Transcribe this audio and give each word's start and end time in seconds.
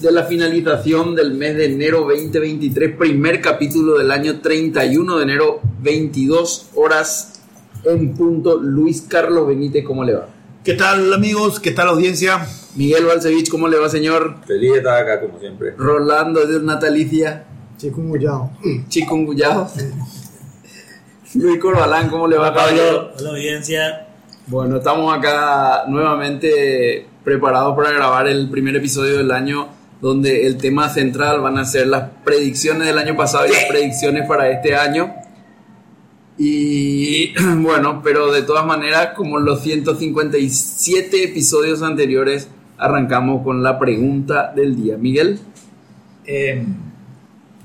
de 0.00 0.12
la 0.12 0.24
finalización 0.24 1.14
del 1.14 1.34
mes 1.34 1.56
de 1.56 1.66
enero 1.66 2.00
2023, 2.00 2.96
primer 2.96 3.40
capítulo 3.40 3.98
del 3.98 4.10
año 4.10 4.40
31 4.40 5.16
de 5.16 5.22
enero, 5.22 5.60
22 5.80 6.70
horas 6.74 7.40
en 7.84 8.14
punto. 8.14 8.56
Luis 8.56 9.02
Carlos 9.02 9.46
Benítez, 9.46 9.84
¿cómo 9.84 10.04
le 10.04 10.14
va? 10.14 10.28
¿Qué 10.64 10.74
tal 10.74 11.12
amigos? 11.12 11.60
¿Qué 11.60 11.70
tal 11.70 11.88
audiencia? 11.88 12.46
Miguel 12.76 13.04
Balcevich, 13.04 13.48
¿cómo 13.48 13.68
le 13.68 13.78
va, 13.78 13.88
señor? 13.88 14.36
Feliz 14.46 14.72
de 14.72 14.78
estar 14.78 15.02
acá, 15.02 15.20
como 15.20 15.38
siempre. 15.38 15.72
Rolando 15.76 16.44
de 16.46 16.60
Natalicia, 16.60 17.44
Chikungunyao. 17.76 18.50
Chikungullado. 18.88 19.70
Luis 21.34 21.58
Corbalán, 21.60 22.08
¿cómo 22.08 22.28
le 22.28 22.36
va, 22.36 22.54
caballero? 22.54 23.12
Hola 23.18 23.30
audiencia. 23.30 24.06
Bueno, 24.46 24.76
estamos 24.76 25.16
acá 25.16 25.84
nuevamente 25.88 27.06
preparados 27.24 27.74
para 27.76 27.90
grabar 27.90 28.28
el 28.28 28.48
primer 28.50 28.76
episodio 28.76 29.16
del 29.16 29.30
año 29.30 29.68
donde 30.04 30.46
el 30.46 30.58
tema 30.58 30.90
central 30.90 31.40
van 31.40 31.56
a 31.56 31.64
ser 31.64 31.86
las 31.86 32.10
predicciones 32.26 32.86
del 32.86 32.98
año 32.98 33.16
pasado 33.16 33.46
y 33.46 33.52
las 33.52 33.64
predicciones 33.64 34.28
para 34.28 34.50
este 34.50 34.76
año. 34.76 35.14
Y 36.36 37.32
bueno, 37.62 38.02
pero 38.04 38.30
de 38.30 38.42
todas 38.42 38.66
maneras, 38.66 39.14
como 39.16 39.38
los 39.38 39.62
157 39.62 41.24
episodios 41.24 41.80
anteriores, 41.80 42.50
arrancamos 42.76 43.42
con 43.42 43.62
la 43.62 43.78
pregunta 43.78 44.52
del 44.54 44.76
día. 44.76 44.98
Miguel, 44.98 45.38
Eh, 46.26 46.66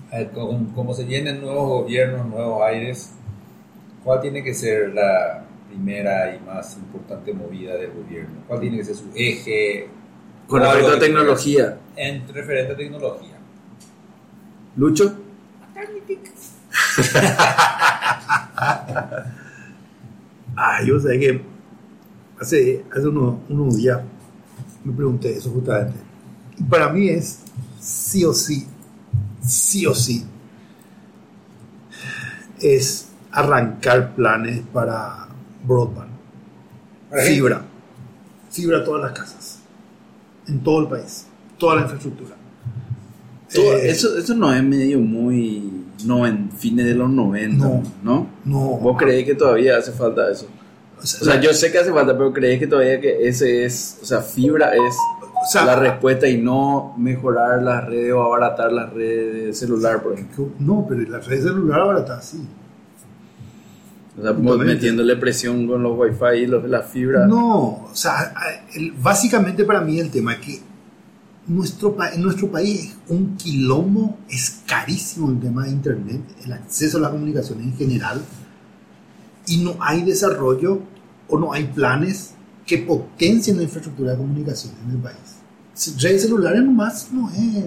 ver, 0.09 0.31
como, 0.31 0.73
como 0.73 0.93
se 0.93 1.03
vienen 1.03 1.41
nuevos 1.41 1.67
gobiernos, 1.67 2.25
nuevos 2.25 2.63
aires, 2.63 3.11
¿cuál 4.01 4.21
tiene 4.21 4.45
que 4.45 4.53
ser 4.53 4.93
la 4.93 5.43
primera 5.67 6.33
y 6.33 6.39
más 6.45 6.77
importante 6.77 7.33
movida 7.33 7.75
del 7.75 7.91
gobierno? 7.91 8.43
¿Cuál 8.47 8.61
tiene 8.61 8.77
que 8.77 8.85
ser 8.85 8.95
su 8.95 9.09
eje? 9.13 9.98
Con 10.49 10.61
O 10.61 10.65
algo 10.65 10.73
respecto 10.73 10.91
a 10.91 10.99
que- 10.99 11.05
tecnología. 11.05 11.77
En 11.95 12.27
referente 12.33 12.73
a 12.73 12.75
tecnología. 12.77 13.37
Lucho, 14.75 15.15
Ah, 20.61 20.81
yo 20.85 20.99
sé 20.99 21.17
que 21.19 21.41
hace, 22.41 22.83
hace 22.91 23.07
unos, 23.07 23.35
unos 23.47 23.77
días 23.77 24.01
me 24.83 24.91
pregunté 24.93 25.37
eso 25.37 25.49
justamente. 25.51 25.97
Y 26.57 26.63
para 26.63 26.89
mí 26.89 27.07
es 27.09 27.39
sí 27.79 28.25
o 28.25 28.33
sí, 28.33 28.67
sí 29.41 29.85
o 29.85 29.95
sí, 29.95 30.25
es 32.59 33.07
arrancar 33.31 34.15
planes 34.15 34.61
para 34.73 35.27
broadband, 35.63 36.11
fibra, 37.25 37.61
fibra 38.51 38.79
a 38.79 38.83
todas 38.83 39.01
las 39.03 39.11
casas, 39.17 39.38
en 40.49 40.59
todo 40.63 40.81
el 40.81 40.87
país, 40.87 41.27
toda 41.57 41.75
la 41.75 41.81
infraestructura. 41.83 42.35
todo- 43.53 43.73
Eh, 43.73 43.89
eso, 43.89 44.17
eso 44.17 44.35
no 44.35 44.53
es 44.53 44.61
medio 44.63 44.99
muy 44.99 45.71
no 46.05 46.25
en 46.27 46.51
fines 46.51 46.85
de 46.85 46.93
los 46.95 47.09
90, 47.09 47.65
No. 47.65 47.83
¿no? 48.03 48.27
no, 48.45 48.59
¿Vos 48.77 48.97
creéis 48.97 49.25
que 49.25 49.35
todavía 49.35 49.77
hace 49.77 49.91
falta 49.91 50.29
eso? 50.31 50.47
o 51.01 51.05
sea, 51.05 51.19
O 51.21 51.25
sea, 51.25 51.41
yo 51.41 51.53
sé 51.53 51.71
que 51.71 51.79
hace 51.79 51.91
falta, 51.91 52.17
pero 52.17 52.31
creéis 52.33 52.59
que 52.59 52.67
todavía 52.67 52.99
que 53.01 53.27
ese 53.27 53.65
es, 53.65 53.99
o 54.01 54.05
sea, 54.05 54.21
fibra 54.21 54.73
es 54.75 54.95
o 55.41 55.51
sea, 55.51 55.63
la 55.65 55.75
respuesta 55.77 56.27
y 56.27 56.37
no 56.37 56.93
mejorar 56.97 57.63
las 57.63 57.85
redes 57.85 58.11
o 58.13 58.21
abaratar 58.21 58.71
las 58.73 58.91
redes 58.93 59.45
de 59.45 59.53
celular, 59.53 60.03
por 60.03 60.13
ejemplo. 60.13 60.49
No, 60.59 60.85
pero 60.87 61.01
la 61.09 61.19
red 61.19 61.41
celular 61.41 61.79
ahora 61.79 61.99
está 61.99 62.17
así. 62.17 62.45
O 64.17 64.21
sea, 64.21 64.31
Totalmente. 64.35 64.65
metiéndole 64.65 65.15
presión 65.15 65.67
con 65.67 65.81
los 65.83 65.97
wifi 65.97 66.43
y 66.43 66.47
los 66.47 66.61
de 66.63 66.69
la 66.69 66.81
fibra. 66.81 67.25
No, 67.27 67.87
o 67.89 67.91
sea, 67.93 68.33
el- 68.75 68.91
básicamente 68.91 69.63
para 69.63 69.81
mí 69.81 69.99
el 69.99 70.09
tema 70.09 70.33
es 70.33 70.39
que 70.39 70.59
nuestro, 71.47 71.95
en 72.13 72.21
nuestro 72.21 72.51
país 72.51 72.95
un 73.07 73.35
quilombo, 73.37 74.17
es 74.29 74.61
carísimo 74.65 75.29
el 75.29 75.39
tema 75.39 75.63
de 75.65 75.71
Internet, 75.71 76.21
el 76.45 76.53
acceso 76.53 76.97
a 76.97 77.01
las 77.01 77.11
comunicaciones 77.11 77.65
en 77.65 77.77
general, 77.77 78.21
y 79.47 79.57
no 79.63 79.75
hay 79.79 80.03
desarrollo 80.03 80.81
o 81.27 81.39
no 81.39 81.53
hay 81.53 81.65
planes 81.65 82.31
que 82.65 82.77
potencien 82.79 83.57
la 83.57 83.63
infraestructura 83.63 84.11
de 84.11 84.17
comunicaciones 84.17 84.77
en 84.85 84.91
el 84.91 84.97
país. 84.97 85.97
Redes 85.99 86.23
celulares 86.23 86.61
nomás 86.61 87.07
no 87.11 87.29
es... 87.31 87.63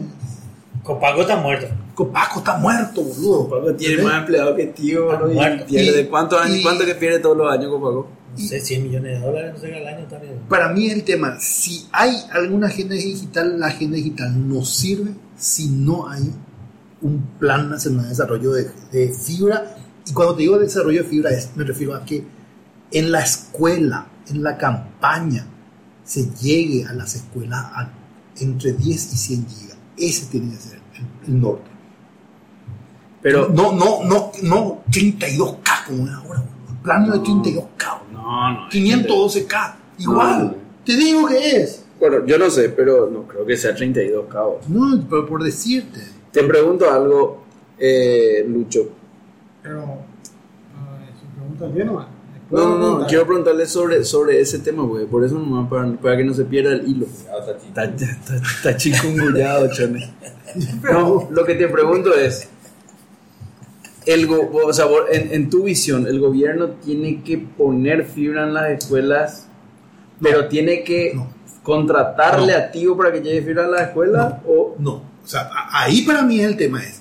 Copaco 0.83 1.21
está 1.23 1.37
muerto. 1.37 1.67
Copaco 1.95 2.39
está 2.41 2.57
muerto, 2.59 3.03
boludo. 3.03 3.45
Copaco 3.49 3.75
tiene 3.75 3.95
¿Entendés? 3.95 4.05
más 4.05 4.21
empleados 4.23 4.57
que 4.57 4.67
tío, 4.67 5.31
y 5.31 5.35
Muerto. 5.35 5.67
pierde. 5.67 6.01
Y- 6.03 6.07
¿Cuántos 6.07 6.41
años, 6.43 6.57
y- 6.59 6.63
cuánto 6.63 6.85
que 6.85 6.95
pierde 6.97 7.19
todos 7.21 7.37
los 7.37 7.53
años, 7.53 7.69
Copaco? 7.71 8.09
No 8.37 8.39
sé, 8.39 8.61
100 8.61 8.83
millones 8.85 9.21
de 9.21 9.27
dólares, 9.27 9.53
no 9.55 9.61
sé, 9.61 9.75
al 9.75 9.87
año 9.87 10.07
también. 10.07 10.39
Para 10.49 10.69
mí 10.71 10.89
el 10.91 11.05
tema, 11.05 11.37
si 11.39 11.87
hay 11.93 12.17
alguna 12.33 12.69
agenda 12.69 12.95
digital, 12.95 13.61
la 13.61 13.67
agenda 13.67 13.97
digital 13.97 14.49
no 14.49 14.65
sirve 14.65 15.11
si 15.37 15.69
no 15.69 16.09
hay 16.09 16.33
un 17.03 17.21
plan 17.39 17.69
nacional 17.69 18.05
de 18.05 18.09
desarrollo 18.11 18.53
de, 18.53 18.71
de 18.91 19.13
fibra. 19.13 19.77
Y 20.07 20.13
cuando 20.13 20.35
te 20.35 20.43
digo 20.43 20.59
desarrollo 20.59 21.03
de 21.03 21.09
fibra, 21.09 21.31
es- 21.31 21.51
me 21.57 21.65
refiero 21.65 21.95
a 21.95 22.05
que 22.05 22.25
en 22.91 23.13
la 23.13 23.21
escuela, 23.21 24.07
en 24.31 24.43
la 24.43 24.57
campaña, 24.57 25.47
se 26.05 26.31
llegue 26.41 26.85
a 26.87 26.93
las 26.95 27.15
escuelas 27.15 27.61
a 27.61 27.93
entre 28.41 28.73
10 28.73 29.13
y 29.13 29.17
100 29.17 29.47
gigas. 29.47 29.72
Ese 29.97 30.27
tiene 30.27 30.51
que 30.51 30.57
ser 30.57 30.81
el, 31.25 31.29
el 31.35 31.41
norte. 31.41 31.71
Pero, 33.23 33.49
no, 33.49 33.73
no, 33.73 34.03
no, 34.05 34.33
no 34.43 34.83
32K 34.91 35.87
como 35.87 36.07
es 36.07 36.13
ahora. 36.13 36.43
El 36.69 36.77
plan 36.79 37.07
no 37.07 37.15
es 37.15 37.21
32K. 37.21 37.99
no, 38.13 38.53
no. 38.53 38.69
512K. 38.69 39.75
Igual. 39.99 40.45
No. 40.45 40.55
Te 40.85 40.97
digo 40.97 41.27
que 41.29 41.57
es. 41.57 41.85
Bueno, 42.01 42.27
yo 42.27 42.37
no 42.37 42.51
sé, 42.51 42.71
pero 42.71 43.09
no 43.09 43.23
creo 43.29 43.47
que 43.47 43.57
sea 43.57 43.75
32 43.75 44.27
cabos. 44.27 44.69
No, 44.69 45.01
pero 45.09 45.25
por 45.25 45.45
decirte. 45.45 46.01
Te 46.33 46.43
pregunto 46.43 46.91
algo, 46.91 47.45
eh, 47.79 48.45
Lucho. 48.49 48.89
Pero, 49.63 49.99
si 51.21 51.27
preguntas 51.39 51.73
bien 51.73 51.87
nomás. 51.87 52.07
No, 52.53 52.79
no, 52.79 52.99
no, 53.01 53.07
quiero 53.07 53.27
preguntarle 53.27 53.67
sobre, 53.67 54.05
sobre 54.05 54.41
ese 54.41 54.59
tema, 54.59 54.83
güey. 54.85 55.07
Por 55.07 55.25
eso 55.25 55.35
nomás, 55.39 55.69
para, 55.71 55.91
para 55.95 56.17
que 56.17 56.25
no 56.25 56.35
se 56.35 56.45
pierda 56.45 56.73
el 56.73 56.87
hilo. 56.89 57.07
Ah, 57.31 57.39
está 57.41 57.59
chido. 57.59 57.69
Está, 57.69 58.05
está, 58.35 58.37
está 58.37 58.77
chikungullado, 58.77 59.71
chone. 59.73 60.13
No, 60.83 61.29
lo 61.31 61.45
que 61.45 61.55
te 61.55 61.67
pregunto 61.69 62.15
es, 62.15 62.49
el 64.07 64.27
go- 64.27 64.51
o 64.67 64.73
sea, 64.73 64.87
en, 65.11 65.33
en 65.33 65.51
tu 65.51 65.65
visión, 65.65 66.07
el 66.07 66.21
gobierno 66.21 66.71
tiene 66.85 67.23
que 67.23 67.39
poner 67.39 68.05
fibra 68.05 68.45
en 68.45 68.55
las 68.55 68.71
escuelas, 68.71 69.47
pero 70.21 70.49
tiene 70.49 70.83
que 70.85 71.13
No. 71.15 71.29
contratarle 71.63 72.53
No. 72.53 72.59
a 72.59 72.71
Tío 72.71 72.97
para 72.97 73.13
que 73.13 73.21
lleve 73.21 73.43
fibra 73.43 73.65
a 73.65 73.69
la 73.69 73.83
escuela 73.85 74.43
o 74.47 74.75
No. 74.79 75.03
O 75.25 75.27
sea, 75.27 75.49
ahí 75.71 76.03
para 76.03 76.23
mí 76.23 76.41
el 76.41 76.57
tema 76.57 76.83
es, 76.83 77.01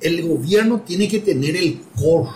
el 0.00 0.26
gobierno 0.26 0.80
tiene 0.80 1.08
que 1.08 1.18
tener 1.18 1.56
el 1.56 1.80
core 1.96 2.30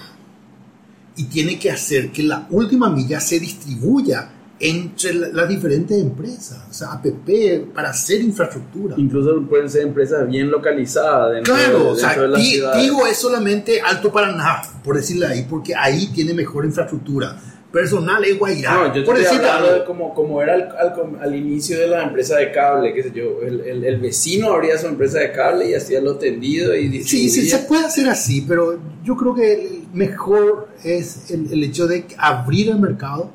y 1.16 1.24
tiene 1.24 1.58
que 1.58 1.70
hacer 1.70 2.10
que 2.10 2.22
la 2.22 2.46
última 2.50 2.90
milla 2.90 3.20
se 3.20 3.38
distribuya 3.40 4.30
entre 4.58 5.12
la- 5.12 5.28
las 5.28 5.48
diferentes 5.50 6.00
empresas, 6.00 6.64
o 6.70 6.72
sea, 6.72 6.92
APP, 6.92 7.66
para 7.74 7.90
hacer 7.90 8.22
infraestructura. 8.22 8.94
incluso 8.96 9.42
pueden 9.48 9.68
ser 9.68 9.82
empresas 9.82 10.26
bien 10.26 10.50
localizadas 10.50 11.34
dentro, 11.34 11.54
Claro, 11.54 11.78
de, 11.78 11.90
o 11.90 11.94
sea, 11.96 12.08
dentro 12.10 12.30
de. 12.30 12.80
Tigo 12.80 13.06
es 13.06 13.16
solamente 13.18 13.80
Alto 13.82 14.10
Paraná, 14.10 14.62
por 14.82 14.96
decirle 14.96 15.26
ahí, 15.26 15.46
porque 15.48 15.74
ahí 15.74 16.06
tiene 16.14 16.32
mejor 16.32 16.64
infraestructura. 16.64 17.38
Personal 17.70 18.24
es 18.24 18.38
Guairá, 18.38 18.72
No, 18.74 18.94
yo 18.94 19.04
por 19.04 19.18
estoy 19.18 19.36
hablando 19.36 19.72
de 19.74 19.84
como, 19.84 20.14
como 20.14 20.40
era 20.40 20.54
al, 20.54 20.62
al, 20.78 21.18
al 21.20 21.34
inicio 21.34 21.78
de 21.78 21.88
la 21.88 22.04
empresa 22.04 22.36
de 22.36 22.50
cable, 22.50 22.94
qué 22.94 23.02
sé 23.02 23.12
yo, 23.14 23.42
el, 23.42 23.60
el, 23.60 23.84
el 23.84 24.00
vecino 24.00 24.52
abría 24.52 24.78
su 24.78 24.86
empresa 24.86 25.18
de 25.18 25.32
cable 25.32 25.68
y 25.68 25.74
hacía 25.74 26.00
lo 26.00 26.16
tendido 26.16 26.74
y 26.74 26.84
Sí, 26.84 26.88
distribuía. 26.88 27.30
sí, 27.32 27.48
se 27.50 27.58
puede 27.58 27.84
hacer 27.84 28.08
así, 28.08 28.42
pero 28.48 28.78
yo 29.04 29.14
creo 29.14 29.34
que 29.34 29.75
mejor 29.92 30.68
es 30.84 31.30
el, 31.30 31.52
el 31.52 31.64
hecho 31.64 31.86
de 31.86 32.06
abrir 32.18 32.68
el 32.70 32.78
mercado 32.78 33.30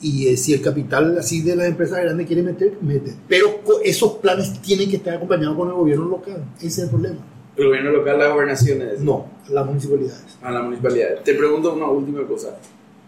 y 0.00 0.28
eh, 0.28 0.36
si 0.36 0.54
el 0.54 0.62
capital 0.62 1.18
así 1.18 1.42
de 1.42 1.56
las 1.56 1.66
empresas 1.66 2.00
grandes 2.02 2.26
quiere 2.26 2.42
meter, 2.42 2.78
mete. 2.80 3.14
Pero 3.28 3.60
esos 3.84 4.12
planes 4.14 4.60
tienen 4.62 4.88
que 4.88 4.96
estar 4.96 5.14
acompañados 5.14 5.56
con 5.56 5.68
el 5.68 5.74
gobierno 5.74 6.06
local. 6.06 6.44
Ese 6.58 6.66
es 6.66 6.78
el 6.78 6.88
problema. 6.90 7.18
El 7.56 7.66
gobierno 7.66 7.90
local, 7.90 8.18
las 8.18 8.32
gobernaciones, 8.32 9.00
No, 9.00 9.26
las 9.50 9.66
municipalidades. 9.66 10.24
a 10.40 10.50
la 10.50 10.62
municipalidad. 10.62 11.20
Te 11.22 11.34
pregunto 11.34 11.74
una 11.74 11.86
última 11.88 12.26
cosa. 12.26 12.56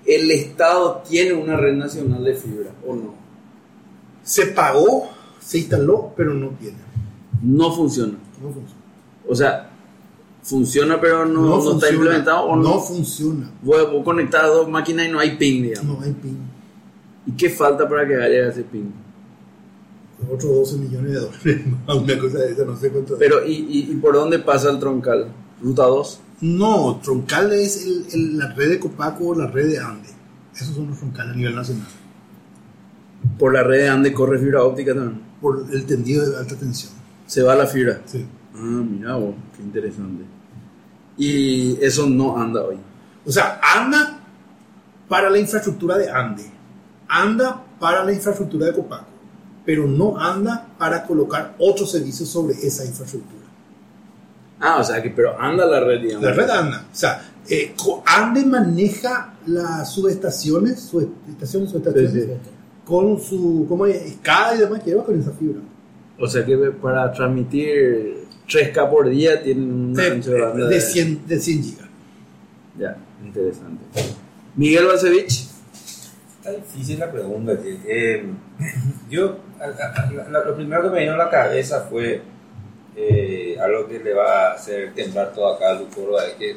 ¿El 0.04 0.30
Estado 0.30 1.02
tiene 1.08 1.32
una 1.32 1.56
red 1.56 1.74
nacional 1.74 2.22
de 2.24 2.34
fibra 2.34 2.70
o 2.86 2.94
no? 2.94 3.14
Se 4.22 4.46
pagó, 4.48 5.08
se 5.40 5.58
instaló, 5.58 6.12
pero 6.16 6.34
no 6.34 6.50
tiene. 6.60 6.76
no 7.42 7.72
funciona. 7.72 8.14
No 8.42 8.48
funciona. 8.50 8.82
O 9.28 9.34
sea, 9.34 9.70
funciona 10.42 11.00
pero 11.00 11.24
no, 11.24 11.42
no 11.42 11.58
está 11.58 11.70
funciona. 11.70 11.94
implementado 11.96 12.40
o 12.44 12.56
no. 12.56 12.62
No 12.62 12.80
funciona. 12.80 13.50
Vos, 13.62 13.90
vos 13.92 14.04
conectás 14.04 14.46
dos 14.48 14.68
máquinas 14.68 15.06
y 15.06 15.10
no 15.12 15.18
hay 15.20 15.36
ping, 15.36 15.62
digamos. 15.62 15.98
No 15.98 16.04
hay 16.04 16.12
ping. 16.12 16.36
¿Y 17.26 17.32
qué 17.32 17.48
falta 17.50 17.88
para 17.88 18.06
que 18.06 18.16
haya 18.16 18.48
ese 18.48 18.62
ping? 18.64 18.90
Otros 20.30 20.52
12 20.54 20.76
millones 20.76 21.12
de 21.12 21.18
dólares. 21.20 21.62
Una 21.88 22.18
cosa 22.18 22.38
de 22.38 22.52
esa, 22.52 22.64
no 22.64 22.76
sé 22.76 22.90
cuánto. 22.90 23.16
Pero, 23.18 23.44
¿y, 23.46 23.52
y, 23.54 23.92
y 23.92 23.94
por 23.96 24.14
dónde 24.14 24.38
pasa 24.38 24.70
el 24.70 24.78
troncal? 24.78 25.28
¿Ruta 25.60 25.84
2? 25.84 26.20
No, 26.42 27.00
troncal 27.02 27.52
es 27.52 27.84
el- 27.86 28.06
el- 28.12 28.38
la 28.38 28.52
red 28.52 28.70
de 28.70 28.78
Copaco 28.80 29.28
o 29.28 29.34
la 29.34 29.46
red 29.48 29.68
de 29.68 29.78
Ande. 29.78 30.08
Esos 30.54 30.74
son 30.76 30.88
los 30.88 30.98
troncales 30.98 31.32
a 31.34 31.36
nivel 31.36 31.54
nacional. 31.54 31.86
Por 33.38 33.52
la 33.52 33.62
red 33.62 33.78
de 33.82 33.88
Ande 33.88 34.12
corre 34.12 34.38
fibra 34.38 34.62
óptica 34.64 34.94
también. 34.94 35.20
Por 35.40 35.66
el 35.72 35.84
tendido 35.86 36.28
de 36.28 36.36
alta 36.36 36.56
tensión. 36.56 36.92
Se 37.26 37.42
va 37.42 37.54
la 37.54 37.66
fibra. 37.66 38.00
Sí. 38.06 38.24
Ah, 38.54 38.58
mira 38.88 39.16
vos, 39.16 39.34
qué 39.56 39.62
interesante. 39.62 40.24
Y 41.16 41.78
eso 41.84 42.08
no 42.08 42.36
anda 42.40 42.62
hoy. 42.62 42.76
O 43.24 43.30
sea, 43.30 43.60
anda 43.76 44.18
para 45.08 45.30
la 45.30 45.38
infraestructura 45.38 45.98
de 45.98 46.10
Ande. 46.10 46.44
Anda 47.08 47.62
para 47.78 48.04
la 48.04 48.12
infraestructura 48.12 48.66
de 48.66 48.72
Copaco. 48.72 49.06
Pero 49.64 49.86
no 49.86 50.18
anda 50.18 50.66
para 50.78 51.04
colocar 51.06 51.54
otros 51.58 51.90
servicios 51.92 52.28
sobre 52.28 52.54
esa 52.54 52.84
infraestructura. 52.84 53.42
Ah, 54.60 54.78
o 54.80 54.84
sea 54.84 55.02
que, 55.02 55.10
pero 55.10 55.38
anda 55.40 55.66
la 55.66 55.80
red, 55.80 56.00
digamos. 56.00 56.24
La 56.24 56.32
red 56.32 56.48
anda. 56.50 56.86
O 56.92 56.94
sea, 56.96 57.30
eh, 57.48 57.74
Ande 58.06 58.44
maneja 58.46 59.34
las 59.46 59.92
subestaciones, 59.92 60.80
subestaciones, 60.80 61.70
subestaciones, 61.70 62.12
Sí, 62.12 62.20
sí. 62.20 62.50
con 62.84 63.20
su, 63.20 63.66
como 63.68 63.86
escala 63.86 64.54
y 64.54 64.58
demás, 64.60 64.84
lleva 64.84 65.04
con 65.04 65.18
esa 65.18 65.32
fibra. 65.32 65.60
O 66.18 66.26
sea 66.28 66.44
que 66.44 66.56
para 66.56 67.12
transmitir 67.12 68.21
3K 68.48 68.90
por 68.90 69.08
día 69.08 69.42
tienen 69.42 69.72
un 69.72 69.94
De, 69.94 70.06
ancho 70.10 70.30
de 70.32 70.40
banda 70.40 70.66
de 70.68 70.80
100, 70.80 71.26
de 71.26 71.40
100 71.40 71.62
gigas. 71.64 71.86
Ya, 72.78 72.96
interesante. 73.24 73.84
Miguel 74.56 74.86
Balcevich, 74.86 75.48
Está 76.38 76.52
difícil 76.52 76.98
la 76.98 77.10
pregunta. 77.12 77.52
eh, 77.64 78.24
yo, 79.08 79.38
a- 79.60 79.64
a- 79.64 80.08
a- 80.08 80.28
la- 80.28 80.44
lo 80.44 80.56
primero 80.56 80.82
que 80.82 80.90
me 80.90 81.00
vino 81.00 81.12
a 81.14 81.16
la 81.16 81.30
cabeza 81.30 81.86
fue 81.88 82.20
eh, 82.96 83.56
algo 83.60 83.86
que 83.88 84.00
le 84.00 84.12
va 84.12 84.48
a 84.48 84.52
hacer 84.54 84.92
temblar 84.92 85.32
todo 85.32 85.54
acá 85.54 85.70
al 85.70 85.78
Lucoro, 85.78 86.20
es 86.20 86.34
que, 86.34 86.56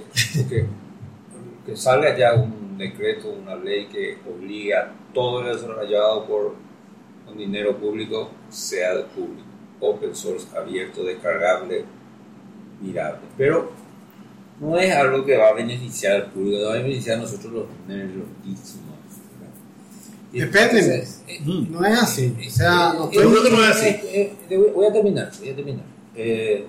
que, 0.50 0.66
que 1.66 1.78
salga 1.78 2.18
ya 2.18 2.34
un 2.34 2.78
decreto, 2.78 3.30
una 3.30 3.56
ley 3.56 3.88
que 3.88 4.18
obligue 4.30 4.74
a 4.76 4.92
todo 5.14 5.42
el 5.48 5.56
desarrollado 5.56 6.26
por 6.26 6.56
con 7.26 7.38
dinero 7.38 7.78
público 7.78 8.32
sea 8.50 8.96
de 8.96 9.04
público, 9.04 9.45
open 9.80 10.16
source, 10.16 10.48
abierto, 10.58 11.04
descargable, 11.04 11.86
mirable. 12.82 13.20
Pero 13.38 13.72
no 14.60 14.78
es 14.80 14.94
algo 14.96 15.26
que 15.26 15.38
va 15.38 15.50
a 15.50 15.54
beneficiar 15.54 16.16
al 16.16 16.26
público, 16.32 16.66
va 16.68 16.74
a 16.76 16.78
beneficiar 16.78 17.18
a 17.18 17.22
nosotros 17.22 17.52
los 17.54 17.66
¿no? 17.88 18.96
Y 20.34 20.40
Depende. 20.40 20.80
entonces, 20.80 21.24
eh, 21.28 21.40
No 21.70 21.86
es 21.86 21.98
así. 22.00 22.36
O 22.46 22.50
sea, 22.50 22.94
no 22.94 23.06
eh, 23.06 23.16
creo 23.16 23.44
que 23.44 23.50
no 23.52 23.64
es 23.64 23.70
así. 23.70 23.88
eh, 23.88 24.34
voy- 24.76 24.86
a 24.86 24.92
terminar, 24.92 25.32
voy 25.40 25.50
a 25.50 25.56
terminar. 25.56 25.86
Eh, 26.14 26.66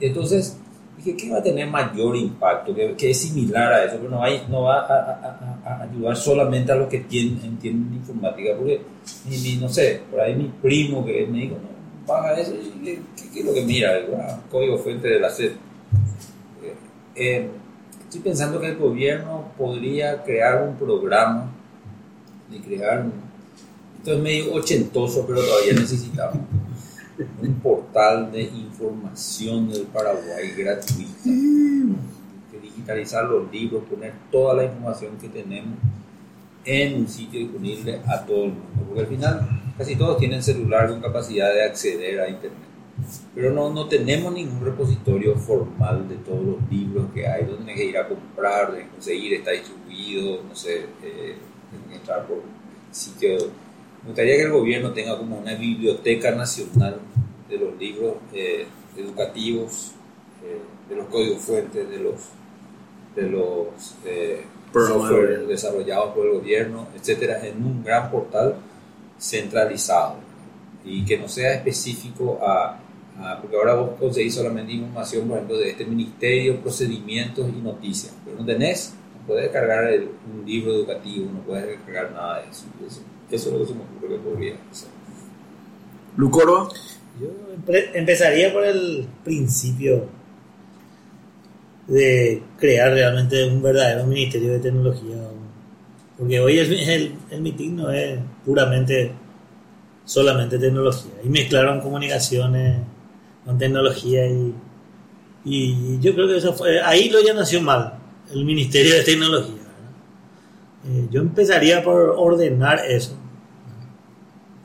entonces, 0.00 0.56
dije, 0.96 1.16
¿qué 1.16 1.30
va 1.30 1.38
a 1.38 1.42
tener 1.42 1.68
mayor 1.68 2.16
impacto? 2.16 2.74
Que, 2.74 2.94
que 2.96 3.10
es 3.10 3.20
similar 3.20 3.72
a 3.72 3.84
eso, 3.84 3.96
pero 3.98 4.10
no, 4.10 4.22
hay, 4.22 4.42
no 4.48 4.62
va 4.62 4.80
a, 4.80 4.94
a- 4.94 5.60
a- 5.64 5.74
a 5.78 5.82
ayudar 5.82 6.16
solamente 6.16 6.72
a 6.72 6.74
los 6.74 6.88
que 6.88 7.00
tienen, 7.00 7.38
entienden 7.44 7.90
de 7.90 7.96
informática, 7.98 8.50
porque, 8.56 8.80
mi- 9.28 9.56
no 9.60 9.68
sé, 9.68 10.00
por 10.10 10.20
ahí 10.20 10.34
mi 10.34 10.50
primo 10.60 11.04
que 11.06 11.24
me 11.26 11.38
dijo, 11.38 11.54
no, 11.54 11.73
baja 12.06 12.34
eso, 12.34 12.52
y, 12.54 12.84
¿qué, 12.84 13.00
qué 13.32 13.40
es 13.40 13.46
lo 13.46 13.54
que 13.54 13.62
mira? 13.64 13.90
"Ah, 14.18 14.40
código 14.50 14.78
fuente 14.78 15.08
de 15.08 15.20
la 15.20 15.30
SED. 15.30 15.52
Eh, 16.62 16.74
eh, 17.16 17.50
estoy 18.04 18.20
pensando 18.20 18.60
que 18.60 18.68
el 18.68 18.76
gobierno 18.76 19.44
podría 19.58 20.22
crear 20.22 20.62
un 20.68 20.76
programa 20.76 21.50
de 22.50 22.60
crear 22.60 23.00
un, 23.02 23.12
esto 23.98 24.12
es 24.14 24.20
medio 24.20 24.52
ochentoso, 24.54 25.24
pero 25.26 25.40
todavía 25.42 25.72
necesitamos 25.72 26.38
un 27.40 27.54
portal 27.60 28.30
de 28.32 28.42
información 28.42 29.70
del 29.70 29.82
Paraguay 29.84 30.50
gratuita. 30.56 31.12
Que 31.24 32.60
digitalizar 32.60 33.24
los 33.24 33.50
libros, 33.50 33.84
poner 33.90 34.12
toda 34.30 34.54
la 34.54 34.64
información 34.64 35.12
que 35.20 35.28
tenemos 35.28 35.78
en 36.66 37.00
un 37.00 37.08
sitio 37.08 37.40
disponible 37.40 38.00
a 38.06 38.24
todo 38.24 38.44
el 38.44 38.50
mundo. 38.50 38.82
Porque 38.86 39.00
al 39.00 39.06
final 39.06 39.48
casi 39.76 39.96
todos 39.96 40.18
tienen 40.18 40.42
celular 40.42 40.88
con 40.88 41.00
capacidad 41.00 41.52
de 41.52 41.64
acceder 41.64 42.20
a 42.20 42.28
Internet. 42.28 42.60
Pero 43.34 43.52
no, 43.52 43.70
no 43.70 43.88
tenemos 43.88 44.32
ningún 44.32 44.64
repositorio 44.64 45.34
formal 45.36 46.08
de 46.08 46.16
todos 46.16 46.44
los 46.44 46.70
libros 46.70 47.06
que 47.12 47.26
hay. 47.26 47.44
Donde 47.44 47.64
tienes 47.64 47.76
que 47.76 47.86
ir 47.86 47.98
a 47.98 48.08
comprar, 48.08 48.72
de 48.72 48.88
conseguir, 48.88 49.34
está 49.34 49.50
distribuido, 49.50 50.42
no 50.44 50.54
sé, 50.54 50.86
eh, 51.02 51.34
tienes 51.70 51.88
que 51.90 51.94
entrar 51.96 52.26
por 52.26 52.42
sitio. 52.92 53.36
Me 54.02 54.10
gustaría 54.10 54.36
que 54.36 54.42
el 54.42 54.52
gobierno 54.52 54.92
tenga 54.92 55.18
como 55.18 55.38
una 55.38 55.54
biblioteca 55.54 56.30
nacional 56.30 57.00
de 57.48 57.58
los 57.58 57.76
libros 57.78 58.14
eh, 58.32 58.66
educativos, 58.96 59.92
eh, 60.44 60.60
de 60.88 60.96
los 60.96 61.06
códigos 61.06 61.42
fuentes, 61.42 61.88
de 61.88 61.98
los, 61.98 62.14
de 63.16 63.22
los 63.28 63.94
eh, 64.04 64.44
software 64.72 65.46
desarrollados 65.46 66.14
por 66.14 66.26
el 66.26 66.34
gobierno, 66.34 66.86
etcétera, 66.94 67.44
en 67.44 67.64
un 67.64 67.82
gran 67.82 68.10
portal 68.10 68.56
centralizado 69.18 70.16
y 70.84 71.04
que 71.04 71.18
no 71.18 71.28
sea 71.28 71.54
específico 71.54 72.38
a, 72.46 72.78
a- 73.18 73.40
porque 73.40 73.56
ahora 73.56 73.74
vos 73.74 73.90
conseguís 73.98 74.34
solamente 74.34 74.72
información, 74.72 75.26
por 75.28 75.36
ejemplo, 75.38 75.58
de 75.58 75.70
este 75.70 75.84
ministerio, 75.86 76.60
procedimientos 76.60 77.48
y 77.48 77.60
noticias, 77.62 78.14
pero 78.24 78.38
no 78.38 78.44
tenés, 78.44 78.94
no 79.20 79.26
puedes 79.26 79.44
descargar 79.44 79.84
el- 79.92 80.10
un 80.32 80.44
libro 80.44 80.72
educativo, 80.74 81.30
no 81.32 81.40
puedes 81.40 81.66
descargar 81.66 82.12
nada 82.12 82.42
de 82.42 82.50
eso. 82.50 82.64
Eso, 82.86 83.00
eso 83.30 83.48
es 83.48 83.52
lo 83.54 83.58
que 83.60 83.66
se 83.66 83.74
me 83.74 83.80
ocurre 83.82 84.08
que 84.08 84.30
podría 84.30 84.54
hacer. 84.70 84.88
Lucorba, 86.16 86.68
Yo 87.20 87.28
empezaría 87.94 88.52
por 88.52 88.64
el 88.64 89.06
principio 89.24 90.06
de 91.86 92.42
crear 92.58 92.92
realmente 92.92 93.46
un 93.48 93.62
verdadero 93.62 94.06
ministerio 94.06 94.52
de 94.52 94.58
tecnología. 94.58 95.16
Porque 96.18 96.40
hoy 96.40 96.58
el, 96.58 96.72
el, 96.72 97.14
el 97.30 97.40
meeting 97.40 97.76
no 97.76 97.90
es 97.90 98.18
puramente 98.44 99.12
solamente 100.04 100.58
tecnología. 100.58 101.12
Y 101.24 101.28
mezclaron 101.28 101.80
comunicaciones 101.80 102.78
con 103.44 103.58
tecnología 103.58 104.26
y, 104.26 104.54
y 105.44 106.00
yo 106.00 106.14
creo 106.14 106.28
que 106.28 106.36
eso 106.38 106.54
fue, 106.54 106.80
ahí 106.80 107.10
lo 107.10 107.20
ya 107.20 107.34
nació 107.34 107.60
mal, 107.60 107.98
el 108.32 108.44
ministerio 108.44 108.94
de 108.94 109.02
tecnología. 109.02 109.62
Eh, 110.86 111.08
yo 111.10 111.20
empezaría 111.20 111.82
por 111.82 112.14
ordenar 112.16 112.80
eso. 112.88 113.16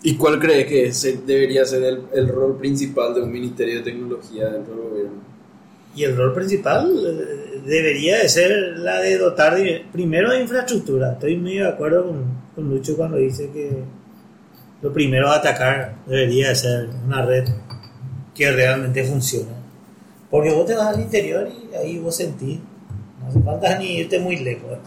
¿y 0.01 0.15
cuál 0.15 0.39
crees 0.39 0.65
que 0.67 1.17
debería 1.25 1.65
ser 1.65 1.83
el, 1.83 2.03
el 2.13 2.29
rol 2.29 2.57
principal 2.57 3.13
de 3.13 3.21
un 3.21 3.31
ministerio 3.31 3.77
de 3.77 3.83
tecnología 3.83 4.49
dentro 4.49 4.75
del 4.75 4.83
gobierno? 4.89 5.28
Y 5.99 6.03
el 6.05 6.15
rol 6.15 6.33
principal 6.33 6.89
eh, 7.05 7.61
debería 7.65 8.19
de 8.19 8.29
ser 8.29 8.51
la 8.77 8.99
de 9.01 9.17
dotar 9.17 9.55
de- 9.55 9.83
primero 9.91 10.31
de 10.31 10.39
infraestructura. 10.39 11.11
Estoy 11.11 11.35
medio 11.35 11.63
de 11.65 11.69
acuerdo 11.71 12.05
con, 12.07 12.23
con 12.55 12.69
Lucho 12.69 12.95
cuando 12.95 13.17
dice 13.17 13.49
que 13.51 13.83
lo 14.81 14.93
primero 14.93 15.27
a 15.29 15.35
atacar 15.35 15.95
debería 16.07 16.47
de 16.49 16.55
ser 16.55 16.89
una 17.05 17.21
red 17.25 17.43
que 18.33 18.49
realmente 18.49 19.03
funcione. 19.03 19.51
Porque 20.31 20.51
vos 20.51 20.65
te 20.65 20.73
vas 20.75 20.95
al 20.95 21.01
interior 21.01 21.49
y 21.49 21.75
ahí 21.75 21.97
vos 21.99 22.15
sentís, 22.15 22.59
no 23.19 23.27
hace 23.27 23.41
falta 23.41 23.77
ni 23.77 23.97
irte 23.97 24.19
muy 24.19 24.37
lejos. 24.37 24.77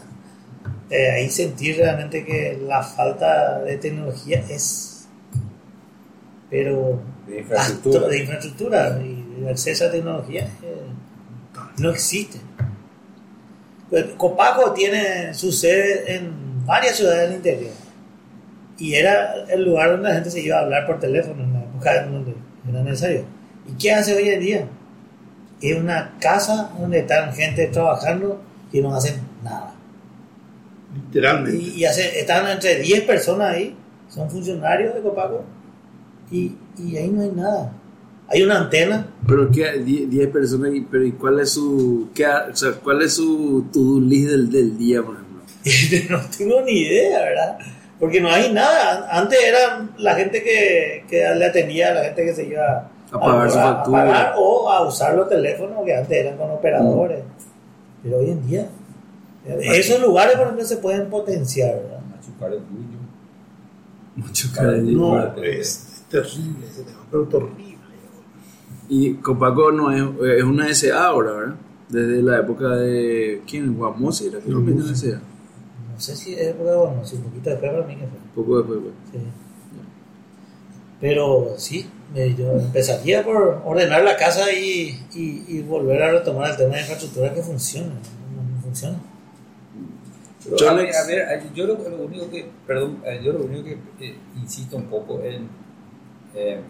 Eh, 0.88 1.11
ahí 1.11 1.28
sentís 1.28 1.76
realmente 1.76 2.25
que 2.25 2.59
la 2.66 2.83
falta 2.83 3.59
de 3.61 3.76
tecnología 3.76 4.42
es... 4.49 5.07
Pero 6.49 7.00
De 7.26 7.40
infraestructura. 7.40 8.09
De 8.09 8.19
infraestructura 8.19 9.00
y 9.02 9.40
de 9.42 9.50
acceso 9.50 9.87
a 9.87 9.90
tecnología 9.90 10.45
eh, 10.62 10.83
no 11.79 11.91
existe. 11.91 12.38
Pues, 13.91 14.07
Copaco 14.17 14.73
tiene 14.73 15.35
su 15.35 15.52
sede 15.52 16.14
en 16.17 16.64
varias 16.64 16.97
ciudades 16.97 17.29
del 17.29 17.37
interior 17.38 17.73
y 18.79 18.95
era 18.95 19.35
el 19.49 19.64
lugar 19.64 19.91
donde 19.93 20.09
la 20.09 20.14
gente 20.14 20.31
se 20.31 20.41
iba 20.41 20.57
a 20.57 20.61
hablar 20.62 20.87
por 20.87 20.99
teléfono 20.99 21.43
en 21.45 21.52
la 21.52 21.61
época 21.61 22.05
donde 22.07 22.35
era 22.69 22.83
necesario. 22.83 23.25
¿Y 23.71 23.76
qué 23.79 23.93
hace 23.93 24.14
hoy 24.17 24.29
en 24.29 24.41
día? 24.41 24.69
Es 25.61 25.76
una 25.79 26.17
casa 26.19 26.73
donde 26.79 27.00
están 27.00 27.33
gente 27.33 27.67
trabajando 27.69 28.41
y 28.73 28.81
no 28.81 28.95
hacen 28.95 29.21
nada. 29.45 29.75
Literalmente. 30.95 31.59
Y, 31.62 31.71
y 31.81 31.85
hace- 31.85 32.19
están 32.19 32.49
entre 32.49 32.76
10 32.81 33.02
personas 33.02 33.55
ahí, 33.55 33.76
son 34.09 34.29
funcionarios 34.31 34.95
de 34.95 35.02
Copaco, 35.02 35.45
y, 36.31 36.57
y 36.79 36.97
ahí 36.97 37.09
no 37.09 37.23
hay 37.23 37.31
nada. 37.31 37.73
Hay 38.33 38.43
una 38.43 38.59
antena, 38.61 39.07
Pero 39.27 39.51
qué 39.51 39.79
10 39.79 40.29
personas, 40.29 40.73
y- 40.75 40.81
pero 40.81 41.05
¿y 41.05 41.12
cuál 41.12 41.39
es 41.41 41.51
su 41.51 42.09
qué 42.15 42.27
o 42.27 42.57
sea, 42.57 42.73
cuál 42.83 43.03
es 43.03 43.12
su 43.15 43.67
to-do 43.73 44.01
list 44.01 44.31
del, 44.31 44.51
del 44.51 44.79
día, 44.79 45.03
por 45.03 45.17
ejemplo? 45.17 45.43
no 46.11 46.21
tengo 46.39 46.61
ni 46.62 46.73
idea, 46.73 47.19
¿verdad? 47.21 47.59
Porque 48.01 48.21
no 48.21 48.31
hay 48.31 48.53
nada. 48.53 49.07
Antes 49.11 49.39
era 49.47 49.89
la 49.99 50.15
gente 50.15 50.43
que, 50.43 51.05
que 51.09 51.23
le 51.37 51.45
atendía, 51.45 51.93
la 51.95 52.05
gente 52.05 52.25
que 52.25 52.35
se 52.35 52.47
iba 52.47 52.91
A 53.12 53.21
pagar 53.21 53.51
su 53.51 53.59
factura. 53.59 54.03
pagar 54.05 54.35
o 54.39 54.69
a 54.71 54.89
usar 54.89 55.15
los 55.15 55.29
teléfonos 55.29 55.85
que 55.85 55.95
antes 55.95 56.17
eran 56.19 56.37
con 56.37 56.51
operadores. 56.51 57.23
Pero 58.03 58.17
hoy 58.19 58.31
en 58.31 58.47
día, 58.49 58.67
esos 59.61 60.01
lugares 60.01 60.35
por 60.37 60.45
ejemplo 60.47 60.65
se 60.65 60.79
pueden 60.79 61.09
potenciar. 61.11 61.75
¿verdad? 61.77 62.01
Machucar 62.11 62.53
el 62.53 62.59
tuyo. 62.65 62.99
Mucho 64.17 64.49
Para 64.57 64.71
el- 64.75 64.97
No, 64.97 65.37
es 65.43 66.03
terrible 66.11 66.67
ese 66.71 66.83
tema, 66.83 66.99
pero 67.11 67.25
terrible. 67.29 67.62
Y 68.95 69.15
Copaco 69.15 69.73
no 69.73 69.91
es, 69.91 70.03
es 70.37 70.45
una 70.45 70.69
SA 70.75 71.07
ahora, 71.07 71.33
¿verdad? 71.33 71.55
Desde 71.89 72.23
la 72.23 72.41
época 72.41 72.77
de. 72.77 73.41
¿Quién? 73.49 73.75
Guamosi 73.75 74.27
era 74.27 74.39
que 74.39 74.51
lo 74.51 74.61
metió 74.61 74.87
en 74.87 74.95
SA. 74.95 75.19
No 75.95 75.99
sé 75.99 76.15
si 76.15 76.35
es 76.35 76.49
época 76.49 76.77
bueno, 76.77 77.03
si 77.03 77.17
un 77.17 77.23
poquito 77.23 77.49
después 77.49 77.73
para 77.73 77.87
mí 77.87 77.95
que 77.97 78.07
fue. 78.07 78.19
Poco 78.35 78.59
después, 78.59 78.81
pues. 78.83 78.95
Sí. 79.11 79.29
Pero 81.01 81.55
sí, 81.57 81.87
eh, 82.15 82.35
yo 82.39 82.53
empezaría 82.53 83.25
por 83.25 83.63
ordenar 83.65 84.05
la 84.05 84.15
casa 84.15 84.53
y, 84.53 85.07
y, 85.15 85.45
y 85.49 85.63
volver 85.63 86.03
a 86.03 86.13
retomar 86.13 86.51
el 86.51 86.57
tema 86.59 86.75
de 86.75 86.81
infraestructura 86.81 87.33
que 87.33 87.41
funciona. 87.41 87.95
No, 87.95 88.57
no 88.57 88.61
funciona. 88.61 88.99
Pero, 90.45 90.57
Yo 90.59 90.69
a, 90.69 90.75
ver, 90.75 90.95
a 90.95 91.07
ver, 91.07 91.53
yo 91.55 91.67
lo, 91.67 91.79
lo 91.89 92.05
único 92.05 92.29
que, 92.29 92.45
perdón, 92.67 92.99
eh, 93.07 93.23
yo 93.25 93.33
lo 93.33 93.45
único 93.47 93.65
que 93.65 93.79
eh, 94.01 94.17
insisto 94.37 94.77
un 94.77 94.85
poco 94.85 95.23
en, 95.23 95.49
eh, 96.35 96.61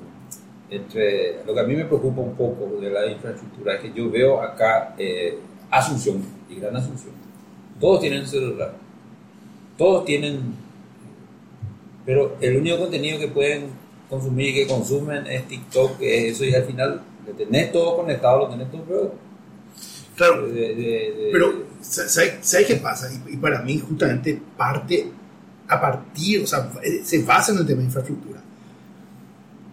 entre, 0.75 1.45
lo 1.45 1.55
que 1.55 1.61
a 1.61 1.65
mí 1.65 1.75
me 1.77 1.85
preocupa 1.85 2.21
un 2.23 2.35
poco 2.35 2.79
de 2.81 2.91
la 2.91 3.07
infraestructura 3.07 3.75
es 3.75 3.81
que 3.81 3.93
yo 3.93 4.11
veo 4.11 4.41
acá 4.41 4.95
eh, 4.99 5.39
Asunción 5.71 6.23
y 6.51 6.57
Gran 6.57 6.77
Asunción, 6.77 7.13
todos 7.81 8.01
tienen 8.01 8.27
celular, 8.27 8.75
todos 9.77 10.05
tienen, 10.05 10.55
pero 12.05 12.37
el 12.41 12.57
único 12.57 12.79
contenido 12.79 13.19
que 13.19 13.29
pueden 13.29 13.67
consumir 14.11 14.49
y 14.49 14.55
que 14.55 14.67
consumen 14.67 15.27
es 15.27 15.47
TikTok, 15.49 16.01
es 16.01 16.35
eso 16.35 16.45
y 16.45 16.55
al 16.55 16.65
final 16.65 17.03
lo 17.27 17.33
tenés 17.35 17.73
todo 17.73 17.97
conectado, 17.97 18.39
lo 18.41 18.49
tenés 18.49 18.71
todo, 18.71 18.83
pero 18.87 19.15
Claro, 20.15 20.47
de- 20.47 20.53
de- 20.53 20.75
de- 20.75 21.29
Pero, 21.33 21.53
¿sabes 21.81 22.35
sabe 22.43 22.67
qué 22.67 22.75
pasa? 22.77 23.09
Y, 23.27 23.33
y 23.33 23.37
para 23.39 23.63
mí, 23.63 23.79
justamente, 23.79 24.39
parte 24.59 25.07
a 25.67 25.81
partir, 25.81 26.43
o 26.43 26.47
sea, 26.47 26.71
eh, 26.83 27.01
se 27.03 27.23
basa 27.23 27.53
en 27.53 27.59
el 27.59 27.67
tema 27.67 27.79
de 27.81 27.87
infraestructura. 27.87 28.39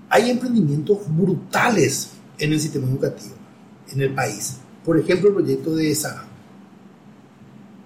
Hay 0.09 0.29
emprendimientos 0.29 0.99
brutales 1.07 2.11
en 2.37 2.53
el 2.53 2.59
sistema 2.59 2.87
educativo, 2.87 3.35
en 3.91 4.01
el 4.01 4.13
país. 4.13 4.57
Por 4.83 4.97
ejemplo, 4.97 5.29
el 5.29 5.35
proyecto 5.35 5.75
de 5.75 5.91
esa 5.91 6.25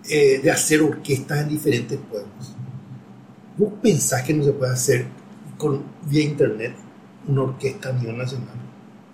de 0.08 0.51
hacer 0.51 0.82
orquestas 0.82 1.39
en 1.39 1.50
diferentes 1.50 1.98
pueblos. 1.98 2.53
¿Vos 3.58 3.74
pensás 3.82 4.24
que 4.24 4.34
no 4.34 4.44
se 4.44 4.51
puede 4.51 4.74
hacer 4.74 5.06
con, 5.58 5.84
vía 6.10 6.24
internet 6.24 6.75
una 7.27 7.44
orquesta 7.44 7.89
a 7.89 7.94
nivel 7.94 8.18
nacional? 8.18 8.63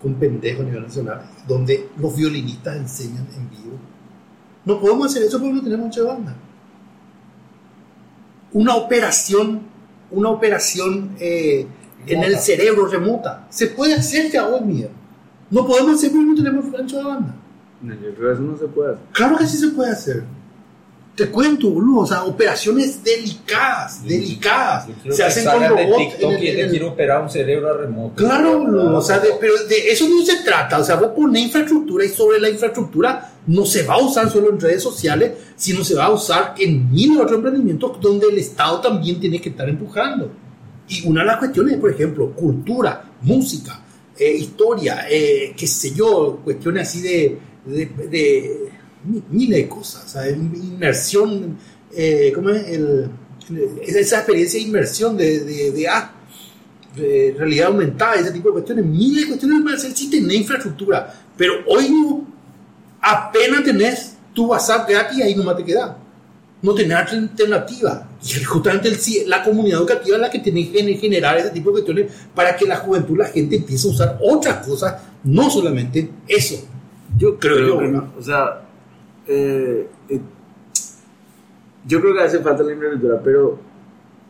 con 0.02 0.14
pendejos 0.16 0.62
a 0.62 0.66
nivel 0.66 0.84
nacional, 0.84 1.22
donde 1.48 1.90
los 1.98 2.16
violinistas 2.16 2.78
enseñan 2.78 3.28
en 3.36 3.50
vivo. 3.50 3.78
No 4.66 4.80
podemos 4.80 5.08
hacer 5.08 5.24
eso 5.24 5.40
porque 5.40 5.54
no 5.54 5.64
tenemos 5.64 5.88
mucha 5.88 6.04
banda. 6.04 6.36
Una 8.54 8.76
operación, 8.76 9.62
una 10.12 10.30
operación 10.30 11.16
eh, 11.20 11.68
en 12.08 12.24
el 12.24 12.38
cerebro 12.40 12.86
remota, 12.88 13.46
se 13.50 13.68
puede 13.68 13.94
hacer 13.94 14.32
ya 14.32 14.48
hoy 14.48 14.74
día. 14.74 14.88
No 15.50 15.66
podemos 15.66 15.96
hacer 15.96 16.12
porque 16.12 16.26
no 16.26 16.36
tenemos 16.36 16.66
ancho 16.80 16.98
de 16.98 17.04
banda. 17.04 17.36
No, 17.82 17.94
yo 17.94 18.14
creo 18.16 18.28
que 18.30 18.34
eso 18.34 18.42
no 18.44 18.58
se 18.58 18.66
puede 18.68 18.94
hacer. 18.94 19.06
Claro 19.14 19.38
que 19.38 19.48
sí 19.48 19.58
se 19.58 19.68
puede 19.70 19.92
hacer. 19.92 20.24
Te 21.16 21.28
cuento, 21.30 21.70
boludo, 21.70 22.02
o 22.02 22.08
sea, 22.08 22.24
operaciones 22.24 23.04
delicadas, 23.04 24.06
delicadas. 24.06 24.88
Se 25.10 25.22
hacen 25.24 25.44
con 25.46 25.54
robots. 25.70 26.14
En 26.20 26.32
el- 26.32 26.48
en 26.48 26.60
el- 26.66 26.70
quiero 26.70 26.88
operar 26.90 27.22
un 27.22 27.30
cerebro 27.30 27.78
remoto. 27.78 28.16
Claro, 28.16 28.60
boludo, 28.60 28.98
o 28.98 29.02
sea, 29.02 29.20
de- 29.20 29.32
pero 29.40 29.54
de 29.68 29.92
eso 29.92 30.08
no 30.08 30.24
se 30.26 30.44
trata. 30.44 30.80
O 30.80 30.84
sea, 30.84 30.96
vos 30.96 31.10
pones 31.14 31.42
infraestructura 31.44 32.06
y 32.06 32.10
sobre 32.10 32.40
la 32.40 32.50
infraestructura 32.50 33.34
no 33.48 33.66
se 33.66 33.84
va 33.84 33.96
a 33.96 34.02
usar 34.02 34.30
solo 34.30 34.50
en 34.52 34.60
redes 34.62 34.82
sociales, 34.82 35.34
sino 35.58 35.84
se 35.84 35.96
va 35.96 36.06
a 36.06 36.12
usar 36.12 36.54
en 36.58 36.90
mil 36.90 37.20
otros 37.20 37.34
emprendimientos 37.34 38.00
donde 38.00 38.28
el 38.28 38.38
Estado 38.38 38.80
también 38.80 39.20
tiene 39.20 39.42
que 39.42 39.50
estar 39.50 39.68
empujando. 39.68 40.32
Y 40.90 41.08
una 41.08 41.22
de 41.22 41.28
las 41.28 41.38
cuestiones, 41.38 41.78
por 41.78 41.92
ejemplo, 41.92 42.32
cultura, 42.32 43.04
música, 43.22 43.80
eh, 44.18 44.34
historia, 44.36 45.06
eh, 45.10 45.54
qué 45.56 45.68
sé 45.68 45.94
yo, 45.94 46.42
cuestiones 46.44 46.88
así 46.88 47.02
de, 47.02 47.38
de, 47.66 47.86
de 48.10 48.70
mi- 49.06 49.24
miles 49.30 49.58
de 49.60 49.70
cosas. 49.70 50.18
Inmersión, 50.36 51.58
eh, 51.96 52.32
¿cómo 52.34 52.50
es? 52.50 52.66
Esa 53.86 54.18
experiencia 54.18 54.60
de 54.60 54.66
inmersión 54.68 55.16
de, 55.16 55.88
realidad 57.38 57.68
aumentada, 57.68 58.16
ese 58.16 58.32
tipo 58.32 58.50
de 58.50 58.54
cuestiones, 58.54 58.86
miles 58.86 59.22
de 59.24 59.28
cuestiones 59.30 59.64
para 59.64 59.76
hacer 59.78 59.92
si 59.96 60.10
tenés 60.10 60.38
infraestructura. 60.38 61.14
Pero 61.38 61.54
hoy 61.68 61.90
no, 61.90 62.28
apenas 63.02 63.64
tenés 63.64 64.16
tu 64.34 64.48
WhatsApp 64.48 64.90
gratis, 64.90 65.22
ahí 65.22 65.36
nomás 65.36 65.56
te 65.58 65.64
queda. 65.64 65.98
No 66.62 66.74
tenés 66.74 66.98
alternativa. 66.98 68.09
Y 68.22 68.44
justamente 68.44 68.90
el 68.90 69.30
la 69.30 69.44
comunidad 69.44 69.80
educativa 69.80 70.18
es 70.18 70.22
la 70.22 70.30
que 70.30 70.40
tiene 70.40 70.70
que 70.70 70.98
generar 70.98 71.38
ese 71.38 71.52
tipo 71.52 71.70
de 71.70 71.84
cuestiones 71.84 72.12
para 72.36 72.56
que 72.56 72.66
la 72.66 72.78
juventud, 72.78 73.18
la 73.18 73.28
gente 73.28 73.56
empiece 73.56 73.88
a 73.88 73.92
usar 73.92 74.20
otras 74.22 74.66
cosas, 74.66 75.02
no 75.24 75.50
solamente 75.50 76.10
eso. 76.28 76.56
Yo 77.18 77.40
creo 77.40 77.82
¿no? 77.82 78.14
o 78.18 78.22
sea, 78.22 78.62
eh, 79.26 79.88
eh, 80.10 80.20
yo 81.88 82.02
creo 82.02 82.14
que 82.14 82.22
hace 82.22 82.40
falta 82.40 82.62
la 82.62 82.74
infraestructura, 82.74 83.22
pero 83.24 83.58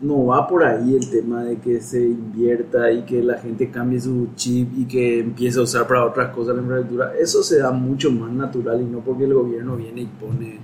no 0.01 0.27
va 0.27 0.47
por 0.47 0.63
ahí 0.63 0.95
el 0.95 1.09
tema 1.09 1.43
de 1.43 1.57
que 1.57 1.81
se 1.81 2.01
invierta 2.01 2.91
y 2.91 3.03
que 3.03 3.21
la 3.21 3.37
gente 3.37 3.69
cambie 3.69 3.99
su 3.99 4.29
chip 4.35 4.69
y 4.77 4.85
que 4.85 5.19
empiece 5.19 5.59
a 5.59 5.63
usar 5.63 5.87
para 5.87 6.05
otras 6.05 6.33
cosas 6.33 6.55
la 6.55 6.61
infraestructura. 6.61 7.13
Eso 7.19 7.43
se 7.43 7.59
da 7.59 7.71
mucho 7.71 8.11
más 8.11 8.31
natural 8.31 8.81
y 8.81 8.85
no 8.85 8.99
porque 8.99 9.25
el 9.25 9.33
gobierno 9.33 9.75
viene 9.75 10.01
y 10.01 10.05
pone 10.05 10.59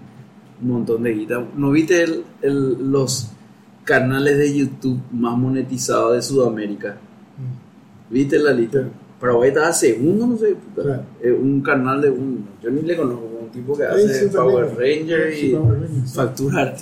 un 0.62 0.68
montón 0.70 1.04
de 1.04 1.14
guita. 1.14 1.46
¿No 1.56 1.72
viste 1.72 2.04
el- 2.04 2.24
el- 2.42 2.92
los 2.92 3.28
canales 3.84 4.38
de 4.38 4.58
YouTube 4.58 5.00
más 5.12 5.38
monetizados 5.38 6.14
de 6.16 6.22
Sudamérica? 6.22 6.98
¿Viste 8.10 8.40
la 8.40 8.52
lista? 8.54 8.88
Paraguay 9.20 9.50
estaba 9.50 9.72
segundo, 9.74 10.28
no 10.28 10.38
sé, 10.38 10.56
puta. 10.76 11.06
Eh, 11.22 11.32
un 11.32 11.62
canal 11.62 12.02
de 12.02 12.10
un, 12.10 12.48
yo 12.62 12.70
ni 12.70 12.82
le 12.82 12.96
conozco, 12.96 13.26
un 13.44 13.50
tipo 13.50 13.76
que 13.76 13.84
Sí, 13.84 13.90
hace 14.06 14.28
sí, 14.30 14.36
Power. 14.36 14.66
Ranger 14.78 15.34
Sí, 15.34 15.48
y 15.48 15.52
sí. 16.08 16.14
facturar. 16.16 16.76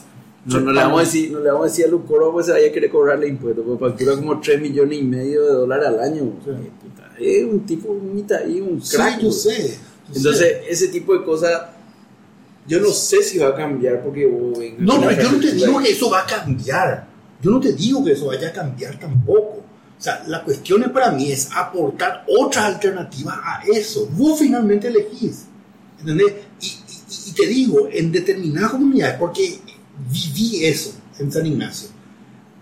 No, 0.46 0.58
Sí, 0.60 0.66
no, 0.66 0.72
le 0.74 0.82
vamos 0.82 0.98
a 1.00 1.04
decir, 1.06 1.32
no 1.32 1.40
le 1.40 1.48
vamos 1.52 1.62
a 1.62 1.70
decir 1.70 1.86
a 1.86 1.88
Lucoro 1.88 2.34
pues 2.34 2.48
se 2.48 2.52
vaya 2.52 2.68
a 2.68 2.72
querer 2.74 2.90
cobrarle 2.92 3.30
impuestos, 3.30 3.64
porque 3.66 3.86
factura 3.86 4.16
como 4.18 4.42
3 4.42 4.60
millones 4.60 5.00
y 5.00 5.04
medio 5.04 5.42
de 5.44 5.54
dólares 5.54 5.88
al 5.88 6.00
año. 6.02 6.24
Sí. 6.44 6.52
Eh, 7.20 7.40
Es 7.40 7.46
un 7.46 7.60
tipo, 7.62 7.92
un 7.94 8.14
mitad 8.14 8.40
ahí, 8.40 8.60
un 8.60 8.82
Sí, 8.82 8.98
crack. 8.98 9.16
yo 9.22 9.28
güey. 9.30 9.32
sé. 9.40 9.78
yo 10.10 10.18
Entonces, 10.18 10.40
sé. 10.40 10.62
ese 10.70 10.88
tipo 10.90 11.14
de 11.18 11.24
cosas, 11.24 11.62
yo 12.68 12.80
no 12.80 12.90
sé 12.90 13.22
si 13.24 13.38
va 13.40 13.50
a 13.50 13.56
cambiar 13.56 14.02
porque 14.04 14.26
oh, 14.26 14.58
venga, 14.58 14.78
No, 14.80 15.02
pero 15.02 15.22
yo 15.24 15.32
no 15.34 15.40
te 15.40 15.52
digo 15.52 15.80
ahí. 15.80 15.86
que 15.86 15.92
eso 15.92 16.10
va 16.10 16.22
a 16.22 16.26
cambiar. 16.26 17.08
Yo 17.42 17.52
no 17.52 17.60
te 17.60 17.74
digo 17.74 18.04
que 18.04 18.14
eso 18.14 18.28
vaya 18.28 18.48
a 18.50 18.54
cambiar 18.54 18.98
tampoco. 19.00 19.58
O 20.00 20.02
sea, 20.04 20.24
la 20.28 20.44
cuestión 20.44 20.82
es 20.84 20.90
para 20.90 21.12
mí 21.12 21.32
es 21.32 21.50
aportar 21.56 22.26
otras 22.28 22.66
alternativas 22.66 23.36
a 23.44 23.62
eso. 23.72 24.08
Vos 24.14 24.40
finalmente 24.40 24.88
elegís. 24.88 25.46
¿Entendés? 26.00 26.34
Y, 26.62 26.66
y- 26.68 27.30
y 27.30 27.32
te 27.34 27.46
digo, 27.48 27.88
en 27.92 28.12
determinadas 28.12 28.72
comunidades, 28.72 29.16
porque 29.18 29.60
viví 30.12 30.66
eso 30.66 30.94
en 31.20 31.32
San 31.32 31.46
Ignacio, 31.46 31.90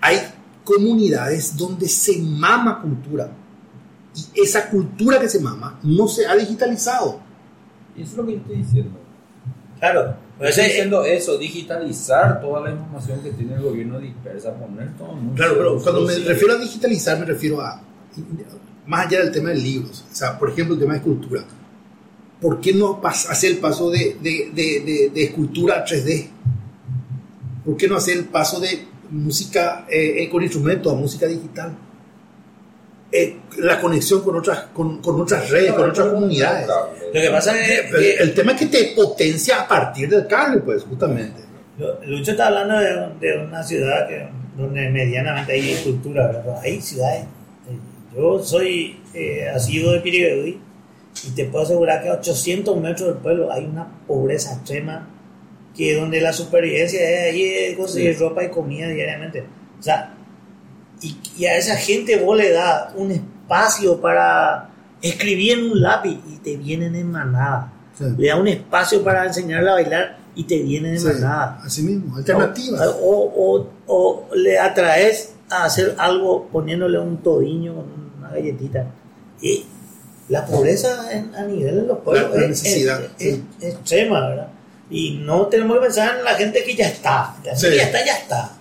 hay 0.02 0.18
comunidades 0.64 1.56
donde 1.58 1.88
se 1.88 2.18
mama 2.20 2.82
cultura. 2.82 3.32
Y 4.16 4.42
esa 4.42 4.70
cultura 4.70 5.20
que 5.20 5.30
se 5.30 5.40
mama 5.40 5.80
no 5.84 6.08
se 6.08 6.26
ha 6.28 6.36
digitalizado. 6.36 7.20
Eso 7.96 8.12
es 8.12 8.18
lo 8.18 8.26
que 8.26 8.32
yo 8.34 8.38
estoy 8.40 8.58
diciendo. 8.58 9.00
Claro. 9.82 10.16
Yo 10.40 10.46
estoy 10.48 10.66
diciendo 10.66 11.04
eso, 11.04 11.38
digitalizar 11.38 12.40
toda 12.40 12.62
la 12.62 12.72
información 12.72 13.20
que 13.22 13.32
tiene 13.32 13.56
el 13.56 13.62
gobierno 13.62 14.00
dispersa, 14.00 14.54
poner 14.56 14.96
todo 14.98 15.12
un 15.12 15.36
Claro, 15.36 15.56
pero 15.58 15.82
cuando 15.82 16.02
me 16.02 16.16
refiero 16.16 16.54
a 16.54 16.58
digitalizar, 16.58 17.20
me 17.20 17.26
refiero 17.26 17.60
a, 17.62 17.82
más 18.88 19.08
allá 19.08 19.20
del 19.24 19.32
tema 19.34 19.50
de 19.50 19.56
libros, 19.58 20.06
o 20.10 20.16
sea, 20.16 20.40
por 20.40 20.50
ejemplo, 20.52 20.76
el 20.76 20.80
tema 20.80 20.94
de 20.94 21.00
escultura. 21.00 21.44
¿Por 22.40 22.60
qué 22.62 22.74
no 22.74 23.00
hacer 23.04 23.52
el 23.52 23.58
paso 23.58 23.90
de, 23.92 24.18
de, 24.22 24.52
de, 24.54 24.80
de- 24.82 25.12
de 25.14 25.24
escultura 25.24 25.76
a 25.80 25.86
3D? 25.86 26.28
¿Por 27.66 27.78
qué 27.78 27.88
no 27.88 27.98
hacer 27.98 28.18
el 28.18 28.26
paso 28.26 28.60
de 28.60 28.86
música 29.12 29.86
eh, 29.90 30.24
eh, 30.24 30.30
con 30.30 30.42
instrumentos 30.42 30.92
a 30.92 30.96
música 30.96 31.28
digital? 31.28 31.76
Eh, 33.12 33.38
la 33.58 33.80
conexión 33.82 34.22
con 34.22 34.38
otras, 34.38 34.68
con, 34.74 35.02
con 35.02 35.20
otras 35.20 35.50
redes, 35.50 35.74
con 35.74 35.90
otras 35.90 36.08
comunidades. 36.08 36.68
Lo 37.14 37.22
que 37.22 37.30
pasa 37.30 37.60
es 37.60 37.80
El, 37.80 37.92
que 37.92 38.14
el 38.16 38.34
tema 38.34 38.54
es 38.54 38.60
que 38.60 38.66
te 38.68 38.94
potencia 38.96 39.62
a 39.62 39.68
partir 39.68 40.10
del 40.10 40.28
cable, 40.28 40.62
pues, 40.62 40.84
justamente. 40.84 41.42
Lucho 42.06 42.32
está 42.32 42.48
hablando 42.48 42.78
de, 42.78 43.28
de 43.28 43.44
una 43.44 43.64
ciudad 43.64 44.08
que, 44.08 44.28
donde 44.56 44.90
medianamente 44.90 45.54
hay 45.54 45.76
cultura, 45.84 46.28
¿verdad? 46.28 46.60
Hay 46.64 46.82
ciudades. 46.82 47.26
Yo 48.16 48.40
soy 48.44 49.00
eh, 49.14 49.50
asiduo 49.50 49.94
de 49.94 50.02
Piribebuy 50.02 50.60
y 51.26 51.30
te 51.32 51.46
puedo 51.46 51.64
asegurar 51.64 52.04
que 52.04 52.10
a 52.10 52.14
800 52.14 52.78
metros 52.78 53.10
del 53.10 53.18
pueblo 53.18 53.52
hay 53.52 53.66
una 53.66 53.88
pobreza 54.08 54.54
extrema 54.54 55.08
que 55.76 55.96
donde 55.96 56.20
la 56.20 56.34
supervivencia 56.34 57.00
es 57.02 57.34
ahí 57.34 57.44
es 57.44 57.78
conseguir 57.78 58.18
ropa 58.20 58.44
y 58.44 58.50
comida 58.50 58.90
diariamente. 58.90 59.44
O 59.80 59.84
sea, 59.84 60.14
y, 61.02 61.18
y 61.38 61.46
a 61.46 61.58
esa 61.58 61.76
gente 61.76 62.18
vos 62.24 62.38
le 62.38 62.52
das 62.52 62.94
un 62.96 63.12
espacio 63.12 64.00
para 64.00 64.70
escribir 65.02 65.58
en 65.60 65.72
un 65.72 65.82
lápiz 65.82 66.20
y 66.32 66.38
te 66.38 66.58
vienen 66.58 66.96
en 66.96 67.12
manada. 67.12 67.74
Sí. 67.98 68.06
Le 68.18 68.28
da 68.28 68.36
un 68.38 68.48
espacio 68.48 69.04
para 69.04 69.26
enseñarle 69.26 69.70
a 69.70 69.74
bailar 69.74 70.18
y 70.36 70.44
te 70.46 70.60
vienen 70.62 70.94
en 70.94 71.00
Sí, 71.00 71.08
manada. 71.08 71.60
así 71.64 71.82
mismo, 71.82 72.16
alternativas. 72.16 72.88
O, 73.02 73.32
o- 73.36 73.68
o 73.88 74.30
le 74.36 74.58
atraes 74.60 75.34
a 75.50 75.66
hacer 75.66 75.96
algo 75.98 76.48
poniéndole 76.52 76.98
un 77.00 77.18
todiño 77.18 77.76
con 77.76 77.86
una 78.20 78.30
galletita. 78.30 78.86
Y 79.42 79.66
la 80.30 80.46
pobreza 80.46 81.12
en- 81.12 81.34
a 81.36 81.44
nivel 81.44 81.76
de 81.82 81.84
los 81.88 81.98
pueblos 82.00 82.30
La- 82.32 82.38
la 82.38 82.44
es, 82.44 82.50
necesidad, 82.50 83.02
es- 83.04 83.12
sí. 83.36 83.44
es 83.60 83.74
extrema, 83.74 84.30
¿verdad? 84.30 84.48
Y 84.90 85.20
no 85.26 85.48
tenemos 85.48 85.78
que 85.78 85.84
pensar 85.84 86.18
en 86.20 86.24
la 86.24 86.36
gente 86.36 86.64
que 86.64 86.76
ya 86.76 86.88
está. 86.88 87.36
La 87.44 87.52
gente 87.56 87.70
que 87.72 87.76
ya 87.78 87.84
está, 87.84 88.06
ya 88.06 88.18
está. 88.18 88.52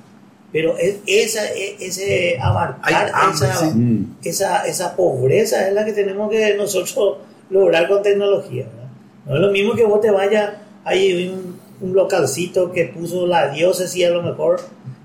Pero 0.52 0.76
es, 0.78 0.96
esa, 1.06 1.44
es- 1.52 1.80
ese 1.80 2.38
abarcar 2.40 3.12
esa, 3.32 3.54
sí. 3.56 3.66
Mm. 3.74 4.16
esa, 4.24 4.66
esa 4.66 4.96
pobreza 4.96 5.68
es 5.68 5.74
la 5.74 5.84
que 5.84 5.92
tenemos 5.92 6.30
que 6.30 6.54
nosotros 6.56 7.18
lograr 7.50 7.88
con 7.88 8.02
tecnología. 8.02 8.64
¿verdad? 8.64 8.90
No 9.26 9.34
es 9.36 9.40
lo 9.42 9.50
mismo 9.52 9.74
que 9.74 9.84
vos 9.84 10.00
te 10.00 10.10
vayas, 10.10 10.54
hay 10.84 11.28
un, 11.28 11.58
un 11.80 11.94
localcito 11.94 12.72
que 12.72 12.86
puso 12.86 13.26
la 13.26 13.50
diócesis 13.50 14.04
a 14.06 14.10
lo 14.10 14.22
mejor 14.22 14.60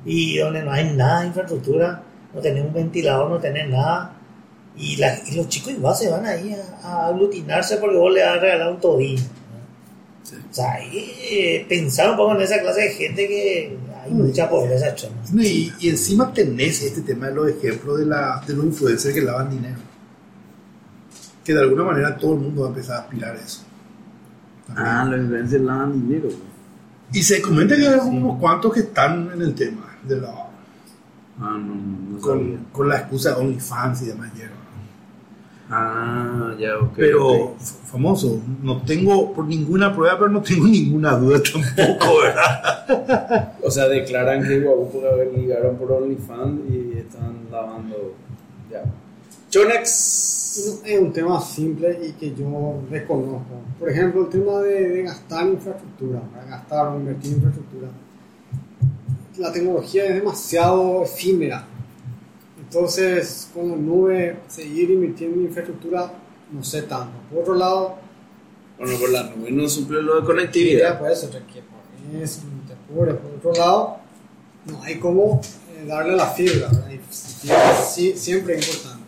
y 0.05 0.37
donde 0.37 0.63
no 0.63 0.71
hay 0.71 0.93
nada 0.93 1.21
de 1.21 1.27
infraestructura, 1.27 2.01
no 2.33 2.41
tenés 2.41 2.63
un 2.65 2.73
ventilador, 2.73 3.29
no 3.29 3.39
tenés 3.39 3.69
nada. 3.69 4.13
Y, 4.77 4.97
la- 4.97 5.17
y 5.27 5.35
los 5.35 5.47
chicos 5.47 5.71
igual 5.73 5.95
se 5.95 6.09
van 6.09 6.25
ahí 6.25 6.53
a, 6.83 6.87
a 6.87 7.07
aglutinarse 7.07 7.77
porque 7.77 7.95
vos 7.97 8.11
le 8.13 8.21
vas 8.23 8.37
a 8.37 8.39
regalar 8.39 8.71
un 8.71 8.79
todillo. 8.81 9.23
¿verdad? 9.23 10.45
O 10.51 10.53
sea, 10.53 10.73
ahí, 10.73 11.11
eh, 11.31 11.65
pensar 11.69 12.09
un 12.11 12.17
poco 12.17 12.35
en 12.35 12.41
esa 12.41 12.59
clase 12.59 12.81
de 12.81 12.89
gente 12.89 13.27
que 13.27 13.77
hay 14.05 14.11
mucha 14.13 14.49
pobreza 14.49 14.87
extrema. 14.89 15.15
No, 15.33 15.41
Y, 15.43 15.73
y 15.79 15.89
encima 15.89 16.31
tenés 16.33 16.81
este 16.83 17.01
tema 17.01 17.27
de 17.27 17.35
los 17.35 17.49
ejemplos 17.49 17.99
de, 17.99 18.05
la, 18.05 18.41
de 18.47 18.53
los 18.53 18.65
influencers 18.65 19.13
que 19.13 19.21
lavan 19.21 19.49
dinero. 19.49 19.77
Que 21.43 21.53
de 21.53 21.61
alguna 21.61 21.83
manera 21.83 22.17
todo 22.17 22.33
el 22.35 22.39
mundo 22.39 22.61
va 22.61 22.67
a 22.67 22.69
empezar 22.71 22.97
a 22.97 22.99
aspirar 23.01 23.35
a 23.35 23.39
eso. 23.39 23.61
También. 24.67 24.87
Ah, 24.87 25.05
los 25.05 25.19
influencers 25.21 25.61
lavan 25.63 25.93
dinero. 26.07 26.23
güey. 26.27 26.55
Y 27.13 27.21
se 27.23 27.41
comenta 27.41 27.75
que 27.75 27.87
hay 27.87 27.99
unos 27.99 28.39
cuantos 28.39 28.73
que 28.73 28.79
están 28.81 29.29
en 29.33 29.41
el 29.41 29.53
tema 29.53 29.85
de 30.07 30.21
la, 30.21 30.29
Ah, 31.39 31.57
no, 31.59 31.75
no, 31.75 32.11
no 32.11 32.19
sabía. 32.19 32.55
con, 32.57 32.65
con 32.71 32.89
la 32.89 32.97
excusa 32.97 33.29
de 33.31 33.35
OnlyFans 33.41 34.01
y 34.03 34.05
demás. 34.05 34.33
hierba. 34.33 34.55
Ah, 35.69 36.53
ya, 36.59 36.77
ok. 36.77 36.93
Pero 36.95 37.27
ok. 37.27 37.55
f- 37.59 37.75
famoso, 37.91 38.39
no 38.61 38.81
tengo 38.83 39.33
por 39.33 39.45
ninguna 39.45 39.93
prueba, 39.95 40.17
pero 40.19 40.29
no 40.29 40.41
tengo 40.41 40.67
ninguna 40.67 41.15
duda 41.17 41.41
tampoco, 41.41 42.17
¿verdad? 42.21 43.53
O 43.63 43.71
sea, 43.71 43.87
declaran 43.87 44.43
que 44.43 44.63
haber 45.11 45.33
ligaron 45.35 45.75
por 45.77 45.91
OnlyFans 45.91 46.59
y 46.69 46.97
están 46.99 47.33
lavando. 47.51 48.13
Ya. 48.71 48.83
Chonex. 49.49 50.33
No, 50.57 50.87
Es 50.87 50.99
un 51.01 51.11
tema 51.11 51.41
simple 51.41 51.99
y 52.07 52.11
que 52.13 52.33
yo 52.33 52.75
desconozco. 52.89 53.43
Por 53.79 53.89
ejemplo, 53.89 54.21
el 54.21 54.29
tema 54.29 54.59
de, 54.59 54.87
de 54.89 55.03
gastar 55.03 55.47
en 55.47 55.53
infraestructura, 55.53 56.21
para 56.31 56.45
gastar 56.45 56.87
o 56.87 56.95
invertir 56.97 57.31
en 57.31 57.35
infraestructura. 57.37 57.87
La 59.37 59.51
tecnología 59.51 60.05
es 60.05 60.15
demasiado 60.15 61.03
efímera. 61.03 61.65
Entonces, 62.69 63.49
con 63.53 63.69
la 63.69 63.75
nube, 63.77 64.37
seguir 64.47 64.89
invirtiendo 64.89 65.37
en 65.39 65.45
infraestructura, 65.45 66.11
no 66.51 66.63
sé 66.63 66.83
tanto. 66.83 67.13
Por 67.31 67.41
otro 67.43 67.55
lado, 67.55 67.95
Bueno, 68.77 68.99
por 68.99 69.09
la 69.11 69.23
nube 69.23 69.51
no 69.51 69.69
suple 69.69 70.01
lo 70.01 70.19
de 70.19 70.25
conectividad. 70.25 70.99
puede 70.99 71.15
ser 71.15 71.29
que 71.29 71.61
por 71.61 72.21
eso, 72.21 72.41
te. 72.67 72.93
Por 72.93 73.09
otro 73.09 73.53
lado, 73.53 73.97
no 74.65 74.81
hay 74.83 74.95
como 74.99 75.41
eh, 75.75 75.85
darle 75.87 76.15
la 76.15 76.27
fibra, 76.27 76.69
fibra 76.69 77.75
sí- 77.81 78.15
siempre 78.17 78.55
es 78.57 78.67
importante. 78.67 79.05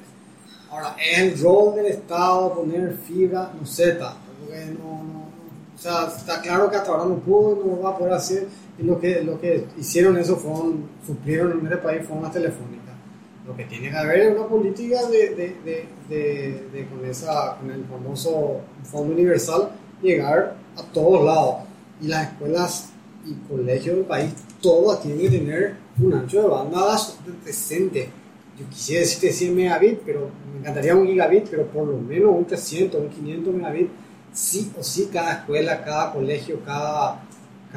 Ahora, 0.69 0.95
¿es 0.99 1.17
el 1.19 1.41
rol 1.43 1.75
del 1.75 1.87
Estado 1.87 2.53
poner 2.53 2.95
fibra? 3.07 3.51
No 3.59 3.65
sé 3.65 3.93
tanto, 3.93 4.17
porque 4.39 4.65
no, 4.67 5.03
no- 5.03 5.27
o 5.75 5.79
sea, 5.79 6.07
está 6.15 6.41
claro 6.41 6.70
que 6.70 6.75
hasta 6.77 6.91
ahora 6.91 7.05
no 7.05 7.15
pudo, 7.20 7.63
no 7.65 7.75
lo 7.75 7.81
va 7.81 7.89
a 7.91 7.98
poder 7.98 8.13
hacer, 8.13 8.48
y 8.79 8.83
lo 8.83 9.00
que, 9.00 9.22
lo 9.24 9.39
que 9.39 9.65
hicieron 9.77 10.17
eso 10.17 10.35
fueron, 10.37 10.85
suplieron 11.05 11.51
en 11.59 11.65
este 11.65 11.77
país 11.77 12.01
fueron 12.05 12.24
las 12.24 12.33
telefónicas. 12.33 12.86
Lo 13.48 13.55
que 13.55 13.64
tiene 13.66 13.90
que 13.90 13.96
haber 13.98 14.20
es 14.20 14.38
una 14.38 14.48
política 14.48 15.05
de, 15.07 15.29
de, 15.29 15.55
de, 16.10 16.68
de- 16.74 16.88
con, 16.88 17.05
esa, 17.10 17.55
con 17.57 17.72
el 17.72 17.86
famoso 17.86 18.60
Fondo 18.83 19.14
Universal 19.14 19.70
llegar 20.01 20.55
a 20.75 20.81
todos 20.94 21.24
lados. 21.25 21.55
Y 22.01 22.07
las 22.07 22.27
escuelas 22.31 22.90
y 23.25 23.33
colegios 23.50 23.96
del 23.96 24.05
país, 24.05 24.33
todas 24.62 25.01
tienen 25.01 25.22
que 25.22 25.29
tener 25.29 25.75
un 26.01 26.14
ancho 26.14 26.42
de 26.42 26.48
banda 26.48 26.98
decente. 27.46 28.10
Yo 28.60 28.68
quisiera 28.70 29.01
decirte 29.01 29.31
100 29.31 29.55
megabits, 29.55 30.01
pero 30.05 30.29
me 30.51 30.60
encantaría 30.60 30.96
un 30.96 31.07
gigabit, 31.07 31.48
pero 31.50 31.66
por 31.68 31.88
lo 31.88 31.98
menos 31.98 32.31
un 32.36 32.46
300, 32.46 33.00
un 33.01 33.10
500 33.10 33.53
megabits. 33.53 33.92
Sí 34.33 34.72
o 34.77 34.83
sí, 34.83 35.10
cada 35.12 35.33
escuela, 35.40 35.83
cada 35.83 36.12
colegio, 36.14 36.60
cada, 36.66 37.24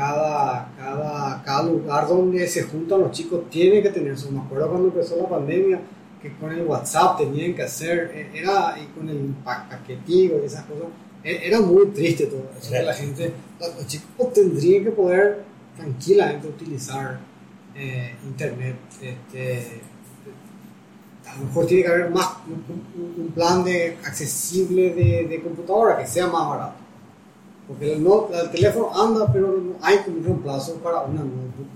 cada, 0.01 0.73
cada, 0.79 1.43
cada 1.43 1.63
lugar 1.65 2.09
donde 2.09 2.49
se 2.49 2.63
juntan 2.63 3.01
los 3.01 3.11
chicos 3.11 3.51
tiene 3.51 3.83
que 3.83 3.91
tener 3.91 4.13
eso. 4.15 4.31
Me 4.33 4.41
acuerdo 4.41 4.71
cuando 4.71 4.89
empezó 4.89 5.17
la 5.17 5.29
pandemia, 5.29 5.79
que 6.23 6.33
con 6.37 6.51
el 6.51 6.63
WhatsApp 6.63 7.19
tenían 7.19 7.53
que 7.55 7.63
hacer, 7.65 8.11
eh, 8.15 8.31
era, 8.35 8.77
y 8.81 8.87
con 8.99 9.07
el 9.11 9.19
pa- 9.45 9.69
paquetivo 9.69 10.41
y 10.43 10.47
esas 10.47 10.65
cosas, 10.65 10.87
e- 11.23 11.41
era 11.47 11.61
muy 11.61 11.87
triste 11.89 12.27
todo 12.27 12.45
La 12.83 12.95
gente, 12.95 13.31
los 13.61 13.87
chicos 13.87 14.33
tendrían 14.33 14.85
que 14.85 14.91
poder 14.91 15.43
tranquilamente 15.77 16.49
utilizar 16.49 17.21
eh, 17.75 18.15
internet. 18.25 18.77
Este, 19.03 19.83
a 21.31 21.37
lo 21.39 21.45
mejor 21.45 21.67
tiene 21.67 21.83
que 21.83 21.89
haber 21.91 22.11
más 22.11 22.29
un, 22.49 23.33
plan 23.35 23.63
de 23.65 23.99
accesible 24.03 24.95
de 24.95 25.43
computadora 25.43 25.99
que 25.99 26.07
sea 26.07 26.27
más 26.27 26.49
barato. 26.49 26.90
Porque 27.71 27.93
el, 27.93 28.03
no- 28.03 28.29
el 28.33 28.51
teléfono 28.51 28.91
anda, 29.01 29.33
pero 29.33 29.47
no 29.49 29.75
hay 29.81 29.99
como 29.99 30.19
un 30.19 30.25
reemplazo 30.25 30.75
para 30.77 31.03
una 31.03 31.21
notebook, 31.21 31.69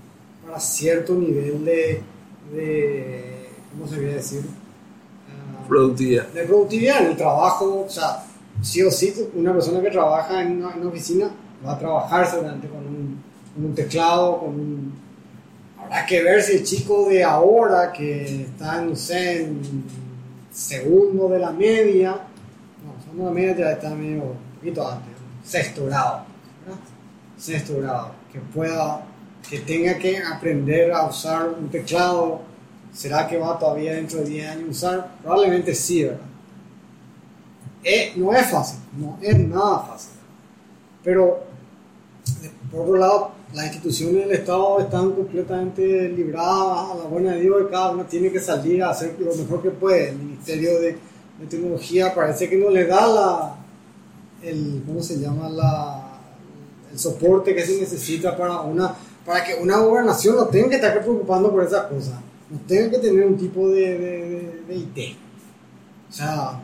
para 0.45 0.59
cierto 0.59 1.13
nivel 1.15 1.63
de, 1.63 2.01
de 2.53 3.49
¿cómo 3.71 3.87
se 3.87 3.95
debería 3.95 4.17
decir? 4.17 4.41
Ah, 5.29 5.65
Productividad. 5.67 6.27
de 6.27 6.43
productividad 6.43 7.01
en 7.01 7.11
el 7.11 7.17
trabajo, 7.17 7.85
o 7.87 7.89
sea, 7.89 8.23
sí 8.61 8.83
o 8.83 8.91
sí, 8.91 9.13
una 9.35 9.53
persona 9.53 9.81
que 9.81 9.89
trabaja 9.89 10.41
en 10.43 10.57
una, 10.57 10.73
en 10.73 10.81
una 10.81 10.89
oficina 10.89 11.31
va 11.65 11.73
a 11.73 11.79
trabajar 11.79 12.29
seguramente 12.29 12.67
con 12.67 12.79
un, 12.79 13.21
con 13.55 13.65
un 13.65 13.73
teclado, 13.75 14.39
con 14.39 14.49
un... 14.49 14.93
Habrá 15.81 16.05
que 16.05 16.21
ver 16.23 16.41
si 16.41 16.57
el 16.57 16.63
chico 16.63 17.07
de 17.07 17.23
ahora, 17.23 17.91
que 17.93 18.41
está, 18.43 18.81
no 18.81 18.95
sé, 18.95 19.43
en 19.45 19.61
segundo 20.51 21.29
de 21.29 21.39
la 21.39 21.51
media, 21.51 22.11
no, 22.11 23.01
segundo 23.03 23.23
de 23.23 23.29
la 23.29 23.33
media 23.33 23.57
ya 23.57 23.71
está 23.73 23.89
medio, 23.95 24.23
un 24.23 24.57
poquito 24.59 24.87
antes, 24.87 25.13
sexto 25.45 25.85
grado, 25.85 26.25
¿verdad? 26.65 26.81
Sexto 27.37 27.77
grado, 27.79 28.11
que 28.31 28.39
pueda, 28.39 29.05
que 29.49 29.59
tenga 29.59 29.97
que 29.97 30.17
aprender 30.17 30.91
a 30.91 31.05
usar 31.05 31.49
un 31.49 31.69
teclado, 31.69 32.41
¿será 32.93 33.27
que 33.27 33.37
va 33.37 33.59
todavía 33.59 33.93
dentro 33.93 34.19
de 34.19 34.25
10 34.25 34.49
años 34.49 34.67
a 34.67 34.71
usar? 34.71 35.11
Probablemente 35.21 35.75
sí, 35.75 36.03
¿verdad? 36.03 36.19
Eh, 37.83 38.13
no 38.15 38.33
es 38.33 38.47
fácil, 38.47 38.79
no 38.97 39.19
es 39.21 39.37
nada 39.37 39.79
fácil. 39.81 40.13
Pero, 41.03 41.43
por 42.71 42.81
otro 42.81 42.97
lado, 42.97 43.31
las 43.53 43.65
instituciones 43.65 44.27
del 44.27 44.31
Estado 44.31 44.79
están 44.79 45.11
completamente 45.11 46.09
libradas 46.09 46.91
a 46.91 46.95
la 46.95 47.03
buena 47.03 47.33
de 47.33 47.41
Dios 47.41 47.61
y 47.61 47.71
cada 47.71 47.91
uno 47.91 48.05
tiene 48.05 48.31
que 48.31 48.39
salir 48.39 48.83
a 48.83 48.89
hacer 48.89 49.15
lo 49.19 49.35
mejor 49.35 49.61
que 49.61 49.69
puede. 49.69 50.09
El 50.09 50.17
Ministerio 50.17 50.79
de, 50.79 50.97
de 51.39 51.45
Tecnología 51.47 52.15
parece 52.15 52.49
que 52.49 52.57
no 52.57 52.71
le 52.71 52.87
da 52.87 53.05
la, 53.05 53.55
el, 54.45 54.83
¿cómo 54.85 55.01
se 55.01 55.19
llama? 55.19 55.49
La, 55.49 56.19
el 56.91 56.99
soporte 56.99 57.53
que 57.55 57.65
se 57.65 57.79
necesita 57.79 58.37
para, 58.37 58.61
una, 58.61 58.93
para 59.25 59.43
que 59.43 59.55
una 59.61 59.77
gobernación 59.79 60.35
no 60.35 60.45
tenga 60.47 60.69
que 60.69 60.75
estar 60.75 60.99
preocupando 61.01 61.51
por 61.51 61.63
esas 61.63 61.85
cosas. 61.87 62.15
No 62.49 62.59
tenga 62.67 62.91
que 62.91 62.99
tener 62.99 63.25
un 63.25 63.37
tipo 63.37 63.67
de, 63.69 63.97
de, 63.97 64.61
de- 64.67 64.75
IT. 64.75 65.17
O 66.09 66.13
sea, 66.13 66.59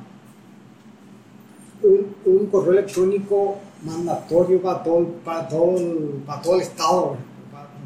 un, 1.84 2.16
un 2.26 2.46
correo 2.48 2.74
electrónico 2.74 3.58
mandatorio 3.84 4.62
para 4.62 4.84
todo, 4.84 5.08
para 5.26 5.48
todo, 5.48 5.76
para 6.26 6.42
todo 6.42 6.56
el 6.56 6.62
Estado. 6.62 7.16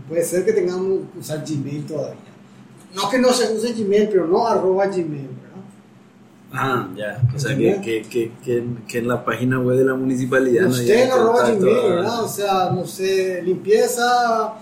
Puede 0.10 0.24
ser 0.24 0.46
que 0.46 0.54
tengamos 0.54 1.00
que 1.14 1.20
usar 1.20 1.44
Gmail 1.48 1.86
todavía. 1.88 2.20
No 2.94 3.10
que 3.10 3.18
no 3.18 3.32
se 3.34 3.54
use 3.56 3.74
Gmail, 3.74 4.10
pero 4.10 4.28
no 4.28 4.46
arroba 4.46 4.88
Gmail. 4.88 5.30
Ah, 6.58 6.90
ya. 6.96 7.22
O 7.36 7.40
sea, 7.40 7.56
que, 7.56 7.82
que, 7.82 8.02
que, 8.04 8.32
que, 8.88 8.98
en, 9.00 9.08
la 9.08 9.24
página 9.26 9.60
web 9.60 9.78
de 9.78 9.86
la 9.86 9.94
municipalidad 9.94 10.64
no 10.64 10.70
Usted 10.70 11.10
no. 11.10 11.90
¿verdad? 11.90 12.24
O 12.24 12.28
sea, 12.28 12.70
no 12.72 12.86
sé, 12.86 13.42
limpieza, 13.44 14.54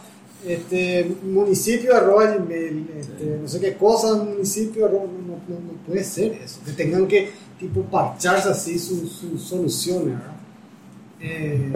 este, 0.45 1.15
municipio 1.23 1.95
arroba 1.95 2.25
Gmail, 2.25 2.89
este, 2.99 3.37
no 3.41 3.47
sé 3.47 3.59
qué 3.59 3.75
cosa, 3.75 4.15
municipio 4.15 4.85
arroba, 4.85 5.05
no, 5.05 5.33
no- 5.47 5.59
no 5.59 5.71
puede 5.87 6.03
ser 6.03 6.33
eso. 6.33 6.59
Que 6.65 6.71
tengan 6.71 7.07
que, 7.07 7.29
tipo, 7.59 7.81
parcharse 7.83 8.49
así 8.49 8.77
sus 8.79 9.11
sus 9.11 9.41
soluciones, 9.41 10.17
¿verdad? 10.17 10.33
Eh, 11.21 11.71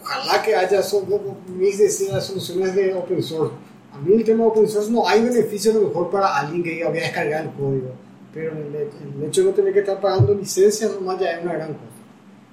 ojalá 0.00 0.42
que 0.42 0.54
haya 0.54 0.82
soluciones 0.82 2.74
de 2.74 2.94
open 2.94 3.22
source, 3.22 3.54
a 3.92 3.98
mí 3.98 4.14
el 4.14 4.24
tema 4.24 4.44
de 4.44 4.50
open 4.50 4.68
source 4.68 4.90
no 4.90 5.06
hay 5.08 5.22
beneficio 5.22 5.70
a 5.72 5.74
lo 5.74 5.88
mejor 5.88 6.10
para 6.10 6.38
alguien 6.38 6.62
que 6.62 6.70
diga 6.70 6.88
voy 6.88 6.98
a 6.98 7.02
descargar 7.02 7.44
el 7.44 7.50
código, 7.50 7.90
pero 8.34 8.52
el, 8.52 8.74
el 8.74 9.24
hecho 9.24 9.42
de 9.42 9.46
no 9.48 9.54
tener 9.54 9.72
que 9.72 9.80
estar 9.80 10.00
pagando 10.00 10.34
licencias 10.34 10.92
nomás 10.92 11.18
ya 11.20 11.32
es 11.32 11.42
una 11.44 11.54
gran 11.54 11.74
cosa. 11.74 11.86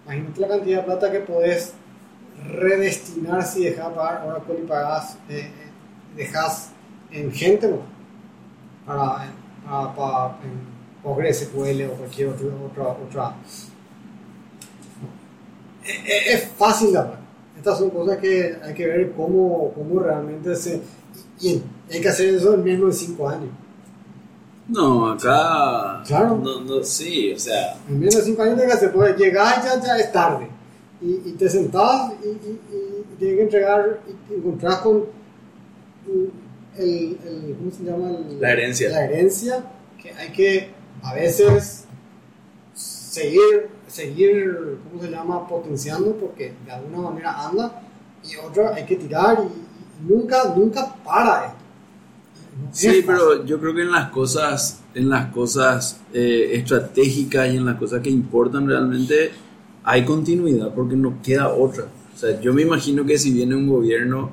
Imagínate 0.06 0.42
la 0.42 0.48
cantidad 0.48 0.78
de 0.80 0.84
plata 0.84 1.12
que 1.12 1.20
podés 1.20 1.74
redestinar 2.52 3.44
si 3.46 3.66
dejas 3.66 3.90
de 3.90 3.96
pagar 3.96 4.28
Oracle 4.28 4.60
y 4.64 4.68
pagás, 4.68 5.16
eh, 5.30 5.40
eh, 5.40 5.52
dejas 6.16 6.72
en 7.12 7.32
gente 7.32 7.68
no, 7.70 7.80
para, 8.86 9.32
para, 9.66 9.96
para 9.96 10.28
en 10.44 10.80
PostgreSQL 11.04 11.84
o 11.92 11.94
cualquier 11.94 12.30
otro, 12.30 12.50
otra, 12.72 12.88
otra. 12.90 13.36
Es, 15.84 15.96
es- 16.06 16.44
es 16.44 16.50
fácil 16.58 16.96
hablar. 16.96 17.20
Estas 17.58 17.78
son 17.78 17.90
cosas 17.90 18.18
que 18.18 18.58
hay 18.64 18.74
que 18.74 18.88
ver 18.88 19.12
cómo, 19.14 19.72
cómo 19.74 20.00
realmente 20.00 20.56
se. 20.56 20.82
Y 21.42 21.62
hay 21.92 22.02
que 22.02 22.10
hacer 22.10 22.34
eso 22.36 22.54
en 22.54 22.64
menos 22.64 22.88
de 23.00 23.06
5 23.08 23.30
años. 23.30 23.50
No, 24.70 25.10
acá. 25.12 26.04
Claro. 26.06 26.38
No, 26.44 26.62
no, 26.62 26.84
sí, 26.84 27.34
o 27.34 27.40
sea. 27.40 27.76
En 27.88 28.00
menos 28.00 28.16
de 28.16 28.22
5 28.24 28.42
años 28.44 28.60
hay 28.60 28.68
que 28.68 28.74
hacer, 28.74 28.92
porque 28.94 29.14
llegar 29.24 29.64
ya, 29.64 29.82
ya 29.82 29.98
es 29.98 30.12
tarde. 30.12 30.48
Y, 31.02 31.30
y 31.30 31.36
te 31.38 31.50
sentás 31.50 32.12
y, 32.24 32.28
y, 32.28 32.60
y 32.74 33.16
tienes 33.18 33.38
que 33.38 33.42
entregar 33.44 34.00
y 34.08 34.30
te 34.30 34.36
encontrás 34.36 34.76
con 34.80 35.06
el, 36.78 37.18
el- 37.26 37.56
¿cómo 37.58 37.72
se 37.72 37.84
llama? 37.84 38.10
El- 38.10 38.40
La 38.42 38.52
herencia. 38.52 38.90
La 38.90 39.06
herencia, 39.06 39.64
que 40.02 40.12
hay 40.14 40.30
que 40.32 40.72
a 41.04 41.14
veces 41.14 41.86
seguir, 42.74 43.70
seguir, 43.88 44.78
¿cómo 44.90 45.02
se 45.02 45.10
llama? 45.10 45.48
Potenciando, 45.48 46.16
porque 46.16 46.54
de 46.66 46.72
alguna 46.72 47.10
manera 47.10 47.48
anda, 47.48 47.82
y 48.24 48.36
otra 48.36 48.76
hay 48.76 48.86
que 48.86 48.96
tirar 48.98 49.38
y, 49.40 50.06
y 50.06 50.14
nunca, 50.14 50.54
nunca 50.56 50.94
para 51.04 51.46
esto. 51.48 51.59
Sí, 52.72 53.04
pero 53.06 53.46
yo 53.46 53.60
creo 53.60 53.74
que 53.74 53.82
en 53.82 53.92
las 53.92 54.10
cosas, 54.10 54.82
en 54.94 55.10
las 55.10 55.32
cosas 55.32 56.02
eh, 56.14 56.52
estratégicas 56.54 57.52
y 57.52 57.58
en 57.58 57.66
las 57.66 57.78
cosas 57.78 58.02
que 58.02 58.10
importan 58.10 58.68
realmente 58.68 59.32
hay 59.84 60.06
continuidad 60.06 60.74
porque 60.74 60.96
no 60.96 61.22
queda 61.22 61.50
otra. 61.50 61.86
O 62.14 62.18
sea, 62.18 62.40
yo 62.42 62.54
me 62.54 62.62
imagino 62.62 63.06
que 63.06 63.18
si 63.18 63.32
viene 63.32 63.56
un 63.56 63.68
gobierno 63.68 64.30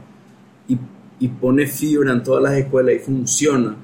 y, 0.69 0.77
y 1.21 1.29
pone 1.29 1.67
fibra 1.67 2.13
en 2.13 2.23
todas 2.23 2.43
las 2.43 2.55
escuelas 2.55 2.97
y 2.97 2.99
funciona, 2.99 3.77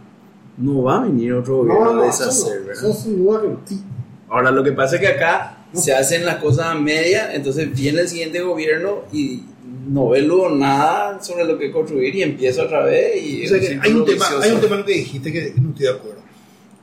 no 0.59 0.83
va 0.83 0.99
a 0.99 1.03
venir 1.05 1.33
otro 1.35 1.59
gobierno 1.59 1.85
No, 1.85 1.95
no, 1.95 2.03
a 2.03 2.07
deshacer, 2.07 2.61
no, 2.61 2.67
¿verdad? 2.67 2.85
eso 2.85 2.95
sin 2.95 3.25
duda 3.25 3.41
que. 3.41 3.75
Ahora, 4.29 4.51
lo 4.51 4.65
que 4.65 4.73
pasa 4.73 4.97
es 4.97 5.01
que 5.03 5.09
acá 5.09 5.67
se 5.73 5.95
hacen 5.95 6.27
las 6.27 6.37
cosas 6.37 6.67
a 6.67 6.75
media, 6.75 7.35
entonces 7.35 7.75
viene 7.75 8.01
el 8.01 8.09
siguiente 8.09 8.41
gobierno 8.41 9.03
y 9.13 9.43
no 9.87 10.09
ve 10.09 10.23
luego 10.23 10.51
nada 10.51 11.23
sobre 11.23 11.45
lo 11.45 11.59
que 11.59 11.71
construir 11.71 12.15
y 12.15 12.23
empieza 12.23 12.63
otra 12.63 12.85
vez. 12.85 13.23
Y 13.23 13.45
O 13.45 13.49
sea 13.49 13.59
es 13.59 13.69
que 13.69 13.81
hay 13.83 13.93
un, 13.93 14.05
tema, 14.05 14.25
vicioso. 14.25 14.43
hay 14.43 14.51
un 14.53 14.61
tema 14.61 14.85
que 14.85 14.93
dijiste 14.93 15.33
que 15.33 15.55
no 15.61 15.71
estoy 15.71 15.87
de 15.87 15.93
acuerdo. 15.93 16.23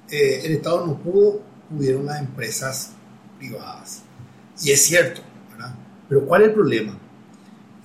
Eh, 0.10 0.42
el 0.46 0.52
Estado 0.54 0.86
no 0.86 0.98
pudo, 0.98 1.42
pudieron 1.70 2.06
las 2.06 2.20
empresas 2.20 2.92
privadas. 3.38 4.04
Y 4.64 4.72
es 4.72 4.82
cierto, 4.82 5.22
¿verdad? 5.52 5.76
Pero 6.08 6.26
¿cuál 6.26 6.42
es 6.42 6.48
el 6.50 6.54
problema? 6.54 6.98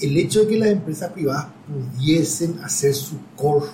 El 0.00 0.16
hecho 0.16 0.40
de 0.40 0.48
que 0.48 0.58
las 0.58 0.70
empresas 0.70 1.12
privadas 1.12 1.46
pudiesen 1.66 2.58
hacer 2.64 2.94
su 2.94 3.16
core. 3.36 3.66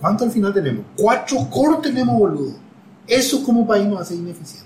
¿Cuánto 0.00 0.24
al 0.24 0.30
final 0.30 0.54
tenemos? 0.54 0.84
Cuatro 0.96 1.48
core 1.50 1.78
tenemos, 1.82 2.16
boludo. 2.16 2.56
Eso 3.06 3.42
como 3.42 3.66
país 3.66 3.86
nos 3.86 4.00
hace 4.00 4.14
ineficientes. 4.14 4.63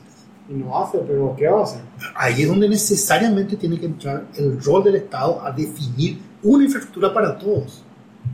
Y 0.49 0.55
no 0.55 0.79
hace, 0.79 0.99
pero 0.99 1.35
¿qué 1.37 1.47
va 1.47 1.61
a 1.61 1.65
hacer? 1.65 1.83
Ahí 2.15 2.43
es 2.43 2.49
donde 2.49 2.69
necesariamente 2.69 3.57
tiene 3.57 3.79
que 3.79 3.87
entrar 3.87 4.27
el 4.37 4.63
rol 4.63 4.83
del 4.85 4.97
Estado 4.97 5.43
a 5.45 5.53
definir 5.53 6.19
una 6.43 6.65
infraestructura 6.65 7.13
para 7.13 7.37
todos. 7.37 7.85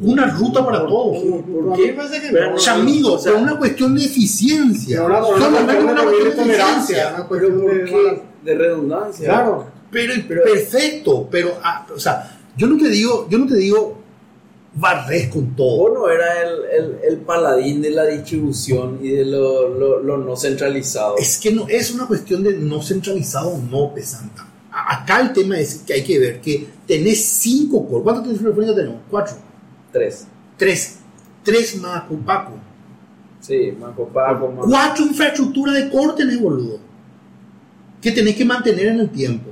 Una 0.00 0.26
ruta 0.26 0.64
para 0.64 0.86
todos. 0.86 1.18
Pero 1.22 1.74
a 1.74 1.76
mí 1.76 1.86
me 1.86 1.92
parece 1.92 2.20
que 2.20 2.28
Pero 2.28 2.46
no. 2.46 2.52
no, 2.52 2.58
Chamigo, 2.58 3.12
o 3.14 3.18
sea, 3.18 3.32
pero 3.32 3.44
una 3.44 3.58
cuestión 3.58 3.94
de 3.94 4.04
eficiencia. 4.04 5.02
Pero 5.02 5.06
una, 5.06 5.20
cuestión 5.20 5.54
una 5.54 5.60
de 5.62 6.04
cuestión 6.04 6.28
de 6.28 6.34
tolerancia, 6.34 7.02
eficiencia. 7.02 7.28
¿Por 7.28 7.84
qué? 7.84 8.22
De 8.44 8.54
redundancia. 8.54 9.28
Claro, 9.28 9.66
Pero, 9.90 10.14
perfecto, 10.28 11.28
pero, 11.30 11.54
ah, 11.62 11.86
o 11.94 11.98
sea, 11.98 12.38
yo 12.56 12.66
no 12.66 12.76
te 12.76 12.88
digo, 12.88 13.28
yo 13.28 13.38
no 13.38 13.46
te 13.46 13.56
digo 13.56 14.03
barres 14.74 15.28
con 15.28 15.54
todo. 15.54 15.94
No 15.94 16.08
era 16.08 16.42
el, 16.42 16.54
el, 16.72 16.98
el 17.08 17.16
paladín 17.18 17.80
de 17.82 17.90
la 17.90 18.06
distribución 18.06 18.98
y 19.02 19.10
de 19.10 19.24
lo, 19.24 19.68
lo, 19.68 20.02
lo 20.02 20.18
no 20.18 20.36
centralizado. 20.36 21.16
Es 21.18 21.38
que 21.38 21.52
no 21.52 21.66
es 21.68 21.92
una 21.92 22.06
cuestión 22.06 22.42
de 22.42 22.54
no 22.54 22.82
centralizado 22.82 23.50
o 23.50 23.58
no 23.58 23.94
pesanta. 23.94 24.46
Acá 24.70 25.20
el 25.20 25.32
tema 25.32 25.58
es 25.58 25.82
que 25.86 25.94
hay 25.94 26.02
que 26.02 26.18
ver 26.18 26.40
que 26.40 26.66
tenés 26.86 27.24
cinco 27.24 27.88
core. 27.88 28.02
¿Cuántas 28.02 28.36
telefónicas 28.36 28.74
tenemos? 28.74 29.00
Cuatro. 29.08 29.36
Tres. 29.92 30.26
Tres. 30.56 30.98
Tres 31.44 31.76
más 31.76 32.02
con 32.04 32.24
Paco. 32.24 32.52
Sí, 33.40 33.72
Marco 33.78 34.08
Paco, 34.08 34.48
Marco. 34.48 34.68
Cuatro 34.68 35.04
infraestructuras 35.04 35.74
de 35.74 35.90
core 35.90 36.14
tenés, 36.16 36.40
boludo. 36.40 36.80
Que 38.00 38.10
tenés 38.10 38.34
que 38.34 38.44
mantener 38.44 38.86
en 38.86 39.00
el 39.00 39.10
tiempo. 39.10 39.50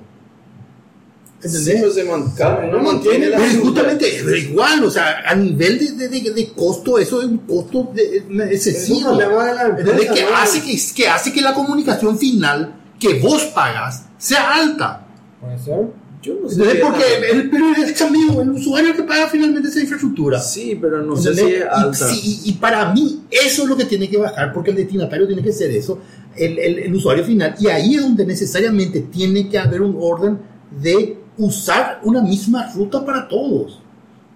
¿Entendés? 1.45 1.75
Sí, 1.75 1.81
pues 1.83 1.95
se 1.95 2.05
mantiene, 2.05 2.71
no 2.71 2.79
mantiene 2.81 3.29
la 3.31 3.37
Pero 3.39 3.51
es 3.51 3.59
justamente, 3.59 4.21
pero 4.25 4.37
igual, 4.37 4.85
o 4.85 4.91
sea, 4.91 5.23
a 5.27 5.35
nivel 5.35 5.79
de, 5.99 6.09
de, 6.09 6.21
de- 6.31 6.53
costo, 6.53 6.99
eso 6.99 7.21
es 7.21 7.27
un 7.29 7.39
costo 7.39 7.91
de- 7.95 8.19
es 8.53 8.67
excesivo. 8.67 9.21
¿Entendés? 9.21 9.87
empresa. 9.97 10.15
Que, 10.15 10.23
¿no? 10.23 10.37
hace 10.37 10.63
que, 10.63 10.79
que 10.95 11.09
hace 11.09 11.33
que 11.33 11.41
la 11.41 11.53
comunicación 11.55 12.17
final 12.19 12.75
que 12.99 13.19
vos 13.19 13.43
pagas 13.55 14.05
sea 14.19 14.55
alta. 14.55 15.07
Puede 15.41 15.59
ser. 15.59 16.03
Yo 16.23 16.35
no 16.41 16.49
sé. 16.49 16.63
Porque 16.77 17.03
es 17.03 17.33
el, 17.35 17.51
pero 17.51 17.65
es 17.73 18.01
amigo, 18.01 18.43
el 18.43 18.51
usuario 18.51 18.95
que 18.95 19.03
paga 19.03 19.27
finalmente 19.27 19.69
esa 19.69 19.81
infraestructura. 19.81 20.39
Sí, 20.41 20.79
pero 20.81 21.03
no 21.03 21.17
sé 21.17 21.35
si 21.35 21.41
es 21.55 21.65
alta. 21.69 22.09
Y, 22.13 22.15
sí, 22.15 22.41
y- 22.45 22.51
y 22.51 22.53
para 22.53 22.93
mí 22.93 23.25
eso 23.29 23.65
es 23.65 23.69
lo 23.69 23.77
que 23.77 23.87
tiene 23.87 24.09
que 24.09 24.19
bajar, 24.19 24.53
porque 24.53 24.71
el 24.71 24.77
destinatario 24.77 25.27
tiene 25.27 25.43
que 25.43 25.53
ser 25.53 25.73
eso, 25.73 25.99
el, 26.37 26.57
el- 26.61 26.79
el 26.79 26.95
usuario 26.95 27.25
final. 27.25 27.57
Y 27.59 27.67
ahí 27.67 27.97
es 27.97 28.03
donde 28.03 28.25
necesariamente 28.25 29.01
tiene 29.01 29.49
que 29.49 29.59
haber 29.59 29.83
un 29.83 29.97
orden 30.01 30.39
de 30.81 31.19
usar 31.47 32.01
una 32.05 32.21
misma 32.23 32.71
ruta 32.75 33.05
para 33.05 33.27
todos. 33.29 33.81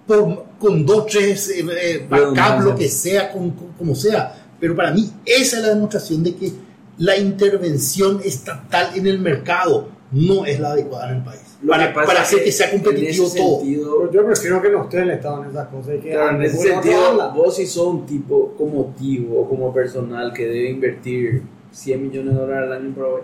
Por- 0.06 0.44
con 0.58 0.86
dos, 0.86 1.06
tres 1.06 1.50
eh, 1.50 1.60
eh, 1.60 1.98
backup, 2.08 2.16
Redundancia. 2.36 2.60
lo 2.72 2.76
que 2.76 2.88
sea, 2.88 3.32
con- 3.32 3.50
con- 3.50 3.72
como 3.78 3.94
sea. 3.94 4.34
Pero 4.58 4.74
para 4.74 4.90
mí 4.92 5.10
esa 5.24 5.56
es 5.58 5.62
la 5.62 5.68
demostración 5.70 6.22
de 6.22 6.34
que 6.34 6.52
la 6.98 7.16
intervención 7.18 8.20
estatal 8.24 8.90
en 8.94 9.06
el 9.06 9.18
mercado 9.18 9.88
no 10.12 10.46
es 10.46 10.58
la 10.60 10.70
adecuada 10.70 11.10
en 11.10 11.16
el 11.16 11.22
país. 11.24 11.40
Lo 11.62 11.72
Para, 11.72 11.88
que 11.88 11.94
para 11.94 12.22
hacer 12.22 12.44
que 12.44 12.52
sea 12.52 12.70
en 12.70 12.80
competitivo 12.82 13.26
ese 13.26 13.38
todo. 13.38 13.58
sentido- 13.58 14.10
yo 14.12 14.24
prefiero 14.26 14.62
que 14.62 14.70
no 14.70 14.84
esté 14.84 15.00
el 15.02 15.10
Estado 15.10 15.42
en 15.44 15.50
esas 15.50 15.68
cosas. 15.68 15.94
Y 15.96 15.98
que 15.98 16.10
Claro, 16.10 16.36
en 16.36 16.42
ese 16.42 16.56
sentido, 16.58 17.32
vos 17.34 17.56
si 17.56 17.66
sos 17.66 17.86
un 17.88 18.06
tipo 18.06 18.54
como 18.56 18.94
Tivo 18.98 19.40
o 19.42 19.48
como 19.48 19.72
personal 19.74 20.32
que 20.32 20.46
debe 20.46 20.70
invertir 20.70 21.42
100 21.72 22.02
millones 22.02 22.34
de 22.34 22.40
dólares 22.40 22.70
al 22.70 22.76
año 22.84 22.94
por 22.94 23.04
ahí, 23.06 23.22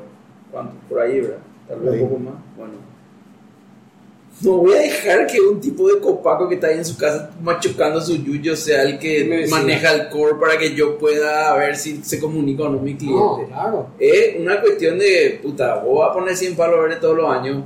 ¿cuánto? 0.51 0.73
Por 0.89 1.01
ahí, 1.01 1.21
¿verdad? 1.21 1.39
Tal 1.69 1.81
vez 1.81 2.03
un 2.03 2.09
poco 2.09 2.19
más. 2.21 2.35
Bueno. 2.59 2.73
No 4.41 4.53
voy 4.57 4.73
a 4.75 4.81
dejar 4.81 5.27
que 5.27 5.41
un 5.41 5.61
tipo 5.61 5.87
de 5.89 6.01
copaco 6.01 6.49
que 6.49 6.57
está 6.57 6.67
ahí 6.69 6.79
en 6.79 6.85
su 6.85 6.97
casa 6.97 7.31
machucando 7.43 8.01
su 8.01 8.17
yuyo 8.17 8.57
sea 8.57 8.83
el 8.83 8.99
que 8.99 9.47
maneja 9.49 9.93
el 9.95 10.09
core 10.09 10.35
para 10.41 10.59
que 10.59 10.75
yo 10.75 10.99
pueda 10.99 11.55
ver 11.57 11.77
si 11.77 12.03
se 12.03 12.19
comunica 12.19 12.65
o 12.65 12.71
no 12.71 12.81
mi 12.81 12.97
cliente. 12.97 13.19
No, 13.19 13.47
claro. 13.47 13.91
Es 14.01 14.41
una 14.41 14.61
cuestión 14.61 14.99
de, 14.99 15.39
puta, 15.43 15.77
vos 15.77 16.01
vas 16.01 16.11
a 16.11 16.13
poner 16.15 16.37
100 16.37 16.57
palos 16.57 16.81
verdes 16.81 16.99
todos 17.01 17.17
los 17.17 17.31
años, 17.31 17.63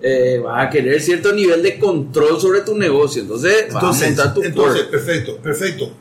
eh, 0.00 0.40
vas 0.42 0.66
a 0.66 0.70
querer 0.70 1.00
cierto 1.00 1.32
nivel 1.32 1.62
de 1.62 1.78
control 1.78 2.40
sobre 2.40 2.60
tu 2.62 2.76
negocio, 2.76 3.20
entonces, 3.22 3.66
vas 3.72 3.74
a 3.74 3.78
Entonces, 3.80 4.08
montar 4.08 4.34
tu 4.34 4.42
entonces 4.42 4.82
core. 4.84 4.90
perfecto, 4.90 5.36
perfecto. 5.38 5.92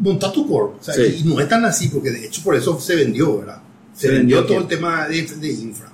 Monta 0.00 0.30
tu 0.32 0.46
core. 0.46 0.74
O 0.78 0.82
sea, 0.82 0.94
Sí. 0.94 1.22
Y 1.24 1.28
no 1.28 1.40
es 1.40 1.48
tan 1.48 1.64
así, 1.64 1.88
porque 1.88 2.10
de 2.10 2.26
hecho 2.26 2.42
por 2.44 2.54
eso 2.54 2.78
se 2.78 2.94
vendió, 2.94 3.38
¿verdad? 3.38 3.60
Se, 3.94 4.06
¿Se 4.06 4.12
vendió, 4.12 4.38
vendió 4.38 4.54
todo 4.56 4.62
el 4.62 4.68
tema 4.68 5.06
de, 5.08 5.22
de 5.22 5.48
infra, 5.48 5.91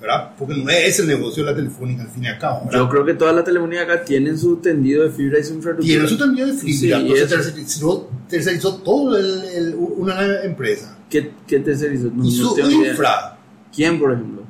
¿verdad? 0.00 0.30
Porque 0.38 0.54
no 0.54 0.68
es 0.70 0.98
el 0.98 1.06
negocio 1.08 1.44
de 1.44 1.50
la 1.50 1.56
telefónica 1.56 2.02
al 2.02 2.08
fin 2.08 2.24
y 2.24 2.28
al 2.28 2.38
cabo. 2.38 2.62
¿verdad? 2.64 2.78
Yo 2.80 2.88
creo 2.88 3.04
que 3.04 3.14
todas 3.14 3.34
las 3.34 3.44
telefonías 3.44 3.84
acá 3.84 4.02
tienen 4.04 4.38
su 4.38 4.56
tendido 4.56 5.02
de 5.04 5.10
fibra 5.10 5.38
y 5.38 5.44
su 5.44 5.54
infraestructura. 5.54 5.86
Tiene 5.94 6.08
su 6.08 6.18
tendido 6.18 6.46
de 6.46 6.52
fibra, 6.54 6.78
Sí, 6.78 6.92
entonces 6.92 7.28
tercerizó, 7.28 8.10
tercerizó 8.28 8.76
todo 8.78 9.16
el- 9.18 9.44
el- 9.44 9.74
una 9.76 10.42
empresa. 10.42 10.96
¿Qué, 11.10 11.32
qué 11.46 11.58
tercerizó? 11.60 12.04
No, 12.14 12.24
y 12.24 12.38
no 12.38 12.48
su 12.54 12.58
idea. 12.60 12.90
infra, 12.92 13.38
¿Quién, 13.74 13.98
por 13.98 14.12
ejemplo? 14.12 14.42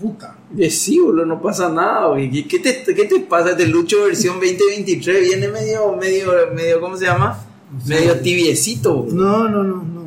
puta. 0.00 0.36
Eh, 0.56 0.70
sí, 0.70 0.98
boludo, 1.00 1.26
no 1.26 1.42
pasa 1.42 1.68
nada. 1.68 2.14
¿Qué, 2.16 2.58
te, 2.60 2.94
¿Qué 2.94 3.04
te 3.04 3.20
pasa? 3.20 3.54
De 3.54 3.66
Lucho 3.66 4.04
versión 4.04 4.36
2023 4.36 5.20
viene 5.22 5.48
medio, 5.48 5.92
medio, 5.96 6.32
medio, 6.54 6.80
¿cómo 6.80 6.96
se 6.96 7.04
llama? 7.06 7.36
Medio 7.86 8.14
tibiecito. 8.20 8.94
güey. 9.02 9.14
No, 9.14 9.48
no, 9.48 9.64
no, 9.64 9.82
no, 9.82 9.82
no, 9.84 9.97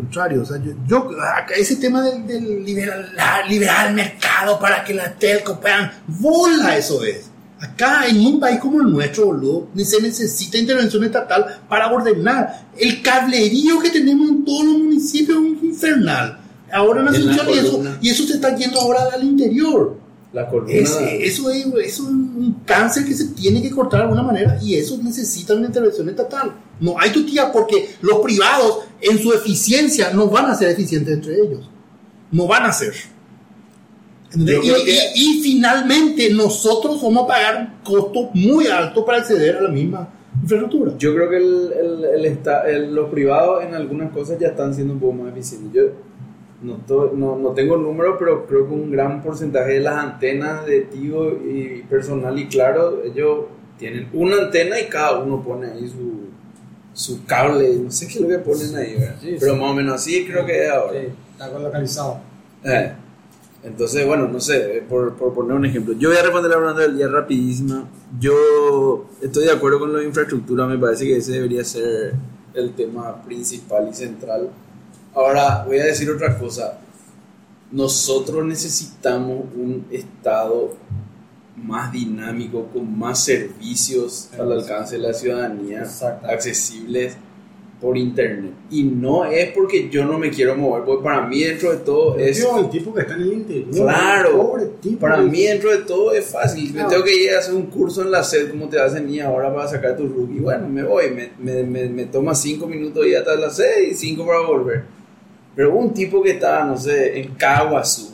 contrario. 0.00 0.42
O 0.42 0.44
sea, 0.44 0.56
yo, 0.62 0.72
yo 0.86 1.10
ese 1.56 1.76
tema 1.76 2.02
del, 2.02 2.26
del 2.26 2.64
liberal, 2.64 3.88
el 3.88 3.94
mercado 3.94 4.58
para 4.58 4.84
que 4.84 4.94
las 4.94 5.18
telcos 5.18 5.58
puedan. 5.58 5.90
¡Bola! 6.06 6.76
Eso 6.76 7.02
es. 7.04 7.26
Acá, 7.60 8.06
en 8.08 8.24
un 8.24 8.40
país 8.40 8.58
como 8.58 8.80
el 8.80 8.90
nuestro, 8.90 9.26
boludo, 9.26 9.68
se 9.76 10.00
necesita 10.00 10.56
intervención 10.56 11.04
estatal 11.04 11.60
para 11.68 11.92
ordenar. 11.92 12.68
El 12.76 13.02
cablerío 13.02 13.78
que 13.80 13.90
tenemos 13.90 14.30
en 14.30 14.44
todos 14.44 14.64
los 14.64 14.78
municipios 14.78 15.38
es 15.58 15.62
infernal. 15.64 16.38
Ahora 16.72 17.00
en 17.02 17.08
Asunción 17.08 17.46
y 17.50 17.58
eso, 17.58 17.82
y 18.00 18.08
eso 18.10 18.24
se 18.24 18.34
está 18.34 18.54
yendo 18.56 18.80
ahora 18.80 19.00
al 19.12 19.24
interior. 19.24 19.98
La 20.32 20.48
columna. 20.48 20.72
Es- 20.72 20.90
eso, 20.92 21.50
es, 21.50 21.66
eso 21.66 21.74
es 21.84 22.00
un 22.00 22.62
cáncer 22.64 23.04
que 23.04 23.12
se 23.14 23.26
tiene 23.30 23.60
que 23.60 23.70
cortar 23.70 23.98
de 24.00 24.04
alguna 24.04 24.22
manera 24.22 24.56
y 24.62 24.76
eso 24.76 24.96
necesita 25.02 25.54
una 25.54 25.66
intervención 25.66 26.08
estatal. 26.08 26.52
No 26.78 26.94
hay 26.98 27.10
tu 27.10 27.26
tía 27.26 27.50
porque 27.52 27.96
los 28.00 28.20
privados 28.20 28.84
en 29.02 29.18
su 29.18 29.32
eficiencia 29.32 30.12
no 30.12 30.28
van 30.28 30.46
a 30.46 30.54
ser 30.54 30.70
eficientes 30.70 31.14
entre 31.14 31.34
ellos. 31.36 31.68
No 32.32 32.46
van 32.46 32.64
a 32.64 32.72
ser. 32.72 32.94
Y, 34.34 34.44
creo 34.44 34.60
que- 34.84 34.92
y- 35.16 35.38
y 35.38 35.42
finalmente 35.42 36.32
nosotros 36.32 37.02
vamos 37.02 37.24
a 37.24 37.26
pagar 37.26 37.56
un 37.58 37.82
costo 37.84 38.30
muy 38.34 38.66
alto 38.68 39.04
para 39.04 39.18
acceder 39.18 39.56
a 39.56 39.62
la 39.62 39.68
misma 39.70 40.08
infraestructura. 40.40 40.92
Yo 40.98 41.12
creo 41.14 41.28
que 41.28 41.36
el, 41.38 41.72
el, 41.72 42.04
el 42.04 42.24
esta- 42.26 42.68
el- 42.70 42.94
los 42.94 43.10
privados 43.10 43.64
en 43.64 43.74
algunas 43.74 44.12
cosas 44.12 44.38
ya 44.38 44.48
están 44.48 44.72
siendo 44.74 44.94
un 44.94 45.00
poco 45.00 45.14
más 45.14 45.32
eficientes. 45.32 45.72
Yo 45.72 45.82
no, 46.62 46.74
to- 46.86 47.12
no, 47.16 47.36
no 47.36 47.50
tengo 47.50 47.76
números, 47.76 48.16
pero 48.18 48.46
creo 48.46 48.68
que 48.68 48.72
un 48.74 48.90
gran 48.92 49.20
porcentaje 49.22 49.72
de 49.72 49.80
las 49.80 49.96
antenas 49.96 50.64
de 50.64 50.82
Tigo 50.82 51.26
y 51.44 51.82
personal 51.88 52.38
y 52.38 52.46
claro, 52.46 53.02
ellos 53.02 53.46
tienen 53.78 54.08
una 54.12 54.36
antena 54.36 54.78
y 54.78 54.84
cada 54.88 55.18
uno 55.20 55.42
pone 55.42 55.66
ahí 55.72 55.88
su, 55.88 56.28
su 57.00 57.24
cable, 57.24 57.76
no 57.76 57.90
sé 57.90 58.06
qué 58.06 58.14
es 58.14 58.20
lo 58.20 58.28
que 58.28 58.38
ponen 58.38 58.76
ahí, 58.76 58.94
¿verdad? 58.94 59.16
Sí, 59.22 59.36
pero 59.40 59.54
sí. 59.54 59.60
más 59.60 59.70
o 59.70 59.74
menos 59.74 59.94
así 59.94 60.26
creo 60.26 60.44
que 60.44 60.64
es 60.64 60.70
ahora. 60.70 61.00
Sí, 61.00 61.06
está 61.32 61.58
localizado. 61.58 62.20
Eh, 62.62 62.92
Entonces, 63.62 64.06
bueno, 64.06 64.28
no 64.28 64.38
sé, 64.38 64.78
eh, 64.78 64.82
por, 64.86 65.14
por 65.16 65.32
poner 65.32 65.56
un 65.56 65.64
ejemplo. 65.64 65.94
Yo 65.94 66.10
voy 66.10 66.18
a 66.18 66.22
responder 66.22 66.50
la 66.50 66.58
pregunta 66.58 66.82
del 66.82 66.96
día 66.98 67.08
rapidísima. 67.08 67.88
Yo 68.18 69.08
estoy 69.22 69.44
de 69.44 69.52
acuerdo 69.52 69.78
con 69.78 69.92
la 69.94 70.02
infraestructura, 70.02 70.66
me 70.66 70.76
parece 70.78 71.06
que 71.06 71.16
ese 71.16 71.32
debería 71.32 71.64
ser 71.64 72.14
el 72.52 72.74
tema 72.74 73.22
principal 73.22 73.88
y 73.90 73.94
central. 73.94 74.50
Ahora, 75.14 75.64
voy 75.66 75.78
a 75.78 75.84
decir 75.84 76.10
otra 76.10 76.38
cosa. 76.38 76.78
Nosotros 77.72 78.44
necesitamos 78.44 79.44
un 79.54 79.86
Estado 79.90 80.74
más 81.64 81.92
dinámico, 81.92 82.66
con 82.72 82.98
más 82.98 83.24
servicios 83.24 84.30
al 84.38 84.52
alcance 84.52 84.96
de 84.96 85.02
la 85.02 85.12
ciudadanía, 85.12 85.84
accesibles 86.22 87.16
por 87.80 87.96
internet. 87.96 88.52
Y 88.70 88.82
no 88.84 89.24
es 89.24 89.52
porque 89.52 89.88
yo 89.88 90.04
no 90.04 90.18
me 90.18 90.28
quiero 90.30 90.54
mover, 90.54 90.84
porque 90.84 91.02
para 91.02 91.26
mí 91.26 91.40
dentro 91.42 91.70
de 91.70 91.78
todo 91.78 92.16
es... 92.18 92.36
Tío, 92.38 92.58
el 92.58 92.68
tipo 92.68 92.92
que 92.92 93.00
está 93.00 93.14
en 93.14 93.22
el 93.22 93.32
interior. 93.32 93.70
Claro, 93.74 94.36
Pobre 94.36 94.66
tipo. 94.82 94.98
para 95.00 95.16
mí 95.22 95.42
dentro 95.44 95.70
de 95.70 95.78
todo 95.78 96.12
es 96.12 96.26
fácil. 96.26 96.66
Me 96.66 96.72
Claro. 96.74 96.88
tengo 96.90 97.04
que 97.04 97.24
ir 97.24 97.30
a 97.32 97.38
hacer 97.38 97.54
un 97.54 97.66
curso 97.66 98.02
en 98.02 98.10
la 98.10 98.22
SED, 98.22 98.50
como 98.50 98.68
te 98.68 98.78
hacen 98.78 99.08
y 99.08 99.20
ahora 99.20 99.54
para 99.54 99.66
sacar 99.66 99.96
tu. 99.96 100.04
Y 100.30 100.40
bueno, 100.40 100.68
me 100.68 100.82
voy, 100.82 101.04
me, 101.10 101.30
me, 101.38 101.62
me, 101.64 101.88
me 101.88 102.04
toma 102.04 102.34
cinco 102.34 102.66
minutos 102.66 103.06
ir 103.06 103.16
hasta 103.16 103.34
la 103.36 103.48
SED 103.48 103.88
y 103.90 103.94
cinco 103.94 104.26
para 104.26 104.40
volver. 104.40 104.84
Pero 105.56 105.74
un 105.74 105.94
tipo 105.94 106.22
que 106.22 106.32
está, 106.32 106.62
no 106.64 106.76
sé, 106.76 107.18
en 107.18 107.34
Caguazú, 107.34 108.09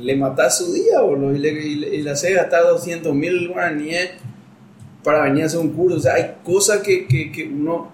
le 0.00 0.16
mata 0.16 0.50
su 0.50 0.72
día, 0.72 1.00
boludo, 1.00 1.34
y, 1.34 1.38
le, 1.38 1.48
y, 1.50 1.74
le- 1.76 1.96
y 1.96 2.02
la 2.02 2.14
SED 2.16 2.36
gasta 2.36 2.60
200 2.62 3.14
mil 3.14 3.48
guaraníes 3.48 4.10
para 5.02 5.22
venir 5.22 5.44
a 5.44 5.46
hacer 5.46 5.60
un 5.60 5.70
curso. 5.70 5.96
O 5.96 6.00
sea, 6.00 6.14
hay 6.14 6.34
cosas 6.44 6.78
que, 6.80 7.06
que, 7.06 7.32
que 7.32 7.44
uno, 7.48 7.90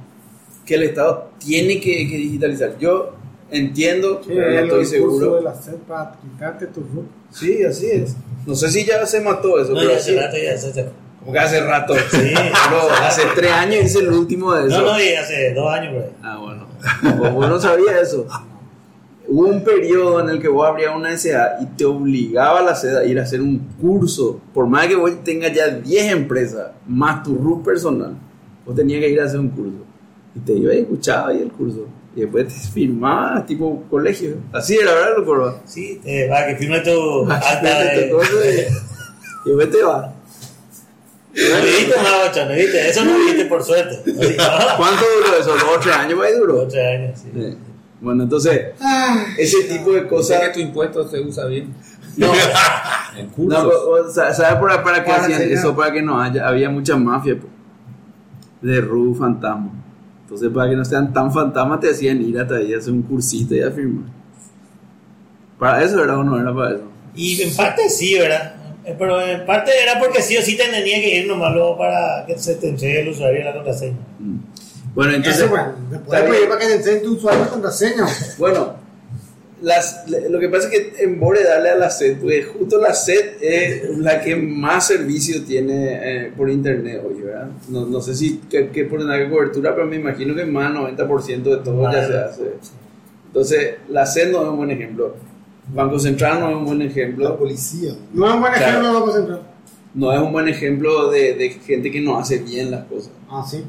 que 0.66 0.74
el 0.74 0.82
Estado 0.84 1.30
tiene 1.38 1.80
que, 1.80 2.08
que 2.08 2.16
digitalizar. 2.16 2.76
Yo 2.78 3.14
entiendo, 3.50 4.20
Sí, 4.24 4.30
pero 4.34 4.50
no 4.50 4.58
estoy 4.60 4.84
seguro. 4.86 5.36
de 5.36 5.42
la 5.42 5.54
para 5.88 6.58
tu. 6.58 6.84
Sí, 7.30 7.62
así 7.64 7.86
es. 7.90 8.16
No 8.46 8.54
sé 8.54 8.70
si 8.70 8.84
ya 8.84 9.04
se 9.06 9.20
mató 9.20 9.60
eso, 9.60 9.72
No, 9.72 9.78
pero 9.80 9.90
ya 9.92 9.96
hace 9.96 10.12
sí. 10.12 10.18
rato 10.18 10.36
ya 10.36 10.58
se 10.58 10.86
Como 11.20 11.32
que 11.32 11.38
hace 11.38 11.60
rato. 11.60 11.94
Sí. 12.10 12.18
Pero 12.34 12.90
hace 13.02 13.22
tres 13.34 13.50
años 13.52 13.84
hice 13.84 14.00
el 14.00 14.08
último 14.12 14.52
de 14.54 14.68
eso. 14.68 14.80
No, 14.82 14.92
no, 14.92 15.02
y 15.02 15.14
hace 15.14 15.54
dos 15.54 15.72
años, 15.72 15.94
güey. 15.94 16.06
Ah, 16.22 16.38
bueno. 16.38 16.66
Vos 17.32 17.48
no 17.48 17.58
sabía 17.60 17.98
eso. 18.00 18.26
Hubo 19.34 19.48
un 19.48 19.64
periodo 19.64 20.20
en 20.20 20.28
el 20.28 20.40
que 20.40 20.46
vos 20.46 20.64
abrías 20.64 20.94
una 20.94 21.10
SA 21.18 21.56
y 21.60 21.66
te 21.76 21.84
obligaba 21.84 22.60
a 22.60 22.62
la 22.62 22.74
SED 22.76 22.96
a 22.98 23.04
ir 23.04 23.18
a 23.18 23.24
hacer 23.24 23.40
un 23.40 23.58
curso. 23.80 24.40
Por 24.54 24.68
más 24.68 24.86
que 24.86 24.94
vos 24.94 25.10
tengas 25.24 25.52
ya 25.52 25.66
10 25.70 26.12
empresas, 26.12 26.68
más 26.86 27.24
tu 27.24 27.36
RUT 27.36 27.64
personal, 27.64 28.14
vos 28.64 28.76
tenías 28.76 29.00
que 29.00 29.08
ir 29.10 29.20
a 29.20 29.24
hacer 29.24 29.40
un 29.40 29.48
curso. 29.48 29.78
Y 30.36 30.38
te 30.38 30.52
iba 30.52 30.72
y 30.72 30.78
escuchaba 30.78 31.30
ahí 31.30 31.38
el 31.42 31.50
curso. 31.50 31.84
Y 32.14 32.20
después 32.20 32.46
te 32.46 32.54
firmabas, 32.70 33.44
tipo 33.44 33.82
colegio. 33.90 34.36
Así 34.52 34.76
era, 34.76 34.94
¿verdad, 34.94 35.16
loco? 35.18 35.58
Sí, 35.64 36.00
eh, 36.04 36.28
va, 36.30 36.46
que 36.46 36.54
firme 36.54 36.78
tu 36.78 37.26
Te 37.60 37.66
de... 37.66 38.06
y- 39.46 39.48
después 39.48 39.70
te 39.72 39.82
vas. 39.82 40.10
No 41.34 41.64
viste 41.64 41.96
más, 41.96 42.30
ocho, 42.30 42.46
no 42.46 42.54
viste. 42.54 42.88
Eso 42.88 43.04
no 43.04 43.18
viste 43.18 43.46
por 43.46 43.64
suerte. 43.64 43.98
¿Cuánto 44.76 45.02
duró 45.18 45.36
eso? 45.40 45.50
¿Dos 45.50 45.76
o 45.76 45.80
tres 45.80 45.96
años? 45.96 46.20
Ahí 46.22 46.34
duró. 46.38 46.60
Ocho 46.60 46.78
años, 46.78 47.18
sí. 47.20 47.56
Bueno, 48.04 48.22
entonces, 48.24 48.60
ese 49.38 49.64
tipo 49.64 49.92
de 49.92 50.06
cosas. 50.06 50.40
que 50.42 50.48
tu 50.50 50.60
impuesto 50.60 51.08
se 51.08 51.20
usa 51.20 51.46
bien 51.46 51.74
No, 52.16 52.26
en 53.16 53.30
no, 53.48 53.58
o- 53.60 54.00
o 54.06 54.10
¿sabes 54.10 54.38
para, 54.60 54.82
para 54.84 55.02
qué 55.02 55.10
hacían 55.10 55.42
eso? 55.42 55.74
Para 55.74 55.92
que 55.92 56.02
no 56.02 56.20
haya. 56.20 56.46
Había 56.46 56.68
mucha 56.70 56.96
mafia 56.96 57.36
pues, 57.36 57.50
de 58.62 58.80
RU 58.80 59.14
fantasma. 59.14 59.70
Entonces, 60.22 60.50
para 60.54 60.70
que 60.70 60.76
no 60.76 60.84
sean 60.84 61.12
tan 61.12 61.32
fantasmas, 61.32 61.80
te 61.80 61.90
hacían 61.90 62.20
ir 62.22 62.38
hasta 62.38 62.56
ahí 62.56 62.72
a 62.74 62.78
hacer 62.78 62.92
un 62.92 63.02
cursito 63.02 63.54
y 63.54 63.62
a 63.62 63.70
firmar. 63.70 64.08
¿Para 65.58 65.82
eso 65.82 66.02
era 66.02 66.18
o 66.18 66.24
no 66.24 66.38
era 66.40 66.54
para 66.54 66.74
eso? 66.76 66.84
Y 67.14 67.40
en 67.42 67.54
parte 67.54 67.88
sí, 67.88 68.18
¿verdad? 68.18 68.54
Eh, 68.84 68.94
Pero 68.98 69.20
en 69.20 69.46
parte 69.46 69.70
era 69.82 69.98
porque 69.98 70.20
sí 70.20 70.36
o 70.36 70.42
sí 70.42 70.56
te 70.56 70.64
tenía 70.64 71.00
que 71.00 71.20
ir 71.20 71.26
nomás 71.26 71.54
luego 71.54 71.78
para 71.78 72.24
que 72.26 72.36
se 72.38 72.56
te 72.56 72.68
entregue 72.68 73.00
el 73.02 73.08
usuario 73.08 73.40
y 73.40 73.44
la 73.44 73.54
contraseña. 73.54 73.96
Mm. 74.18 74.36
Bueno, 74.94 75.12
entonces. 75.14 75.42
Eso, 75.42 75.50
bueno, 75.50 75.72
después 75.90 76.02
está 76.04 76.16
de 76.16 76.22
pedir 76.22 76.36
bien. 76.38 76.48
para 76.48 76.60
que 76.60 76.66
te 76.66 76.74
enseñen 76.74 77.02
tu 77.02 77.12
usuario 77.14 77.44
y 77.44 77.48
contraseña. 77.48 78.06
Bueno, 78.38 78.74
las, 79.62 80.04
lo 80.28 80.38
que 80.38 80.48
pasa 80.48 80.68
es 80.68 80.70
que 80.94 81.04
en 81.04 81.18
de 81.20 81.44
darle 81.44 81.70
a 81.70 81.76
la 81.76 81.90
SED, 81.90 82.18
pues 82.20 82.46
justo 82.48 82.78
la 82.80 82.92
SED 82.94 83.34
es 83.40 83.98
la 83.98 84.20
que 84.20 84.36
más 84.36 84.86
servicio 84.88 85.42
tiene 85.44 86.26
eh, 86.26 86.32
por 86.36 86.50
internet 86.50 87.02
hoy, 87.06 87.22
¿verdad? 87.22 87.48
No, 87.68 87.86
no 87.86 88.00
sé 88.02 88.14
si 88.14 88.40
qué, 88.50 88.68
qué 88.68 88.84
porcentaje 88.84 89.24
de 89.24 89.30
cobertura, 89.30 89.74
pero 89.74 89.86
me 89.86 89.96
imagino 89.96 90.34
que 90.34 90.44
más 90.44 90.72
del 90.72 90.96
90% 90.96 91.42
de 91.42 91.56
todo 91.58 91.90
ya 91.90 92.06
se 92.06 92.18
hace. 92.18 92.42
Entonces, 93.28 93.74
la 93.88 94.04
SED 94.06 94.30
no 94.32 94.42
es 94.42 94.48
un 94.50 94.56
buen 94.58 94.70
ejemplo. 94.70 95.16
Banco 95.72 95.98
Central 95.98 96.40
no 96.40 96.50
es 96.50 96.56
un 96.56 96.66
buen 96.66 96.78
La 96.80 96.84
ejemplo. 96.84 97.38
policía. 97.38 97.92
No 98.12 98.28
es 98.28 98.34
un 98.34 98.40
buen 98.40 98.52
Claro. 98.52 98.68
ejemplo 98.68 98.88
de 98.88 98.94
Banco 99.00 99.12
Central. 99.12 99.42
No 99.94 100.12
es 100.12 100.20
un 100.20 100.32
buen 100.32 100.48
ejemplo 100.48 101.10
de, 101.10 101.34
de 101.34 101.50
gente 101.50 101.90
que 101.90 102.00
no 102.00 102.18
hace 102.18 102.38
bien 102.38 102.70
las 102.70 102.84
cosas. 102.84 103.10
Ah, 103.30 103.44
sí. 103.48 103.64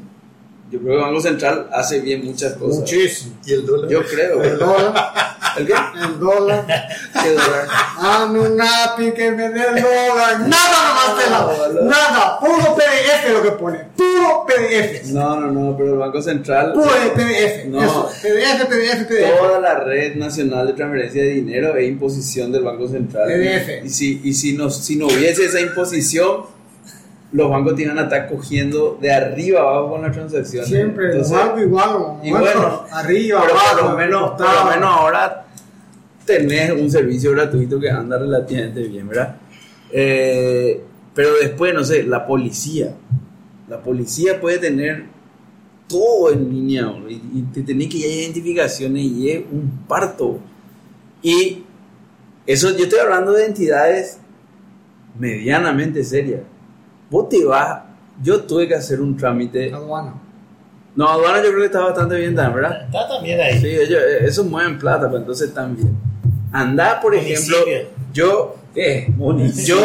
Yo 0.70 0.80
creo 0.80 0.96
que 0.98 1.02
Banco 1.04 1.20
Central 1.20 1.68
hace 1.72 2.00
bien 2.00 2.24
muchas 2.24 2.54
cosas. 2.54 2.80
Muchísimo. 2.80 3.36
Y 3.46 3.52
el 3.52 3.66
dólar. 3.66 3.90
Yo 3.90 4.02
creo. 4.04 4.42
El 4.42 4.58
dólar, 4.58 5.12
¿El 5.58 5.66
qué? 5.66 5.74
el 6.02 6.18
dólar. 6.18 6.66
¿Qué 7.22 7.30
dólar? 7.30 7.68
Dame 8.02 8.40
un 8.40 8.56
lápiz 8.56 9.12
que 9.12 9.30
me 9.30 9.48
dé 9.50 9.60
el 9.60 9.82
dólar. 9.82 10.40
Nada 10.40 10.88
nomás 10.88 11.24
te 11.24 11.30
no. 11.30 11.82
Nada. 11.82 12.40
Puro 12.40 12.74
PDF 12.74 13.32
lo 13.32 13.42
que 13.42 13.50
pone. 13.52 13.78
Puro 13.96 14.44
PDF. 14.44 15.06
No, 15.12 15.40
no, 15.40 15.52
no, 15.52 15.76
pero 15.76 15.92
el 15.92 15.98
Banco 15.98 16.20
Central. 16.20 16.72
Puro 16.72 16.90
PDF. 17.14 17.66
No. 17.66 17.82
Eso. 17.82 18.10
PDF, 18.22 18.66
PDF, 18.66 19.06
PDF. 19.06 19.38
Toda 19.38 19.60
la 19.60 19.78
red 19.80 20.16
nacional 20.16 20.66
de 20.66 20.72
transferencia 20.72 21.22
de 21.22 21.28
dinero 21.28 21.76
es 21.76 21.88
imposición 21.88 22.50
del 22.50 22.64
Banco 22.64 22.88
Central. 22.88 23.28
PDF. 23.28 23.84
Y 23.84 23.88
si, 23.88 24.20
y 24.24 24.34
si, 24.34 24.54
no, 24.54 24.68
si 24.68 24.96
no 24.96 25.06
hubiese 25.06 25.44
esa 25.44 25.60
imposición, 25.60 26.55
los 27.36 27.50
bancos 27.50 27.76
te 27.76 27.82
iban 27.82 27.98
a 27.98 28.04
estar 28.04 28.26
cogiendo 28.28 28.98
de 28.98 29.12
arriba 29.12 29.60
abajo 29.60 29.90
con 29.90 30.02
las 30.02 30.12
transacciones. 30.12 30.68
Siempre. 30.68 31.06
Entonces, 31.06 31.32
los 31.32 31.40
bancos 31.40 31.62
igual. 31.62 31.90
y 32.22 32.30
bueno, 32.30 32.84
arriba, 32.90 33.42
pero 33.42 33.58
abajo. 33.58 33.80
por 33.80 33.90
lo, 33.90 33.96
menos, 33.96 34.30
por 34.30 34.54
lo 34.54 34.70
menos 34.70 34.88
ahora 34.90 35.46
tenés 36.24 36.72
un 36.72 36.90
servicio 36.90 37.32
gratuito 37.32 37.78
que 37.78 37.90
anda 37.90 38.18
relativamente 38.18 38.88
bien, 38.88 39.06
¿verdad? 39.06 39.36
Eh, 39.92 40.82
pero 41.14 41.34
después, 41.34 41.74
no 41.74 41.84
sé, 41.84 42.04
la 42.04 42.26
policía. 42.26 42.94
La 43.68 43.82
policía 43.82 44.40
puede 44.40 44.56
tener 44.58 45.04
todo 45.88 46.32
en 46.32 46.48
línea 46.48 46.86
bro, 46.86 47.10
y, 47.10 47.20
y 47.34 47.42
te 47.52 47.62
tenés 47.62 47.88
que 47.88 47.98
ir 47.98 48.06
a 48.06 48.08
identificaciones 48.08 49.02
y 49.02 49.30
es 49.30 49.44
un 49.52 49.84
parto. 49.86 50.38
Y 51.20 51.64
eso, 52.46 52.74
yo 52.74 52.84
estoy 52.84 52.98
hablando 53.00 53.32
de 53.32 53.44
entidades 53.44 54.20
medianamente 55.18 56.02
serias. 56.02 56.40
Vos 57.10 57.28
te 57.28 57.44
vas, 57.44 57.82
yo 58.22 58.42
tuve 58.42 58.66
que 58.66 58.74
hacer 58.74 59.00
un 59.00 59.16
trámite. 59.16 59.72
Aduana. 59.72 60.14
No, 60.96 61.08
aduana 61.08 61.42
yo 61.42 61.50
creo 61.50 61.60
que 61.60 61.66
está 61.66 61.84
bastante 61.84 62.16
bien 62.16 62.34
también, 62.34 62.62
¿verdad? 62.62 62.84
Está 62.86 63.06
también 63.06 63.40
ahí. 63.40 63.60
Sí, 63.60 63.68
ellos, 63.68 64.00
eh, 64.00 64.24
esos 64.24 64.46
mueven 64.46 64.78
plata, 64.78 65.06
pero 65.06 65.18
entonces 65.18 65.48
están 65.48 65.76
bien. 65.76 65.94
Andá, 66.52 67.00
por 67.02 67.14
ejemplo, 67.14 67.56
yo, 68.14 68.56
¿Qué? 68.74 69.12
yo 69.66 69.76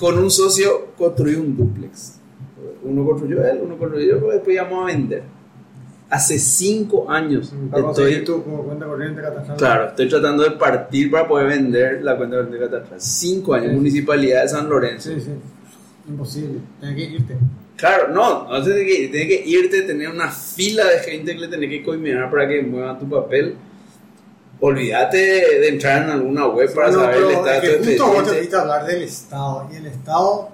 con 0.00 0.18
un 0.18 0.30
socio 0.30 0.88
construí 0.96 1.34
un 1.34 1.56
duplex. 1.56 2.14
Uno 2.82 3.04
construyó 3.04 3.44
él, 3.44 3.60
uno 3.64 3.76
construyó 3.76 4.12
yo, 4.12 4.20
pero 4.20 4.32
después 4.32 4.54
íbamos 4.54 4.82
a 4.82 4.86
vender. 4.86 5.22
Hace 6.08 6.38
cinco 6.38 7.10
años 7.10 7.52
estoy, 7.74 8.24
tu 8.24 8.40
cuenta 8.42 8.86
corriente 8.86 9.20
catastral. 9.20 9.56
claro, 9.56 9.88
estoy 9.88 10.08
tratando 10.08 10.44
de 10.44 10.52
partir 10.52 11.10
para 11.10 11.26
poder 11.26 11.48
vender 11.48 12.02
la 12.02 12.16
cuenta 12.16 12.42
de 12.42 12.58
catastral. 12.58 13.00
Cinco 13.00 13.54
años, 13.54 13.72
Municipalidad 13.72 14.42
de 14.42 14.48
San 14.48 14.68
Lorenzo. 14.68 15.10
Sí, 15.10 15.20
sí. 15.20 15.32
Imposible. 16.08 16.60
Tienes 16.80 16.96
que 16.96 17.02
irte. 17.04 17.36
Claro, 17.76 18.08
no, 18.08 18.48
no 18.48 18.62
tienes 18.64 18.84
que, 18.84 19.08
tienes 19.08 19.28
que 19.28 19.42
irte, 19.46 19.82
tener 19.82 20.08
una 20.08 20.30
fila 20.30 20.84
de 20.86 20.98
gente 21.00 21.34
que 21.34 21.40
le 21.40 21.48
tenés 21.48 21.68
que 21.70 21.84
coiminar 21.84 22.30
para 22.30 22.48
que 22.48 22.62
muevan 22.62 22.98
tu 22.98 23.08
papel. 23.08 23.56
olvídate 24.60 25.16
de, 25.18 25.68
entrar 25.68 26.04
en 26.04 26.10
alguna 26.10 26.46
web 26.46 26.72
para 26.74 26.90
No, 26.90 27.00
saber 27.00 27.16
el 27.18 27.30
estatus 27.30 27.64
es 27.68 27.76
que 27.76 27.84
justo 27.98 28.06
vos 28.06 28.48
te 28.48 28.56
a 28.56 28.60
hablar 28.62 28.86
del 28.86 29.02
Estado. 29.02 29.68
Y 29.72 29.76
el 29.76 29.86
Estado. 29.86 30.48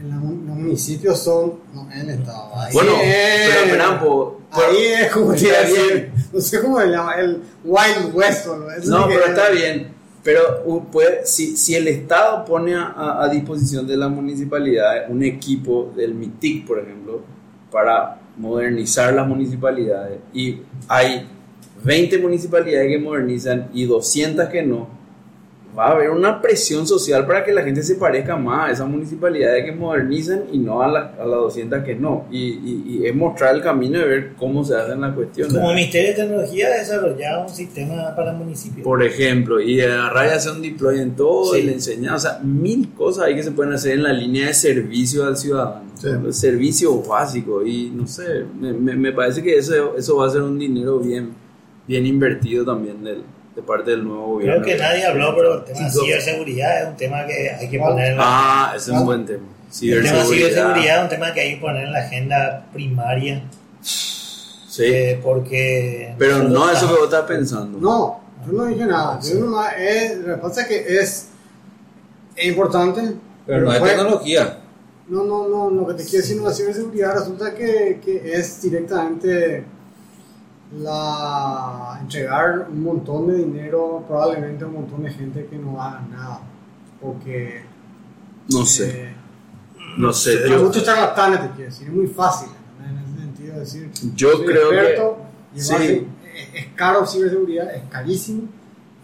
en 0.00 0.10
los 0.10 0.20
municipios 0.22 1.18
son. 1.22 1.60
No, 1.74 1.88
el 1.92 2.10
Estado. 2.10 2.50
Ahí 2.56 2.72
Bueno, 2.74 2.92
es- 3.02 3.48
pero 3.48 3.60
esperá, 3.64 4.00
po, 4.00 4.40
por- 4.52 4.64
Ahí 4.64 4.76
es 4.86 5.10
como 5.10 5.32
decir, 5.32 5.52
bien. 5.66 6.12
No 6.32 6.40
sé 6.40 6.60
cómo 6.60 6.80
se 6.80 6.86
llama. 6.88 7.14
El 7.14 7.42
Wild 7.64 8.14
West. 8.14 8.46
o 8.46 8.56
No, 8.56 9.08
que- 9.08 9.14
pero 9.14 9.26
está 9.26 9.50
bien. 9.50 9.99
Pero 10.22 10.62
puede- 10.92 11.24
si, 11.24 11.56
si 11.56 11.74
el 11.74 11.88
Estado 11.88 12.44
pone 12.44 12.74
a- 12.74 12.92
a, 12.94 13.24
a 13.24 13.28
disposición 13.28 13.86
de 13.86 13.96
la 13.96 14.08
municipalidad 14.08 15.06
un 15.08 15.22
equipo 15.24 15.92
del 15.96 16.14
MITIC, 16.14 16.66
por 16.66 16.78
ejemplo, 16.78 17.22
para 17.70 18.20
modernizar 18.36 19.14
las 19.14 19.26
municipalidades, 19.26 20.18
y 20.34 20.58
hay 20.88 21.26
20 21.82 22.18
municipalidades 22.18 22.88
que 22.88 22.98
modernizan 22.98 23.70
y 23.72 23.84
200 23.86 24.48
que 24.48 24.62
no, 24.62 24.88
va 25.78 25.86
a 25.88 25.90
haber 25.92 26.10
una 26.10 26.42
presión 26.42 26.86
social 26.86 27.26
para 27.26 27.44
que 27.44 27.52
la 27.52 27.62
gente 27.62 27.82
se 27.82 27.94
parezca 27.94 28.36
más 28.36 28.68
a 28.68 28.72
esas 28.72 28.88
municipalidades 28.88 29.64
que 29.64 29.72
modernizan 29.72 30.42
y 30.52 30.58
no 30.58 30.82
a, 30.82 30.88
la- 30.88 31.14
a 31.20 31.24
las 31.24 31.38
200 31.40 31.84
que 31.84 31.94
no. 31.94 32.26
Y, 32.30 32.38
y- 32.38 32.84
y 32.88 33.06
es 33.06 33.14
mostrar 33.14 33.54
el 33.54 33.62
camino 33.62 33.98
de 34.00 34.04
ver 34.04 34.30
cómo 34.36 34.64
se 34.64 34.74
hacen 34.76 35.00
las 35.00 35.14
cuestiones. 35.14 35.54
Como 35.54 35.72
Ministerio 35.72 36.10
de 36.10 36.14
Tecnología 36.16 36.70
desarrollaba 36.70 37.42
un 37.46 37.48
sistema 37.48 38.14
para 38.16 38.32
municipios. 38.32 38.84
Por 38.84 39.02
ejemplo, 39.02 39.60
y 39.60 39.80
agarrar 39.80 40.26
y 40.26 40.30
hacer 40.30 40.52
un 40.52 40.62
deploy 40.62 40.98
en 40.98 41.14
todo 41.14 41.54
Sí. 41.54 41.60
y 41.60 41.62
le 41.62 41.72
enseñar, 41.74 42.14
o 42.14 42.18
sea, 42.18 42.40
mil 42.42 42.88
cosas 42.94 43.24
ahí 43.26 43.34
que 43.36 43.42
se 43.42 43.52
pueden 43.52 43.72
hacer 43.72 43.92
en 43.92 44.02
la 44.02 44.12
línea 44.12 44.48
de 44.48 44.54
servicio 44.54 45.24
al 45.24 45.36
ciudadano. 45.36 45.82
Sí. 45.94 46.08
El 46.08 46.32
servicio 46.34 47.00
básico 47.02 47.64
y 47.64 47.90
no 47.94 48.06
sé, 48.06 48.44
me, 48.58 48.72
me- 48.72 48.96
me 48.96 49.12
parece 49.12 49.42
que 49.42 49.56
eso, 49.56 49.96
eso 49.96 50.16
va 50.16 50.26
a 50.26 50.30
ser 50.30 50.42
un 50.42 50.58
dinero 50.58 50.98
bien, 50.98 51.30
bien 51.86 52.06
invertido 52.06 52.64
también 52.64 53.04
del- 53.04 53.22
de 53.60 53.66
parte 53.66 53.90
del 53.90 54.04
nuevo 54.04 54.26
gobierno. 54.34 54.62
Creo 54.62 54.76
que 54.76 54.82
nadie 54.82 55.04
habló, 55.06 55.34
pero 55.36 55.54
el 55.58 55.64
tema 55.64 55.80
de 55.80 55.90
Sí, 55.90 56.00
ciberseguridad 56.00 56.82
es 56.82 56.88
un 56.88 56.96
tema 56.96 57.26
que 57.26 57.50
hay 57.50 57.68
que 57.68 57.78
poner 57.78 58.12
en 58.12 58.16
la, 58.18 58.24
Ah, 58.26 58.72
ese 58.76 58.90
es 58.92 58.96
un 58.98 59.04
buen 59.06 59.26
tema. 59.26 59.38
el 59.44 60.02
tema 60.02 60.18
de 60.18 60.24
Ciberseguridad. 60.24 60.96
es 60.98 61.02
un 61.04 61.08
tema 61.08 61.32
que 61.34 61.40
hay 61.40 61.54
que 61.54 61.60
poner 61.60 61.84
en 61.86 61.92
la 61.92 61.98
agenda 62.00 62.66
primaria. 62.72 63.42
Sí, 63.82 64.84
eh, 64.84 65.20
porque 65.22 66.14
pero 66.18 66.38
no 66.38 66.48
nosotros 66.50 66.76
eso 66.76 66.86
que 66.86 66.94
vos 66.94 67.04
estás 67.04 67.24
pensando. 67.24 67.78
No, 67.80 68.20
yo 68.46 68.52
no 68.52 68.66
dije 68.66 68.86
nada. 68.86 69.18
Yo 69.20 69.40
nomás 69.40 69.74
es, 69.78 70.16
lo 70.18 70.34
que 70.36 70.40
pasa 70.42 70.60
es 70.62 70.66
que 70.68 70.98
es, 71.00 71.28
es 72.36 72.46
importante. 72.46 73.14
Pero 73.46 73.62
no 73.62 73.72
es 73.72 73.78
fue- 73.80 73.88
tecnología. 73.90 74.58
No, 75.08 75.24
no, 75.24 75.48
no, 75.48 75.70
lo 75.70 75.88
que 75.88 75.94
te 75.94 76.04
quiero 76.04 76.18
decir 76.22 76.40
no 76.40 76.48
es 76.50 76.56
ciberseguridad, 76.56 77.14
resulta 77.18 77.52
que, 77.52 77.98
que 78.04 78.32
es 78.32 78.62
directamente 78.62 79.64
la 80.78 81.98
entregar 82.00 82.68
un 82.70 82.82
montón 82.82 83.26
de 83.28 83.38
dinero, 83.38 84.04
probablemente 84.06 84.64
a 84.64 84.68
un 84.68 84.74
montón 84.74 85.02
de 85.02 85.10
gente 85.10 85.46
que 85.50 85.56
no 85.56 85.80
haga 85.82 86.00
nada. 86.10 86.40
Porque 87.00 87.62
No 88.52 88.64
sé, 88.64 88.90
eh, 89.08 89.12
no 89.98 90.12
sé. 90.12 90.44
hay 90.44 90.50
Yo, 90.50 90.64
muchos 90.64 90.84
charlatanes, 90.84 91.40
te 91.42 91.48
quiero 91.56 91.70
decir, 91.70 91.86
es 91.88 91.92
muy 91.94 92.06
fácil 92.06 92.48
en 92.88 92.98
ese 92.98 93.20
sentido 93.20 93.54
de 93.54 93.60
decir. 93.60 93.90
Yo 94.14 94.32
soy 94.32 94.46
creo 94.46 94.70
que- 94.70 94.76
experto, 94.76 95.18
llevarse- 95.54 95.86
sí. 95.98 96.06
es, 96.54 96.62
es 96.62 96.66
caro 96.74 97.06
ciberseguridad, 97.06 97.74
es 97.74 97.82
carísimo. 97.90 98.42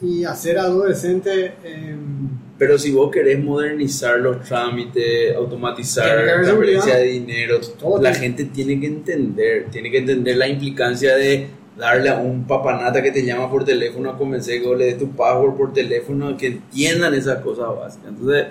Y 0.03 0.25
hacer 0.25 0.59
algo 0.59 0.83
decente. 0.85 1.55
em, 1.65 2.29
Pero 2.59 2.79
si 2.79 2.93
vos 2.93 3.11
querés 3.11 3.43
modernizar 3.43 4.19
los 4.19 4.43
trámites, 4.43 5.35
automatizar 5.35 6.05
que 6.05 6.31
haber 6.31 6.43
transferencia 6.45 6.97
de 6.97 7.05
dinero, 7.05 7.61
Todo 7.61 8.03
la 8.03 8.11
tiene- 8.13 8.27
gente 8.27 8.45
tiene 8.47 8.79
que 8.81 8.87
entender, 8.89 9.67
tiene 9.71 9.91
que 9.91 9.99
entender 9.99 10.37
la 10.37 10.49
implicancia 10.49 11.17
de 11.17 11.49
darle 11.77 12.09
a 12.09 12.19
un 12.19 12.47
papanata 12.47 13.03
que 13.03 13.13
te 13.13 13.25
llama 13.25 13.51
por 13.51 13.65
teléfono 13.65 14.11
a 14.11 14.17
convencer 14.19 14.63
que 14.63 14.75
le 14.75 14.85
des 14.87 14.99
tu 14.99 15.11
password 15.11 15.57
por 15.57 15.73
teléfono, 15.73 16.37
que 16.37 16.47
entiendan 16.47 17.15
esas 17.15 17.41
cosas 17.41 17.67
básicas. 17.77 18.09
Entonces, 18.09 18.47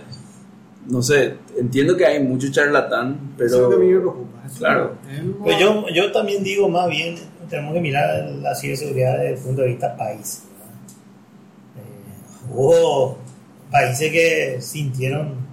no 0.88 1.02
sé, 1.02 1.34
entiendo 1.58 1.98
que 1.98 2.06
hay 2.06 2.22
mucho 2.22 2.52
charlatán, 2.52 3.34
eso 3.38 3.46
es 3.46 3.52
lo 3.52 3.58
pero 3.58 3.70
que 3.70 3.76
a 3.76 3.80
mí 3.80 3.94
me 3.94 4.00
preocupa. 4.00 4.44
Eso 4.46 4.60
claro. 4.60 4.96
Pues 5.42 5.60
yo, 5.60 5.86
yo 5.94 6.12
también 6.12 6.44
digo 6.44 6.70
más 6.70 6.90
bien, 6.90 7.16
tenemos 7.50 7.74
que 7.74 7.80
mirar 7.80 8.24
la 8.42 8.54
ciberseguridad 8.56 9.18
desde 9.18 9.34
el 9.34 9.40
punto 9.40 9.62
de 9.62 9.68
vista 9.70 9.96
país. 9.96 10.44
Eh, 11.78 12.52
hubo 12.54 13.18
países 13.72 14.12
que 14.12 14.58
sintieron 14.62 15.46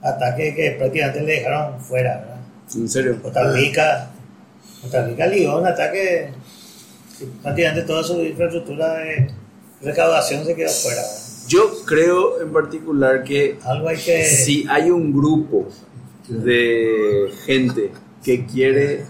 ataques 0.00 0.54
que 0.54 0.70
prácticamente 0.72 1.20
le 1.22 1.32
dejaron 1.32 1.80
fuera. 1.80 2.18
¿verdad? 2.18 2.36
en 2.74 2.88
serio. 2.88 3.22
Costa 3.22 3.52
Rica, 3.52 4.10
Costa 4.82 5.04
Rica 5.04 5.26
ligó 5.26 5.58
un 5.58 5.66
ataque 5.66 6.32
que 6.32 6.45
prácticamente 7.42 7.86
toda 7.86 8.02
su 8.02 8.22
infraestructura 8.22 8.94
de 8.94 9.30
recaudación 9.82 10.44
se 10.44 10.54
quedó 10.54 10.70
fuera. 10.70 11.02
Yo 11.48 11.84
creo 11.84 12.40
en 12.42 12.52
particular 12.52 13.22
que 13.22 13.58
Algo 13.62 13.88
hay 13.88 13.96
que... 13.96 14.24
si 14.24 14.66
hay 14.68 14.90
un 14.90 15.12
grupo 15.12 15.68
de 16.28 17.32
gente 17.44 17.92
que 18.24 18.44
quiere 18.46 19.04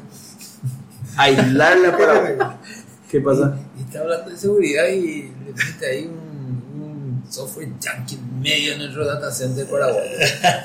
aislar 1.17 1.79
la 1.79 1.97
para 1.97 2.61
¿Qué 3.11 3.21
pasa? 3.21 3.59
Y 3.79 3.83
está 3.83 4.01
hablando 4.01 4.31
de 4.31 4.37
seguridad 4.37 4.89
y 4.89 5.23
le 5.23 5.53
mete 5.55 5.87
ahí 5.87 6.05
un, 6.05 6.83
un 6.83 7.33
software 7.33 7.69
yankee 7.81 8.19
medio 8.43 8.73
en 8.73 8.79
nuestro 8.81 9.07
data 9.07 9.31
center 9.31 9.67
Paraguay. 9.67 10.11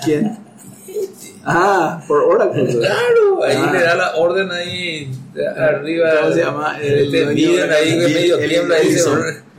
¿Quién? 0.03 0.37
Ah, 1.43 2.03
por 2.07 2.21
Oracle. 2.23 2.67
Claro, 2.77 3.43
ahí 3.43 3.55
Ah. 3.57 3.71
le 3.73 3.81
da 3.81 3.95
la 3.95 4.15
orden 4.15 4.51
ahí 4.51 5.09
de 5.33 5.47
arriba. 5.47 6.09
¿Cómo 6.21 6.33
se 6.33 6.39
llama? 6.41 6.79
El, 6.81 6.93
El 6.93 7.11
dueño 7.11 7.31
miden 7.33 7.69
de- 7.69 7.75
ahí 7.75 7.89
que 7.99 8.07
medio 8.13 8.37
tiembla 8.39 8.75
dice, 8.79 9.09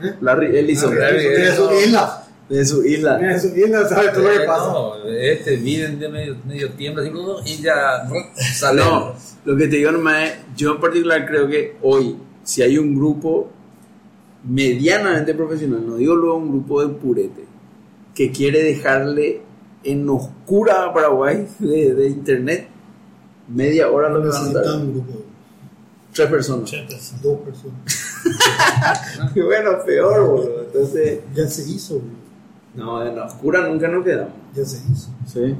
el- 0.01 0.15
Larry 0.21 0.57
Ellison. 0.57 0.95
Tiene 0.95 1.51
su 1.55 1.71
isla. 1.73 2.19
De 2.49 2.65
su 2.65 2.85
isla. 2.85 3.17
Tiene 3.17 3.39
su 3.39 3.47
isla, 3.47 3.87
sabe 3.87 4.09
todo 4.09 4.23
lo 4.23 4.29
que 4.29 4.43
Eh, 4.43 4.47
pasa. 4.47 4.65
No, 4.65 4.95
este 5.09 5.57
miden 5.57 5.99
de 5.99 6.09
medio, 6.09 6.35
medio 6.45 6.71
tiembla 6.71 7.01
así, 7.03 7.11
como, 7.11 7.37
y 7.45 7.61
ya 7.61 8.07
sale. 8.53 8.81
No, 8.81 9.15
lo 9.45 9.57
que 9.57 9.67
te 9.67 9.77
digo 9.77 9.91
nomás 9.91 10.23
es, 10.29 10.33
yo 10.55 10.73
en 10.75 10.79
particular 10.81 11.25
creo 11.25 11.47
que 11.47 11.75
hoy, 11.81 12.15
si 12.43 12.61
hay 12.61 12.77
un 12.77 12.95
grupo 12.95 13.49
medianamente 14.47 15.33
profesional, 15.33 15.85
no 15.87 15.95
digo 15.95 16.15
luego 16.15 16.37
un 16.37 16.49
grupo 16.49 16.85
de 16.85 16.93
purete, 16.93 17.45
que 18.13 18.31
quiere 18.31 18.61
dejarle 18.63 19.41
en 19.83 20.07
oscura 20.09 20.85
a 20.85 20.93
Paraguay 20.93 21.47
de, 21.59 21.93
de 21.93 22.07
internet, 22.07 22.67
media 23.47 23.89
hora 23.89 24.09
lo 24.09 24.21
que 24.21 24.27
van 24.29 24.47
a 24.49 24.53
dar. 24.61 24.75
un 24.77 24.93
grupo, 24.93 25.21
Tres 26.13 26.29
personas. 26.29 26.71
dos 27.21 27.39
personas. 27.39 27.75
Bueno, 29.35 29.71
peor, 29.85 30.27
boludo. 30.27 30.63
Entonces, 30.65 31.19
Ya 31.35 31.47
se 31.47 31.69
hizo, 31.69 31.95
bro. 31.99 32.05
no, 32.85 33.05
en 33.05 33.15
la 33.15 33.25
oscura 33.25 33.67
nunca 33.67 33.87
nos 33.87 34.03
quedamos. 34.05 34.33
ya 34.55 34.63
se 34.65 34.77
hizo. 34.91 35.09
Sí. 35.25 35.55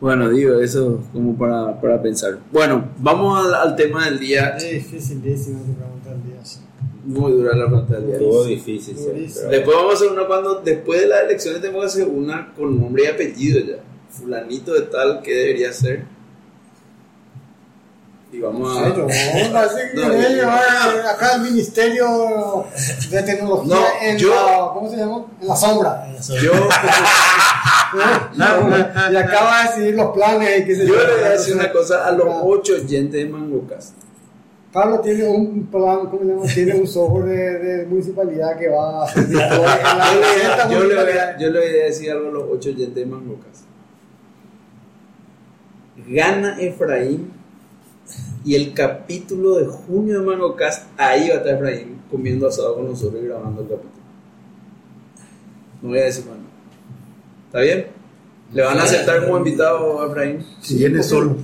Bueno, 0.00 0.28
digo, 0.28 0.60
eso 0.60 1.00
como 1.12 1.36
para, 1.36 1.80
para 1.80 2.00
pensar. 2.02 2.38
Bueno, 2.52 2.84
vamos 2.98 3.44
al, 3.46 3.54
al 3.54 3.76
tema 3.76 4.04
del 4.06 4.18
día. 4.20 4.56
Es 4.56 4.86
tu 4.90 4.96
pregunta 5.74 6.10
del 6.10 6.22
día. 6.24 6.44
sí. 6.44 6.60
Muy 7.08 7.32
dura 7.32 7.56
la 7.56 7.66
día. 7.66 7.98
Estuvo 8.12 8.44
difícil. 8.44 8.94
pero- 9.02 9.48
Después 9.48 9.76
vamos 9.76 9.92
a 9.92 9.94
hacer 9.96 10.08
una 10.08 10.26
cuando, 10.26 10.56
después 10.60 11.00
de 11.00 11.06
las 11.06 11.22
elecciones 11.22 11.62
tenemos 11.62 11.80
que 11.82 11.86
hacer 11.86 12.06
una 12.06 12.52
con 12.54 12.78
nombre 12.78 13.04
y 13.04 13.06
apellido 13.06 13.60
ya. 13.60 13.76
Fulanito 14.10 14.74
de 14.74 14.82
tal, 14.82 15.22
que 15.22 15.32
debería 15.32 15.72
ser? 15.72 16.04
Y 18.30 18.40
vamos 18.40 18.76
a... 18.76 18.88
No, 18.90 19.08
llevar 20.28 20.60
acá 21.14 21.36
el 21.36 21.40
Ministerio 21.50 22.66
de 23.10 23.22
Tecnología 23.22 23.74
No, 23.74 23.82
en 24.02 24.18
yo- 24.18 24.34
la, 24.34 24.70
¿cómo 24.74 24.90
se 24.90 24.96
llama? 24.98 25.24
En 25.40 25.48
la 25.48 25.56
sombra. 25.56 26.06
Yo, 26.42 26.52
y 29.12 29.16
acaba 29.16 29.62
de 29.62 29.68
decidir 29.70 29.94
los 29.94 30.10
planes 30.14 30.60
y 30.60 30.64
qué 30.66 30.76
sé 30.76 30.86
yo 30.86 30.94
yo. 30.94 31.00
le 31.06 31.14
voy 31.14 31.24
a 31.24 31.30
decir 31.30 31.54
una 31.54 31.72
cosa 31.72 32.06
a 32.06 32.12
los 32.12 32.26
ocho 32.42 32.74
oyentes 32.74 33.12
de 33.12 33.24
Mangocast. 33.30 33.94
Pablo 34.72 35.00
tiene 35.00 35.26
un 35.26 35.66
plan, 35.66 36.06
¿cómo 36.10 36.20
se 36.20 36.26
llama? 36.28 36.42
Tiene 36.54 36.74
un 36.74 36.86
software 36.86 37.24
de, 37.24 37.58
de 37.58 37.86
municipalidad 37.86 38.56
que 38.58 38.68
va 38.68 39.00
a 39.00 39.04
hacer 39.04 39.24
en 39.28 39.34
la 39.34 39.48
Yo, 39.50 39.64
le- 39.64 39.64
200 40.20 40.70
yo 40.70 40.80
le 40.80 40.86
voy 40.86 40.92
a, 40.94 40.98
municipalidades. 40.98 41.36
yo 41.40 41.50
le 41.50 41.58
voy 41.58 41.68
a 41.68 41.84
decir 41.84 42.10
algo 42.10 42.28
a 42.28 42.32
los 42.32 42.44
ocho 42.50 42.68
oyentes 42.68 42.94
de 42.94 43.06
Mangocast. 43.06 43.64
Gana 46.06 46.60
Efraín 46.60 47.32
y 48.44 48.54
el 48.54 48.72
capítulo 48.72 49.56
de 49.56 49.66
junio 49.66 50.20
de 50.20 50.26
Mangocast, 50.26 50.86
ahí 50.96 51.28
va 51.28 51.34
a 51.36 51.38
estar 51.38 51.54
Efraín 51.54 52.00
comiendo 52.10 52.46
asado 52.48 52.76
con 52.76 52.86
nosotros 52.88 53.22
y 53.22 53.26
grabando 53.26 53.62
el 53.62 53.68
capítulo. 53.68 53.92
No 55.82 55.88
voy 55.90 55.98
a 55.98 56.04
decir 56.04 56.24
más. 56.26 56.36
nada. 56.36 56.48
¿Está 57.46 57.60
bien? 57.60 57.86
¿Le 58.52 58.62
van 58.62 58.78
a 58.78 58.82
aceptar 58.82 59.24
como 59.24 59.38
invitado 59.38 60.00
a 60.02 60.06
Efraín? 60.06 60.44
Si 60.60 60.76
viene 60.76 61.02
solo, 61.02 61.36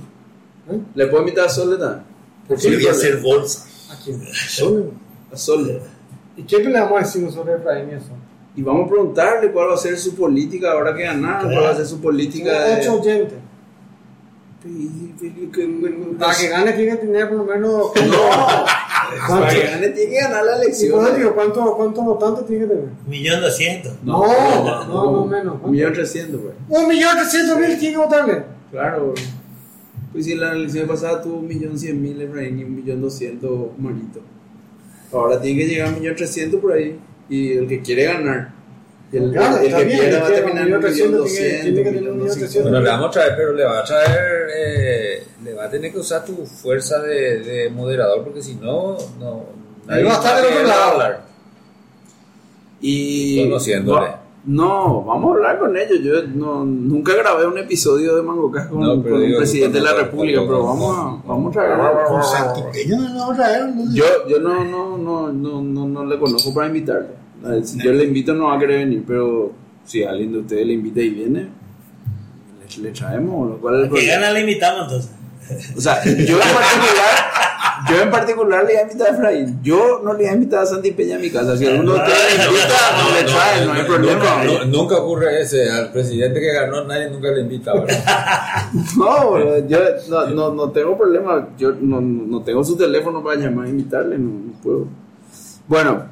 ¿Le 0.95 1.07
puedo 1.07 1.21
invitar 1.21 1.45
a 1.45 1.49
Sol 1.49 1.77
también? 1.77 2.14
Porque 2.47 2.69
le 2.69 2.77
voy 2.77 2.87
a 2.87 2.91
hacer 2.91 3.17
bolsa. 3.21 3.65
¿A 3.91 4.03
quién? 4.03 4.21
Solo. 4.33 4.91
A 5.31 5.37
Sol. 5.37 5.81
¿Y 6.37 6.43
qué 6.43 6.59
le 6.59 6.79
vamos 6.79 6.99
a 6.99 7.03
decir 7.05 7.21
nosotros 7.23 7.55
a 7.55 7.57
Efraín 7.57 7.89
y 7.89 7.93
eso? 7.95 8.11
Y 8.55 8.61
vamos 8.61 8.87
a 8.87 8.89
preguntarle 8.89 9.51
cuál 9.51 9.69
va 9.69 9.73
a 9.73 9.77
ser 9.77 9.97
su 9.97 10.15
política 10.15 10.71
ahora 10.71 10.95
que 10.95 11.03
ganar, 11.03 11.43
cuál 11.43 11.63
va 11.63 11.69
a 11.71 11.75
ser 11.75 11.85
su 11.85 11.99
política 11.99 12.51
ocho 12.79 12.99
oyentes. 12.99 13.39
Para 16.17 16.35
que 16.35 16.47
gane 16.47 16.73
tiene 16.73 16.91
que 16.91 16.97
tener 16.97 17.29
por 17.29 17.37
lo 17.37 17.43
menos. 17.43 17.91
Para 19.27 19.47
que 19.49 19.61
gane 19.61 19.89
tiene 19.89 20.11
que 20.11 20.21
ganar 20.21 20.45
la 20.45 20.55
elección. 20.57 21.15
digo, 21.15 21.35
¿cuántos 21.35 21.75
cuánto 21.75 22.01
votantes 22.01 22.47
tiene 22.47 22.65
que 22.65 22.73
tener? 22.73 22.89
Millón 23.07 23.41
doscientos. 23.41 23.93
No, 24.03 24.25
no, 24.25 24.85
no, 24.85 25.11
no 25.11 25.25
menos. 25.25 25.57
Un 25.61 25.71
millón 25.71 25.93
trescientos, 25.93 26.41
pues. 26.41 26.55
Un 26.67 26.87
millón 26.87 27.15
trescientos 27.17 27.59
mil 27.59 27.77
tiene 27.77 27.95
que 27.95 28.01
votarle. 28.01 28.43
Claro. 28.71 29.13
Pues 30.15 30.23
si 30.27 30.35
la 30.35 30.53
elección 30.53 30.87
pasada 30.87 31.21
tuvo 31.21 31.39
un 31.39 31.47
millón 31.47 31.77
cien 31.77 32.01
mil 32.01 32.21
Efraín 32.21 32.57
y 32.57 32.63
un 32.63 32.73
millón 32.73 33.01
doscientos 33.01 33.51
Marito. 33.77 34.21
Ahora 35.11 35.41
tiene 35.41 35.59
que 35.61 35.67
llegar 35.67 35.87
a 35.89 35.91
un 35.91 35.99
millón 35.99 36.15
trescientos 36.15 36.61
por 36.61 36.71
ahí. 36.71 36.97
Y 37.27 37.51
el 37.51 37.67
que 37.67 37.81
quiere 37.81 38.05
ganar. 38.05 38.53
El, 39.11 39.31
Claro, 39.31 39.57
el 39.57 39.65
está 39.65 39.77
que 39.79 39.83
bien, 39.85 39.99
pierda 39.99 40.19
va 40.21 40.27
a 40.27 40.31
terminar 40.31 40.67
en 40.67 40.73
un 40.75 40.83
millón 40.83 41.11
1.300.000 41.11 41.25
tiene 41.25 41.49
que- 41.49 41.61
tiene 41.61 41.83
que 41.83 41.83
doscientos, 41.83 41.83
tener 41.83 42.11
un 42.11 42.17
millón 42.17 42.29
1.300.000. 42.39 42.61
Bueno, 42.63 42.81
le 42.81 42.89
vamos 42.89 43.07
a 43.07 43.11
traer, 43.11 43.33
pero 43.35 43.53
le 43.53 43.63
va 43.65 43.79
a 43.79 43.83
traer, 43.83 44.47
eh, 44.57 45.23
le 45.43 45.53
va 45.53 45.65
a 45.65 45.69
tener 45.69 45.91
que 45.91 45.99
usar 45.99 46.23
tu 46.25 46.45
fuerza 46.45 46.99
de, 47.01 47.39
de 47.39 47.69
moderador 47.69 48.23
porque 48.23 48.41
si 48.41 48.55
no, 48.55 48.97
no. 49.19 49.45
Ahí 49.87 50.01
va 50.03 50.11
a 50.11 50.13
estar 50.15 50.35
del 50.37 50.45
otro 50.45 50.55
nadie 50.63 50.67
va 50.69 50.73
a 50.73 50.77
lado. 50.79 50.91
hablar. 50.93 51.25
Y 52.81 53.43
Conociéndole. 53.43 53.99
Va- 54.07 54.21
No, 54.47 55.03
vamos 55.03 55.31
a 55.31 55.35
hablar 55.37 55.59
con 55.59 55.75
ellos. 55.75 55.99
Yo 56.01 56.27
no, 56.27 56.63
nunca 56.63 57.15
grabé 57.15 57.47
un 57.47 57.57
episodio 57.57 58.15
de 58.15 58.23
con, 58.23 58.37
No, 58.79 59.01
pero 59.01 59.15
con 59.15 59.25
digo, 59.25 59.39
presidente 59.39 59.79
de 59.79 59.83
la 59.83 59.93
República, 59.93 60.41
pero 60.41 60.63
vamos 60.63 60.95
a, 60.95 61.27
vamos 61.27 61.49
a 61.49 61.59
traer. 61.59 62.07
Con 62.07 62.23
Santipeña 62.23 62.97
no 62.97 63.09
lo 63.09 63.19
vamos 63.19 63.39
a 63.39 63.43
traer. 63.43 63.75
¿no? 63.75 63.93
Yo, 63.93 64.05
yo 64.27 64.39
no, 64.39 64.63
no, 64.63 64.97
no, 64.97 65.31
no, 65.33 65.61
no, 65.61 65.87
no 65.87 66.05
le 66.05 66.19
conozco 66.19 66.53
para 66.53 66.67
invitarle. 66.67 67.09
Si 67.63 67.81
yo 67.81 67.91
le 67.91 68.03
invito 68.05 68.33
no 68.33 68.45
va 68.45 68.55
a 68.55 68.59
querer 68.59 68.85
venir, 68.85 69.03
pero 69.07 69.51
si 69.83 70.03
alguien 70.03 70.31
de 70.31 70.39
ustedes 70.39 70.65
le 70.65 70.73
invita 70.73 71.01
y 71.01 71.09
viene, 71.09 71.49
le, 72.59 72.83
le 72.83 72.91
traemos. 72.91 73.49
Lo 73.49 73.57
cual 73.57 73.85
es 73.85 74.09
el 74.09 74.33
le 74.33 74.39
invitamos 74.41 74.83
entonces. 74.83 75.11
O 75.75 75.81
sea, 75.81 76.03
yo 76.03 76.11
en 76.11 76.15
particular, 76.15 77.34
yo 77.89 78.01
en 78.01 78.11
particular 78.11 78.65
le 78.65 78.73
iba 78.73 78.81
a 78.81 78.83
invitar 78.83 79.07
a 79.07 79.11
Efraín. 79.11 79.59
Yo 79.61 80.01
no 80.03 80.13
le 80.13 80.23
iba 80.23 80.31
a 80.31 80.35
invitar 80.35 80.63
a 80.63 80.65
Santi 80.65 80.91
Peña 80.91 81.17
a 81.17 81.19
mi 81.19 81.29
casa. 81.29 81.57
Si 81.57 81.65
alguno 81.65 81.93
de 81.93 81.99
ustedes 81.99 82.37
le 82.37 82.45
invita, 82.45 82.77
no, 82.97 83.15
le 83.15 83.23
trae, 83.23 83.65
no, 83.65 83.73
hay 83.73 83.83
problema. 83.83 84.43
no, 84.43 84.65
nunca 84.65 84.97
ocurre 84.97 85.41
ese. 85.41 85.69
Al 85.69 85.91
presidente 85.91 86.39
que 86.39 86.53
ganó 86.53 86.83
nadie 86.83 87.09
nunca 87.09 87.29
le 87.31 87.41
invita. 87.41 87.73
¿verdad? 87.73 88.03
No, 88.97 89.31
bro, 89.31 89.67
yo 89.67 89.79
no, 90.09 90.27
no, 90.27 90.53
no 90.53 90.71
tengo 90.71 90.97
problema. 90.97 91.49
Yo 91.57 91.73
no, 91.79 92.01
no 92.01 92.41
tengo 92.43 92.63
su 92.63 92.75
teléfono 92.75 93.23
para 93.23 93.39
llamar 93.39 93.67
e 93.67 93.69
invitarle, 93.69 94.17
no, 94.17 94.31
no 94.31 94.61
puedo. 94.61 94.87
Bueno, 95.67 96.05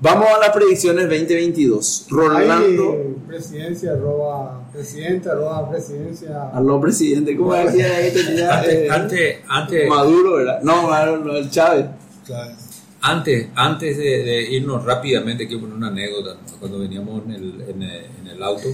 vamos 0.00 0.26
a 0.28 0.38
las 0.38 0.50
predicciones 0.50 1.08
2022. 1.08 2.06
Rolando, 2.10 3.11
presidencia, 3.32 3.92
arroba, 3.92 4.68
presidente, 4.72 5.30
arroba, 5.30 5.70
presidencia. 5.70 6.50
aló 6.52 6.80
presidente, 6.80 7.34
¿cómo 7.34 7.54
decía 7.54 7.96
ahí 7.96 8.12
tenía, 8.14 8.58
Antes, 8.58 8.74
eh, 8.74 8.88
antes, 8.90 9.36
antes, 9.48 9.88
Maduro, 9.88 10.36
¿verdad? 10.36 10.60
No, 10.62 10.88
Maduro, 10.88 11.24
no, 11.24 11.36
el 11.36 11.48
Chávez. 11.50 11.86
Claro. 12.26 12.54
Antes, 13.00 13.48
antes 13.54 13.96
de, 13.96 14.22
de 14.22 14.42
irnos 14.52 14.84
rápidamente, 14.84 15.46
quiero 15.46 15.62
poner 15.62 15.76
una 15.76 15.88
anécdota. 15.88 16.34
¿no? 16.34 16.58
Cuando 16.60 16.78
veníamos 16.78 17.24
en 17.24 17.32
el, 17.32 17.60
en 17.68 17.82
el, 17.82 18.04
en 18.20 18.26
el 18.28 18.42
auto, 18.42 18.68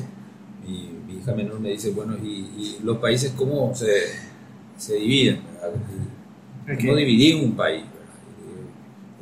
mi, 0.67 0.91
mi 1.07 1.21
hija 1.21 1.33
menor 1.35 1.61
me 1.61 1.71
dice, 1.71 1.93
bueno, 1.93 2.17
¿y, 2.23 2.29
y 2.59 2.79
los 2.83 2.99
países 2.99 3.33
cómo 3.37 3.73
se, 3.75 3.91
se 4.77 4.97
dividen? 4.97 5.41
¿Cómo 6.81 6.97
dividir 6.97 7.37
un 7.45 7.53
país? 7.53 7.85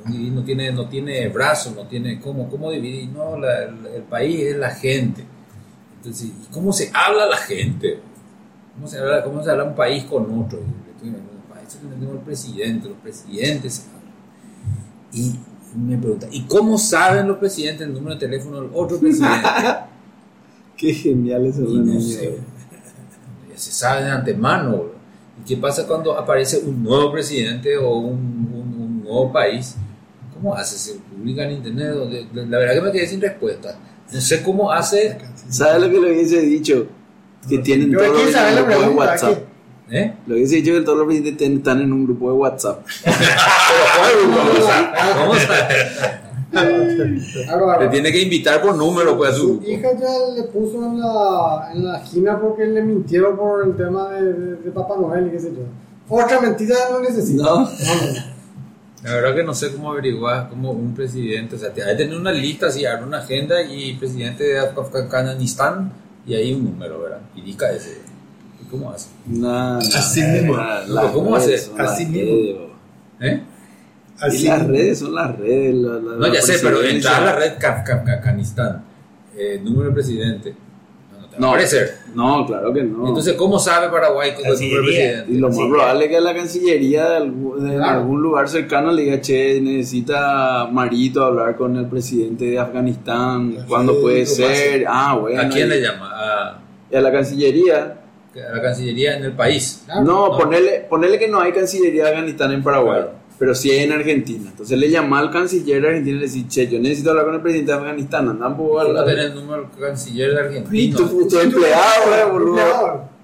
Y 0.08 0.30
no 0.30 0.42
tiene, 0.42 0.72
no 0.72 0.88
tiene 0.88 1.28
brazos, 1.28 1.74
no 1.74 1.86
tiene... 1.86 2.20
¿Cómo, 2.20 2.48
cómo 2.48 2.70
dividir? 2.70 3.08
No, 3.10 3.36
la- 3.38 3.64
el, 3.64 3.86
el 3.94 4.02
país 4.02 4.40
es 4.40 4.56
la 4.56 4.70
gente. 4.70 5.24
Entonces, 5.96 6.28
¿y 6.28 6.52
cómo 6.52 6.72
se 6.72 6.90
habla 6.94 7.26
la 7.26 7.36
gente? 7.36 7.98
¿Cómo 8.74 8.86
se 8.88 8.98
habla, 8.98 9.24
cómo 9.24 9.42
se 9.42 9.50
habla 9.50 9.64
un 9.64 9.74
país 9.74 10.04
con 10.04 10.22
otro? 10.38 10.58
Estoy 10.94 11.10
diciendo, 11.10 12.12
"El 12.12 12.18
presidente, 12.20 12.88
los 12.88 12.98
presidentes 12.98 13.74
se 13.74 13.82
hablan. 13.88 13.96
Y 15.12 15.34
me 15.76 15.96
pregunta, 15.98 16.26
¿y 16.30 16.42
cómo 16.42 16.78
saben 16.78 17.26
los 17.28 17.38
presidentes 17.38 17.86
el 17.86 17.92
número 17.94 18.14
de 18.14 18.20
teléfono 18.20 18.60
del 18.62 18.70
otro 18.74 18.98
presidente? 19.00 19.48
Qué 20.76 20.92
genial 20.94 21.46
es 21.46 21.56
y 21.58 21.60
el 21.62 21.86
no 21.86 22.00
sé, 22.00 22.38
ya 23.50 23.58
se 23.58 23.72
sabe 23.72 24.04
de 24.04 24.10
antemano. 24.10 24.70
bro. 24.72 24.94
¿Y 25.42 25.48
qué 25.48 25.56
pasa 25.56 25.86
cuando 25.86 26.16
aparece 26.18 26.58
un 26.58 26.82
nuevo 26.82 27.10
presidente 27.12 27.76
o 27.78 27.96
un, 27.96 28.18
un- 28.52 28.82
un 28.82 29.02
nuevo 29.04 29.32
país? 29.32 29.74
¿Cómo 30.36 30.54
hace? 30.54 30.76
¿Se 30.78 30.98
publica 30.98 31.44
en 31.44 31.52
internet? 31.52 31.92
O 31.96 32.06
de- 32.06 32.26
de- 32.32 32.46
La 32.46 32.58
verdad 32.58 32.74
que 32.74 32.80
me 32.82 32.92
quedé 32.92 33.06
sin 33.06 33.20
respuesta. 33.20 33.78
No 34.12 34.20
sé 34.20 34.42
cómo 34.42 34.70
hace. 34.70 35.18
¿Sabes 35.48 35.82
lo 35.82 35.90
que 35.90 36.00
le 36.00 36.12
hubiese 36.12 36.40
dicho? 36.40 36.86
Que 37.48 37.58
tienen 37.58 37.92
todos 37.92 38.08
los 38.08 38.30
saber 38.32 38.54
la 38.54 38.62
grupos 38.62 38.82
de. 38.88 38.88
WhatsApp. 38.94 39.38
¿Eh? 39.88 40.14
Lo 40.26 40.34
hubiese 40.34 40.56
dicho 40.56 40.72
que 40.72 40.80
todos 40.80 40.98
los 40.98 41.06
presidentes 41.06 41.48
están 41.48 41.80
en 41.80 41.92
un 41.92 42.04
grupo 42.06 42.30
de 42.32 42.36
WhatsApp. 42.38 42.84
¿Cómo? 45.16 45.32
Ahora, 47.50 47.80
Le 47.84 47.88
tiene 47.90 48.10
que 48.12 48.22
invitar 48.22 48.62
por 48.62 48.74
número 48.76 49.16
pues, 49.16 49.30
a 49.32 49.34
su 49.34 49.40
Su 49.40 49.48
grupo. 49.58 49.68
hija 49.68 49.88
ya 49.98 50.08
le 50.34 50.42
puso 50.44 50.84
en 50.86 51.00
la, 51.00 51.70
en 51.74 51.84
la 51.84 51.98
esquina 51.98 52.40
porque 52.40 52.64
le 52.66 52.82
mintieron 52.82 53.36
por 53.36 53.66
el 53.66 53.76
tema 53.76 54.10
de, 54.10 54.32
de- 54.32 54.56
de 54.56 54.70
Papá 54.70 54.94
Noel 54.98 55.26
y 55.28 55.30
qué 55.30 55.40
sé 55.40 55.50
yo. 55.52 55.62
Otra 56.08 56.40
mentira 56.40 56.74
no 56.90 57.00
necesita. 57.00 57.42
No. 57.42 57.68
La 59.06 59.14
verdad 59.14 59.34
que 59.36 59.44
no 59.44 59.54
sé 59.54 59.70
cómo 59.72 59.92
averiguar 59.92 60.48
cómo 60.50 60.72
un 60.72 60.92
presidente, 60.94 61.54
o 61.54 61.58
sea, 61.58 61.68
hay 61.68 61.96
que 61.96 62.04
tener 62.04 62.16
una 62.18 62.32
lista, 62.32 62.66
así, 62.66 62.84
abre 62.84 63.04
una 63.04 63.18
agenda 63.18 63.62
y 63.62 63.94
presidente 63.94 64.42
de 64.44 64.58
Afganistán 64.58 65.92
y 66.26 66.34
ahí 66.34 66.52
un 66.52 66.64
número, 66.64 67.00
¿verdad? 67.02 67.20
Y 67.36 67.40
dica 67.42 67.70
ese. 67.70 67.98
¿Y 68.60 68.68
cómo 68.68 68.90
hace? 68.90 69.08
No, 69.26 69.74
no, 69.74 69.78
Así 69.78 70.22
no, 70.22 70.28
mismo. 70.28 70.56
¿cómo 71.12 71.36
redes 71.36 71.60
hace? 71.60 71.68
son 71.68 71.78
las 71.78 71.92
Así 71.92 72.04
redes, 72.06 72.26
mismo. 72.26 72.66
¿Eh? 73.20 73.42
Y 74.32 74.42
las 74.48 74.66
redes 74.66 74.98
son 74.98 75.14
las 75.14 75.38
redes. 75.38 75.74
la- 75.76 75.92
la- 75.94 76.00
No, 76.00 76.16
la 76.26 76.34
ya 76.34 76.42
sé, 76.42 76.58
pero 76.60 76.82
entrar 76.82 77.22
a 77.22 77.26
la 77.26 77.32
red 77.36 77.52
Afganistán, 77.62 78.82
eh, 79.36 79.60
número 79.62 79.90
de 79.90 79.94
presidente, 79.94 80.54
no, 81.12 81.20
no 81.20 81.26
te 81.28 81.32
va 81.32 81.36
a 81.36 81.40
No, 81.40 81.48
aparecer. 81.50 81.98
No, 82.16 82.46
claro 82.46 82.72
que 82.72 82.82
no. 82.82 83.06
Entonces, 83.08 83.34
¿cómo 83.34 83.58
sabe 83.58 83.88
Paraguay 83.90 84.32
con 84.34 84.46
el 84.46 84.52
número 84.52 84.56
de 84.56 84.58
Cancillería. 84.58 84.82
presidente? 85.22 85.32
y 85.32 85.38
lo 85.38 85.48
más 85.48 85.58
probable 85.58 86.04
es 86.06 86.10
que 86.10 86.20
la 86.20 86.34
Cancillería 86.34 87.08
de, 87.10 87.16
algún, 87.16 87.68
de 87.68 87.76
Claro. 87.76 87.98
algún 88.00 88.22
lugar 88.22 88.48
cercano 88.48 88.90
le 88.92 89.02
diga, 89.02 89.20
che, 89.20 89.60
necesita 89.60 90.66
Marito 90.72 91.22
hablar 91.24 91.56
con 91.56 91.76
el 91.76 91.86
presidente 91.86 92.46
de 92.46 92.58
Afganistán, 92.58 93.56
¿cuándo 93.68 94.00
puede 94.00 94.26
ser? 94.26 94.84
Ah, 94.88 95.16
bueno. 95.20 95.40
¿A 95.42 95.48
quién 95.48 95.66
y- 95.66 95.70
le 95.70 95.80
llama? 95.82 96.10
A, 96.12 96.58
la 96.90 97.12
Cancillería. 97.12 97.98
a 98.34 98.54
la 98.56 98.62
Cancillería 98.62 99.16
en 99.16 99.24
el 99.24 99.32
país. 99.32 99.82
Claro. 99.86 100.02
no, 100.02 100.28
no. 100.30 100.38
Ponerle, 100.38 100.86
ponerle 100.88 101.18
que 101.18 101.28
no 101.28 101.40
hay 101.40 101.52
Cancillería 101.52 102.04
de 102.04 102.08
Afganistán 102.10 102.52
en 102.52 102.62
Paraguay, 102.62 103.00
Claro. 103.02 103.12
Pero 103.38 103.54
sí 103.54 103.70
hay 103.70 103.84
en 103.84 103.92
Argentina. 103.92 104.48
Entonces 104.50 104.78
le 104.78 104.88
llama 104.90 105.18
al 105.18 105.30
canciller 105.30 105.82
de 105.82 105.88
Argentina 105.88 106.16
y 106.16 106.20
le 106.20 106.26
dice, 106.26 106.48
che, 106.48 106.68
yo 106.68 106.78
necesito 106.80 107.10
hablar 107.10 107.26
con 107.26 107.34
el 107.36 107.40
presidente 107.42 107.72
de 107.72 107.78
Afganistán, 107.78 108.28
andan 108.28 108.56
por 108.56 108.68
¿Cómo 108.68 108.80
hablar. 108.80 109.04
tener 109.04 109.26
el 109.26 109.34
número 109.34 109.62
del 109.62 109.70
canciller 109.88 110.30
de 110.30 110.34
Y 110.34 110.38
Argentina? 110.38 110.96
tu, 110.96 111.38
empleado, 111.40 112.14
eh, 112.18 112.30
boludo. 112.32 112.58
Empleador. 112.58 113.16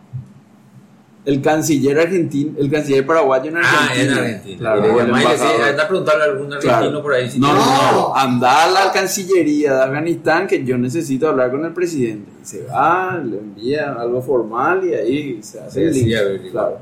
El 1.24 1.40
canciller 1.40 2.00
argentino, 2.00 2.58
el 2.58 2.68
canciller 2.68 3.06
paraguayo 3.06 3.48
en 3.50 3.58
Argentina. 3.58 3.88
Ah, 3.88 3.94
en 3.96 4.10
Argentina. 4.12 4.58
Claro, 4.58 5.00
embajador. 5.00 5.62
anda 5.68 5.82
a 5.84 5.88
preguntarle 5.88 6.22
a 6.22 6.26
algún 6.26 6.52
argentino 6.52 6.78
Claro. 6.80 7.02
por 7.02 7.14
ahí. 7.14 7.30
Si 7.30 7.38
No, 7.38 7.46
tiene- 7.46 7.60
no, 7.60 7.92
No. 7.92 7.92
no. 8.08 8.16
Anda 8.16 8.64
a 8.64 8.70
la 8.72 8.92
Cancillería 8.92 9.72
de 9.74 9.82
Afganistán 9.84 10.48
que 10.48 10.64
yo 10.64 10.76
necesito 10.76 11.28
hablar 11.28 11.52
con 11.52 11.64
el 11.64 11.72
presidente. 11.72 12.28
Y 12.42 12.44
se 12.44 12.64
va, 12.64 13.20
le 13.24 13.38
envía 13.38 13.92
algo 13.92 14.20
formal 14.20 14.82
y 14.84 14.94
ahí 14.94 15.38
se 15.44 15.60
hace 15.60 15.84
el 15.84 15.94
Sí, 15.94 16.00
link. 16.06 16.08
sí, 16.08 16.24
ver, 16.24 16.50
claro. 16.50 16.78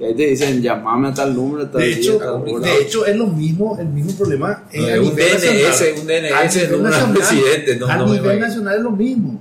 Y 0.00 0.04
ahí 0.04 0.14
te 0.14 0.26
dicen, 0.28 0.62
llamame 0.62 1.08
a 1.08 1.14
tal 1.14 1.34
número, 1.36 1.64
a 1.66 1.70
tal 1.70 1.82
De 1.82 1.88
día, 1.88 1.96
hecho, 1.98 2.16
tal 2.16 2.28
hora. 2.48 2.66
de 2.66 2.80
hecho, 2.82 3.04
es 3.04 3.14
lo 3.16 3.26
mismo, 3.26 3.76
el 3.78 3.88
mismo 3.88 4.12
problema. 4.12 4.64
No, 4.74 4.80
eh, 4.88 4.94
es 4.94 4.98
un 5.00 5.14
DNS, 5.14 5.62
nacional. 5.62 6.00
un 6.00 6.06
DNS, 6.06 6.32
A 6.32 6.44
nivel 6.48 6.70
no 6.70 6.76
un 6.78 6.82
nacional, 6.84 7.12
presidente, 7.14 7.76
no- 7.76 7.86
a 7.86 7.96
no 7.96 8.06
nivel 8.06 8.40
nacional 8.40 8.76
es 8.78 8.82
lo 8.82 8.90
mismo. 8.92 9.40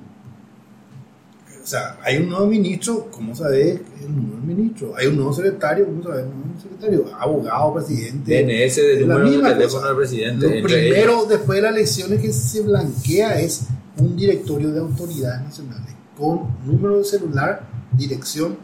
O 1.63 1.65
sea, 1.69 1.97
hay 2.03 2.17
un 2.17 2.29
nuevo 2.29 2.47
ministro, 2.47 3.07
¿cómo 3.11 3.35
sabe 3.35 3.71
el 4.01 4.15
nuevo 4.15 4.41
ministro? 4.43 4.93
Hay 4.97 5.07
un 5.07 5.15
nuevo 5.17 5.31
secretario, 5.31 5.85
¿cómo 5.85 6.01
sabe 6.03 6.21
el 6.21 6.25
nuevo 6.25 6.59
secretario? 6.61 7.05
Abogado, 7.19 7.73
presidente. 7.75 8.33
DNS 8.43 8.75
de 8.81 8.93
Es 9.01 9.07
la 9.07 9.17
número 9.19 9.41
de 9.43 9.53
teléfono 9.53 9.67
cosa. 9.81 9.87
del 9.87 9.95
presidente. 9.97 10.45
Lo 10.61 10.63
primero, 10.67 11.25
después 11.25 11.55
de 11.57 11.61
las 11.61 11.71
elecciones, 11.75 12.21
que 12.21 12.33
se 12.33 12.61
blanquea 12.61 13.39
es 13.39 13.61
un 13.97 14.15
directorio 14.17 14.71
de 14.71 14.79
autoridades 14.79 15.41
nacionales 15.43 15.93
con 16.17 16.41
número 16.65 16.97
de 16.97 17.03
celular, 17.05 17.61
dirección 17.93 18.57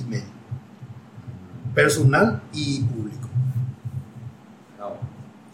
y 0.00 0.08
mail. 0.08 0.22
Personal 1.74 2.42
y 2.52 2.80
público. 2.82 3.28
No. 4.78 4.96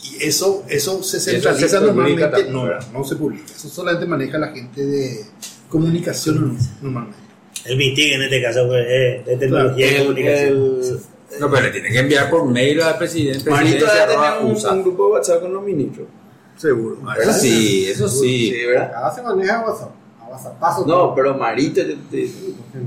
Y 0.02 0.24
eso, 0.24 0.64
eso 0.68 1.02
se 1.02 1.18
Eso 1.18 1.30
centraliza 1.30 1.66
sí 1.68 1.74
se 1.74 1.80
normalmente. 1.80 2.22
también, 2.28 2.52
No, 2.52 2.66
no 2.92 3.04
se 3.04 3.16
publica. 3.16 3.44
Eso 3.54 3.68
solamente 3.68 4.06
maneja 4.06 4.38
la 4.38 4.48
gente 4.48 4.84
de 4.84 5.24
comunicación 5.68 6.56
normalmente. 6.82 7.18
El 7.64 7.76
MITIC 7.76 8.14
en 8.14 8.22
este 8.22 8.42
caso 8.42 8.66
pues, 8.66 8.86
es 8.88 9.26
de 9.26 9.36
tecnología 9.36 9.92
y 9.92 9.98
comunicación. 9.98 10.48
el, 10.48 11.00
No, 11.40 11.50
pero 11.50 11.62
le 11.62 11.70
tiene 11.70 11.90
que 11.90 11.98
enviar 11.98 12.30
por 12.30 12.44
mail 12.46 12.80
al 12.80 12.96
presidente. 12.98 13.50
Marito 13.50 13.84
debe 13.86 14.40
un, 14.46 14.56
un 14.56 14.82
grupo 14.82 15.06
de 15.06 15.12
WhatsApp 15.12 15.40
con 15.42 15.52
los 15.52 15.62
ministros. 15.62 16.06
Seguro. 16.56 16.98
Eso 17.20 17.32
sí, 17.34 17.86
eso 17.88 18.08
sí. 18.08 18.52
¿verdad? 18.66 18.94
Acá 18.96 19.14
se 19.14 19.22
maneja 19.22 19.60
WhatsApp. 19.66 19.90
A 20.32 20.58
paso. 20.58 20.84
No, 20.86 21.14
pero 21.14 21.36
Marito. 21.36 21.80
te- 21.82 21.96
te- 22.10 22.30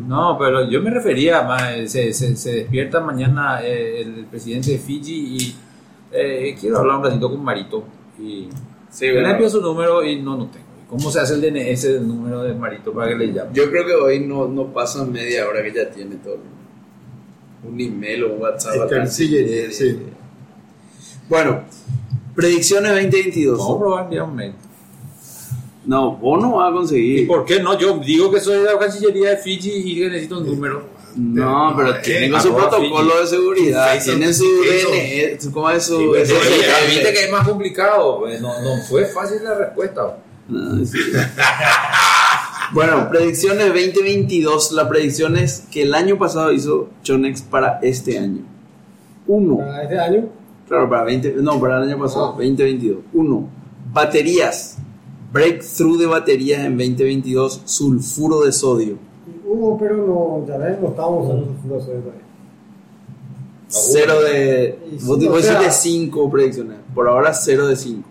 No, 0.08 0.38
pero 0.38 0.70
yo 0.70 0.82
me 0.82 0.90
refería 0.90 1.42
más, 1.44 1.74
eh, 1.74 1.88
se, 1.88 2.14
se, 2.14 2.36
se 2.36 2.52
despierta 2.56 3.00
mañana 3.00 3.62
eh, 3.64 4.02
el, 4.02 4.26
presidente 4.26 4.72
de 4.72 4.78
Fiji 4.80 5.38
y 5.38 5.56
eh, 6.12 6.56
quiero 6.60 6.80
hablar 6.80 6.98
un 6.98 7.04
ratito 7.06 7.30
con 7.30 7.44
Marito. 7.44 7.84
Y 8.20 8.50
Sí, 8.90 9.06
le 9.08 9.30
envío 9.30 9.50
su 9.50 9.62
número 9.62 10.04
y 10.06 10.22
no, 10.22 10.36
no 10.38 10.48
tengo. 10.48 10.66
¿Y 10.84 10.88
¿Cómo 10.90 11.10
se 11.12 11.20
hace 11.22 11.36
el 11.36 11.42
DNS 11.42 11.82
del 11.84 12.08
número 12.08 12.44
de 12.44 12.54
Marito 12.54 12.92
para 12.94 13.08
que 13.10 13.16
le 13.16 13.32
llame? 13.34 13.52
Yo 13.54 13.70
creo 13.70 13.86
que 13.86 13.94
hoy 13.94 14.20
no, 14.20 14.48
no 14.48 14.66
pasa 14.74 15.06
media 15.06 15.48
hora 15.48 15.64
que 15.64 15.72
ya 15.74 15.90
tiene 15.90 16.18
todo. 16.18 16.38
Un 17.64 17.80
email 17.80 18.24
o 18.26 18.34
un 18.34 18.42
WhatsApp. 18.42 18.90
Cancillería, 18.90 19.72
sí. 19.72 19.98
Bueno, 21.30 21.62
predicciones 22.36 22.92
2022. 22.92 23.58
Vamos 23.58 23.76
a 23.76 23.80
probar 23.80 24.04
enviar 24.06 24.24
un 24.24 24.36
mail. 24.36 24.54
No, 25.86 26.16
vos 26.18 26.40
no 26.42 26.58
vas 26.58 26.68
a 26.68 26.72
¿Y 26.72 26.74
conseguir. 26.76 27.28
por 27.28 27.44
qué 27.46 27.60
no? 27.62 27.78
Yo 27.78 27.98
digo 27.98 28.32
que 28.32 28.40
soy 28.40 28.58
de 28.60 28.64
la 28.66 28.78
Cancillería 28.78 29.32
de 29.32 29.38
Fiji 29.38 29.72
y 29.84 29.96
que 30.00 30.08
necesito 30.10 30.38
un 30.40 30.46
número. 30.46 30.84
No, 31.16 31.74
pero 31.76 32.00
tienen 32.02 32.40
su 32.40 32.54
protocolo 32.56 33.20
de 33.20 33.28
seguridad, 33.28 34.02
tienen 34.02 34.34
su. 34.34 34.46
DNS, 34.46 35.44
su- 35.44 35.52
¿cómo 35.52 35.70
es 35.70 35.84
su? 35.86 36.16
Ya 36.16 36.22
viste 36.88 37.14
que 37.14 37.26
es 37.26 37.32
más 37.32 37.48
complicado. 37.48 38.20
pues, 38.20 38.40
No, 38.40 38.62
no 38.62 38.82
fue 38.88 39.06
fácil 39.06 39.44
la 39.44 39.56
respuesta. 39.56 40.18
No, 40.48 40.86
sí. 40.86 40.98
Bueno, 42.74 43.10
predicciones 43.10 43.68
2022. 43.68 44.72
La 44.72 44.88
predicción 44.88 45.36
es 45.36 45.66
que 45.72 45.82
el 45.84 45.94
año 45.94 46.18
pasado 46.18 46.54
hizo 46.54 46.88
Chonex 47.04 47.42
para 47.42 47.80
este 47.82 48.18
año. 48.18 48.44
Uno. 49.28 49.58
Para 49.58 49.84
este 49.84 50.00
año, 50.00 50.30
Claro, 50.70 50.90
para 50.90 51.04
20, 51.04 51.34
no, 51.42 51.60
para 51.60 51.80
el 51.84 51.90
año 51.90 52.00
pasado, 52.00 52.28
Ah. 52.28 52.38
2022. 52.38 53.00
Uno, 53.12 53.50
baterías. 53.92 54.78
Breakthrough 55.32 55.98
de 55.98 56.06
baterías 56.08 56.60
en 56.66 56.78
2022, 56.78 57.62
sulfuro 57.66 58.42
de 58.42 58.52
sodio. 58.52 58.98
hubo, 59.46 59.78
pero 59.78 59.98
no, 60.06 60.48
ya 60.48 60.58
ves, 60.58 60.80
no 60.82 60.90
estamos 60.90 61.26
usando 61.26 61.46
sulfuro 61.46 61.76
de 61.76 61.82
sodio 61.82 62.00
todavía. 62.00 62.22
Cero 63.68 64.22
de. 64.22 64.80
Sí, 65.00 65.06
vos 65.06 65.18
o 65.18 65.40
sea- 65.42 65.54
decís 65.54 65.66
de 65.66 65.72
5 65.72 66.30
predicciones. 66.30 66.78
Por 66.94 67.08
ahora, 67.08 67.34
cero 67.34 67.68
de 67.68 67.76
5. 67.78 68.08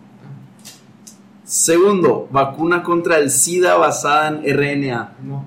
Segundo, 1.45 2.29
vacuna 2.31 2.83
contra 2.83 3.19
el 3.19 3.31
SIDA 3.31 3.77
basada 3.77 4.29
en 4.29 4.43
RNA. 4.57 5.17
No, 5.25 5.45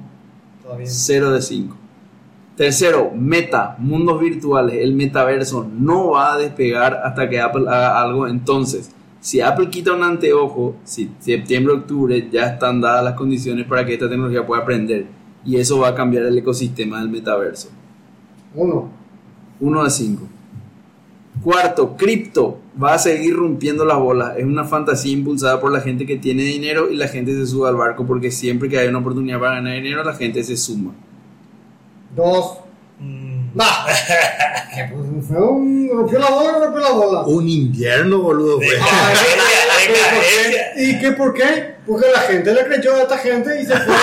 todavía 0.61 0.85
no. 0.85 0.91
0 0.91 1.31
de 1.31 1.41
5. 1.41 1.75
Tercero, 2.57 3.11
meta, 3.15 3.75
mundos 3.79 4.19
virtuales. 4.19 4.75
El 4.81 4.93
metaverso 4.93 5.65
no 5.75 6.11
va 6.11 6.33
a 6.33 6.37
despegar 6.37 7.01
hasta 7.03 7.27
que 7.29 7.39
Apple 7.41 7.65
haga 7.67 7.99
algo. 8.01 8.27
Entonces, 8.27 8.91
si 9.23 9.39
Apple 9.39 9.69
quita 9.69 9.93
un 9.93 10.03
anteojo, 10.03 10.75
si 10.83 11.09
septiembre, 11.19 11.75
octubre 11.75 12.27
ya 12.29 12.47
están 12.47 12.81
dadas 12.81 13.05
las 13.05 13.13
condiciones 13.13 13.65
para 13.65 13.85
que 13.85 13.93
esta 13.93 14.09
tecnología 14.09 14.45
pueda 14.45 14.63
aprender. 14.63 15.05
Y 15.45 15.55
eso 15.55 15.79
va 15.79 15.87
a 15.87 15.95
cambiar 15.95 16.25
el 16.25 16.37
ecosistema 16.37 16.99
del 16.99 17.07
metaverso. 17.07 17.69
Uno. 18.53 18.89
1 19.61 19.83
de 19.85 19.89
5. 19.89 20.23
Cuarto, 21.41 21.95
cripto 21.95 22.59
va 22.81 22.95
a 22.95 22.99
seguir 22.99 23.33
rompiendo 23.33 23.85
las 23.85 23.97
bolas. 23.97 24.33
Es 24.37 24.43
una 24.43 24.65
fantasía 24.65 25.13
impulsada 25.13 25.61
por 25.61 25.71
la 25.71 25.79
gente 25.79 26.05
que 26.05 26.17
tiene 26.17 26.43
dinero 26.43 26.91
y 26.91 26.97
la 26.97 27.07
gente 27.07 27.33
se 27.33 27.47
sube 27.47 27.69
al 27.69 27.77
barco 27.77 28.05
porque 28.05 28.29
siempre 28.29 28.67
que 28.67 28.77
hay 28.77 28.89
una 28.89 28.99
oportunidad 28.99 29.39
para 29.39 29.55
ganar 29.55 29.75
dinero, 29.75 30.03
la 30.03 30.15
gente 30.15 30.43
se 30.43 30.57
suma. 30.57 30.91
Dos. 32.13 32.57
Pues 33.53 35.25
fue 35.27 35.41
un. 35.41 35.89
rompió 35.93 36.19
la 36.19 36.29
bola, 36.29 36.59
rompió 36.59 36.81
la 36.81 36.91
bola. 36.91 37.21
Un 37.23 37.47
invierno, 37.47 38.19
boludo. 38.19 38.57
fue. 38.57 38.75
Ay, 38.81 39.15
¿Y 40.77 40.99
qué 40.99 41.11
por 41.11 41.33
qué? 41.33 41.75
Porque 41.85 42.07
la 42.11 42.19
gente 42.21 42.53
le 42.53 42.65
creyó 42.65 42.95
a 42.95 43.01
esta 43.01 43.17
gente 43.17 43.61
y 43.61 43.65
se 43.65 43.73
fue. 43.73 43.95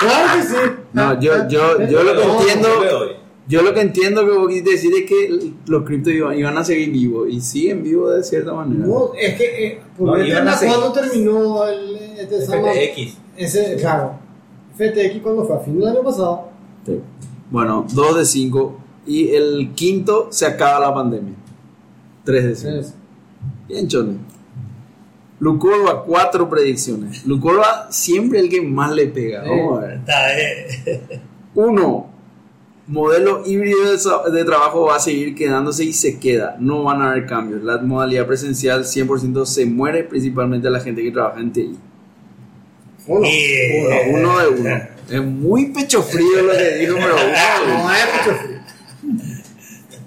Claro 0.00 0.36
que 0.36 0.42
sí. 0.42 0.56
No, 0.92 1.20
yo, 1.20 1.48
yo, 1.48 1.86
yo 1.86 2.02
lo 2.02 2.14
que 2.14 2.26
No, 2.26 2.40
entiendo, 2.40 2.68
no 2.68 3.22
yo 3.48 3.62
lo 3.62 3.74
que 3.74 3.80
entiendo 3.80 4.24
que 4.24 4.32
vos 4.32 4.48
quisiste 4.48 4.70
decir 4.70 4.92
es 4.94 5.04
que 5.08 5.52
los 5.66 5.84
criptos 5.84 6.12
iban, 6.12 6.38
iban 6.38 6.56
a 6.56 6.64
seguir 6.64 6.90
vivos 6.90 7.28
y 7.28 7.40
siguen 7.40 7.82
vivos 7.82 8.14
de 8.14 8.22
cierta 8.22 8.52
manera. 8.52 8.86
No, 8.86 9.12
es 9.14 9.34
que. 9.34 9.66
Eh, 9.66 9.80
por 9.96 10.06
No, 10.08 10.16
no, 10.16 10.24
iban 10.24 10.48
a 10.48 10.56
seguir. 10.56 10.74
¿Cuándo 10.74 10.92
terminó 10.92 11.66
el. 11.66 11.96
Este, 12.18 12.40
FTX. 12.40 13.18
Ese, 13.36 13.76
claro. 13.76 14.14
FTX 14.76 15.20
cuando 15.22 15.44
fue 15.44 15.56
a 15.56 15.60
fin 15.60 15.78
del 15.78 15.88
año 15.88 16.02
pasado. 16.02 16.48
Sí. 16.86 17.00
Bueno, 17.52 17.86
2 17.92 18.16
de 18.16 18.24
5 18.24 18.78
y 19.06 19.28
el 19.28 19.72
quinto 19.74 20.28
se 20.30 20.46
acaba 20.46 20.80
la 20.80 20.94
pandemia. 20.94 21.34
3 22.24 22.44
de 22.44 22.56
5. 22.56 22.68
Entonces, 22.68 22.94
Bien, 23.68 23.88
Chone. 23.88 24.16
Lucorba, 25.38 26.02
cuatro 26.04 26.48
predicciones. 26.48 27.26
Lucorba 27.26 27.88
siempre 27.90 28.38
el 28.38 28.48
que 28.48 28.62
más 28.62 28.92
le 28.92 29.06
pega. 29.08 29.42
Vamos 29.42 29.82
a 29.82 29.86
ver. 29.86 30.00
modelo 32.86 33.42
híbrido 33.44 33.78
de, 34.30 34.44
trabajo 34.44 34.86
va 34.86 34.96
a 34.96 35.00
seguir 35.00 35.34
quedándose 35.34 35.84
y 35.84 35.92
se 35.92 36.18
queda. 36.18 36.56
No 36.58 36.84
van 36.84 37.02
a 37.02 37.10
haber 37.10 37.26
cambios. 37.26 37.62
La 37.62 37.78
modalidad 37.78 38.26
presencial 38.26 38.84
100% 38.84 39.44
se 39.44 39.66
muere, 39.66 40.04
principalmente 40.04 40.70
la 40.70 40.80
gente 40.80 41.02
que 41.02 41.10
trabaja 41.10 41.40
en 41.40 41.52
TI. 41.52 41.76
Uno, 43.08 43.28
uno 44.10 44.38
de 44.38 44.48
uno. 44.48 44.91
Es 45.08 45.22
muy 45.22 45.66
pecho 45.72 46.02
frío 46.02 46.42
lo 46.42 46.52
que 46.52 46.74
dijo, 46.76 46.94
pero 46.96 47.14
uno. 47.16 47.82
No 47.84 47.92
es 47.92 48.04
mucho 48.14 48.38
frío. 48.38 48.60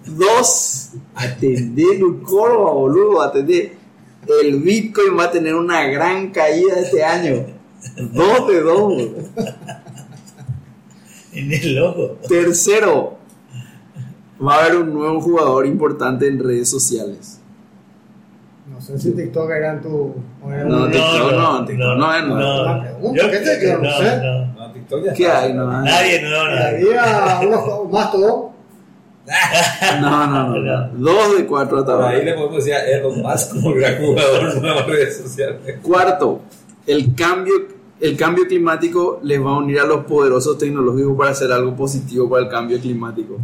Dos, 0.06 0.92
atender 1.16 2.00
Lucorba, 2.00 2.72
boludo, 2.72 3.22
atender. 3.22 3.74
El 4.42 4.60
Bitcoin 4.62 5.18
va 5.18 5.26
a 5.26 5.32
tener 5.32 5.54
una 5.56 5.84
gran 5.88 6.30
caída 6.32 6.80
este 6.80 7.04
año. 7.04 7.46
Dos 8.14 8.48
de 8.48 8.62
dos, 8.62 8.80
boludo. 8.82 9.16
En 11.34 11.52
el 11.52 11.76
loco. 11.76 12.18
Tercero, 12.28 13.18
va 14.46 14.56
a 14.56 14.64
haber 14.66 14.78
un 14.78 14.94
nuevo 14.94 15.20
jugador 15.22 15.66
importante 15.66 16.28
en 16.28 16.40
redes 16.44 16.70
sociales. 16.70 17.40
No 18.72 18.80
sé 18.82 18.98
si 19.00 19.12
TikTok 19.12 19.50
era 19.52 19.80
tu. 19.82 20.16
No, 20.42 20.48
un- 20.86 20.92
TikTok 20.92 21.32
no, 21.34 21.66
TikTok 21.66 21.98
no 21.98 22.16
es 22.16 22.24
nuevo. 22.26 22.62
Una 22.64 22.82
pregunta, 22.82 23.32
¿qué 23.32 23.38
te- 23.40 23.68
yo 23.68 23.78
no 23.78 23.84
no, 23.84 23.98
sé? 23.98 24.18
no. 24.24 24.46
No, 24.46 24.55
TikTok 24.76 25.04
ya 25.06 25.14
¿Qué 25.14 25.28
hay? 25.30 25.54
No, 25.54 25.66
Nadie, 25.82 26.22
no, 26.22 26.30
no. 26.30 26.36
había 26.64 27.40
unos 27.42 27.92
más 27.92 28.12
todo. 28.12 28.52
no, 30.02 30.28
no, 30.28 30.50
no, 30.50 30.60
no. 30.60 30.88
Dos 31.12 31.38
de 31.38 31.46
cuatro 31.48 31.80
hasta 31.80 31.96
Por 31.96 32.06
ahí 32.06 32.14
ahora. 32.20 32.26
le 32.26 32.34
podemos 32.34 32.56
decir 32.58 32.74
a 32.76 32.86
Elon 32.86 33.22
Musk 33.22 33.54
como 33.54 33.74
gran 33.74 33.98
jugador 34.06 34.62
de 34.62 34.68
las 34.70 34.86
redes 34.86 35.18
sociales. 35.18 35.58
Cuarto, 35.82 36.42
el 36.86 37.16
cambio, 37.16 37.54
el 38.00 38.16
cambio 38.16 38.46
climático 38.48 39.20
les 39.24 39.42
va 39.44 39.52
a 39.52 39.58
unir 39.58 39.80
a 39.80 39.86
los 39.86 40.06
poderosos 40.06 40.58
tecnológicos 40.58 41.18
para 41.18 41.32
hacer 41.32 41.52
algo 41.52 41.76
positivo 41.76 42.30
para 42.30 42.44
el 42.44 42.50
cambio 42.50 42.80
climático. 42.80 43.38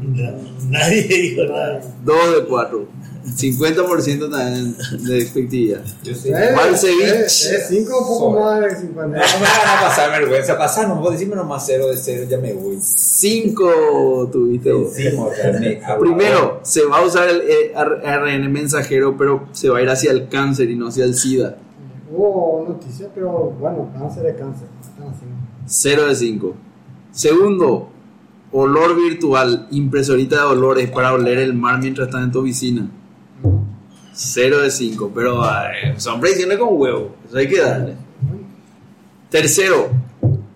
No, 0.00 0.30
Nadie 0.70 1.02
dijo 1.02 1.44
nada. 1.44 1.80
Dos 2.04 2.36
de 2.36 2.44
cuatro. 2.46 2.86
50% 3.28 4.30
también 4.30 4.74
de 5.04 5.18
efectividad. 5.18 5.82
Yo 6.02 6.14
sé. 6.14 6.30
Eh, 6.30 6.54
Balcevich. 6.56 7.02
eh, 7.04 7.24
eh, 7.26 7.28
cinco, 7.68 7.98
un 7.98 8.06
poco 8.06 8.18
Sobre. 8.30 8.40
más 8.40 8.60
de 8.60 8.68
No 8.72 8.80
50. 8.80 9.06
me 9.08 9.18
van 9.18 9.22
a 9.76 9.80
pasar 9.82 10.10
vergüenza. 10.20 10.56
Pasar, 10.56 10.88
no 10.88 10.98
puedo 11.00 11.12
decirme 11.12 11.36
nomás 11.36 11.64
cero 11.66 11.88
de 11.88 11.96
cero, 11.98 12.26
ya 12.28 12.38
me 12.38 12.54
voy. 12.54 12.78
Cinco 12.80 14.28
tuviste 14.32 14.72
vos. 14.72 14.92
Primero, 16.00 16.60
se 16.62 16.84
va 16.86 16.98
a 16.98 17.02
usar 17.04 17.28
el 17.28 17.42
eh, 17.42 17.72
ARN 17.74 18.50
mensajero, 18.50 19.16
pero 19.16 19.46
se 19.52 19.68
va 19.68 19.78
a 19.78 19.82
ir 19.82 19.90
hacia 19.90 20.10
el 20.10 20.28
cáncer 20.28 20.70
y 20.70 20.76
no 20.76 20.88
hacia 20.88 21.04
el 21.04 21.14
SIDA. 21.14 21.56
Hubo 22.10 22.64
noticias, 22.66 23.10
pero 23.14 23.30
bueno, 23.60 23.90
cáncer 23.98 24.24
es 24.26 24.36
cáncer. 24.36 24.68
Están 24.80 25.08
haciendo. 25.08 25.36
0 25.66 26.06
de 26.06 26.16
5. 26.16 26.54
Segundo, 27.12 27.90
olor 28.52 28.96
virtual, 28.96 29.68
impresorita 29.70 30.36
de 30.36 30.42
olores 30.42 30.90
para 30.90 31.12
oler 31.12 31.38
el 31.38 31.54
mar 31.54 31.78
mientras 31.78 32.08
estás 32.08 32.24
en 32.24 32.32
tu 32.32 32.40
oficina. 32.40 32.88
0 34.12 34.62
de 34.62 34.70
5, 34.70 35.12
pero 35.14 35.44
ay, 35.44 35.94
son 35.96 36.20
predicciones 36.20 36.58
con 36.58 36.68
huevo, 36.72 37.14
eso 37.26 37.38
hay 37.38 37.48
que 37.48 37.60
darle. 37.60 37.94
Tercero, 39.30 39.90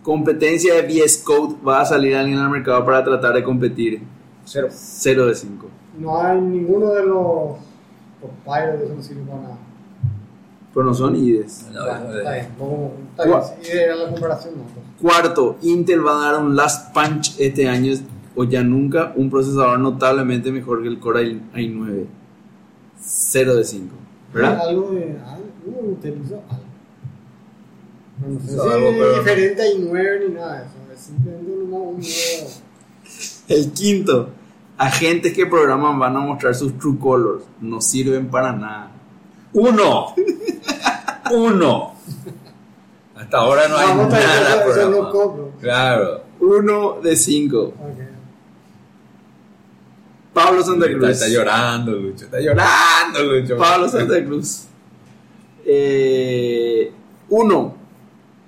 competencia 0.02 0.74
de 0.74 0.82
VS 0.82 1.18
Code, 1.18 1.56
va 1.66 1.82
a 1.82 1.84
salir 1.84 2.16
alguien 2.16 2.38
al 2.38 2.50
mercado 2.50 2.84
para 2.84 3.04
tratar 3.04 3.34
de 3.34 3.44
competir. 3.44 4.02
Cero. 4.44 4.68
0 4.70 5.26
de 5.26 5.34
5. 5.34 5.66
No 5.98 6.20
hay 6.20 6.40
ninguno 6.40 6.90
de 6.92 7.04
los 7.04 7.58
providers 8.44 8.80
de 8.80 8.84
eso 8.86 8.94
no 8.94 9.02
sirve 9.02 9.22
para 9.22 9.42
nada. 9.42 9.58
Pero 10.74 10.86
no 10.86 10.94
son 10.94 11.14
IDES. 11.16 11.66
No, 11.72 11.80
Bueno, 11.82 11.92
eso 12.08 12.18
está 12.18 12.30
de- 12.30 12.40
bien, 12.40 12.48
vamos- 12.58 12.90
está 13.10 13.24
bien. 13.24 13.36
Gua- 13.38 13.52
Si 13.60 13.70
era 13.72 13.96
la 13.96 14.08
comparación, 14.10 14.54
no. 14.56 14.62
Cuarto, 15.02 15.56
Intel 15.62 16.06
va 16.06 16.12
a 16.28 16.32
dar 16.32 16.42
un 16.42 16.56
last 16.56 16.94
punch 16.94 17.34
este 17.38 17.68
año 17.68 17.92
o 18.34 18.44
ya 18.44 18.62
nunca 18.62 19.12
un 19.16 19.28
procesador 19.30 19.78
notablemente 19.78 20.50
mejor 20.50 20.82
que 20.82 20.88
el 20.88 20.98
Core 20.98 21.40
i9. 21.54 22.06
0 23.04 23.56
de 23.56 23.64
5. 23.64 23.94
¿Verdad? 24.32 24.60
Algo 24.68 24.90
de. 24.92 25.18
Algo, 25.26 25.44
uno 25.66 25.88
utilizó 25.92 26.36
algo. 26.48 26.62
No 28.34 28.40
sé 28.40 28.52
Hizo 28.54 28.62
si 28.64 28.70
algo, 28.70 28.88
es 28.88 28.96
pero- 28.98 29.14
diferente 29.18 29.62
a 29.62 29.66
i9 29.66 30.28
ni 30.28 30.34
nada 30.34 30.52
de 30.60 30.64
eso. 30.64 30.72
Es 30.94 31.00
simplemente 31.00 31.52
un 31.52 31.70
nuevo. 31.70 31.84
un 31.90 31.96
nuevo- 32.00 32.50
El 33.48 33.72
quinto, 33.72 34.28
agentes 34.78 35.32
que 35.34 35.44
programan 35.46 35.98
van 35.98 36.16
a 36.16 36.20
mostrar 36.20 36.54
sus 36.54 36.78
true 36.78 36.96
colors. 36.98 37.44
No 37.60 37.80
sirven 37.82 38.28
para 38.28 38.52
nada. 38.52 38.90
Uno. 39.54 40.14
Uno. 41.30 41.94
Hasta 43.16 43.36
ahora 43.38 43.68
no 43.68 43.76
hay 43.76 43.94
nada 43.94 44.64
eso- 44.70 44.90
no 44.90 45.10
compro. 45.10 45.52
Claro. 45.60 46.22
Uno 46.40 46.98
de 47.02 47.16
cinco. 47.16 47.74
Ok. 47.78 47.98
Pablo 50.34 50.62
Santa 50.64 50.86
Está, 50.86 50.98
Cruz. 50.98 51.10
está 51.10 51.28
llorando, 51.28 51.92
Lucho. 51.92 52.24
Está 52.24 52.40
llorando, 52.40 53.22
Lucho. 53.22 53.56
Pablo 53.58 53.88
Santa 53.88 54.24
Cruz. 54.24 54.62
Eh, 55.66 56.90
uno. 57.28 57.74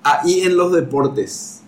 Ahí 0.03 0.41
en 0.43 0.57
los 0.57 0.73
deportes. 0.73 1.63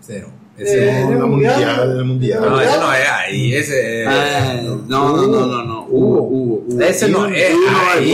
Cero. 0.00 0.28
Eh, 0.58 0.62
Ese 0.64 0.90
en 0.90 1.04
No, 1.06 1.12
el 1.12 1.18
la 1.18 1.26
mundial, 1.26 1.96
el 1.98 2.04
mundial. 2.04 2.40
no, 2.42 2.60
ese 2.60 2.78
no 2.78 2.92
es 2.92 3.08
ahí. 3.08 3.54
Ese 3.54 4.02
es. 4.02 4.08
Ah, 4.08 4.60
no, 4.62 4.76
no, 4.86 5.26
no, 5.26 5.46
no, 5.46 5.62
no. 5.64 5.71
Hubo, 5.92 6.22
hubo, 6.22 6.64
hubo. 6.66 6.80
Ese 6.82 7.08
no 7.08 7.18
Uno- 7.20 7.28
es 7.34 7.54
Uno 7.54 7.70
de 7.70 7.76
ahí. 7.98 8.10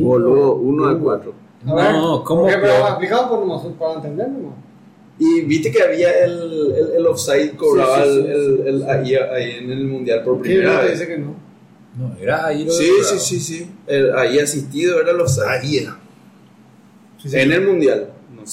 cuatro. 0.00 0.06
Boludo, 0.08 0.54
uno 0.56 0.88
de 0.94 1.00
cuatro. 1.00 1.34
A 1.66 1.74
ver, 1.74 1.92
No, 1.92 2.24
¿cómo 2.24 2.40
porque, 2.42 2.54
que? 2.56 2.60
pero 2.62 2.88
explicado 2.88 3.28
por 3.30 3.38
nomás, 3.46 3.66
para 3.78 3.94
entenderlo, 3.94 4.38
¿no? 4.38 4.54
Y 5.18 5.42
viste 5.42 5.70
que 5.70 5.82
había 5.82 6.10
el, 6.24 6.32
el, 6.76 6.90
el 6.96 7.06
offside 7.06 7.54
cobraba 7.56 8.02
Sí, 8.04 8.10
sí, 8.10 8.14
sí, 8.16 8.18
el, 8.18 8.30
el, 8.30 8.66
el- 8.68 8.90
ahí, 8.90 9.14
ahí 9.14 9.50
en 9.58 9.70
el 9.70 9.84
mundial 9.86 10.22
por 10.24 10.36
¿Qué 10.42 10.42
primera 10.50 10.80
vez. 10.80 10.92
dice 10.98 11.06
que 11.06 11.18
no? 11.18 11.34
No, 11.96 12.16
era 12.20 12.46
ahí 12.46 12.64
lo 12.64 12.72
Sí, 12.72 12.90
sí, 13.04 13.18
sí, 13.18 13.40
sí. 13.40 13.70
Ahí 14.16 14.38
asistido 14.40 15.00
era 15.00 15.12
el 15.12 15.20
offside. 15.20 15.46
Ahí 15.48 15.76
era. 15.78 15.96
En 17.32 17.52
el 17.52 17.66
mundial. 17.66 18.08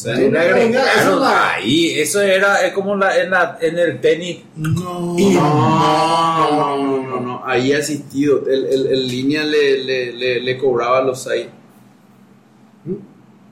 No 0.05 0.11
en 0.13 0.23
el- 0.25 0.31
pero 0.31 0.57
mundial, 0.61 0.87
eso 0.99 1.19
no- 1.19 1.25
ahí, 1.25 1.91
eso 1.99 2.21
era 2.21 2.65
es 2.65 2.73
como 2.73 2.95
la, 2.95 3.17
en, 3.21 3.29
la, 3.31 3.57
en 3.61 3.77
el 3.77 3.99
tenis. 4.01 4.39
No. 4.55 5.15
No, 5.17 6.51
no, 6.51 6.77
no, 6.77 7.03
no, 7.09 7.19
no. 7.19 7.41
Ahí 7.45 7.73
asistido. 7.73 8.43
El, 8.47 8.65
el, 8.65 8.87
el 8.87 9.07
línea 9.07 9.43
le, 9.43 9.83
le, 9.83 10.13
le, 10.13 10.39
le 10.41 10.57
cobraba 10.57 11.01
los 11.01 11.25
offside. 11.27 11.49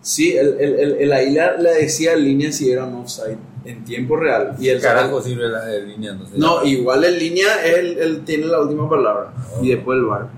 Sí, 0.01 0.31
el, 0.35 0.55
el, 0.59 0.73
el, 0.79 0.91
el 1.01 1.11
ahí 1.13 1.29
le, 1.31 1.41
le 1.61 1.69
decía 1.81 2.13
al 2.13 2.23
línea 2.23 2.51
si 2.51 2.71
era 2.71 2.85
un 2.85 2.95
offside 2.95 3.37
en 3.65 3.83
tiempo 3.83 4.15
real. 4.15 4.55
Y 4.59 4.69
el 4.69 4.79
Carajo 4.81 5.21
sirve 5.21 5.49
la 5.49 5.65
de 5.65 5.81
línea. 5.83 6.13
No, 6.13 6.25
sé. 6.25 6.31
No, 6.37 6.63
igual 6.63 7.03
en 7.03 7.19
línea 7.19 7.47
él, 7.65 7.97
él 7.99 8.23
tiene 8.25 8.45
la 8.45 8.61
última 8.61 8.89
palabra. 8.89 9.33
Y 9.61 9.69
después 9.69 9.97
el 9.97 10.05
bar. 10.05 10.29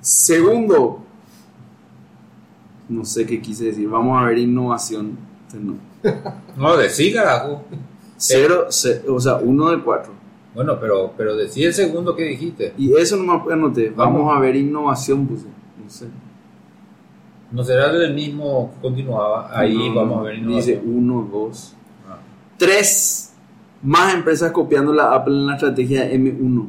Segundo, 0.00 1.04
no 2.90 3.04
sé 3.06 3.24
qué 3.24 3.40
quise 3.40 3.64
decir. 3.66 3.88
Vamos 3.88 4.20
a 4.20 4.26
ver 4.26 4.38
innovación. 4.38 5.16
No. 5.58 5.74
No, 6.56 6.76
decí, 6.76 7.12
carajo. 7.12 7.62
Cero, 8.16 8.66
ce- 8.70 9.02
o 9.08 9.18
sea, 9.18 9.36
uno 9.36 9.70
de 9.70 9.80
cuatro. 9.82 10.12
Bueno, 10.54 10.78
pero, 10.80 11.12
pero 11.16 11.36
decí 11.36 11.62
el 11.64 11.72
segundo 11.72 12.14
que 12.16 12.24
dijiste. 12.24 12.74
Y 12.76 12.92
eso 12.94 13.16
nomás 13.16 13.42
anoté. 13.50 13.90
Vamos 13.90 14.34
a 14.36 14.40
ver 14.40 14.56
innovación, 14.56 15.26
puse. 15.26 15.46
No 15.82 15.88
sé. 15.90 16.06
No 17.52 17.64
será 17.64 17.90
el 17.90 18.14
mismo 18.14 18.72
que 18.74 18.80
continuaba. 18.82 19.50
Ahí 19.58 19.74
No, 19.88 19.94
vamos 19.94 20.16
no, 20.16 20.20
a 20.20 20.24
ver 20.24 20.36
Dice 20.36 20.72
innovación. 20.72 20.82
uno, 20.86 21.28
dos. 21.32 21.74
Ah. 22.08 22.18
Tres. 22.58 23.32
Más 23.82 24.14
empresas 24.14 24.52
copiando 24.52 24.92
la 24.92 25.14
Apple 25.14 25.34
en 25.34 25.46
la 25.46 25.54
estrategia 25.54 26.10
M1. 26.10 26.66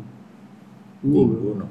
Google. 1.04 1.36
Ninguno. 1.38 1.66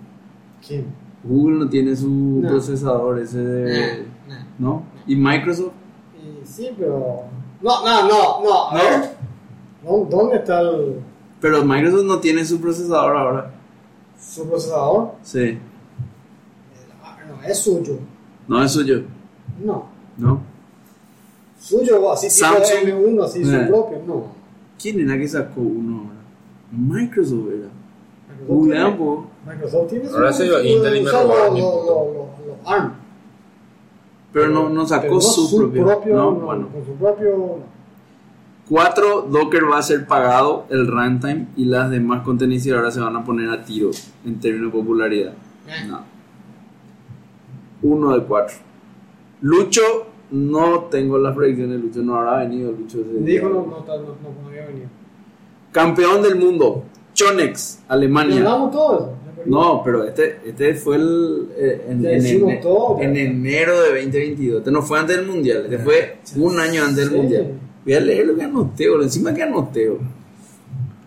¿Quién? 0.67 0.87
Google 1.25 1.59
no 1.59 1.69
tiene 1.69 1.95
su 1.97 2.09
No. 2.43 2.49
procesador 2.49 3.19
ese 3.21 3.39
de... 3.39 4.05
¿No? 4.61 4.85
¿Y 5.07 5.17
Microsoft? 5.17 5.73
Y 6.23 6.47
sí, 6.47 6.71
pero. 6.79 7.23
No, 7.63 7.85
no, 7.85 8.03
no, 8.09 8.43
no. 8.45 8.69
A 8.71 8.75
¿No? 8.75 8.81
ver. 8.81 9.11
¿Dó- 9.85 10.07
¿Dónde 10.09 10.37
está 10.37 10.61
el, 10.61 11.01
Pero 11.41 11.65
Microsoft 11.65 12.05
no 12.05 12.21
tiene 12.21 12.45
su 12.45 12.61
procesador 12.61 13.17
ahora. 13.17 13.51
su 14.21 14.47
procesador? 14.49 15.13
Sí. 15.23 15.59
Ah, 17.03 17.17
No, 17.27 17.43
es 17.49 17.59
suyo. 17.59 17.95
No 18.47 18.63
es 18.63 18.71
suyo. 18.71 19.03
No. 19.65 19.87
¿No? 20.19 20.41
Suyo, 21.59 22.13
así 22.13 22.29
tipo 22.29 22.47
Samsung. 22.55 22.89
M1, 22.89 23.25
así 23.25 23.45
su 23.45 23.55
Eh. 23.55 23.67
propio. 23.67 23.99
No. 24.07 24.25
¿Quién 24.81 25.01
era 25.01 25.17
que 25.19 25.27
sacó 25.29 25.61
uno 25.61 25.99
ahora? 26.03 26.21
Microsoft 26.73 27.49
era. 27.49 27.69
Microsoft 28.49 28.71
tiene- 28.71 28.91
po. 28.97 29.27
Microsoft 29.47 29.89
tiene 29.89 30.09
su. 30.09 30.15
Ahora 30.17 30.33
se 30.33 30.45
dio 30.45 30.63
Intel 30.65 30.97
y 30.97 31.01
me 31.03 31.07
usa 31.09 31.23
robaron 31.23 31.59
los- 31.59 32.67
ARM. 32.67 32.93
Pero 34.33 34.49
no, 34.49 34.69
no 34.69 34.87
sacó 34.87 35.03
Pero 35.03 35.15
no 35.15 35.21
su, 35.21 35.57
propio. 35.57 35.85
no, 36.15 36.31
no, 36.33 36.33
bueno. 36.33 36.69
Con 36.69 36.87
su 36.87 36.93
propio. 36.95 37.59
Cuatro, 38.69 39.23
Docker 39.23 39.69
va 39.69 39.79
a 39.79 39.83
ser 39.83 40.07
pagado 40.07 40.67
el 40.71 40.87
runtime 40.87 41.49
y 41.57 41.65
las 41.65 41.91
demás 41.91 42.23
contenedores 42.23 42.95
se 42.95 43.01
van 43.01 43.17
a 43.17 43.25
poner 43.25 43.51
a 43.51 43.65
tiro 43.65 43.91
en 44.25 44.39
términos 44.39 44.73
de 44.73 44.79
popularidad. 44.79 45.33
Eh. 45.67 45.87
No. 45.89 46.03
Uno 47.83 48.13
de 48.17 48.23
cuatro. 48.25 48.57
Lucho, 49.41 49.81
no 50.31 50.85
tengo 50.85 51.19
las 51.19 51.35
predicciones 51.35 51.81
Lucho, 51.81 52.03
no 52.03 52.15
habrá 52.17 52.39
venido 52.39 52.71
Lucho. 52.71 52.99
Dijo 53.21 53.49
no, 53.49 53.55
no, 53.55 53.65
no, 53.67 53.85
no, 53.87 54.43
no 54.43 54.49
había 54.49 54.67
venido. 54.67 54.87
Campeón 55.73 56.23
del 56.23 56.37
mundo, 56.37 56.85
Chonex, 57.15 57.81
¿Y 57.81 57.85
Alemania. 57.89 58.37
hablamos 58.37 58.71
todo 58.71 58.97
eso? 58.99 59.13
No, 59.47 59.83
pero 59.85 60.05
este, 60.05 60.41
este 60.45 60.75
fue 60.75 60.97
el, 60.97 61.49
eh, 61.57 61.87
en, 61.89 62.61
todo, 62.61 63.01
enero 63.01 63.81
de 63.83 64.03
2022. 64.03 64.59
Este 64.59 64.71
no 64.71 64.83
fue 64.83 64.99
antes 64.99 65.17
del 65.17 65.27
mundial, 65.27 65.65
este 65.65 65.79
fue 65.79 66.19
un 66.37 66.59
año 66.59 66.85
antes 66.85 67.09
del 67.09 67.17
mundial. 67.17 67.53
Voy 67.85 67.95
a 67.95 68.01
leer 68.01 68.27
lo 68.27 68.37
que 68.37 68.47
boludo. 68.47 69.03
encima 69.03 69.33
que 69.35 69.47
boludo. 69.47 69.99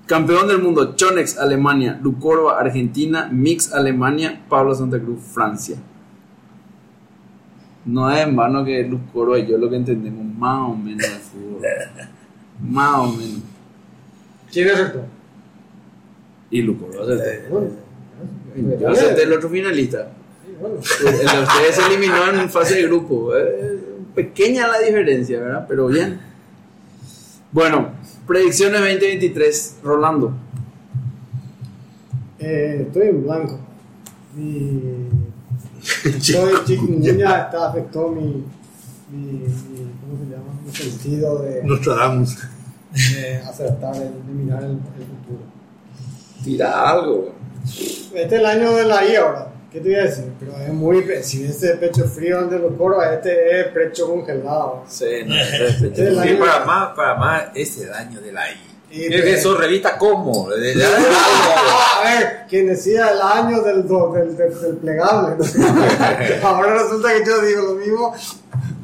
Campeón 0.05 0.47
del 0.47 0.61
mundo, 0.61 0.95
Chonex, 0.95 1.38
Alemania, 1.38 1.99
Lucorba, 2.01 2.59
Argentina, 2.59 3.29
Mix, 3.31 3.71
Alemania, 3.71 4.43
Pablo 4.49 4.75
Santa 4.75 4.99
Cruz, 4.99 5.21
Francia. 5.34 5.77
No 7.86 8.11
es 8.11 8.25
en 8.25 8.36
vano 8.36 8.63
que 8.63 8.84
Lucorba 8.84 9.39
y 9.39 9.47
yo 9.47 9.57
lo 9.57 9.69
que 9.69 9.77
entendemos 9.77 10.25
más 10.38 10.69
o 10.69 10.75
menos 10.75 11.01
de 11.01 11.09
fútbol. 11.09 11.61
más 12.61 12.99
o 12.99 13.07
menos. 13.11 13.41
¿Quién 14.51 14.69
acertó? 14.69 15.05
Y 16.49 16.61
Lucorba. 16.61 17.05
Yo 18.56 18.89
acerté 18.89 19.24
el 19.24 19.34
otro 19.34 19.49
finalista. 19.49 20.10
bueno. 20.60 20.76
El 20.99 21.18
de 21.18 21.43
ustedes 21.43 21.76
se 21.76 21.86
eliminó 21.88 22.30
en 22.32 22.49
fase 22.49 22.76
de 22.76 22.84
grupo. 22.84 23.36
Eh, 23.36 23.80
pequeña 24.14 24.68
la 24.68 24.80
diferencia, 24.80 25.39
¿verdad? 25.39 25.66
Pero 25.68 25.88
bien. 25.88 26.20
Bueno, 27.51 27.89
predicciones 28.28 28.80
2023, 28.82 29.78
Rolando. 29.84 30.34
Eh, 32.39 32.86
estoy 32.88 33.08
en 33.08 33.24
blanco. 33.24 33.60
Mi. 34.36 34.82
Soy 36.20 36.54
chikungunya, 36.66 37.43
está 37.43 37.70
afectó 37.70 38.10
mi, 38.10 38.43
mi, 39.12 39.32
mi. 39.32 39.47
¿Cómo 40.01 40.18
se 40.18 40.32
llama? 40.32 40.54
Mi 40.66 40.72
sentido 40.72 41.39
de, 41.43 41.64
Nostradamus. 41.64 42.38
de 42.91 43.38
acertar, 43.38 43.95
el, 43.95 44.01
de 44.28 44.34
mirar 44.34 44.64
el, 44.64 44.72
el 44.72 44.78
futuro. 44.78 45.43
Tira 46.43 46.89
algo. 46.89 47.34
Este 47.64 48.26
es 48.26 48.32
el 48.34 48.45
año 48.45 48.74
de 48.76 48.86
la 48.86 49.05
I 49.05 49.16
ahora. 49.16 49.47
¿Qué 49.72 49.80
te 49.80 49.89
voy 49.89 49.97
a 49.97 50.03
decir? 50.03 50.26
Pero 50.39 50.51
es 50.57 50.72
muy. 50.72 51.03
Si 51.24 51.45
ese 51.45 51.72
es 51.72 51.78
pecho 51.78 52.05
frío 52.05 52.39
ante 52.39 52.59
los 52.59 52.74
coros, 52.78 53.03
este 53.11 53.59
es 53.61 53.68
pecho 53.70 54.07
congelado. 54.07 54.84
Sí, 54.88 55.05
no, 55.26 55.36
Este 55.36 55.88
es 55.88 55.97
el 55.99 56.14
Sí, 56.22 56.30
año- 56.30 56.39
para 56.39 56.66
más, 56.66 56.89
para 56.95 57.16
más 57.16 57.43
ese 57.55 57.88
daño 57.88 58.22
de 58.22 58.32
la 58.32 58.49
I. 58.51 58.53
Y 58.91 59.07
¿Qué 59.09 59.16
es 59.32 59.39
eso? 59.39 59.57
¿Revista 59.57 59.97
cómo? 59.97 60.47
De- 60.51 60.76
de- 60.76 60.86
A 60.86 62.03
ver, 62.03 62.38
quien 62.47 62.68
decía 62.68 63.09
el 63.09 63.20
año 63.22 63.61
del, 63.64 63.88
del, 63.88 64.38
del, 64.38 64.61
del 64.61 64.78
plegable. 64.78 65.43
Ahora 66.43 66.74
resulta 66.84 67.11
que 67.11 67.26
yo 67.26 67.41
digo 67.41 67.61
lo 67.64 67.74
mismo. 67.74 68.14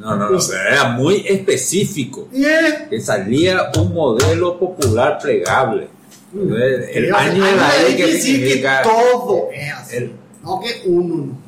No, 0.00 0.16
no, 0.16 0.30
no, 0.30 0.38
era 0.68 0.88
muy 0.88 1.24
específico. 1.28 2.26
Y 2.32 2.44
es. 2.44 2.74
Que 2.88 3.00
salía 3.00 3.70
un 3.78 3.94
modelo 3.94 4.58
popular 4.58 5.18
plegable. 5.22 5.86
Entonces, 6.32 6.90
El 6.96 7.14
año 7.14 7.44
de 7.44 7.52
la 7.56 7.68
I 7.82 7.84
hay 7.86 7.96
que 7.96 8.12
significa 8.18 8.82
todo 8.82 9.48
es 9.52 9.72
así. 9.72 9.96
el, 9.96 10.12
No 10.44 10.60
que 10.60 10.82
uno 10.88 11.26
no. 11.26 11.38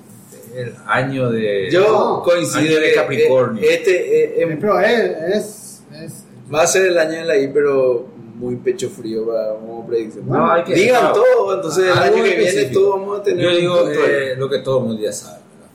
el 0.56 0.74
año 0.86 1.30
de. 1.30 1.68
Yo 1.70 1.80
No, 1.88 2.22
coincido 2.22 2.58
año 2.60 2.80
de 2.80 2.88
que, 2.90 2.94
Capricornio. 2.94 3.62
eh, 3.62 3.74
Este 3.74 4.24
eh, 4.24 4.42
eh, 4.42 4.58
Pero 4.60 4.80
es. 4.80 5.16
es, 5.34 5.82
es 6.02 6.24
va 6.52 6.62
a 6.62 6.66
ser 6.66 6.86
el 6.86 6.98
año 6.98 7.12
de 7.12 7.24
la 7.24 7.36
I, 7.38 7.48
pero 7.48 8.08
muy 8.34 8.56
pecho 8.56 8.90
frío 8.90 9.24
para 9.26 9.50
como 9.54 9.86
predicción. 9.86 10.28
No, 10.28 10.50
hay 10.50 10.64
que- 10.64 10.74
Digan 10.74 11.12
todo, 11.12 11.54
entonces 11.54 11.84
el 11.84 11.90
algo 11.92 12.16
año 12.16 12.24
que 12.24 12.36
viene 12.36 12.64
todos 12.66 12.98
vamos 13.00 13.20
a 13.20 13.22
tener 13.22 13.44
Yo 13.44 13.50
un 13.50 13.56
digo 13.56 13.88
eh, 13.88 14.34
lo 14.36 14.50
que 14.50 14.58
todo 14.58 14.78
el 14.80 14.84
mundo 14.86 15.00
ya 15.02 15.12
sabe. 15.12 15.38
¿verdad? 15.54 15.70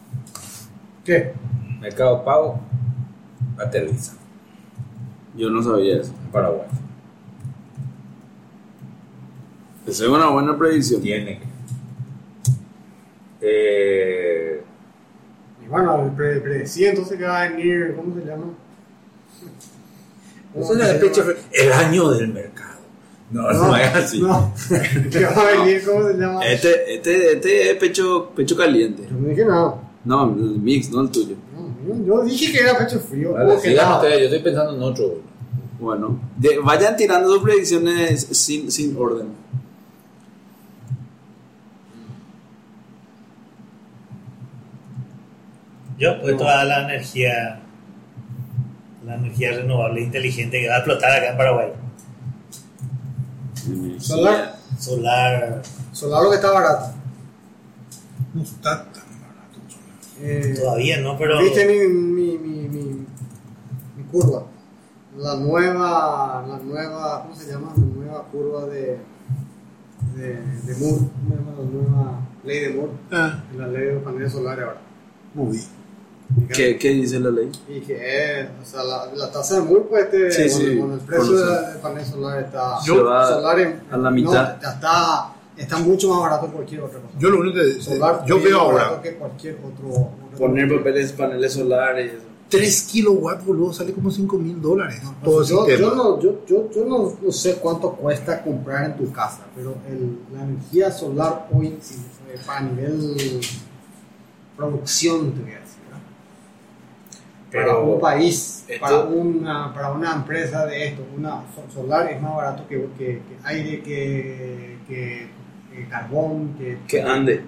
¿Qué? 1.06 1.34
Mercado 1.80 2.26
Pago 2.26 2.60
aterriza 3.58 4.14
Yo 5.36 5.50
no 5.50 5.64
sabía 5.64 6.02
eso. 6.02 6.12
en 6.26 6.32
Paraguay. 6.32 6.68
Esa 9.88 10.04
es 10.04 10.10
una 10.10 10.30
buena 10.30 10.58
predicción. 10.58 11.02
Tiene 11.02 11.40
que. 11.40 11.48
Eh, 13.42 14.62
Y 15.64 15.68
bueno, 15.70 16.06
el 16.06 16.12
pre- 16.12 16.40
predecí 16.42 16.86
entonces 16.86 17.18
que 17.18 17.24
va 17.24 17.42
a 17.44 17.50
venir. 17.50 17.94
¿Cómo 17.96 18.16
se 18.16 18.26
llama? 18.26 18.46
eso 20.60 20.74
es 20.78 20.90
el 20.90 21.00
pecho 21.00 21.24
frío. 21.24 21.36
El 21.52 21.72
año 21.74 22.10
del 22.12 22.28
mercado. 22.34 22.78
No, 23.30 23.52
no, 23.52 23.76
es 23.76 23.94
así. 23.94 24.22
No. 24.22 24.54
que 25.12 25.26
va 25.26 25.32
a 25.42 25.52
venir, 25.58 25.84
¿cómo 25.86 26.08
se 26.08 26.14
llama? 26.18 26.46
Este, 26.46 26.96
este, 26.96 27.34
este 27.34 27.72
es 27.72 27.78
pecho, 27.78 28.32
pecho 28.36 28.56
caliente. 28.56 29.04
Yo 29.10 29.18
no 29.18 29.28
dije 29.28 29.46
nada. 29.46 29.76
No, 30.06 30.24
el 30.34 30.60
mix, 30.60 30.90
no 30.90 31.02
el 31.02 31.10
tuyo. 31.12 31.36
No, 31.54 31.96
Yo, 31.98 32.06
yo 32.06 32.24
dije 32.24 32.52
que 32.54 32.60
era 32.62 32.78
pecho 32.78 33.00
frío. 33.00 33.34
Vale, 33.34 33.56
ustedes, 33.56 34.20
yo 34.20 34.26
estoy 34.26 34.40
pensando 34.40 34.76
en 34.76 34.82
otro. 34.82 35.16
Bueno, 35.80 36.20
de- 36.38 36.58
vayan 36.60 36.96
tirando 36.96 37.30
sus 37.34 37.44
predicciones 37.44 38.22
sin, 38.32 38.72
sin 38.72 38.96
orden. 38.98 39.28
Yo, 45.98 46.22
pues 46.22 46.38
toda 46.38 46.64
la 46.64 46.84
energía, 46.84 47.60
la 49.06 49.16
energía 49.16 49.52
renovable 49.52 50.02
inteligente 50.02 50.60
que 50.62 50.70
va 50.70 50.76
a 50.76 50.78
explotar 50.80 51.12
acá 51.12 51.32
en 51.32 51.38
Paraguay. 51.38 51.70
Solar, 54.00 54.56
Solar, 54.80 55.62
solar 55.92 56.24
lo 56.24 56.30
que 56.30 56.36
está 56.36 56.52
barato. 56.52 56.94
No 58.34 58.44
está 58.44 58.84
tan 58.84 58.94
barato. 58.94 59.60
Eh, 60.22 60.54
todavía 60.60 61.00
no, 61.02 61.18
pero 61.18 61.40
¿Viste 61.40 61.66
mi, 61.66 61.88
mi, 61.88 62.38
mi, 62.38 62.68
mi, 62.70 63.06
mi 63.98 64.04
curva? 64.12 64.44
La 65.18 65.36
nueva, 65.38 66.46
la 66.48 66.58
nueva, 66.60 67.24
¿cómo 67.24 67.36
se 67.36 67.52
llama? 67.52 67.74
La 67.76 67.84
nueva 67.84 68.24
curva 68.26 68.66
de, 68.68 69.00
de, 70.16 70.34
de 70.36 70.76
Moore. 70.76 71.06
¿Cómo 71.12 71.30
se 71.30 71.36
llama? 71.36 71.52
La 71.58 71.64
nueva 71.66 72.20
ley 72.44 72.60
de 72.60 72.70
Moore. 72.70 72.92
Ah, 73.12 73.44
La 73.58 73.68
ley 73.68 73.82
de 73.86 73.94
los 73.96 74.04
paneles 74.04 74.32
solares 74.32 74.64
ahora. 74.66 74.78
muy 75.34 75.60
¿Qué, 76.54 76.78
qué 76.78 76.90
dice 76.90 77.20
la 77.20 77.30
ley? 77.30 77.50
Y 77.70 77.80
que, 77.82 77.98
eh, 78.00 78.50
o 78.62 78.66
sea, 78.66 78.84
la, 78.84 79.06
la 79.16 79.32
tasa 79.32 79.56
de 79.56 79.62
Moore, 79.62 79.86
pues, 79.90 80.04
este, 80.06 80.32
Sí, 80.32 80.50
sí, 80.50 80.76
bueno, 80.76 80.96
el 80.96 81.00
precio 81.00 81.32
del 81.38 81.78
panel 81.82 82.06
solar 82.06 82.44
está. 82.44 82.82
Se 82.82 82.92
va 82.92 83.28
solar 83.34 83.60
en- 83.60 83.82
a 83.90 83.98
la 83.98 84.12
mitad. 84.12 84.56
No, 84.58 84.62
ya 84.62 84.70
está, 84.72 85.34
está 85.56 85.78
mucho 85.80 86.10
más 86.10 86.22
barato 86.22 86.48
que 86.48 86.52
cualquier 86.54 86.82
otra 86.82 87.00
cosa. 87.00 87.14
Yo 87.18 87.30
lo 87.30 87.40
único 87.40 87.56
que 87.58 87.82
solar 87.82 88.24
yo 88.26 88.38
es 88.38 88.44
veo 88.44 88.58
más 88.58 88.62
ahora 88.84 89.02
que 89.02 89.16
cualquier 89.16 89.56
otro. 89.56 89.88
otro- 89.90 90.38
Poner 90.38 90.78
papeles, 90.78 91.12
paneles 91.14 91.54
solares. 91.54 92.12
3 92.50 92.82
kilowatts, 92.84 93.46
boludo, 93.46 93.74
sale 93.74 93.92
como 93.92 94.10
5 94.10 94.38
mil 94.38 94.62
dólares. 94.62 95.02
Todo 95.24 95.42
ese 95.42 95.52
yo, 95.54 95.66
tema. 95.66 95.80
yo, 95.80 95.96
no, 95.96 96.22
yo, 96.22 96.46
yo, 96.48 96.70
yo 96.72 96.86
no, 96.86 97.14
no 97.22 97.32
sé 97.32 97.56
cuánto 97.56 97.92
cuesta 97.92 98.42
comprar 98.42 98.86
en 98.86 98.96
tu 98.98 99.12
casa, 99.12 99.42
pero 99.54 99.76
el, 99.90 100.18
la 100.34 100.44
energía 100.44 100.90
solar 100.92 101.48
hoy, 101.52 101.68
eh, 101.68 102.40
para 102.46 102.62
nivel 102.62 103.42
producción, 104.56 105.32
te 105.34 105.42
voy 105.42 105.52
a 105.52 105.60
decir, 105.60 105.67
para 107.52 107.78
un 107.78 108.00
país, 108.00 108.64
esto- 108.68 108.82
para, 108.86 109.00
una, 109.04 109.74
para 109.74 109.92
una 109.92 110.14
empresa 110.16 110.66
de 110.66 110.88
esto, 110.88 111.06
una 111.16 111.44
so- 111.56 111.66
solar 111.74 112.12
es 112.12 112.22
más 112.22 112.36
barato 112.36 112.68
que, 112.68 112.76
que, 112.98 113.06
que 113.06 113.38
aire, 113.44 113.82
que, 113.84 114.78
que, 114.88 115.28
que 115.74 115.88
carbón, 115.88 116.56
que, 116.58 116.78
Que 116.88 117.02
ande. 117.02 117.44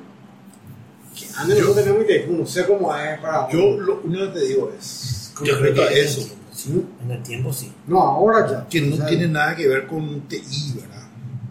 que 1.15 1.25
ande, 1.37 1.55
nosotros 1.55 1.83
tenemos 1.83 2.05
que 2.05 2.27
no 2.27 2.45
sé 2.45 2.65
cómo 2.65 2.95
es 2.95 3.19
para 3.19 3.49
Yo 3.49 3.77
lo 3.79 4.01
único 4.03 4.25
que 4.33 4.39
te 4.39 4.45
digo 4.45 4.71
es, 4.77 5.31
con 5.35 5.45
yo 5.47 5.53
creo 5.57 5.65
respecto 5.73 5.93
que 5.93 5.99
a 5.99 6.03
eso, 6.03 6.35
sí, 6.53 6.85
en 7.03 7.11
el 7.11 7.23
tiempo 7.23 7.51
sí. 7.53 7.71
no 7.87 8.01
ahora 8.01 8.47
ya 8.49 8.67
que 8.69 8.81
no 8.81 8.93
O 8.93 8.97
sea, 8.97 9.07
tiene 9.07 9.27
nada 9.27 9.55
que 9.55 9.67
ver 9.67 9.87
con 9.87 10.21
TI, 10.21 10.73
¿verdad? 10.79 11.07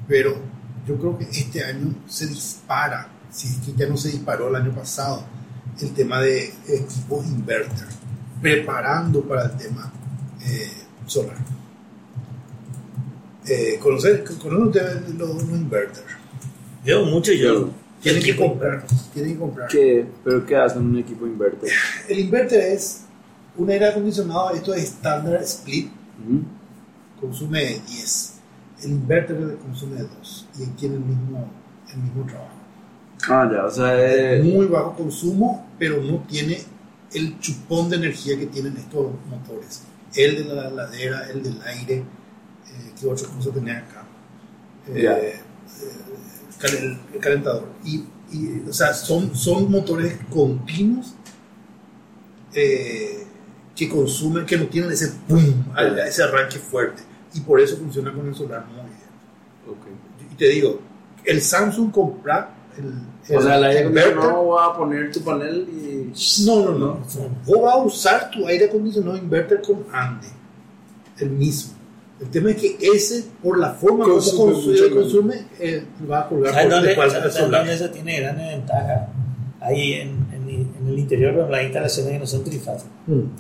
Pero 0.07 0.37
yo 0.87 0.97
creo 0.97 1.19
que 1.19 1.25
este 1.25 1.63
año 1.65 1.95
se 2.07 2.27
dispara, 2.27 3.09
si 3.31 3.49
es 3.49 3.57
que 3.59 3.73
ya 3.77 3.87
no 3.87 3.97
se 3.99 4.09
disparó 4.09 4.49
el 4.49 4.57
año 4.57 4.73
pasado, 4.75 5.23
el 5.81 5.93
tema 5.93 6.21
de 6.21 6.47
equipos 6.67 7.27
inverter, 7.27 7.87
preparando 8.41 9.23
para 9.23 9.45
el 9.47 9.57
tema 9.57 9.93
eh, 10.47 10.71
solar. 11.07 11.37
Eh, 13.47 13.79
¿Conocer, 13.81 14.25
¿Conocen 14.25 14.67
ustedes 14.67 15.15
los, 15.15 15.43
los 15.43 15.59
inverters? 15.59 16.05
Veo 16.85 17.05
mucho 17.05 17.33
yo. 17.33 17.71
Tienen 18.01 18.23
que 18.23 18.37
comprar, 18.37 18.85
tienen 19.13 19.33
que 19.33 19.39
comprar. 19.39 19.69
¿Qué? 19.69 20.07
¿Pero 20.23 20.47
qué 20.47 20.57
hacen 20.57 20.87
un 20.87 20.99
equipo 20.99 21.27
inverter? 21.27 21.71
El 22.09 22.21
inverter 22.21 22.61
es 22.61 23.03
un 23.57 23.69
aire 23.71 23.89
acondicionado, 23.89 24.51
esto 24.51 24.73
es 24.73 24.85
standard 24.85 25.43
split, 25.43 25.91
consume 27.21 27.81
10. 27.89 28.35
El 28.85 28.91
inverter 28.93 29.57
consume 29.57 29.97
2 29.97 30.49
y 30.61 30.67
tiene 30.77 30.95
el 30.95 31.01
mismo, 31.01 31.49
el 31.93 31.99
mismo 31.99 32.25
trabajo. 32.25 32.55
Ah, 33.29 33.51
ya, 33.53 33.65
o 33.65 33.71
sea, 33.71 34.37
eh, 34.37 34.43
Muy 34.43 34.67
bajo 34.67 34.95
consumo, 34.95 35.67
pero 35.77 36.01
no 36.01 36.19
tiene 36.29 36.59
el 37.13 37.39
chupón 37.41 37.89
de 37.91 37.97
energía 37.97 38.39
que 38.39 38.47
tienen 38.47 38.77
estos 38.77 39.07
motores. 39.29 39.83
El 40.15 40.49
de 40.49 40.55
la 40.55 40.71
ladera, 40.71 41.29
el 41.31 41.43
del 41.43 41.61
aire, 41.63 41.97
eh, 41.97 42.93
¿qué 42.99 43.07
otra 43.07 43.29
cosa 43.29 43.51
tenía 43.51 43.79
acá? 43.79 44.07
Eh, 44.89 45.03
eh, 45.05 45.41
cal- 46.59 46.99
el, 47.13 47.21
calentador. 47.21 47.69
Y, 47.85 48.05
y, 48.33 48.65
o 48.69 48.73
sea, 48.73 48.93
son, 48.95 49.35
son 49.35 49.71
motores 49.71 50.17
continuos 50.31 51.15
eh, 52.55 53.25
que 53.77 53.89
consumen, 53.89 54.45
que 54.47 54.57
no 54.57 54.67
tienen 54.67 54.91
ese 54.91 55.09
pum, 55.29 55.65
ese 56.07 56.23
arranque 56.23 56.59
fuerte. 56.59 57.03
Y 57.35 57.41
por 57.41 57.61
eso 57.61 57.77
funciona 57.77 58.13
con 58.13 58.27
el 58.27 58.35
solar 58.35 58.67
muy 58.67 58.77
bien. 58.77 60.29
Y 60.33 60.35
te 60.35 60.49
digo, 60.49 60.81
el 61.25 61.41
Samsung 61.43 61.91
compra 61.93 62.55
el, 62.79 63.37
O 63.37 63.43
sea, 63.43 63.57
el 63.57 63.65
aire 63.65 63.81
acondicionado 63.81 64.49
va 64.49 64.67
a 64.67 64.77
poner 64.77 65.13
tu 65.13 65.21
panel 65.21 65.67
y. 65.69 66.45
No, 66.47 66.65
no, 66.65 66.79
no. 66.79 67.01
Vos 67.47 67.63
vas 67.63 67.75
a 67.75 67.79
usar 67.79 68.31
tu 68.31 68.47
aire 68.47 68.67
acondicionado 68.67 69.17
inverter 69.17 69.61
con 69.63 69.85
Ande, 69.93 70.29
el 71.19 71.31
mismo. 71.31 71.75
El 72.21 72.29
tema 72.31 72.51
es 72.51 72.57
que 72.57 72.77
ese, 72.81 73.27
por 73.43 73.59
la 73.59 73.71
forma 73.71 74.05
como 74.05 74.17
Consume 74.17 74.91
consume, 74.91 75.35
eh, 75.61 75.85
va 76.11 76.21
a 76.21 76.29
colgar 76.29 76.53
¿Sabes 76.53 77.37
por 77.37 77.51
dónde, 77.51 77.73
eso 77.73 77.91
tiene 77.91 78.21
gran 78.21 78.37
ventaja? 78.37 79.09
Ahí 79.61 79.93
en, 79.93 80.27
en, 80.33 80.49
en 80.81 80.89
el 80.89 80.99
interior, 80.99 81.33
pero 81.35 81.49
las 81.49 81.63
instalaciones 81.63 82.13
que 82.13 82.19
no 82.19 82.27
son 82.27 82.43
trifásicas. 82.45 82.93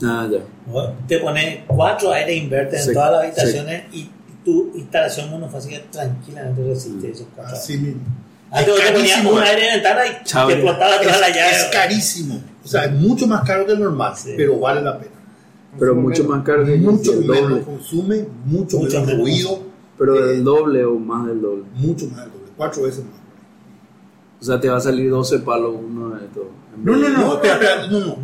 Ah, 0.04 0.28
ya. 0.30 0.38
¿no? 0.66 0.92
Te 1.08 1.18
pones 1.18 1.60
cuatro 1.66 2.12
aire 2.12 2.34
inverter 2.34 2.80
en 2.80 2.94
todas 2.94 3.12
las 3.12 3.22
habitaciones 3.22 3.84
y 3.92 4.10
tu 4.44 4.72
instalación 4.76 5.30
monofásica 5.30 5.80
tranquilamente 5.90 6.62
resiste 6.62 7.10
esos 7.10 7.26
cuatro. 7.34 7.56
Así 7.56 7.76
mismo. 7.78 8.02
Antes 8.50 8.68
vos 8.68 8.76
te 8.80 8.92
ponías 8.92 9.10
carísimo, 9.12 9.30
un 9.32 9.38
eh. 9.42 9.46
aire 9.46 9.62
de 9.62 9.70
ventana 9.72 10.00
y 10.06 10.24
Chao, 10.24 10.46
te 10.48 10.52
ya. 10.54 10.58
explotaba 10.60 11.00
toda 11.02 11.18
la 11.20 11.28
Es, 11.28 11.36
llave. 11.36 11.50
es 11.56 11.64
carísimo. 11.72 12.42
O 12.64 12.68
sea, 12.68 12.84
es 12.84 12.92
mucho 12.92 13.26
más 13.26 13.42
caro 13.46 13.66
que 13.66 13.72
el 13.72 13.80
normal, 13.80 14.14
Sí. 14.16 14.34
pero 14.36 14.58
vale 14.58 14.82
la 14.82 14.98
pena. 14.98 15.12
Pero 15.78 15.94
mucho 15.94 16.24
más 16.24 16.42
caro 16.44 16.64
que 16.64 16.76
Mucho 16.76 17.12
el 17.12 17.26
doble. 17.26 17.42
menos 17.42 17.60
consume, 17.64 18.26
mucho, 18.46 18.78
Mucho 18.78 19.00
menos 19.04 19.18
ruido, 19.20 19.62
Pero 19.98 20.16
Eh, 20.18 20.26
del 20.28 20.44
doble 20.44 20.84
o 20.84 20.94
más 20.98 21.26
del 21.26 21.40
doble. 21.42 21.64
mucho 21.74 22.06
más 22.06 22.20
del 22.22 22.30
doble, 22.32 22.46
cuatro 22.56 22.82
veces 22.84 23.04
más. 23.04 23.14
O 24.40 24.44
sea, 24.44 24.60
te 24.60 24.68
va 24.68 24.76
a 24.76 24.80
salir 24.80 25.10
12 25.10 25.40
palos 25.40 25.74
uno 25.78 26.10
de 26.10 26.24
estos. 26.24 26.44
No, 26.82 26.96
no, 26.96 27.08
no, 27.08 27.34
espera, 27.34 27.54
espera, 27.54 27.86
no, 27.88 27.98
no, 28.00 28.06
no, 28.06 28.16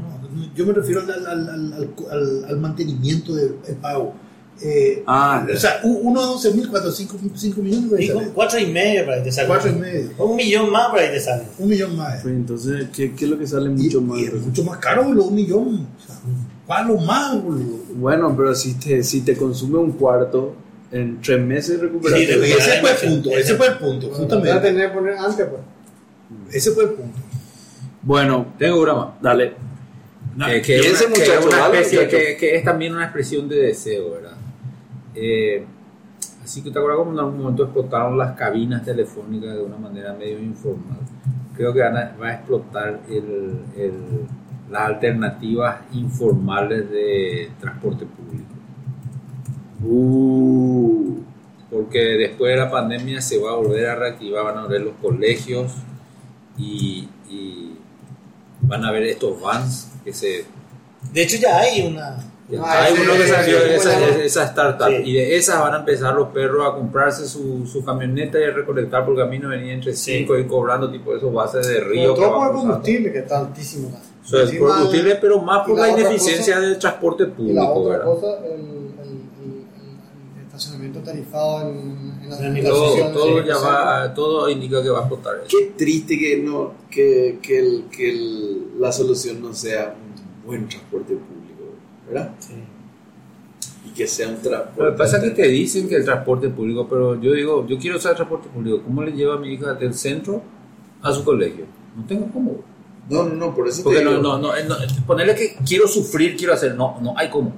yo 0.55 0.67
me 0.67 0.73
refiero 0.73 1.01
al, 1.03 1.11
al, 1.27 1.73
al, 2.09 2.45
al, 2.49 2.57
mantenimiento 2.59 3.35
del 3.35 3.55
pago. 3.83 4.15
Eh, 4.63 5.03
Ah, 5.07 5.45
o 5.53 5.57
sea, 5.57 5.81
u- 5.83 6.09
uno 6.09 6.21
a 6.21 6.27
12 6.27 6.53
mil, 6.53 6.69
cuatro, 6.71 6.91
cinco, 6.93 7.17
cinco 7.35 7.61
millones, 7.61 8.13
cuatro 8.33 8.59
y 8.59 8.67
medio 8.67 9.05
para 9.05 9.17
ahí 9.19 9.23
te 9.25 9.33
sale. 9.33 9.49
cuatro 9.49 9.69
y 9.71 9.75
medio, 9.75 10.11
Un 10.19 10.37
millón 10.37 10.71
más 10.71 10.89
para 10.91 11.03
ahí 11.03 11.11
te 11.11 11.21
sale. 11.21 11.43
un 11.59 11.69
millón 11.69 11.97
más. 11.97 12.23
Pues 12.23 12.35
entonces, 12.35 12.87
¿qué, 12.95 13.13
qué 13.15 13.25
es 13.25 13.31
lo 13.31 13.39
que 13.39 13.47
sale 13.47 13.67
Y, 13.67 13.75
mucho 13.75 14.01
más? 14.01 14.19
y 14.21 14.25
es 14.27 14.33
mucho 14.35 14.65
más 14.65 14.79
caro, 14.79 15.05
boludo, 15.05 15.25
un 15.25 15.35
millón. 15.35 15.89
O 15.99 16.07
sea, 16.07 16.17
palo 16.69 16.97
más, 16.99 17.43
boludo. 17.43 17.79
Bueno, 17.97 18.33
pero 18.37 18.55
si 18.55 18.75
te, 18.75 19.03
si 19.03 19.23
te 19.23 19.37
consume 19.37 19.79
un 19.79 19.93
cuarto, 19.93 20.55
en 20.93 21.21
tres 21.21 21.41
meses 21.45 21.81
recuperas. 21.81 22.19
Sí, 22.21 22.25
Y 22.25 22.27
Recuperar 22.29 22.59
ese 22.61 22.81
fue 22.81 22.91
el 22.91 22.97
punto, 23.13 23.31
ese 23.31 23.55
fue 23.57 23.67
el 23.67 23.79
punto, 23.79 24.11
justamente. 24.13 24.61
tener 24.61 24.89
que 24.89 24.95
poner 24.97 25.15
antes, 25.19 25.47
pues. 25.49 26.55
Ese 26.57 26.71
fue 26.71 26.85
el 26.85 26.91
punto. 26.91 27.19
Bueno, 28.03 28.55
Tengo 28.59 28.81
una 28.81 28.95
más. 28.95 29.09
dale. 29.21 29.53
Eh, 30.49 30.63
que, 30.63 30.77
es 30.77 30.83
Piense, 30.83 31.07
una, 31.07 31.15
que 31.15 31.21
muchacho, 31.21 31.49
una 31.49 31.59
dale, 31.59 31.79
especie- 31.81 31.99
muchacho. 32.05 32.17
que- 32.17 32.37
que 32.37 32.57
es 32.57 32.65
también 32.65 32.93
una 32.95 33.05
expresión 33.05 33.49
de 33.49 33.57
deseo, 33.57 34.11
¿verdad? 34.13 34.33
Eh, 35.15 35.65
así 36.43 36.63
que 36.63 36.71
te 36.71 36.79
acuerdas 36.79 36.99
como 36.99 37.13
en 37.13 37.19
algún 37.19 37.39
momento 37.39 37.65
explotaron 37.65 38.19
las 38.19 38.37
cabinas 38.37 38.85
telefónicas 38.85 39.55
de 39.55 39.63
una 39.63 39.77
manera 39.77 40.13
medio 40.13 40.39
informal. 40.41 40.99
Creo 41.57 41.73
que 41.73 41.81
van 41.81 41.97
a- 41.97 42.17
va 42.21 42.29
a 42.29 42.35
explotar 42.35 43.01
el- 43.09 43.61
el- 43.77 44.27
las 44.71 44.83
alternativas 44.83 45.77
informales 45.93 46.91
de 46.91 47.51
transporte 47.61 48.07
público. 48.07 48.45
Uh, 49.83 51.19
Porque 51.71 51.99
después 51.99 52.53
de 52.55 52.61
la 52.61 52.71
pandemia 52.71 53.21
se 53.21 53.37
va 53.39 53.51
a 53.51 53.57
volver 53.57 53.87
a 53.89 53.97
reactivar, 53.97 54.45
van 54.45 54.59
a 54.59 54.67
ver 54.69 54.83
los 54.83 54.95
colegios 55.03 55.73
y, 56.57 57.09
y 57.29 57.73
van 58.63 58.85
a 58.85 58.93
ver 58.93 59.03
estos 59.05 59.41
vans 59.41 59.91
que 60.05 60.13
se 60.13 60.45
De 61.13 61.23
hecho, 61.23 61.37
ya 61.37 61.59
hay 61.59 61.85
una. 61.87 62.17
Ah, 62.63 62.83
hay 62.85 62.93
ese- 62.93 63.03
uno 63.03 63.13
que 63.15 63.27
salió 63.27 63.59
de 63.59 63.75
esa, 63.77 63.99
de 63.99 64.27
esa 64.27 64.45
startup 64.45 64.89
Sí. 64.89 65.03
y 65.07 65.13
de 65.15 65.37
esas 65.37 65.61
van 65.61 65.75
a 65.75 65.79
empezar 65.79 66.15
los 66.15 66.29
perros 66.29 66.67
a 66.69 66.75
comprarse 66.75 67.27
su, 67.27 67.67
su 67.67 67.83
camioneta 67.83 68.39
y 68.39 68.45
a 68.45 68.51
recolectar 68.51 69.05
por 69.07 69.17
camino 69.17 69.49
venía 69.49 69.73
entre 69.73 69.95
Sí. 69.95 70.19
5 70.19 70.39
y 70.39 70.47
cobrando 70.47 70.91
tipo 70.91 71.15
esos 71.17 71.33
bases 71.33 71.67
de 71.67 71.81
río. 71.81 72.13
todo 72.15 72.35
por 72.35 72.47
el 72.49 72.53
combustible, 72.53 73.13
que 73.13 73.19
está 73.21 73.39
altísimo. 73.39 73.89
es 74.27 74.33
Encima, 74.33 74.59
por 74.61 74.69
combustible, 74.77 75.15
pero 75.21 75.41
más 75.41 75.67
por 75.67 75.77
la 75.79 75.87
la 75.87 75.93
ineficiencia 76.01 76.55
cosa- 76.57 76.67
del 76.67 76.79
transporte 76.79 77.23
Y 77.25 77.27
la 77.27 77.35
público. 77.35 77.73
otra 77.75 77.91
¿verdad? 77.99 78.05
cosa, 78.07 78.27
el, 78.47 78.53
el, 78.53 78.59
el- 78.61 79.65
el 80.39 80.47
estacionamiento 80.47 81.01
tarifado 81.01 81.63
en, 81.63 82.13
en 82.25 82.57
el 82.57 82.65
Todo, 82.65 83.13
todo, 83.13 83.41
sí, 83.43 83.47
ya 83.47 83.57
o 83.57 83.61
sea, 83.61 83.69
va, 83.71 84.15
todo 84.15 84.49
indica 84.51 84.83
que 84.83 84.89
va 84.91 84.99
a 84.99 85.03
explotar 85.03 85.35
eso. 85.47 85.47
qué 85.49 85.73
triste 85.77 86.19
que 86.19 86.39
no 86.43 86.73
que, 86.91 87.39
que, 87.43 87.59
el- 87.59 87.85
que 87.91 88.11
el- 88.11 88.81
la 88.81 88.93
solución 88.93 89.43
no 89.43 89.53
sea 89.55 89.95
buen 90.47 90.69
transporte 90.69 91.15
público, 91.15 91.34
¿verdad? 92.07 92.31
Sí. 92.39 92.55
Y 93.87 93.91
que 93.91 94.07
sea 94.07 94.29
un 94.29 94.37
transporte. 94.37 94.83
Lo 94.83 94.93
que 94.93 94.99
pasa 94.99 95.19
es 95.19 95.25
que 95.25 95.31
te 95.31 95.49
dicen 95.49 95.89
que 95.89 95.97
el 95.97 96.05
transporte 96.05 96.49
público, 96.49 96.87
pero 96.89 97.21
yo 97.21 97.33
digo, 97.33 97.67
yo 97.67 97.79
quiero 97.79 97.99
usar 97.99 98.15
transporte 98.15 98.49
público. 98.49 98.83
¿Cómo 98.85 99.03
le 99.03 99.13
llevo 99.13 99.33
a 99.33 99.39
mi 99.39 99.53
hija 99.53 99.75
del 99.75 99.95
centro 99.95 100.43
a 101.03 101.13
su 101.13 101.25
colegio? 101.25 101.67
No 101.97 102.05
tengo 102.05 102.29
cómo. 102.33 102.57
No, 103.09 103.25
no, 103.25 103.35
no, 103.35 103.55
por 103.55 103.69
eso 103.69 103.83
Porque 103.85 103.99
te 103.99 104.09
digo. 104.09 104.23
no, 104.23 104.39
no, 104.39 104.57
eh, 104.57 104.65
no, 104.67 104.77
ponerle 105.07 105.35
que 105.35 105.57
quiero 105.67 105.87
sufrir, 105.87 106.37
quiero 106.37 106.55
hacer. 106.55 106.75
No, 106.75 106.99
no 107.03 107.17
hay 107.17 107.29
cómo. 107.29 107.53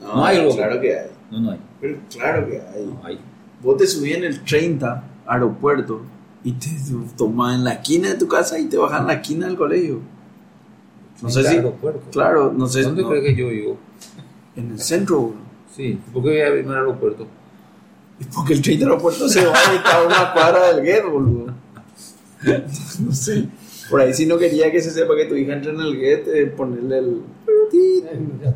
No, 0.00 0.16
no 0.16 0.24
hay 0.24 0.38
algo. 0.38 0.54
claro 0.54 0.80
que 0.80 0.98
hay. 0.98 1.10
No, 1.30 1.40
no 1.40 1.50
hay. 1.52 1.60
Pero 1.80 1.98
claro 2.10 2.48
que 2.48 2.60
hay. 2.60 2.86
No 2.86 3.00
hay. 3.04 3.20
Vos 3.62 3.76
te 3.76 3.86
subís 3.86 4.16
en 4.16 4.24
el 4.24 4.42
30 4.42 5.04
aeropuerto 5.26 6.02
y 6.42 6.52
te 6.52 6.68
tomás 7.16 7.54
en 7.54 7.64
la 7.64 7.74
esquina 7.74 8.08
de 8.08 8.14
tu 8.14 8.26
casa 8.26 8.58
y 8.58 8.66
te 8.66 8.76
bajas 8.76 9.02
en 9.02 9.06
la 9.06 9.14
esquina 9.14 9.46
del 9.46 9.56
colegio. 9.56 10.00
No 11.22 11.30
sé 11.30 11.42
si. 11.42 11.56
aeropuerto. 11.56 12.10
Claro, 12.10 12.52
no 12.56 12.66
sé. 12.66 12.82
¿Dónde 12.82 13.02
no, 13.02 13.10
crees 13.10 13.24
que 13.24 13.34
yo 13.34 13.48
vivo? 13.48 13.78
En 14.56 14.72
el 14.72 14.80
centro. 14.80 15.34
Sí. 15.74 15.98
¿Por 16.12 16.22
qué 16.22 16.28
voy 16.30 16.38
a 16.40 16.48
irme 16.48 16.72
al 16.72 16.78
aeropuerto? 16.78 17.26
Porque 18.34 18.52
el 18.54 18.62
30 18.62 18.84
aeropuerto 18.84 19.28
se 19.28 19.44
va 19.44 19.54
a 19.54 19.96
a 19.96 20.06
una 20.06 20.32
cuadra 20.32 20.72
del 20.74 20.84
gueto, 20.84 21.10
boludo. 21.10 21.54
No 23.00 23.12
sé. 23.12 23.48
Por 23.88 24.00
ahí 24.00 24.14
si 24.14 24.24
no 24.24 24.38
quería 24.38 24.70
que 24.70 24.80
se 24.80 24.90
sepa 24.90 25.16
que 25.16 25.26
tu 25.26 25.34
hija 25.34 25.54
entra 25.54 25.72
en 25.72 25.80
el 25.80 25.96
get, 25.96 26.28
eh, 26.28 26.46
ponerle 26.46 26.98
el... 26.98 27.22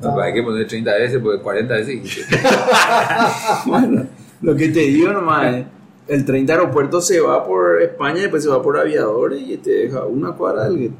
No, 0.00 0.20
hay 0.20 0.32
que 0.32 0.42
poner 0.42 0.66
30 0.66 0.94
veces, 0.94 1.20
porque 1.20 1.42
40 1.42 1.74
veces. 1.74 2.26
Bueno, 3.66 4.06
lo 4.42 4.54
que 4.54 4.68
te 4.68 4.80
digo 4.80 5.12
nomás 5.12 5.54
es, 5.54 5.66
el 6.06 6.24
30 6.24 6.52
aeropuerto 6.52 7.00
se 7.00 7.20
va 7.20 7.44
por 7.44 7.82
España 7.82 8.18
y 8.18 8.22
después 8.22 8.42
se 8.42 8.48
va 8.48 8.62
por 8.62 8.78
aviadores 8.78 9.40
y 9.40 9.56
te 9.56 9.70
deja 9.70 10.04
una 10.04 10.32
cuadra 10.32 10.64
del 10.64 10.78
gueto. 10.78 10.94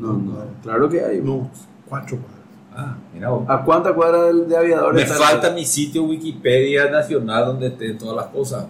No, 0.00 0.12
no, 0.14 0.32
claro 0.62 0.88
que 0.88 1.04
hay. 1.04 1.20
No, 1.20 1.50
cuatro 1.88 2.16
cuadras. 2.18 2.40
Ah, 2.72 2.96
mira 3.12 3.30
vos. 3.30 3.44
¿A 3.48 3.64
cuánta 3.64 3.92
cuadra 3.94 4.22
del- 4.24 4.48
de 4.48 4.56
aviadores 4.56 5.08
Me 5.08 5.14
falta 5.14 5.50
mi 5.52 5.64
sitio 5.64 6.04
Wikipedia 6.04 6.90
nacional 6.90 7.46
donde 7.46 7.66
estén 7.68 7.98
todas 7.98 8.16
las 8.16 8.26
cosas. 8.26 8.66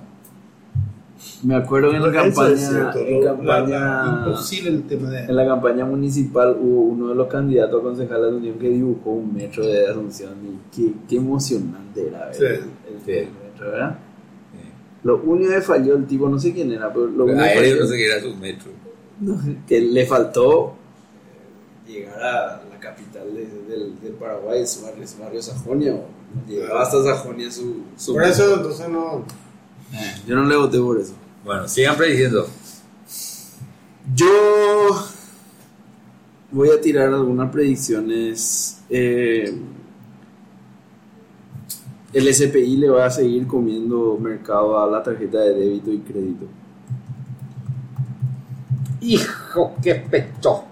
Me 1.43 1.55
acuerdo 1.55 1.91
que 1.91 1.97
en 1.97 2.03
la 2.03 2.13
campaña, 2.13 2.57
cierto, 2.57 2.99
en 2.99 3.25
la- 3.25 3.31
campaña, 3.37 4.25
imposible 4.27 4.71
el 4.71 4.83
tema 4.85 5.11
de... 5.11 5.25
en 5.25 5.37
la 5.37 5.47
campaña 5.47 5.85
municipal 5.85 6.57
hubo 6.59 6.81
uno 6.83 7.09
de 7.09 7.15
los 7.15 7.27
candidatos 7.29 7.79
a 7.79 7.83
concejal 7.83 8.23
de 8.23 8.31
la 8.31 8.37
Unión 8.39 8.59
que 8.59 8.69
dibujó 8.71 9.11
un 9.11 9.35
metro 9.35 9.67
de 9.67 9.87
Asunción 9.91 10.33
y 10.45 10.75
qué, 10.75 10.93
qué 11.09 11.17
emocionante 11.17 12.09
era 12.09 12.27
ver 12.27 12.35
Sí. 12.35 12.45
el, 12.45 12.53
el- 12.55 13.19
el 13.19 13.27
metro, 13.27 13.71
¿verdad? 13.71 13.99
Lo 15.03 15.17
único 15.23 15.51
que 15.51 15.61
falló 15.63 15.95
el 15.97 16.07
tipo, 16.07 16.29
no 16.29 16.39
sé 16.39 16.53
quién 16.55 16.73
era, 16.73 16.91
pero 16.93 17.07
lo 17.07 17.25
único 17.25 17.39
que 17.43 17.55
falló- 17.55 17.81
no 17.81 17.87
sé 17.87 17.97
qué 17.97 18.07
era 18.07 18.21
su 18.23 18.37
metro. 18.37 18.71
que 19.67 19.81
le 19.81 20.07
faltó 20.07 20.75
llegar 21.91 22.23
a 22.23 22.63
la 22.71 22.79
capital 22.81 23.35
de- 23.35 24.11
Paraguay, 24.19 24.67
su 24.67 24.83
barrio, 24.83 25.07
su 25.07 25.19
barrio 25.19 25.43
Sajonia, 25.43 25.95
o 25.95 26.05
llegaba 26.49 26.83
hasta 26.83 27.03
Sajonia 27.03 27.51
su, 27.51 27.83
su 27.97 28.13
Por 28.15 28.25
eso, 28.25 28.55
entonces 28.57 28.89
no. 28.89 29.25
Eh, 29.93 30.15
yo 30.27 30.37
no 30.37 30.45
le 30.45 30.57
voté 30.57 30.79
por 30.79 30.99
eso. 31.01 31.15
Bueno, 31.45 31.67
sigan 31.69 31.97
prediciendo. 31.97 32.47
Yo 34.15 34.29
voy 36.53 36.71
a 36.71 36.81
tirar 36.81 37.09
algunas 37.09 37.51
predicciones. 37.51 38.81
eh, 38.91 39.59
el 42.13 42.35
SPI 42.35 42.77
le 42.77 42.89
va 42.91 43.07
a 43.07 43.11
seguir 43.11 43.47
comiendo 43.47 44.19
mercado 44.21 44.79
a 44.83 44.87
la 44.91 45.01
tarjeta 45.03 45.39
de 45.39 45.55
débito 45.55 45.93
y 45.93 45.99
crédito. 46.01 46.47
Hijo, 49.01 49.75
qué 49.83 49.95
pecho 49.95 50.65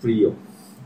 frío. 0.00 0.32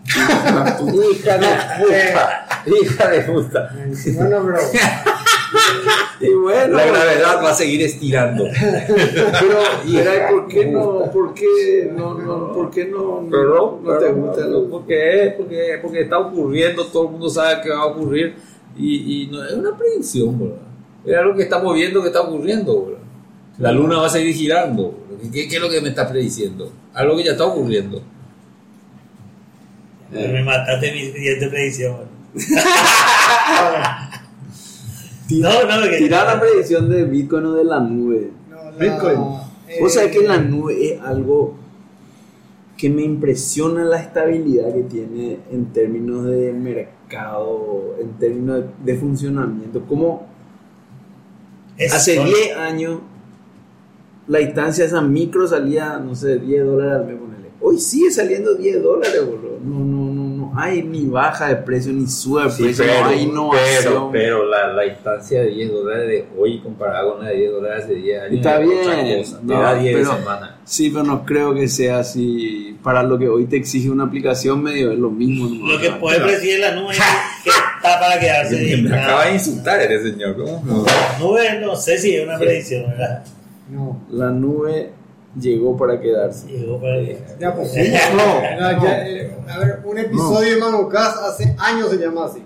Hija 0.09 1.39
de 1.39 1.49
puta. 1.79 2.57
Hija 2.67 3.11
de 3.11 3.21
puta. 3.23 3.75
Bueno. 4.15 4.39
Y 6.21 6.31
bueno, 6.33 6.77
La 6.77 6.87
gravedad 6.87 7.43
va 7.45 7.51
a 7.51 7.55
seguir 7.55 7.83
estirando. 7.83 8.45
pero 8.55 9.59
¿y 9.87 9.97
era, 9.97 10.29
por 10.31 10.49
qué 10.49 10.67
no? 10.67 11.11
¿Por 11.13 11.35
qué 11.35 11.91
no? 11.95 12.15
no 12.15 12.53
¿Por 12.53 12.71
qué 12.71 12.85
no? 12.87 13.23
no, 13.23 13.29
Pero, 13.31 13.81
no 13.83 13.99
te 13.99 14.13
gusta 14.13 14.43
pero, 14.45 14.59
el- 14.65 14.69
¿por 14.71 14.87
qué? 14.87 15.35
Porque, 15.37 15.79
porque 15.83 16.01
está 16.03 16.19
ocurriendo, 16.19 16.85
todo 16.87 17.05
el 17.07 17.11
mundo 17.13 17.29
sabe 17.29 17.61
que 17.63 17.71
va 17.71 17.81
a 17.83 17.87
ocurrir 17.87 18.35
y, 18.77 19.23
y 19.25 19.27
no, 19.29 19.45
es 19.45 19.53
una 19.53 19.77
predicción, 19.77 20.39
¿verdad? 20.39 20.57
Es 21.05 21.17
algo 21.17 21.35
que 21.37 21.43
estamos 21.43 21.75
viendo 21.75 22.01
que 22.03 22.09
está 22.09 22.21
ocurriendo, 22.23 22.85
¿verdad? 22.87 23.01
La 23.59 23.73
luna 23.73 23.99
va 23.99 24.07
a 24.07 24.11
seguir 24.11 24.35
girando. 24.35 24.95
¿Qué, 25.33 25.49
qué 25.49 25.57
es 25.57 25.63
lo 25.63 25.71
que 25.71 25.81
me 25.81 25.89
está 25.91 26.09
prediciendo? 26.09 26.71
Algo 26.93 27.17
que 27.17 27.25
ya 27.25 27.33
está 27.33 27.45
ocurriendo. 27.47 28.03
Me 30.11 30.43
mataste 30.43 30.93
mi 30.93 31.13
siguiente 31.13 31.49
predicción. 31.49 31.97
no, 35.31 35.65
no, 35.65 35.91
que 35.91 35.99
Tirar 35.99 36.27
la 36.27 36.41
predicción 36.41 36.89
de 36.89 37.05
Bitcoin 37.05 37.47
o 37.47 37.53
de 37.55 37.65
la 37.65 37.81
nube. 37.81 38.31
No, 38.51 38.57
la- 38.65 38.71
Bitcoin. 38.73 39.19
eh, 39.69 39.79
Vos 39.81 39.95
sabés 39.95 40.17
que 40.17 40.27
la 40.27 40.39
nube 40.39 40.95
es 40.95 41.01
algo 41.01 41.55
que 42.77 42.91
me 42.91 43.03
impresiona 43.03 43.85
la 43.85 43.99
estabilidad 43.99 44.73
que 44.73 44.83
tiene 44.83 45.39
en 45.51 45.67
términos 45.73 46.27
de 46.27 46.53
mercado, 46.53 47.97
en 48.01 48.11
términos 48.19 48.65
de, 48.85 48.93
de 48.93 48.99
funcionamiento. 48.99 49.83
Como 49.87 50.27
es- 51.79 51.93
hace 51.93 52.17
son- 52.17 52.27
10 52.27 52.57
años 52.57 53.01
la 54.29 54.41
instancia 54.41 54.85
esa 54.85 55.01
micro 55.01 55.47
salía, 55.47 55.99
no 55.99 56.15
sé, 56.15 56.39
10 56.39 56.65
dólares 56.65 56.95
al 57.01 57.07
mes, 57.07 57.17
ponele. 57.17 57.49
Hoy 57.61 57.79
sigue 57.79 58.11
saliendo 58.11 58.55
10 58.55 58.83
dólares, 58.83 59.25
boludo. 59.25 59.59
No, 59.65 59.79
no, 59.85 59.96
no, 60.57 60.61
hay 60.63 60.83
ni 60.83 61.05
baja 61.07 61.49
de 61.49 61.57
precio 61.57 61.93
ni 61.93 62.07
sube 62.07 62.45
de 62.45 62.49
precio, 62.51 62.85
no 62.85 63.07
hay 63.09 63.21
innovación. 63.23 63.83
pero, 63.85 64.11
pero 64.13 64.47
la, 64.47 64.69
la 64.73 64.87
instancia 64.87 65.43
de 65.43 65.49
10 65.51 65.73
dólares 65.73 66.07
de 66.09 66.27
hoy 66.39 66.59
comparada 66.61 67.11
con 67.13 67.23
la 67.25 67.31
de 67.31 67.37
10 67.37 67.53
dólares 67.53 67.89
de 67.89 67.95
10 67.95 68.21
años 68.23 68.35
Está 68.35 68.51
otra 68.57 68.59
bien, 69.03 69.19
cosa. 69.23 69.39
Te 69.39 69.45
no, 69.45 69.63
da 69.63 69.75
10 69.75 69.97
pero- 69.97 70.17
semanas. 70.17 70.51
Sí, 70.65 70.91
pero 70.91 71.05
no 71.05 71.25
creo 71.25 71.55
que 71.55 71.69
sea 71.69 72.01
así. 72.01 72.77
Para 72.83 73.03
lo 73.05 73.17
que 73.19 73.29
hoy 73.29 73.45
te 73.47 73.57
exige 73.57 73.89
una 73.91 74.05
aplicación 74.05 74.63
medio 74.63 74.91
es 74.93 74.99
lo 74.99 75.11
mismo. 75.11 75.49
¿no? 75.49 75.73
Lo 75.75 75.81
que 75.81 75.91
puede 75.93 76.19
predecir 76.21 76.59
la 76.61 76.73
nube 76.75 76.93
es 76.93 76.99
que 77.45 77.51
está 77.51 78.01
para 78.01 78.19
quedarse. 78.19 78.77
Me 78.79 78.99
acaba 78.99 79.27
de 79.27 79.35
insultar 79.35 79.81
este 79.81 80.11
señor. 80.11 80.37
¿Cómo? 80.37 80.63
No. 80.67 80.85
Nube, 81.21 81.61
no 81.61 81.77
sé 81.77 81.99
si 81.99 82.17
es 82.17 82.25
una 82.25 82.37
predicción, 82.39 82.89
¿verdad? 82.91 83.25
No. 83.71 84.01
La 84.11 84.31
nube 84.31 84.91
llegó 85.39 85.77
para 85.77 86.01
quedarse. 86.01 86.47
Llegó 86.49 86.81
para 86.81 87.01
quedarse. 87.01 87.37
Ya, 87.39 87.55
pues. 87.55 87.75
No, 87.75 88.41
ya, 88.43 88.83
ya, 88.83 89.09
eh, 89.09 89.37
a 89.49 89.59
ver, 89.59 89.81
un 89.85 89.99
episodio 89.99 90.55
de 90.55 90.61
Mamocast 90.61 91.19
hace 91.23 91.55
años 91.59 91.91
se 91.91 91.97
llama 91.99 92.27
así: 92.27 92.43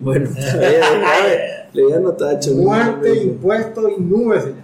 Bueno, 0.00 0.28
le 0.36 0.56
voy 0.56 0.76
a- 0.76 1.68
le 1.72 1.82
voy 1.82 1.92
a 1.92 1.96
anotar 1.96 2.38
Muerte, 2.54 3.16
impuesto 3.24 3.88
y 3.88 4.00
nube 4.00 4.40
se 4.40 4.48
llama. 4.48 4.60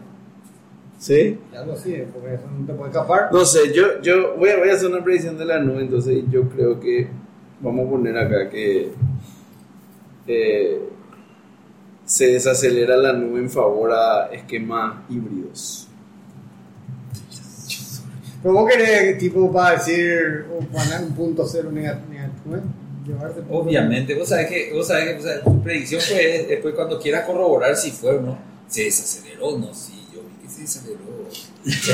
¿Sí? 0.98 1.38
Y 1.52 1.56
algo 1.56 1.72
así, 1.72 1.96
porque 2.12 2.34
eso 2.34 2.44
no 2.58 2.66
te 2.66 2.74
puede 2.74 2.90
escapar. 2.90 3.30
No 3.32 3.44
sé, 3.44 3.72
yo, 3.72 4.00
yo 4.02 4.36
voy, 4.36 4.50
a, 4.50 4.58
voy 4.58 4.68
a 4.68 4.74
hacer 4.74 4.88
una 4.90 5.02
predicción 5.02 5.38
de 5.38 5.44
la 5.46 5.58
nube, 5.58 5.80
entonces 5.80 6.24
yo 6.30 6.42
creo 6.50 6.78
que 6.78 7.08
vamos 7.60 7.86
a 7.86 7.90
poner 7.90 8.16
acá 8.18 8.48
que 8.50 8.92
eh, 10.26 10.80
se 12.04 12.26
desacelera 12.26 12.96
la 12.96 13.12
nube 13.12 13.38
en 13.40 13.50
favor 13.50 13.92
a 13.92 14.26
esquemas 14.32 14.94
híbridos. 15.08 15.88
Pero 18.42 18.54
vos 18.54 18.70
querés, 18.70 19.18
tipo, 19.18 19.52
para 19.52 19.76
decir, 19.76 20.46
o 20.50 20.60
poner 20.60 21.02
un 21.02 21.14
punto 21.14 21.46
cero 21.46 21.70
negativo, 21.70 22.56
¿eh? 22.56 22.60
llevarte 23.06 23.42
Obviamente, 23.50 24.14
vos 24.14 24.28
sabés 24.28 24.48
que, 24.48 24.72
vos 24.72 24.86
sabés 24.86 25.14
que 25.14 25.20
o 25.20 25.22
sea, 25.22 25.42
tu 25.42 25.62
predicción 25.62 26.00
fue 26.00 26.46
después 26.48 26.74
cuando 26.74 26.98
quieras 26.98 27.24
corroborar 27.26 27.76
si 27.76 27.90
fue 27.90 28.16
o 28.16 28.20
no. 28.20 28.38
Se 28.68 28.84
desaceleró, 28.84 29.58
no, 29.58 29.74
sí, 29.74 30.06
yo 30.14 30.22
vi 30.22 30.46
que 30.46 30.48
se 30.52 30.62
desaceleró. 30.62 31.00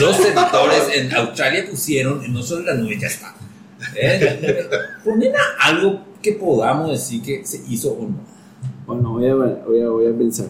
Los 0.00 0.16
sensores 0.16 0.82
en 0.94 1.14
Australia 1.14 1.66
pusieron, 1.68 2.32
no 2.32 2.42
solo 2.42 2.64
la 2.66 2.74
nube, 2.74 2.98
ya 2.98 3.08
está. 3.08 3.34
¿Eh? 3.94 4.68
Ponen 5.04 5.32
a 5.34 5.68
algo 5.68 6.00
que 6.22 6.32
podamos 6.32 6.90
decir 6.90 7.22
que 7.22 7.44
se 7.44 7.60
hizo 7.68 7.92
o 7.92 8.02
no. 8.02 8.20
Bueno, 8.86 9.12
voy 9.12 9.26
a, 9.26 9.34
voy 9.34 9.80
a, 9.80 9.88
voy 9.88 10.06
a 10.06 10.16
pensar. 10.16 10.46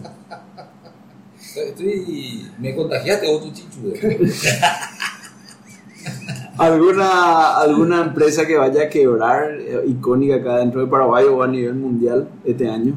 Estoy, 1.55 2.51
me 2.59 2.75
contagiaste 2.75 3.27
o 3.27 3.39
tu 3.39 3.51
chichu. 3.51 3.93
¿Alguna, 6.57 7.57
¿Alguna 7.57 8.01
empresa 8.01 8.45
que 8.47 8.55
vaya 8.57 8.83
a 8.83 8.89
quebrar 8.89 9.51
eh, 9.59 9.81
icónica 9.87 10.35
acá 10.35 10.57
dentro 10.57 10.81
de 10.81 10.87
Paraguay 10.87 11.25
o 11.25 11.43
a 11.43 11.47
nivel 11.47 11.75
mundial 11.75 12.27
este 12.45 12.67
año? 12.69 12.93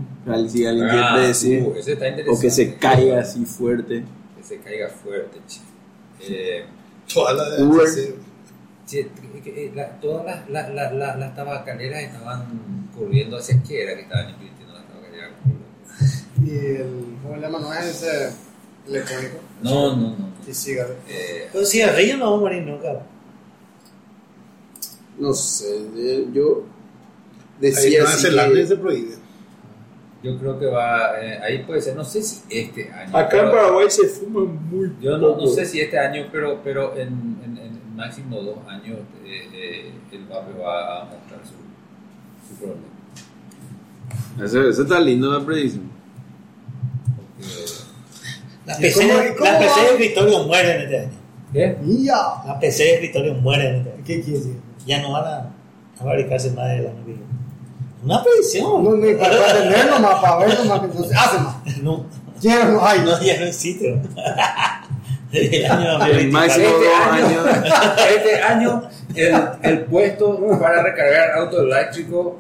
Si 0.49 0.65
alguien 0.67 0.89
Ah, 0.89 1.11
quiere 1.15 1.29
decir. 1.29 1.63
uh, 1.65 1.75
ese 1.77 1.93
está 1.93 2.09
interesante. 2.09 2.39
o 2.39 2.41
que 2.41 2.51
se 2.51 2.75
caiga 2.77 3.21
así 3.21 3.45
fuerte. 3.45 4.05
Que 4.37 4.43
se 4.43 4.59
caiga 4.59 4.89
fuerte, 4.89 5.39
che. 5.47 5.61
Eh, 6.23 6.65
Toda 7.13 7.33
la 7.35 7.65
Uber. 7.65 7.87
Que, 8.89 9.73
la- 9.75 9.89
todas 10.01 10.25
las, 10.27 10.51
las, 10.51 10.75
las, 10.75 10.93
las, 10.93 11.19
las 11.19 11.35
tabacaleras 11.37 12.03
estaban 12.03 12.89
corriendo 12.97 13.37
hacia 13.39 13.63
qué 13.63 13.83
era 13.85 13.95
que 13.95 14.03
estaban 14.03 14.31
invirtiendo 14.31 14.75
las 14.75 14.85
tabacaleras. 14.87 15.31
Y 16.45 16.51
el, 16.77 16.89
¿cómo 17.23 17.37
le 17.37 17.43
llaman? 17.43 17.63
No 17.63 17.73
es 17.75 17.85
ese 17.87 18.31
electrónico. 18.89 19.37
No, 19.63 19.97
no, 19.97 20.09
no. 20.17 20.31
Y 20.49 20.55
siga. 20.55 20.87
Eh, 21.09 21.49
Pero 21.53 21.65
si 21.65 21.85
río 21.85 22.17
no 22.17 22.25
vamos 22.27 22.39
a 22.39 22.41
morir 22.43 22.63
nunca. 22.63 23.03
No 25.21 25.33
sé, 25.35 26.27
yo. 26.33 26.65
Ahí 27.63 27.71
decía 27.71 27.99
en 27.99 28.05
Nueva 28.05 28.11
así 28.15 28.55
que- 28.55 28.67
se 28.67 28.77
prohíbe. 28.77 29.15
Yo 30.23 30.39
creo 30.39 30.59
que 30.59 30.67
va, 30.67 31.19
eh, 31.23 31.39
ahí 31.43 31.63
puede 31.65 31.81
ser, 31.81 31.97
no 31.97 32.05
sé 32.05 32.23
si 32.23 32.41
este 32.51 32.91
año. 32.93 33.17
acá 33.17 33.39
en 33.43 33.51
Paraguay 33.51 33.87
se 33.91 34.07
fuma 34.07 34.45
muy 34.45 34.93
Yo 35.01 35.17
no, 35.17 35.37
no 35.37 35.47
sé 35.47 35.65
si 35.65 35.81
este 35.81 35.99
año, 35.99 36.27
pero, 36.31 36.61
pero 36.63 36.95
en, 36.95 37.39
en, 37.43 37.57
en 37.57 37.97
máximo 37.97 38.39
dos 38.43 38.59
años 38.69 38.99
eh, 39.25 39.49
eh, 39.55 39.93
el 40.13 40.25
vape 40.27 40.59
va 40.59 41.01
a 41.01 41.05
mostrar 41.07 41.41
su, 41.45 42.49
su 42.49 42.55
problema. 42.61 42.85
Eso, 44.45 44.69
eso 44.69 44.83
está 44.83 45.01
lindo 45.01 45.33
la 45.33 45.45
predicción. 45.45 45.91
Porque- 47.17 47.65
La 48.67 48.79
¿Y 48.79 48.83
PC, 48.83 49.05
de 49.07 49.91
escritorio 49.93 50.45
muere 50.45 50.75
en 50.77 50.81
este 50.83 50.99
año. 51.01 51.11
¿Qué? 51.53 51.77
¡Ya! 52.05 52.43
La 52.47 52.59
PC 52.61 52.83
de 52.85 52.93
escritorio 52.95 53.35
muere 53.35 53.69
en 53.71 53.77
este 53.77 53.93
año. 53.93 54.03
¿Qué 54.05 54.21
quiere 54.21 54.39
decir? 54.39 54.60
Ya 54.91 55.01
no 55.03 55.13
van 55.13 55.25
a, 55.25 55.37
a 55.39 56.03
fabricarse 56.05 56.51
más 56.51 56.69
del 56.69 56.87
año 56.89 56.97
que 57.05 57.13
viene. 57.13 57.23
Una 58.03 58.23
predicción. 58.25 58.83
No, 58.85 58.95
ni 58.97 59.15
para, 59.15 59.37
para 59.47 59.59
tener 59.63 59.91
nomás, 59.91 60.15
para 60.21 60.37
ver 60.47 60.59
nomás 60.59 60.81
se 61.09 61.15
hace 61.15 61.39
más. 61.39 61.57
No, 61.83 62.07
Ya 62.41 62.65
no 62.65 62.85
hay. 62.85 63.01
no, 63.01 63.21
ya 63.23 63.39
no 63.41 63.47
existe. 63.47 64.01
Desde 65.33 65.65
el 65.65 65.71
año 65.71 65.93
El 66.07 66.31
2024. 66.31 66.33
máximo 66.33 66.67
Este 66.67 66.85
dos 66.85 67.09
año, 67.13 67.95
este 68.17 68.43
año 68.43 68.83
el, 69.15 69.71
el 69.71 69.81
puesto 69.85 70.59
para 70.61 70.83
recargar 70.83 71.39
auto 71.39 71.61
eléctrico 71.63 72.39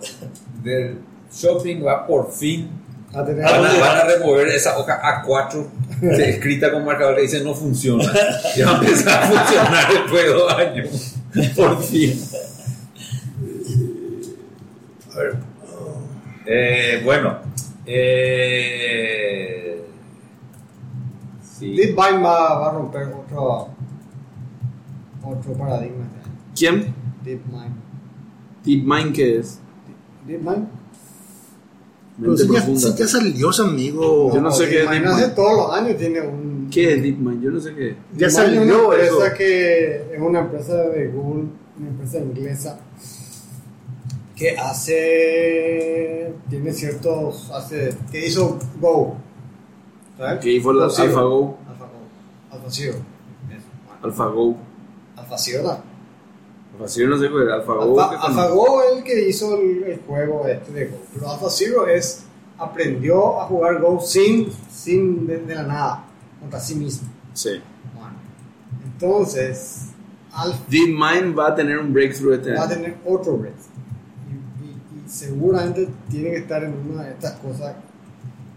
del 0.64 0.98
shopping 1.32 1.86
va 1.86 2.04
por 2.06 2.32
fin. 2.32 2.68
A 3.14 3.24
tener 3.24 3.44
Van 3.44 3.64
a, 3.64 3.78
van 3.78 3.96
a 3.98 4.04
remover 4.04 4.48
esa 4.48 4.76
hoja 4.78 5.00
A4 5.24 5.66
de- 6.00 6.30
escrita 6.30 6.72
con 6.72 6.84
marcador 6.84 7.14
que 7.16 7.22
dice 7.22 7.44
no 7.44 7.54
funciona. 7.54 8.04
Y 8.56 8.62
va 8.62 8.72
a 8.72 8.74
empezar 8.78 9.22
a 9.22 9.26
funcionar 9.26 9.92
después 9.92 10.24
de 10.24 10.32
dos 10.32 10.52
años. 10.52 11.14
Por 11.56 11.82
fin. 11.82 12.12
A 15.12 15.18
ver, 15.18 15.36
Eh, 16.46 17.02
bueno. 17.04 17.38
Eh, 17.86 19.84
sí. 21.42 21.76
DeepMind 21.76 22.24
va, 22.24 22.58
va 22.58 22.70
a 22.70 22.72
romper 22.72 23.08
otro, 23.08 23.68
otro 25.22 25.52
paradigma. 25.54 26.04
¿Quién? 26.56 26.94
DeepMind. 27.24 27.74
DeepMind, 28.64 29.14
¿qué 29.14 29.38
es? 29.38 29.60
DeepMind. 30.26 30.68
Pero 32.20 32.32
Mente 32.32 32.42
si 32.42 32.48
ya, 32.48 32.54
profunda. 32.54 32.80
si 32.80 32.94
ya 32.94 33.08
salió 33.08 33.50
ese 33.50 33.62
amigo. 33.62 34.34
Yo 34.34 34.40
no 34.40 34.50
sé 34.52 34.68
qué 34.68 34.82
es 34.82 34.88
hace 35.06 35.28
todos 35.30 35.56
los 35.56 35.72
años 35.76 35.96
tiene 35.96 36.20
un. 36.20 36.68
¿Qué 36.70 36.94
es 36.94 37.02
DeepMind? 37.02 37.42
Yo 37.42 37.50
no 37.50 37.60
sé 37.60 37.74
qué. 37.74 37.96
Ya 38.16 38.30
salió 38.30 38.62
es 38.62 38.68
una 38.68 39.02
eso. 39.02 39.14
empresa 39.14 39.34
que 39.34 39.96
es 40.14 40.20
una 40.20 40.40
empresa 40.40 40.74
de 40.76 41.06
Google, 41.08 41.44
una 41.78 41.88
empresa 41.88 42.18
inglesa 42.18 42.78
que 44.36 44.56
hace 44.56 46.32
tiene 46.48 46.72
ciertos 46.72 47.50
hace 47.52 47.94
que 48.10 48.26
hizo 48.26 48.58
Go, 48.80 49.16
¿sabes? 50.16 50.40
¿Qué 50.40 50.60
fue 50.62 50.74
la. 50.74 50.84
AlphaGo? 50.84 51.58
AlphaGo, 52.50 52.86
Eso, 52.88 52.96
bueno. 53.86 53.98
AlphaGo. 54.02 54.56
AlphaZero, 56.80 57.08
¿no? 57.10 57.18
Sé 57.18 57.30
cuál. 57.30 57.52
AlphaGo. 57.52 58.00
Alpha, 58.00 58.10
¿qué 58.10 58.16
con- 58.16 58.30
AlphaGo 58.38 58.82
es 58.82 58.98
el 58.98 59.04
que 59.04 59.28
hizo 59.28 59.56
el, 59.60 59.82
el 59.84 60.00
juego 60.06 60.46
este 60.46 60.72
de 60.72 60.86
Go, 60.86 60.96
pero 61.14 61.30
AlphaZero 61.30 61.86
es 61.86 62.22
aprendió 62.58 63.40
a 63.40 63.46
jugar 63.46 63.80
Go 63.80 64.00
sin 64.00 64.48
sin 64.70 65.26
de, 65.26 65.38
de 65.38 65.54
la 65.54 65.62
nada 65.64 66.04
contra 66.40 66.58
sí 66.60 66.74
mismo. 66.74 67.08
Sí. 67.34 67.60
Bueno, 67.94 68.14
entonces 68.84 69.86
Alpha 70.32 70.58
DeepMind 70.68 71.38
va 71.38 71.48
a 71.48 71.54
tener 71.54 71.78
un 71.78 71.92
breakthrough 71.92 72.34
este 72.34 72.52
va 72.54 72.64
a 72.64 72.68
tener 72.68 72.96
otro 73.06 73.36
red. 73.42 73.50
Y, 74.28 74.64
y- 74.64 75.04
y 75.04 75.08
seguramente 75.08 75.88
tiene 76.10 76.30
que 76.30 76.36
estar 76.38 76.62
en 76.64 76.74
una 76.90 77.04
de 77.04 77.10
estas 77.12 77.32
cosas. 77.40 77.74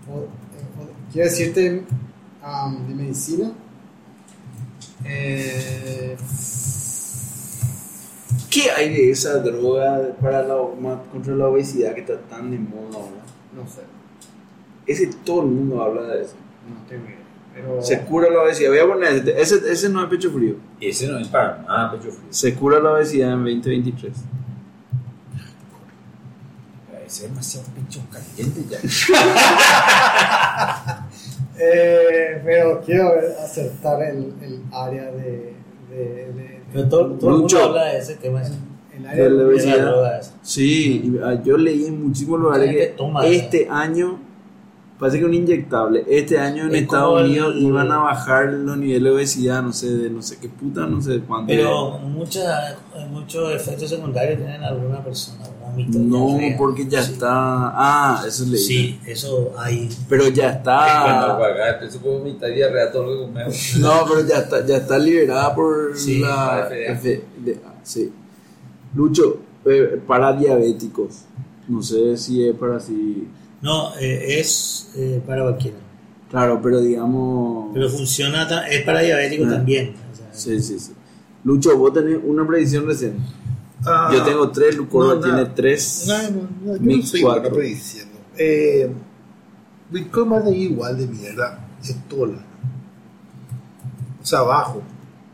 O, 0.10 0.18
o- 0.18 0.28
quiero 1.12 1.30
decirte, 1.30 1.84
am, 2.42 2.88
de 2.88 2.94
medicina. 2.96 3.52
Eh, 5.06 6.16
¿Qué 8.54 8.70
hay 8.72 8.94
de 8.94 9.10
esa 9.12 9.40
droga 9.40 10.00
para 10.22 10.44
la, 10.44 10.56
contra 11.12 11.34
la 11.36 11.48
obesidad 11.48 11.94
que 11.96 12.02
está 12.02 12.18
tan 12.30 12.52
de 12.52 12.60
moda 12.60 12.96
ahora? 12.98 13.24
no 13.56 13.68
sé, 13.68 13.82
Ese 14.86 15.08
todo 15.26 15.42
el 15.42 15.48
mundo 15.48 15.82
habla 15.82 16.04
de 16.04 16.22
eso. 16.24 16.36
no 16.70 16.88
tengo 16.88 17.06
idea. 17.06 17.18
Pero 17.56 17.82
Se 17.84 18.00
cura 18.02 18.30
la 18.32 18.42
obesidad. 18.42 18.70
Voy 18.72 18.80
a 18.80 18.88
poner 18.88 19.14
este. 19.14 19.40
Ese, 19.42 19.56
ese 19.72 19.88
no 19.90 20.04
es 20.04 20.10
pecho 20.10 20.32
frío. 20.32 20.56
Ese 20.82 21.08
no 21.08 21.20
es 21.20 21.28
para 21.28 21.60
nada 21.68 21.92
pecho 21.92 22.12
frío. 22.12 22.26
Se 22.32 22.56
cura 22.56 22.80
la 22.80 22.94
obesidad 22.94 23.34
en 23.34 23.44
2023. 23.44 24.12
Ese 27.06 27.26
es 27.26 27.30
demasiado 27.30 27.68
pecho 27.76 28.02
caliente 28.12 28.64
ya. 28.70 28.80
Eh, 31.56 32.42
pero 32.44 32.82
quiero 32.82 33.12
acertar 33.44 34.02
el, 34.02 34.34
el 34.42 34.64
área 34.72 35.12
de. 35.12 35.54
de, 35.92 36.32
de- 36.34 36.63
Pero 36.74 36.90
todo, 36.90 37.06
todo 37.14 37.30
el 37.32 37.38
mundo 37.42 37.60
habla 37.64 37.86
de 37.86 38.00
ese 38.00 38.16
tema. 38.16 38.42
ese. 38.42 38.54
el 38.98 39.06
área 39.08 39.24
De 39.24 39.30
la 39.30 39.46
obesidad. 39.48 39.86
droga 39.86 40.20
esa. 40.20 40.34
Sí, 40.42 41.18
ah, 41.24 41.36
yo 41.44 41.58
leí 41.58 41.86
en 41.86 42.04
muchísimos 42.08 42.40
lugares 42.40 42.76
que 42.76 42.86
toma, 42.98 43.26
este 43.26 43.68
año, 43.70 44.20
parece 45.00 45.20
que 45.20 45.26
un 45.26 45.34
inyectable, 45.34 46.06
este 46.08 46.38
año 46.40 46.64
en 46.66 46.76
Es 46.76 46.82
Estados 46.84 47.08
como 47.08 47.20
el- 47.20 47.26
Unidos 47.26 47.56
iban 47.60 47.92
a 47.92 47.98
bajar 47.98 48.46
los 48.54 48.78
niveles 48.78 49.04
de 49.04 49.10
obesidad, 49.10 49.62
no 49.64 49.74
sé, 49.74 49.90
de 49.96 50.10
no 50.10 50.22
sé 50.22 50.38
qué 50.40 50.48
puta, 50.50 50.86
no 50.86 51.02
sé 51.02 51.12
de 51.14 51.20
cuánto. 51.22 51.48
Pero 51.48 51.98
muchas, 52.00 52.76
muchos 53.10 53.52
efectos 53.54 53.90
secundarios 53.90 54.38
tienen 54.38 54.64
alguna 54.64 55.04
persona. 55.04 55.44
Vómito, 55.74 56.00
no, 56.00 56.28
diarrea. 56.38 56.58
porque 56.58 56.88
ya 56.88 57.02
Sí. 57.04 57.14
está. 57.14 57.30
Ah, 57.32 58.24
eso 58.28 58.46
leí. 58.46 58.58
Sí, 58.58 59.00
eso 59.06 59.54
hay. 59.58 59.90
Pero 60.08 60.28
ya 60.30 60.62
Cuando 60.62 60.72
está. 60.72 61.38
pagar, 61.40 61.84
eso 61.84 62.00
como 62.02 62.20
mitad 62.20 62.48
de 62.48 62.54
diarrea 62.56 62.92
todo 62.92 63.04
lo 63.06 63.12
que 63.20 63.32
comemos. 63.34 63.76
No, 63.80 64.06
pero 64.08 64.28
ya 64.28 64.38
está, 64.40 64.66
ya 64.66 64.78
está 64.78 64.98
liberada 65.00 65.54
por 65.56 65.98
Sí, 65.98 66.20
la 66.20 66.70
la 66.70 66.96
FDA. 66.96 67.74
Sí. 67.84 68.12
Lucho, 68.96 69.38
eh, 69.66 70.00
para 70.08 70.34
diabéticos. 70.34 71.24
No 71.68 71.82
sé 71.82 72.18
si 72.18 72.48
es 72.48 72.56
para 72.56 72.80
si. 72.80 73.28
No, 73.62 73.96
eh, 74.00 74.40
es 74.40 74.92
eh, 74.96 75.22
para 75.26 75.44
cualquiera. 75.44 75.78
Claro, 76.30 76.60
pero 76.62 76.80
digamos. 76.82 77.72
Pero 77.74 77.90
funciona, 77.90 78.48
es 78.68 78.82
para 78.84 79.02
diabéticos 79.02 79.48
Ah. 79.48 79.56
también. 79.56 79.94
o 80.12 80.16
sea, 80.16 80.28
Sí, 80.32 80.60
sí, 80.62 80.80
sí. 80.80 80.92
Lucho, 81.44 81.78
vos 81.78 81.94
tenés 81.94 82.20
una 82.24 82.46
predicción 82.48 82.86
recién. 82.88 83.18
Ah, 83.86 84.10
Yo 84.14 84.24
tengo 84.24 84.50
tres, 84.50 84.78
Lucoro 84.78 85.16
no, 85.16 85.22
tiene 85.22 85.46
tres. 85.48 86.06
No, 86.08 86.22
no, 86.32 86.50
no, 86.66 86.76
yo 86.78 86.82
Mix 86.82 87.06
no 87.06 87.06
soy 87.12 87.22
bueno 87.22 87.42
cuatro. 87.42 87.58
prediciendo. 87.58 88.20
Eh, 88.38 88.92
Bitcoin 89.90 90.32
va 90.32 90.38
a 90.40 90.50
ir 90.50 90.72
igual 90.72 90.98
de 90.98 91.08
mierda 91.08 91.60
el 91.84 92.24
año. 92.24 92.44
O 94.22 94.26
sea, 94.26 94.40
abajo. 94.40 94.82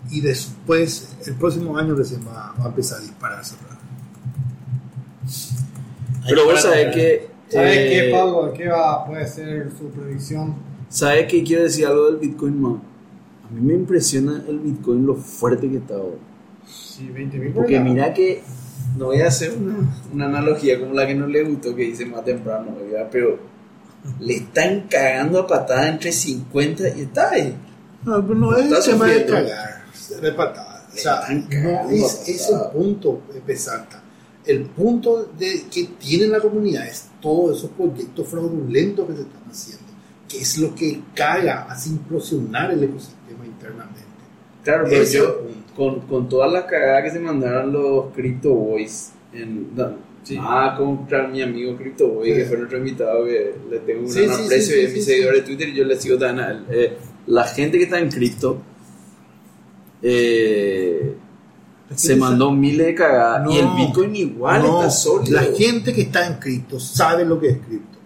Y 0.09 0.21
después, 0.21 1.15
el 1.25 1.35
próximo 1.35 1.77
año 1.77 1.93
recién 1.93 2.25
va, 2.27 2.55
va 2.59 2.65
a 2.65 2.67
empezar 2.69 2.97
a 2.97 3.01
dispararse. 3.01 3.55
Pero 6.27 6.45
vos 6.45 6.61
sabés 6.61 6.95
que. 6.95 7.29
¿Sabes 7.49 7.77
eh, 7.77 7.89
qué, 7.89 8.11
Pablo? 8.11 8.53
¿Qué 8.53 8.67
va, 8.67 9.05
puede 9.05 9.27
ser 9.27 9.71
su 9.77 9.89
predicción? 9.89 10.55
¿Sabes 10.89 11.27
qué 11.27 11.43
quiero 11.43 11.63
decir 11.63 11.85
algo 11.85 12.05
del 12.05 12.17
Bitcoin 12.17 12.61
más? 12.61 12.75
A 13.47 13.53
mí 13.53 13.61
me 13.61 13.73
impresiona 13.73 14.43
el 14.47 14.59
Bitcoin 14.59 15.05
lo 15.05 15.15
fuerte 15.15 15.69
que 15.69 15.77
está 15.77 15.95
ahora. 15.95 16.17
Sí, 16.69 17.09
20 17.09 17.37
mil 17.37 17.53
Porque 17.53 17.79
mira 17.79 18.13
que. 18.13 18.43
No 18.97 19.05
voy 19.05 19.21
a 19.21 19.27
hacer 19.27 19.51
una, 19.51 19.75
una 20.13 20.25
analogía 20.25 20.79
como 20.79 20.93
la 20.93 21.05
que 21.05 21.13
no 21.13 21.27
le 21.27 21.43
gustó 21.43 21.75
que 21.75 21.83
hice 21.83 22.05
más 22.05 22.23
temprano, 22.23 22.75
¿verdad? 22.81 23.07
pero 23.11 23.37
le 24.19 24.35
están 24.35 24.87
cagando 24.89 25.39
a 25.39 25.47
patada 25.47 25.89
entre 25.89 26.11
50 26.11 26.89
y 26.89 27.01
está 27.01 27.31
ahí. 27.31 27.55
No, 28.03 28.21
pero 28.25 28.35
no 28.35 28.55
es 28.55 28.65
Está 28.65 28.77
el 28.77 28.83
tema 28.85 29.07
de 29.07 29.25
cagar, 29.25 29.83
de 30.21 30.31
patada. 30.31 30.87
O 30.91 30.97
sea, 30.97 31.19
Están 31.21 31.41
no 31.41 31.49
cagando 31.49 31.91
es, 31.91 32.27
es 32.27 32.49
el 32.49 32.59
punto, 32.73 33.21
Pesanta. 33.45 34.03
El 34.45 34.65
punto 34.65 35.31
de, 35.37 35.65
que 35.71 35.83
tiene 35.99 36.27
la 36.27 36.39
comunidad 36.39 36.87
es 36.87 37.09
todos 37.21 37.57
esos 37.57 37.71
proyectos 37.71 38.27
fraudulentos 38.27 39.07
que 39.07 39.15
se 39.15 39.21
están 39.21 39.43
haciendo, 39.51 39.85
que 40.27 40.39
es 40.39 40.57
lo 40.57 40.73
que 40.73 41.01
caga, 41.13 41.67
hace 41.69 41.89
implosionar 41.89 42.71
el 42.71 42.83
ecosistema 42.83 43.45
internamente. 43.45 44.01
Claro, 44.63 44.85
pero 44.89 45.03
yo. 45.03 45.41
Con, 45.79 46.01
con 46.01 46.27
todas 46.27 46.51
las 46.51 46.65
cagadas 46.65 47.03
que 47.05 47.11
se 47.11 47.19
mandaron 47.21 47.71
los 47.71 48.13
Crypto 48.13 48.53
Boys, 48.53 49.13
en, 49.31 49.73
no, 49.73 49.93
ah, 50.41 50.75
contra 50.77 51.25
mi 51.29 51.41
amigo 51.41 51.77
Crypto 51.77 52.09
Boy, 52.09 52.31
Sí. 52.31 52.35
que 52.37 52.45
fue 52.45 52.57
nuestro 52.57 52.77
invitado, 52.79 53.23
que 53.23 53.55
le 53.71 53.79
tengo 53.79 54.01
un 54.01 54.09
Sí, 54.11 54.25
gran 54.25 54.43
aprecio 54.43 54.75
y 54.75 54.85
es 54.85 54.93
mi 54.93 55.01
seguidor 55.01 55.35
de 55.35 55.41
Twitter 55.43 55.69
y 55.69 55.75
yo 55.75 55.85
le 55.85 55.95
sigo 55.95 56.17
tan 56.17 56.37
a 56.37 56.51
él. 56.51 56.65
Eh, 56.69 56.97
la 57.27 57.45
gente 57.45 57.77
que 57.77 57.85
está 57.85 57.97
en 57.97 58.09
cripto 58.09 58.61
eh, 60.01 61.15
se 61.95 62.15
mandó 62.17 62.51
miles 62.51 62.87
de 62.87 62.95
cagadas 62.95 63.49
y 63.49 63.57
el 63.59 63.65
No, 63.65 63.75
Bitcoin 63.77 64.15
igual 64.17 64.61
No, 64.61 64.79
está 64.79 64.89
sólido. 64.89 65.35
La 65.41 65.43
gente 65.57 65.93
que 65.93 66.01
está 66.01 66.27
en 66.27 66.33
cripto 66.39 66.77
sabe 66.77 67.23
lo 67.23 67.39
que 67.39 67.51
es 67.51 67.57
cripto. 67.59 67.97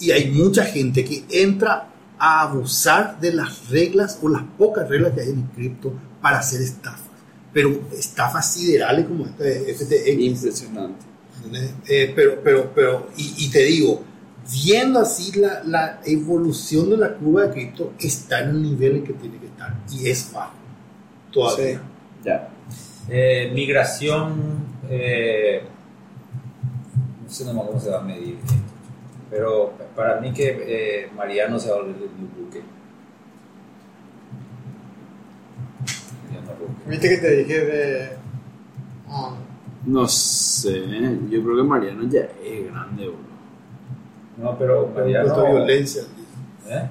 Y 0.00 0.10
hay 0.10 0.32
mucha 0.32 0.64
gente 0.64 1.04
que 1.04 1.22
entra 1.30 1.90
a 2.18 2.40
abusar 2.42 3.20
de 3.20 3.32
las 3.32 3.68
reglas 3.70 4.18
o 4.20 4.28
las 4.28 4.42
pocas 4.58 4.88
reglas 4.88 5.12
que 5.12 5.20
hay 5.20 5.28
en 5.28 5.42
cripto 5.54 5.92
para 6.20 6.38
hacer 6.38 6.60
estafas. 6.62 7.02
Pero 7.52 7.80
estafas 7.96 8.52
siderales 8.52 9.06
como 9.06 9.26
esta 9.26 9.44
de 9.44 9.74
FTX. 9.74 10.20
Impresionante. 10.20 11.06
Eh, 11.88 12.12
pero, 12.14 12.40
pero, 12.42 12.72
pero, 12.74 13.08
y, 13.16 13.34
y 13.38 13.50
te 13.50 13.62
digo, 13.64 14.02
viendo 14.64 15.00
así 15.00 15.38
la, 15.38 15.62
la 15.64 16.00
evolución 16.04 16.90
de 16.90 16.96
la 16.96 17.14
curva 17.14 17.42
de 17.42 17.50
cripto, 17.52 17.92
está 17.98 18.40
en 18.40 18.56
un 18.56 18.62
nivel 18.62 18.96
en 18.96 19.04
que 19.04 19.12
tiene 19.14 19.38
que 19.38 19.46
estar. 19.46 19.74
Y 19.90 20.08
es 20.08 20.32
bajo. 20.32 20.54
Todavía. 21.32 21.80
Ya. 22.24 22.48
Eh, 23.10 23.50
migración, 23.54 24.66
eh, 24.90 25.62
no 27.24 27.30
sé 27.30 27.44
nomás 27.44 27.66
cómo 27.66 27.80
se 27.80 27.90
va 27.90 28.00
a 28.00 28.02
medir 28.02 28.36
esto, 28.36 28.54
pero 29.30 29.72
para 29.96 30.20
mí 30.20 30.32
que 30.32 30.58
eh, 30.66 31.10
Mariano 31.16 31.58
se 31.58 31.70
va 31.70 31.76
a 31.76 31.78
volver 31.80 31.96
el 31.96 32.18
new 32.18 32.28
buque. 32.36 32.62
Mariano 36.24 36.47
Luque. 36.47 36.47
Viste 36.86 37.08
que 37.08 37.16
te 37.18 37.36
dije 37.36 37.64
de. 37.64 38.08
Ah, 39.08 39.34
No 39.86 40.06
sé, 40.08 40.82
yo 41.30 41.42
creo 41.42 41.56
que 41.56 41.62
Mariano 41.62 42.04
ya 42.08 42.20
es 42.44 42.70
grande, 42.70 43.04
boludo. 43.04 43.28
No, 44.38 44.56
pero 44.58 44.88
Mariano... 44.94 45.26
Esto 45.28 45.46
violencia. 45.46 46.02
¿Eh? 46.68 46.88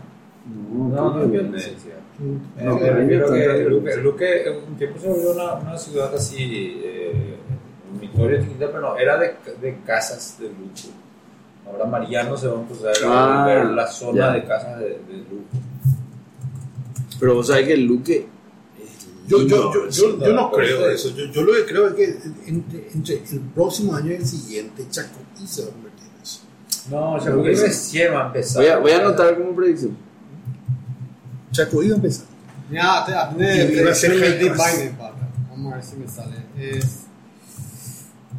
No, 0.73 0.89
No, 0.89 1.13
no 1.15 1.23
es 1.23 1.31
violencia. 1.31 1.71
Eh, 2.19 2.63
No, 2.63 2.73
me 2.75 2.79
pero 2.81 2.95
refiero 2.95 3.31
que 3.31 3.63
Luque. 3.69 3.95
Luque 3.97 4.43
un 4.67 4.75
tiempo 4.75 4.99
se 4.99 5.07
volvió 5.07 5.31
una, 5.33 5.53
una 5.53 5.77
ciudad 5.77 6.13
así, 6.15 6.81
eh, 6.83 7.35
un 7.93 7.99
Victoria 7.99 8.41
chiquita, 8.41 8.67
pero 8.67 8.81
no, 8.81 8.97
era 8.97 9.17
de, 9.17 9.35
de 9.61 9.77
casas 9.85 10.37
de 10.39 10.47
lujo. 10.49 10.93
Ahora 11.67 11.85
Mariano 11.85 12.35
se 12.37 12.47
va 12.47 12.57
a 12.57 12.61
empezar 12.61 12.93
a 13.05 13.05
Ah, 13.05 13.43
volver 13.45 13.65
la 13.75 13.87
zona 13.87 14.17
ya. 14.19 14.31
de 14.33 14.43
casas 14.45 14.79
de, 14.79 14.85
de 14.89 15.17
lujo. 15.29 15.43
Pero 17.19 17.35
vos 17.35 17.47
sabés 17.47 17.67
que 17.67 17.77
Luque 17.77 18.17
es 18.17 18.25
Yo, 19.27 19.39
lindo, 19.39 19.73
yo, 19.73 19.89
yo, 19.89 19.89
yo, 20.19 20.25
yo 20.25 20.33
no 20.33 20.51
creo 20.51 20.89
eso. 20.89 21.09
Yo, 21.09 21.25
yo 21.25 21.41
lo 21.43 21.53
que 21.53 21.65
creo 21.65 21.87
es 21.89 21.93
que 21.95 22.17
entre, 22.45 22.87
entre 22.93 23.15
el 23.15 23.39
próximo 23.53 23.93
año 23.93 24.11
y 24.11 24.15
el 24.15 24.25
siguiente, 24.25 24.85
Chacoí 24.89 25.45
se 25.45 25.63
va 25.63 25.67
a 25.67 25.71
convertir 25.71 26.07
en 26.15 26.21
eso. 26.23 26.39
No, 26.89 27.17
ya 27.23 27.31
porque 27.33 27.51
recién 27.55 28.13
va 28.13 28.23
a 28.23 28.27
empezar. 28.27 28.61
Voy 28.63 28.71
a, 28.71 28.77
voy 28.77 28.91
a 28.91 28.97
anotar 28.99 29.37
como 29.37 29.55
predicción. 29.55 29.97
Chacoí 31.51 31.87
va 31.89 31.93
a 31.93 31.97
empezar. 31.97 32.25
Mira, 32.69 33.05
te 33.05 33.11
va 33.13 33.91
a 33.91 33.95
ser. 33.95 34.91
Vamos 35.49 35.73
a 35.73 35.75
ver 35.77 35.85
si 35.85 35.95
me 35.97 36.07
sale. 36.07 36.35
Es, 36.57 36.99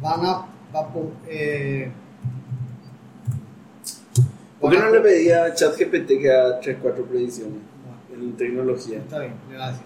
van 0.01 0.25
a. 0.25 0.45
Va 0.73 0.79
a 0.81 0.87
pon- 0.93 1.13
eh, 1.27 1.91
¿Por 4.59 4.71
qué 4.71 4.77
no 4.77 4.85
le 4.89 4.99
pon- 4.99 5.03
pedí 5.03 5.31
a 5.31 5.53
ChatGPT 5.53 6.07
que 6.19 6.31
haga 6.31 6.59
3, 6.59 6.77
4 6.81 7.05
predicciones 7.05 7.55
en 8.13 8.33
tecnología? 8.33 8.97
Está 8.99 9.19
bien, 9.19 9.33
le 9.49 9.55
voy 9.55 9.63
a 9.65 9.71
decir. 9.71 9.85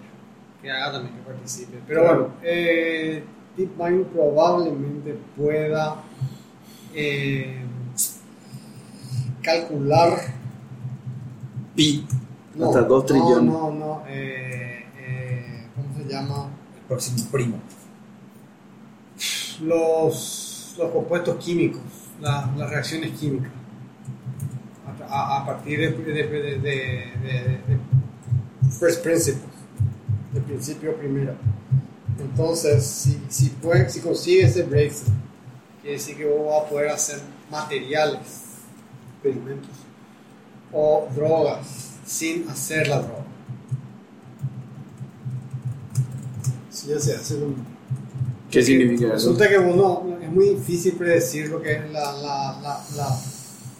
Que 0.64 0.70
haga 0.70 0.92
también 0.92 1.14
que 1.14 1.20
participe. 1.20 1.78
Pero 1.86 2.04
bueno, 2.04 2.28
eh, 2.42 3.22
DeepMind 3.54 4.06
probablemente 4.06 5.14
pueda 5.36 5.96
eh, 6.94 7.60
calcular. 9.42 10.18
Pi. 11.76 12.06
No, 12.54 12.68
Hasta 12.68 12.80
dos 12.82 13.02
no, 13.02 13.06
trillones. 13.06 13.44
No, 13.52 13.70
no, 13.72 14.02
eh, 14.08 14.86
eh, 14.96 15.66
¿Cómo 15.74 15.98
se 15.98 16.04
llama? 16.10 16.48
El 16.78 16.82
próximo 16.88 17.28
primo. 17.30 17.58
Los, 19.60 20.74
los 20.78 20.90
compuestos 20.92 21.36
químicos, 21.44 21.82
la- 22.22 22.50
las 22.56 22.70
reacciones 22.70 23.10
químicas. 23.18 23.50
A, 24.86 25.14
a- 25.14 25.42
a 25.42 25.46
partir 25.46 25.78
de- 25.78 25.90
de- 25.90 26.58
de- 26.58 26.58
de 26.58 27.60
first 28.80 29.02
principles, 29.02 29.44
de 30.34 30.40
principio 30.40 30.94
primero. 30.96 31.34
Entonces, 32.18 32.84
si, 32.84 33.18
si, 33.28 33.48
puede, 33.50 33.88
si 33.88 34.00
consigue 34.00 34.42
ese 34.42 34.62
breakthrough, 34.64 35.14
quiere 35.80 35.96
decir 35.96 36.16
que 36.16 36.26
vos 36.26 36.46
vas 36.48 36.62
a 36.66 36.68
poder 36.68 36.88
hacer 36.90 37.20
materiales, 37.50 38.20
experimentos 39.14 39.70
o 40.72 41.08
drogas 41.14 41.90
sin 42.04 42.48
hacer 42.48 42.88
la 42.88 42.98
droga. 42.98 43.24
Si 46.70 46.88
ya 46.88 46.98
se 46.98 47.14
hace 47.14 47.36
un. 47.36 47.56
¿Qué 48.50 48.62
significa 48.62 49.06
eso? 49.06 49.14
Resulta 49.14 49.48
que 49.48 49.58
uno 49.58 50.16
es 50.20 50.30
muy 50.30 50.50
difícil 50.50 50.94
predecir 50.94 51.48
lo 51.48 51.60
que 51.62 51.72
es 51.72 51.90
la, 51.92 52.12
la, 52.12 52.60
la, 52.62 52.84
la- 52.96 53.20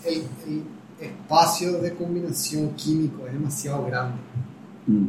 el, 0.05 0.23
el 0.49 0.63
espacio 1.01 1.73
de 1.81 1.95
combinación 1.95 2.71
químico, 2.75 3.27
es 3.27 3.33
demasiado 3.33 3.87
grande 3.87 4.19
Mm. 4.87 5.07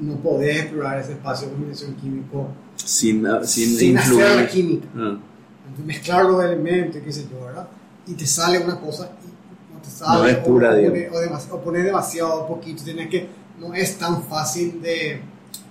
No 0.00 0.16
podés 0.16 0.60
explorar 0.62 0.98
ese 1.00 1.12
espacio 1.12 1.46
de 1.48 1.52
combinación 1.54 1.94
químico 1.96 2.48
Sin, 2.76 3.26
ah, 3.26 3.40
sin, 3.44 3.76
sin 3.76 3.98
hacer 3.98 4.36
la 4.36 4.46
química. 4.48 4.86
Ah. 4.96 5.18
Entonces, 5.66 5.84
mezclar 5.86 6.24
los 6.24 6.42
elementos, 6.44 6.96
y 6.96 7.00
qué 7.04 7.12
sé 7.12 7.26
yo, 7.30 7.44
¿verdad? 7.44 7.68
Y 8.06 8.14
te 8.14 8.26
sale 8.26 8.58
una 8.58 8.80
cosa 8.80 9.10
y 9.24 9.74
no 9.74 9.80
te 9.82 9.88
sale. 9.90 10.18
No 10.22 10.26
es 10.28 10.38
o- 10.38 10.42
pura, 10.44 10.70
o, 10.70 10.74
digamos. 10.76 10.98
pone- 10.98 11.10
o, 11.10 11.20
demas- 11.20 11.48
o 11.50 11.60
poner 11.60 11.84
demasiado 11.84 12.46
poquito. 12.48 12.82
Tienes 12.82 13.08
que, 13.08 13.28
no 13.58 13.74
es 13.74 13.98
tan 13.98 14.22
fácil 14.24 14.80
de 14.82 15.20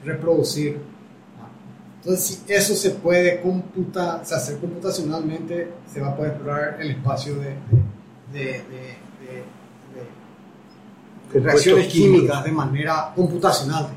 reproducir. 0.05 0.80
Entonces, 2.01 2.41
si 2.45 2.53
eso 2.53 2.75
se 2.75 2.91
puede 2.91 3.41
computar, 3.41 4.21
o 4.21 4.25
sea, 4.25 4.38
hacer 4.38 4.57
computacionalmente, 4.59 5.69
se 5.91 5.99
va 5.99 6.09
a 6.09 6.15
poder 6.15 6.32
explorar 6.32 6.77
el 6.80 6.91
espacio 6.91 7.36
de, 7.36 7.55
de, 8.32 8.39
de, 8.39 8.53
de- 9.19 9.43
de- 11.34 11.34
de 11.34 11.39
reacciones 11.41 11.88
químicas 11.88 12.43
de 12.45 12.51
manera 12.51 13.11
computacional. 13.15 13.89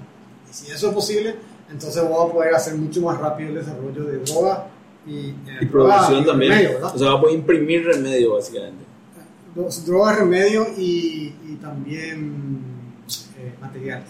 Y 0.53 0.55
si 0.55 0.71
eso 0.71 0.89
es 0.91 0.95
posible, 0.95 1.35
entonces 1.71 2.03
vamos 2.03 2.29
a 2.31 2.33
poder 2.33 2.55
hacer 2.55 2.75
mucho 2.75 3.01
más 3.01 3.19
rápido 3.19 3.49
el 3.49 3.55
desarrollo 3.57 4.05
de 4.05 4.19
droga 4.19 4.67
y, 5.07 5.31
eh, 5.31 5.35
Y 5.63 5.65
droga 5.67 5.95
producción 5.97 6.23
y 6.23 6.27
también. 6.27 6.77
o 6.83 6.99
sea, 6.99 7.09
va 7.09 7.19
a 7.19 7.21
poder 7.21 7.37
imprimir 7.39 7.85
remedio, 7.87 8.35
básicamente. 8.35 8.85
Dos- 9.55 9.85
droga, 9.85 10.15
remedio 10.17 10.67
y, 10.77 11.35
y 11.49 11.59
también 11.61 12.61
eh, 13.39 13.53
materiales. 13.61 14.09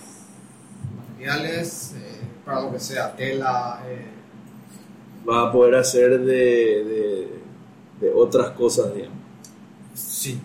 Materiales 1.08 1.94
eh, 1.96 2.20
para 2.44 2.62
lo 2.62 2.72
que 2.72 2.80
sea, 2.80 3.14
tela. 3.14 3.82
eh, 3.86 4.06
Va 5.28 5.48
a 5.48 5.52
poder 5.52 5.76
hacer 5.76 6.18
de, 6.20 6.24
de, 6.24 7.28
de 8.00 8.12
otras 8.14 8.50
cosas, 8.50 8.92
digamos. 8.94 9.18
sí. 9.94 10.40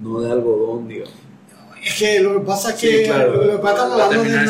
No 0.00 0.20
de 0.20 0.32
algodón, 0.32 0.88
digamos. 0.88 1.14
Es 1.84 1.98
que 1.98 2.20
lo 2.20 2.34
que 2.34 2.40
pasa 2.46 2.70
es 2.70 2.78
Sí, 2.80 2.86
que 2.88 3.02
claro. 3.04 3.34
lo 3.44 3.52
que 3.52 3.58
pasa 3.58 3.72
estamos 3.74 3.98
Va 3.98 4.02
a 4.02 4.06
hablando 4.06 4.30
de 4.30 4.46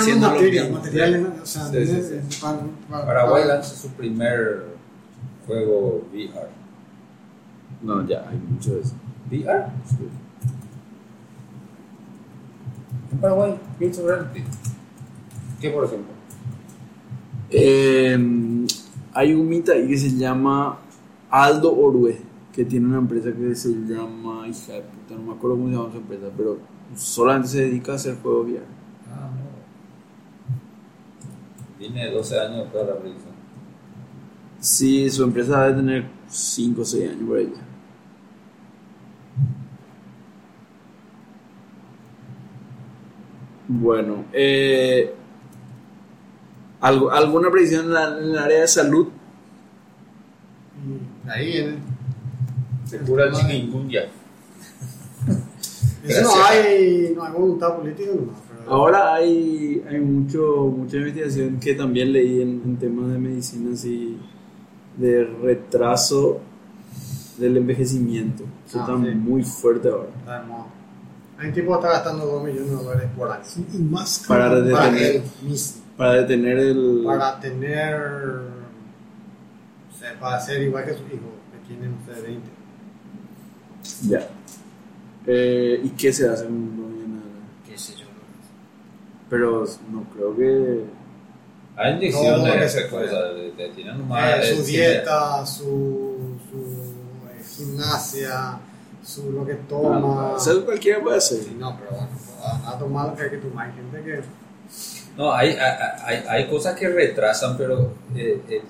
mismo. 0.60 0.78
materiales, 0.78 1.26
o 1.42 1.46
sea, 1.46 1.64
Sí, 1.66 1.86
sí, 1.86 1.92
de- 1.92 2.22
sí. 2.28 2.40
para- 2.42 2.58
para- 2.90 3.06
Paraguay 3.06 3.42
para- 3.42 3.54
lanza 3.54 3.74
su 3.76 3.88
primer 3.90 4.66
juego 5.46 6.02
VR. 6.12 6.48
No, 7.82 8.06
ya, 8.06 8.28
hay 8.28 8.36
mucho 8.36 8.74
de 8.74 8.80
eso. 8.82 8.94
¿VR? 9.30 9.64
En 13.12 13.18
Paraguay, 13.18 13.54
Virtual 13.78 14.06
Reality. 14.06 14.44
¿Qué, 15.60 15.70
por 15.70 15.84
ejemplo? 15.84 16.12
Eh, 17.50 18.66
hay 19.14 19.34
un 19.34 19.48
mita 19.48 19.72
ahí 19.72 19.88
que 19.88 19.98
se 19.98 20.16
llama 20.16 20.78
Aldo 21.30 21.74
Orue, 21.76 22.18
que 22.52 22.64
tiene 22.64 22.86
una 22.86 22.98
empresa 22.98 23.30
que 23.32 23.54
se 23.54 23.68
llama, 23.70 24.46
hija 24.48 24.72
de 24.74 24.80
puta, 24.82 25.14
no 25.14 25.22
me 25.22 25.32
acuerdo 25.32 25.56
cómo 25.56 25.68
se 25.68 25.74
llama 25.76 25.90
su 25.92 25.98
empresa, 25.98 26.26
pero 26.36 26.58
solamente 26.96 27.48
se 27.48 27.60
dedica 27.62 27.92
a 27.92 27.94
hacer 27.96 28.16
juegos 28.22 28.46
VR. 28.46 28.64
Ah, 29.10 29.30
no. 29.34 29.52
Tiene 31.78 32.10
12 32.10 32.38
años 32.40 32.70
toda 32.72 32.84
la 32.86 32.96
predicción. 32.98 33.32
Sí, 34.60 35.10
su 35.10 35.24
empresa 35.24 35.62
debe 35.64 35.76
tener 35.76 36.06
5 36.28 36.82
o 36.82 36.84
6 36.84 37.10
años 37.10 37.28
por 37.28 37.38
ella. 37.38 37.60
Bueno, 43.68 44.24
eh, 44.32 45.14
¿algo- 46.80 47.10
¿alguna 47.10 47.50
predicción 47.50 47.86
en, 47.86 47.92
la- 47.94 48.18
en 48.18 48.24
el 48.24 48.38
área 48.38 48.60
de 48.62 48.68
salud? 48.68 49.08
ahí 51.28 51.46
viene. 51.52 51.76
Se 52.84 52.98
cura 52.98 53.26
el 53.26 53.32
chikungunya. 53.32 54.02
Eso 56.04 56.22
no 56.36 56.44
hay, 56.44 57.12
no 57.14 57.24
hay 57.24 57.32
voluntad 57.32 57.76
política 57.76 58.10
nomás, 58.14 58.36
Ahora 58.66 59.14
hay, 59.14 59.82
hay 59.88 59.98
mucho, 60.00 60.72
mucha 60.76 60.96
investigación 60.96 61.58
que 61.58 61.74
también 61.74 62.12
leí 62.12 62.40
en, 62.42 62.62
en 62.64 62.76
temas 62.76 63.10
de 63.10 63.18
medicina, 63.18 63.72
así, 63.74 64.16
de 64.96 65.24
retraso 65.42 66.40
del 67.38 67.56
envejecimiento. 67.56 68.44
Eso 68.66 68.78
Ah, 68.80 68.86
está 68.88 69.04
sí. 69.10 69.14
muy 69.16 69.42
fuerte 69.42 69.88
ahora. 69.88 70.08
Está 70.20 70.44
un 71.44 71.52
tipo 71.52 71.70
que 71.72 71.74
está 71.74 71.88
gastando 71.90 72.24
2 72.26 72.44
millones 72.44 72.70
de 72.70 72.76
dólares 72.76 73.10
por 73.16 73.30
año. 73.32 73.42
Y 73.74 73.78
más 73.78 74.24
Para 74.28 74.44
caro. 74.48 74.62
de- 74.62 74.72
Para 74.72 74.90
tener- 74.90 75.16
él 75.16 75.22
mismo. 75.42 75.82
Para 75.96 76.12
detener 76.14 76.58
el... 76.58 77.02
Para 77.04 77.40
tener. 77.40 77.96
O 79.92 79.98
sea, 79.98 80.18
para 80.20 80.40
ser 80.40 80.62
igual 80.62 80.84
que 80.84 80.92
su 80.94 81.02
hijo, 81.06 81.32
que 81.50 81.66
tiene 81.68 81.88
usted 81.94 82.22
20. 82.22 82.48
Ya. 84.08 84.28
Eh, 85.26 85.80
¿Y 85.84 85.90
qué 85.90 86.12
se 86.12 86.28
hace? 86.28 86.44
No, 86.44 86.50
no 86.50 86.88
viene 86.88 87.14
nada. 87.14 87.26
Qué 87.68 87.78
sé 87.78 87.94
yo. 87.94 88.06
Pero 89.30 89.64
no 89.90 90.04
creo 90.14 90.36
que... 90.36 90.84
Hay 91.76 91.94
inyecciones, 91.94 92.38
No, 92.38 92.54
esas 92.62 92.84
no, 92.92 92.98
cosas. 92.98 93.34
de- 93.34 93.52
de- 93.52 93.68
Tienen 93.70 93.98
nomás. 93.98 94.44
Eh, 94.44 94.56
su 94.56 94.62
dieta, 94.64 95.46
su. 95.46 96.36
su 96.50 96.58
eh, 97.30 97.42
gimnasia, 97.56 98.58
su 99.02 99.32
lo 99.32 99.46
que 99.46 99.54
toma. 99.54 99.98
No, 99.98 100.36
eso 100.36 100.64
cualquiera 100.66 101.00
puede 101.02 101.16
hacer. 101.16 101.38
Sí, 101.42 101.56
no, 101.58 101.74
pero 101.78 101.92
bueno, 101.92 102.08
a, 102.44 102.72
a 102.72 102.78
tomar 102.78 103.08
lo 103.08 103.16
que 103.16 103.22
hay 103.22 103.30
que 103.30 103.36
tomar. 103.38 103.68
Hay 103.68 103.72
gente 103.74 104.02
que. 104.02 104.20
No, 105.16 105.32
hay, 105.32 105.50
hay, 105.52 105.76
hay, 106.04 106.24
hay 106.28 106.50
cosas 106.50 106.74
que 106.78 106.88
retrasan, 106.90 107.56
pero 107.56 107.94
eh, 108.14 108.42
el, 108.48 108.54
el- 108.54 108.62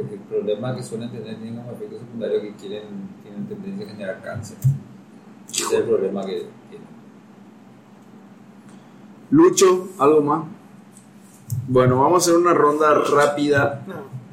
el- 0.00 0.12
el 0.12 0.18
problema 0.28 0.76
que 0.76 0.82
suelen 0.82 1.10
tener 1.10 1.36
tienen 1.36 1.56
como 1.56 1.72
efecto 1.72 1.98
secundario 2.00 2.42
que 2.42 2.54
quieren, 2.56 2.82
tienen 3.22 3.46
tendencia 3.46 3.86
a 3.86 3.88
generar 3.88 4.22
cáncer. 4.22 4.58
Ese 5.50 5.64
es 5.64 5.72
el 5.72 5.82
problema 5.84 6.24
que 6.24 6.46
tienen. 6.68 6.86
Lucho, 9.30 9.88
¿algo 9.98 10.22
más? 10.22 10.44
Bueno, 11.68 12.00
vamos 12.00 12.14
a 12.14 12.30
hacer 12.30 12.40
una 12.40 12.54
ronda 12.54 12.94
rápida 12.94 13.84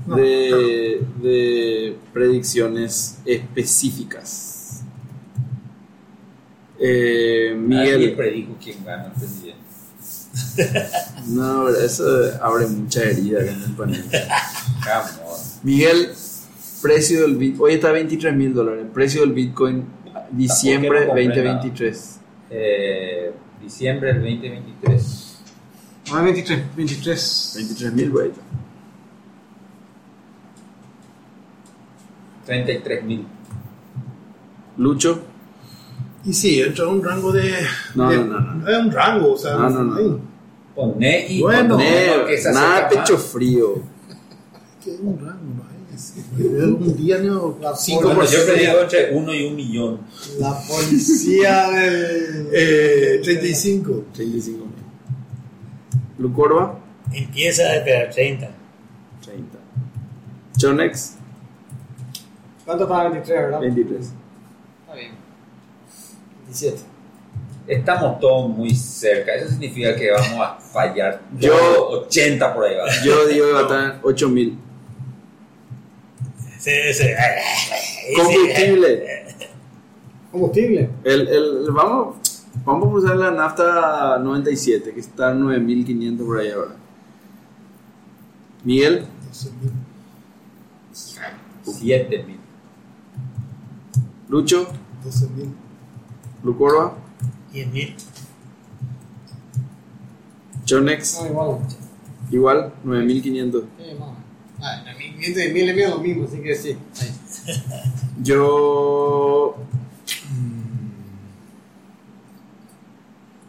de, 0.08 1.06
de 1.22 1.98
predicciones 2.14 3.20
específicas. 3.26 4.84
Eh, 6.80 7.56
Nadie 7.58 7.98
Miguel, 7.98 8.16
predijo 8.16 8.56
quién 8.62 8.84
gana 8.84 9.14
este 9.16 9.54
no, 11.28 11.70
eso 11.70 12.04
abre 12.42 12.68
mucha 12.68 13.04
herida 13.04 13.42
en 13.42 13.62
el 13.62 13.72
panel. 13.78 14.04
Come 14.04 15.30
on. 15.30 15.40
Miguel, 15.64 16.10
precio 16.82 17.22
del 17.22 17.38
Bitcoin, 17.38 17.70
hoy 17.70 17.74
está 17.76 17.90
a 17.90 17.94
23 17.94 18.36
mil 18.36 18.54
dólares, 18.54 18.86
precio 18.94 19.22
del 19.22 19.34
Bitcoin 19.34 19.86
diciembre 20.36 21.00
Tampoco 21.00 21.16
que 21.16 21.26
no 21.26 21.34
compré 21.34 21.52
2023. 21.54 22.20
Eh, 22.50 23.34
diciembre 23.62 24.14
del 24.14 24.22
2023. 24.22 25.40
Ah, 26.12 26.22
23, 26.22 26.76
23. 26.76 27.54
23 27.58 27.94
mil, 27.94 28.10
güey. 28.12 28.32
33 32.46 33.04
mil. 33.04 33.26
Lucho, 34.78 35.22
Y 36.26 36.34
sí, 36.34 36.62
entra 36.62 36.86
en 36.86 36.92
un 36.92 37.04
rango 37.04 37.32
de. 37.32 37.54
No, 37.96 38.10
de- 38.10 38.18
no, 38.18 38.40
no, 38.40 38.54
no. 38.56 38.68
Es 38.68 38.78
un 38.78 38.92
rango, 38.92 39.34
o 39.34 39.38
sea. 39.38 39.54
No, 39.56 39.70
no, 39.70 39.84
no. 39.84 39.96
ahí. 39.98 40.18
Poné 40.76 41.28
y 41.30 41.42
Bueno, 41.42 41.76
poné, 41.76 42.08
nada 42.52 42.90
pecho 42.90 43.18
frío. 43.18 43.76
Que 44.84 44.96
es 44.96 45.00
un 45.02 45.20
rango, 45.20 45.63
un 46.38 46.98
día, 46.98 47.18
no. 47.20 47.58
La 47.62 47.74
5%. 47.74 48.02
Bueno, 48.02 48.24
yo 48.26 48.46
predigo 48.46 48.80
entre 48.82 49.12
1 49.16 49.34
y 49.34 49.46
1 49.48 49.56
millón. 49.56 50.00
La 50.40 50.60
policía 50.68 51.70
del. 51.70 52.48
Eh, 52.56 53.20
35. 53.24 54.06
35 54.14 54.66
mil. 54.66 54.74
Lucorba, 56.20 56.80
Empieza 57.12 57.64
a 57.64 57.76
esperar 57.76 58.10
30. 58.12 58.50
30. 59.24 59.58
Chonex, 60.58 61.16
¿Cuánto 62.66 62.84
está 62.86 63.04
23, 63.10 63.42
verdad? 63.42 63.60
23. 63.60 64.00
Está 64.02 64.96
bien. 64.96 65.12
17. 66.48 66.78
Estamos 67.68 68.20
todos 68.20 68.50
muy 68.50 68.74
cerca. 68.76 69.34
Eso 69.36 69.50
significa 69.50 69.96
que 69.96 70.12
vamos 70.12 70.40
a 70.40 70.56
fallar. 70.60 71.22
Yo- 71.38 71.50
Yo 71.50 71.88
80 72.06 72.54
por 72.54 72.66
ahí 72.66 72.76
va. 72.76 72.86
Yo 73.04 73.26
digo 73.28 73.46
que 73.48 73.52
va 73.54 73.60
a 73.60 73.64
estar 73.64 74.00
8 74.04 74.30
Ese, 76.66 76.90
ese, 76.90 77.16
Combustible. 78.16 79.04
Combustible. 80.32 80.90
El, 81.04 81.28
el, 81.28 81.72
vamos, 81.72 82.16
vamos 82.64 82.88
a 82.88 82.98
usar 82.98 83.18
la 83.18 83.32
nafta 83.32 84.18
97, 84.20 84.94
que 84.94 85.00
está 85.02 85.30
a 85.30 85.34
9500 85.34 86.26
por 86.26 86.40
ahí 86.40 86.50
ahora. 86.52 86.76
Miguel, 88.64 89.06
7 91.64 92.24
mil. 92.24 92.38
Lucho, 94.30 94.68
12 95.04 95.28
mil. 95.30 95.54
Lucorba, 96.44 96.96
10 97.52 97.68
mil. 97.74 97.96
Chonex, 100.66 101.20
No, 101.22 101.28
igual. 101.28 101.58
igual, 102.32 102.74
9500. 102.86 103.64
Sí, 103.78 103.84
más. 104.64 104.84
Ah, 104.86 104.92
a 104.92 104.98
mí, 104.98 105.14
miento 105.18 105.40
de 105.40 105.50
mil 105.50 105.70
y 105.70 105.74
mil 105.74 105.84
es 105.84 105.90
lo 105.90 106.00
mismo, 106.00 106.26
así 106.26 106.38
que 106.40 106.56
sí. 106.56 106.78
Yo. 108.24 109.56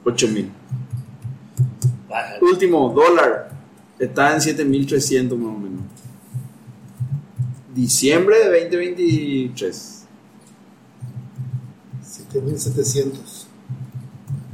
8000. 0.04 0.50
Baja. 2.08 2.34
Último, 2.42 2.92
dólar. 2.94 3.50
Está 3.98 4.34
en 4.34 4.40
7300 4.40 5.38
más 5.38 5.48
o 5.48 5.58
menos. 5.58 5.82
Diciembre 7.74 8.38
de 8.38 8.68
2023. 8.68 10.06
7700. 12.02 13.46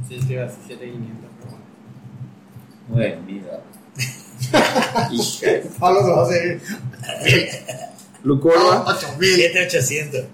Sí, 0.07 0.19
sí, 0.27 0.35
va 0.35 0.45
a 0.45 0.49
ser 0.49 0.59
7500, 0.67 1.29
pero 1.39 1.51
bueno. 1.51 1.65
9 2.89 3.19
mil. 3.25 3.37
Hija. 3.37 3.61
Pablo 5.79 6.01
se 6.03 6.11
va 6.11 6.23
a 6.23 6.25
seguir. 6.27 6.61
Lucorba, 8.23 8.83
8000. 8.87 9.35
7800. 9.35 10.25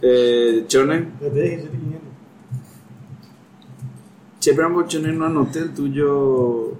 eh, 0.00 0.64
Chone. 0.68 1.08
Yo 1.20 1.28
te 1.28 1.42
dije 1.42 1.56
7500. 1.56 2.08
Che, 4.40 4.54
pero 4.54 4.66
ambos 4.66 4.86
Chone 4.88 5.12
no 5.12 5.26
anoté 5.26 5.58
el 5.60 5.74
tuyo. 5.74 6.72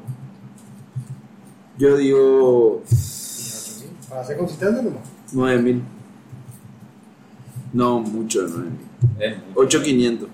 Yo 1.76 1.96
digo 1.96 2.82
Sí, 2.86 3.84
8000. 3.84 4.08
Para 4.08 4.24
ser 4.24 4.36
consistente 4.38 4.82
nomás. 4.82 5.02
9000. 5.32 5.82
No, 7.72 8.00
mucho 8.00 8.42
de 8.42 8.48
9000. 8.48 8.72
Es 9.18 9.36
mucho. 9.36 9.60
8500. 9.60 10.28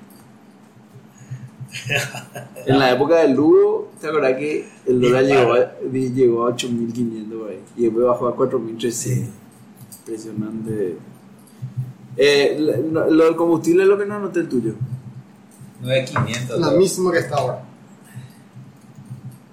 En 2.66 2.78
la 2.78 2.92
época 2.92 3.16
del 3.16 3.32
Lugo, 3.32 3.90
¿te 4.00 4.08
acuerdas 4.08 4.34
que 4.34 4.68
el 4.86 5.00
dólar 5.00 5.24
llegó 5.24 5.52
a, 5.54 5.72
llegó 5.92 6.46
a 6.46 6.50
8500 6.50 7.38
por 7.38 7.50
ahí? 7.50 7.60
Y 7.76 7.82
después 7.84 8.06
bajó 8.06 8.28
a 8.28 8.36
4300. 8.36 9.34
Impresionante. 10.00 10.96
Eh, 12.16 12.56
lo, 12.92 13.10
lo 13.10 13.24
del 13.24 13.36
combustible 13.36 13.82
es 13.82 13.88
lo 13.88 13.98
que 13.98 14.06
no 14.06 14.14
anoté 14.14 14.40
el 14.40 14.48
tuyo. 14.48 14.74
9500. 15.82 16.60
La 16.60 16.70
¿no? 16.70 16.78
misma 16.78 17.12
que 17.12 17.18
está 17.18 17.36
ahora. 17.36 17.64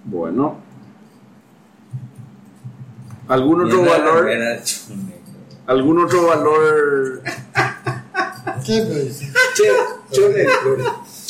Bueno. 0.06 0.58
¿Algún 3.28 3.66
otro 3.66 3.82
valor? 3.84 4.30
¿Algún 5.68 6.00
otro 6.04 6.28
valor? 6.28 7.22
¿Qué 8.66 8.84
me 8.84 9.00
dice? 9.00 9.32
Che, 9.56 9.64
Chonex, 10.12 10.52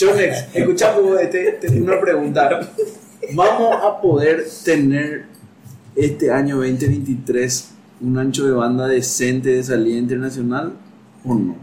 Chonex, 0.05 0.45
escuchamos 0.55 1.15
te, 1.29 1.51
te- 1.51 1.79
una 1.79 2.01
pregunta. 2.01 2.59
¿Vamos 3.35 3.75
a 3.83 4.01
poder 4.01 4.47
tener 4.65 5.25
este 5.95 6.31
año 6.31 6.55
2023 6.57 7.69
un 8.01 8.17
ancho 8.17 8.45
de 8.47 8.51
banda 8.53 8.87
decente 8.87 9.49
de 9.49 9.63
salida 9.63 9.99
internacional 9.99 10.73
o 11.23 11.35
no? 11.35 11.55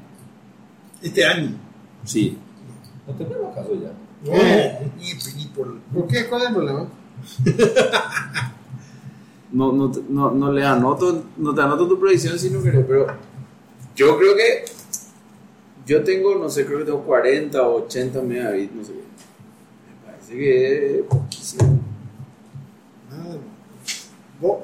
Este 1.03 1.25
año. 1.25 1.51
Sí. 2.05 2.39
No 3.09 3.15
tenemos 3.15 3.53
caso 3.57 3.71
ya. 3.75 3.91
¿Qué? 4.25 4.79
Y, 5.01 5.43
y 5.43 5.47
por, 5.49 5.77
¿Por 5.81 6.07
qué? 6.07 6.27
¿Cuál 6.29 6.43
es 6.43 6.49
el 6.49 6.55
problema? 6.55 6.89
No, 9.51 9.73
no, 9.73 9.91
no, 10.11 10.31
no 10.31 10.53
le 10.53 10.65
anoto, 10.65 11.25
no 11.39 11.55
te 11.57 11.61
anoto 11.63 11.89
tu 11.89 11.99
predicción 11.99 12.39
si 12.39 12.51
no 12.51 12.63
querés, 12.63 12.85
pero 12.87 13.07
yo 13.97 14.17
creo 14.17 14.37
que 14.37 14.65
yo 15.89 16.05
tengo, 16.05 16.35
no 16.35 16.51
sé, 16.51 16.67
creo 16.67 16.81
que 16.81 16.85
tengo 16.85 17.01
40 17.03 17.63
o 17.67 17.77
80 17.87 18.21
megabits, 18.21 18.75
no 18.75 18.85
sé 18.85 18.93
qué. 18.93 18.99
Me 19.89 20.13
parece 20.13 20.35
que 20.35 20.99
es 20.99 21.03
poquísimo. 21.07 21.79
Nada 23.11 23.37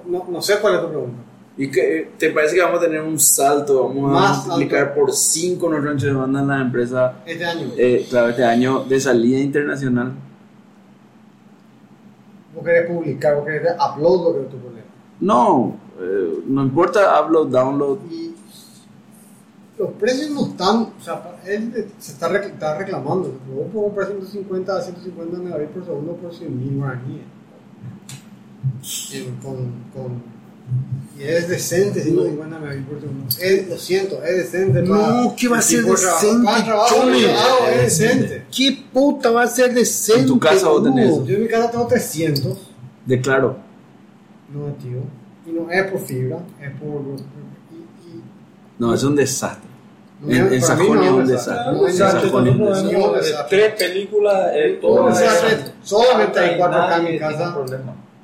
No, 0.06 0.26
no 0.28 0.42
sé 0.42 0.58
cuál 0.60 0.74
es 0.74 0.80
tu 0.82 0.88
pregunta. 0.88 1.16
¿Y 1.56 1.70
que, 1.70 2.10
te 2.18 2.30
parece 2.30 2.56
que 2.56 2.60
vamos 2.60 2.78
a 2.78 2.82
tener 2.84 3.00
un 3.00 3.18
salto? 3.18 3.84
Vamos 3.88 4.10
a 4.10 4.12
Más 4.12 4.46
multiplicar 4.46 4.94
por 4.94 5.12
5 5.12 5.68
nuestro 5.70 5.90
ancho 5.92 6.06
de 6.08 6.12
banda 6.12 6.40
en 6.40 6.48
la 6.48 6.60
empresa, 6.60 7.14
Este 7.24 7.44
año. 7.44 7.68
eh, 7.78 8.06
claro, 8.10 8.28
este 8.28 8.44
año 8.44 8.84
de 8.84 9.00
salida 9.00 9.38
internacional. 9.38 10.12
Vos 12.54 12.64
querés 12.64 12.90
publicar, 12.90 13.36
vos 13.36 13.46
querés 13.46 13.72
upload 13.72 14.24
lo 14.24 14.34
que 14.34 14.40
es 14.42 14.50
tu 14.50 14.58
problema. 14.58 14.86
No, 15.20 15.76
eh, 16.00 16.40
no 16.46 16.62
importa 16.64 17.22
upload, 17.22 17.46
download. 17.48 17.98
Y 18.10 18.33
los 19.78 19.90
precios 19.92 20.30
no 20.30 20.46
están, 20.46 20.76
o 20.76 20.92
sea, 21.02 21.36
él 21.46 21.72
de- 21.72 21.88
se 21.98 22.12
está, 22.12 22.28
rec- 22.30 22.52
está 22.52 22.78
reclamando. 22.78 23.36
Vos 23.52 23.66
podés 23.72 23.86
comprar 23.86 24.06
150 24.08 24.76
a 24.76 24.80
150 24.82 25.38
megabits 25.38 25.72
por 25.72 25.84
segundo 25.84 26.12
por 26.16 26.32
100 26.34 26.58
mil 26.58 26.76
guaraníes. 26.78 27.22
Con, 29.42 29.56
con, 29.92 30.22
y 31.18 31.22
es 31.22 31.48
decente 31.48 32.02
150 32.02 32.58
megabits 32.58 32.86
por 32.88 33.00
segundo. 33.00 33.26
Es, 33.40 33.68
lo 33.68 33.78
siento, 33.78 34.22
es 34.24 34.36
decente. 34.36 34.82
No, 34.82 35.34
¿qué 35.36 35.48
va 35.48 35.58
a 35.58 35.62
ser 35.62 35.84
de 35.84 35.90
decente, 35.90 36.46
es 37.70 37.82
decente. 37.98 38.44
¿Qué 38.54 38.84
puta 38.92 39.30
va 39.30 39.42
a 39.42 39.46
ser 39.46 39.74
decente? 39.74 40.20
En 40.22 40.26
tu 40.26 40.38
casa 40.38 40.68
vos 40.68 40.82
tenés? 40.84 41.24
Yo 41.24 41.36
en 41.36 41.42
mi 41.42 41.48
casa 41.48 41.70
tengo 41.70 41.86
300. 41.86 42.58
Declaro. 43.06 43.56
no 44.52 44.66
activo. 44.68 45.02
Y 45.46 45.50
no 45.52 45.70
es 45.70 45.90
por 45.90 46.00
fibra, 46.00 46.38
es 46.60 46.70
por. 46.80 47.02
No, 48.78 48.94
es 48.94 49.02
un 49.04 49.16
desastre. 49.16 49.68
En, 50.26 50.52
en 50.54 50.62
Sajonia 50.62 50.94
no 50.94 51.04
es 51.04 51.12
un 51.12 51.22
es 51.22 51.28
desastre. 51.28 51.72
No, 51.72 51.86
En 51.86 51.98
no, 51.98 52.10
Sajonia 52.10 52.52
nosotros 52.54 52.78
es 52.92 52.96
un 52.96 53.14
desastre. 53.14 53.58
tres 53.58 53.72
películas, 53.88 54.50
eh, 54.54 54.78
Un 54.82 55.06
desastre. 55.06 55.48
esas- 55.52 55.72
Solamente 55.82 56.38
hay 56.40 56.54
y 56.54 56.58
4K 56.58 56.96
en 56.98 57.04
mi 57.12 57.18
casa. 57.18 57.56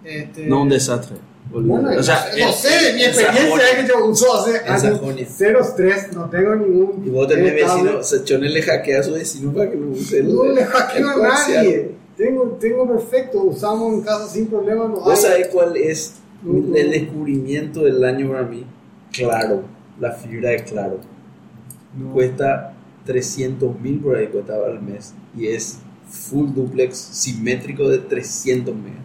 Este, 0.04 0.46
No 0.46 0.62
un 0.62 0.68
desastre. 0.68 1.16
Bueno, 1.52 1.90
o 1.98 2.02
sea, 2.02 2.26
no 2.38 2.52
sé, 2.52 2.92
mi 2.94 3.02
en 3.02 3.08
experiencia 3.10 3.70
es 3.72 3.76
que 3.84 3.88
yo 3.88 4.06
uso 4.06 4.34
hace 4.40 4.56
En 4.58 4.68
años 4.72 4.82
Sajonia. 4.82 5.26
cero 5.28 5.58
estrés, 5.62 6.12
no 6.12 6.30
tengo 6.30 6.54
ningún. 6.54 7.02
Y 7.04 7.10
vos 7.10 7.26
tenés 7.26 7.54
vecino, 7.54 8.00
Chone 8.24 8.48
le 8.48 8.62
hackea 8.62 9.00
a 9.00 9.02
su 9.02 9.12
vecino 9.14 9.52
para 9.52 9.68
que 9.68 9.76
no 9.76 9.90
use 9.90 10.18
el. 10.20 10.32
No 10.32 10.44
le 10.44 10.64
hackeo 10.64 11.08
a 11.08 11.16
nadie. 11.28 11.90
Tengo, 12.16 12.56
tengo 12.60 12.86
perfecto, 12.86 13.42
usamos 13.42 13.94
en 13.94 14.02
casa 14.02 14.28
sin 14.28 14.46
problema. 14.46 14.84
No 14.84 15.00
¿Vos 15.00 15.08
hay- 15.24 15.30
sabés 15.30 15.48
cuál 15.48 15.76
es 15.76 16.14
No, 16.42 16.76
el 16.76 16.90
descubrimiento 16.92 17.80
del 17.80 18.04
año 18.04 18.30
para 18.30 18.42
mí? 18.44 18.64
Claro, 19.12 19.62
la 20.00 20.12
fibra 20.12 20.50
de 20.50 20.64
Claro. 20.64 20.98
No. 21.96 22.12
Cuesta 22.12 22.72
300 23.04 23.78
mil 23.80 24.00
por 24.00 24.16
ahí, 24.16 24.26
cuesta 24.28 24.54
al 24.66 24.80
mes. 24.82 25.14
Y 25.36 25.46
es 25.46 25.78
full 26.08 26.50
duplex 26.54 26.96
simétrico 26.96 27.88
de 27.88 27.98
300 27.98 28.74
megas. 28.74 28.98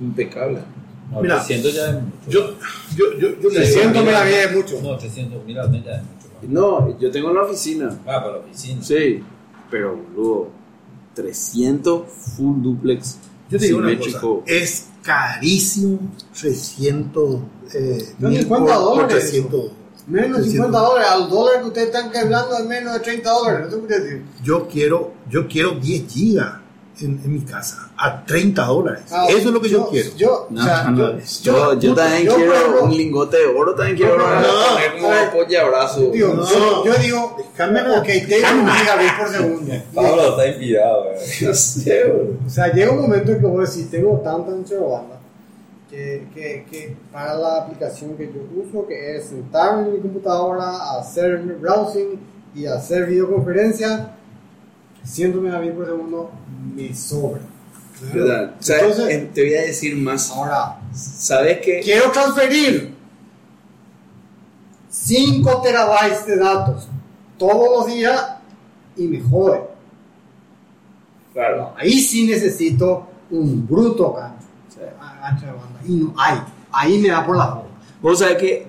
Impecable. 0.00 0.60
No, 1.10 1.22
Mira, 1.22 1.36
300 1.44 1.74
ya 1.74 1.88
es 1.90 1.94
mucho. 1.94 2.12
Yo, 2.28 2.40
yo, 2.96 3.18
yo, 3.18 3.40
yo 3.40 3.48
le 3.48 3.54
300 3.56 4.04
me 4.04 4.12
la 4.12 4.24
mil- 4.24 4.28
vi 4.32 4.38
es 4.38 4.54
mucho. 4.54 4.82
No, 4.82 4.96
300 4.98 5.44
mil 5.44 5.58
al 5.58 5.70
mes 5.70 5.84
ya 5.84 5.92
es 5.96 6.02
mucho. 6.02 6.28
más. 6.42 6.50
No, 6.50 6.98
yo 6.98 7.10
tengo 7.10 7.30
en 7.30 7.34
la 7.36 7.42
oficina. 7.42 7.88
Ah, 8.02 8.20
para 8.22 8.32
la 8.32 8.38
oficina. 8.38 8.82
Sí, 8.82 9.22
pero 9.70 9.96
boludo, 10.14 10.50
300 11.14 12.02
full 12.36 12.62
duplex 12.62 13.18
Yo 13.50 13.58
te 13.58 13.64
digo 13.66 13.78
una 13.78 13.88
simétrico. 13.88 14.40
cosa, 14.40 14.52
es 14.54 14.86
carísimo 15.02 15.98
300 16.38 17.40
eh, 17.74 18.14
Son 18.20 18.30
mil 18.30 18.40
50 18.42 18.48
por- 18.48 18.84
por 18.84 18.96
dólares 18.96 19.30
300. 19.30 19.72
Menos 20.08 20.38
de 20.44 20.50
50 20.50 20.78
dólares, 20.78 21.10
al 21.10 21.28
dólar 21.28 21.60
que 21.60 21.66
ustedes 21.66 21.86
están 21.88 22.16
hablando 22.16 22.56
es 22.58 22.64
menos 22.64 22.94
de 22.94 23.00
30 23.00 23.30
dólares. 23.30 23.66
¿No 23.70 23.76
decir? 23.86 24.24
Yo 24.42 24.66
quiero, 24.66 25.12
yo 25.28 25.46
quiero 25.46 25.72
10 25.72 26.10
gigas 26.10 26.52
en, 27.00 27.20
en 27.24 27.32
mi 27.34 27.40
casa 27.40 27.90
a 27.96 28.24
30 28.24 28.64
dólares. 28.64 29.02
Ah, 29.10 29.26
Eso 29.28 29.38
es 29.38 29.44
lo 29.46 29.60
que 29.60 29.68
yo, 29.68 29.88
quiero. 29.90 30.10
Yo, 30.16 30.46
No, 30.50 30.60
o 30.60 30.64
sea, 30.64 30.84
no, 30.90 30.96
yo, 31.18 31.18
yo, 31.42 31.78
yo 31.78 31.94
también 31.94 32.24
yo, 32.24 32.36
quiero 32.36 32.82
un 32.84 32.96
lingote 32.96 33.36
de 33.36 33.46
oro, 33.46 33.74
también 33.74 33.96
quiero 33.96 34.16
como 34.16 35.12
apoyo 35.12 35.60
abrazo. 35.64 36.00
Tío, 36.10 36.34
No. 36.34 36.48
yo, 36.50 36.84
yo 36.86 36.94
digo, 36.94 37.36
Déjame- 37.56 37.98
ok, 37.98 38.06
tengo 38.28 38.62
un 38.62 38.68
gigabit 38.70 39.18
por 39.18 39.28
segundo. 39.28 39.74
Pablo 39.94 40.30
está 40.30 40.46
inspirado, 40.48 41.04
eh. 41.12 41.50
O 42.46 42.50
sea, 42.50 42.72
llega 42.72 42.92
un 42.92 43.02
momento 43.02 43.32
en 43.32 43.40
que 43.40 43.46
vos 43.46 43.68
decís, 43.74 43.90
tengo 43.90 44.18
tanta 44.20 44.52
ancho 44.52 44.74
de 44.74 44.80
banda 44.80 45.17
que, 45.90 46.28
que, 46.34 46.66
que 46.70 46.96
para 47.12 47.34
la 47.34 47.56
aplicación 47.62 48.16
que 48.16 48.26
yo 48.26 48.40
uso, 48.62 48.86
que 48.86 49.16
es 49.16 49.26
sentarme 49.26 49.88
en 49.88 49.94
mi 49.94 50.00
computadora, 50.00 50.98
hacer 50.98 51.38
browsing 51.60 52.18
y 52.54 52.66
hacer 52.66 53.06
videoconferencia, 53.06 54.14
100 55.04 55.42
megabits 55.42 55.74
por 55.74 55.86
segundo 55.86 56.30
me 56.74 56.94
sobra. 56.94 57.40
¿Verdad? 58.12 58.54
O 58.58 58.62
sea, 58.62 58.78
Entonces- 58.80 59.32
te 59.32 59.42
voy 59.44 59.54
a 59.54 59.62
decir 59.62 59.96
más. 59.96 60.30
Ahora, 60.30 60.80
¿Sabes 60.92 61.58
qué? 61.64 61.80
quiero 61.82 62.10
transferir 62.12 62.94
5 64.90 65.60
terabytes 65.62 66.26
de 66.26 66.36
datos 66.36 66.88
todos 67.36 67.78
los 67.78 67.86
días 67.94 68.36
y 68.96 69.06
me 69.06 69.20
jode. 69.20 69.62
Claro. 71.32 71.72
Ahí 71.76 72.00
sí 72.00 72.26
necesito 72.26 73.06
un 73.30 73.66
bruto 73.66 74.16
ancho, 74.18 74.36
o 74.36 74.47
sea, 74.47 74.47
ancho 75.22 75.46
de 75.46 75.52
banda. 75.52 75.80
Y 75.86 75.92
no 75.96 76.14
hay. 76.16 76.38
Ahí 76.72 76.98
me 76.98 77.08
da 77.08 77.24
por 77.26 77.36
la 77.36 77.46
boca. 77.54 77.68
Vos 78.02 78.18
sabés 78.18 78.36
que 78.36 78.66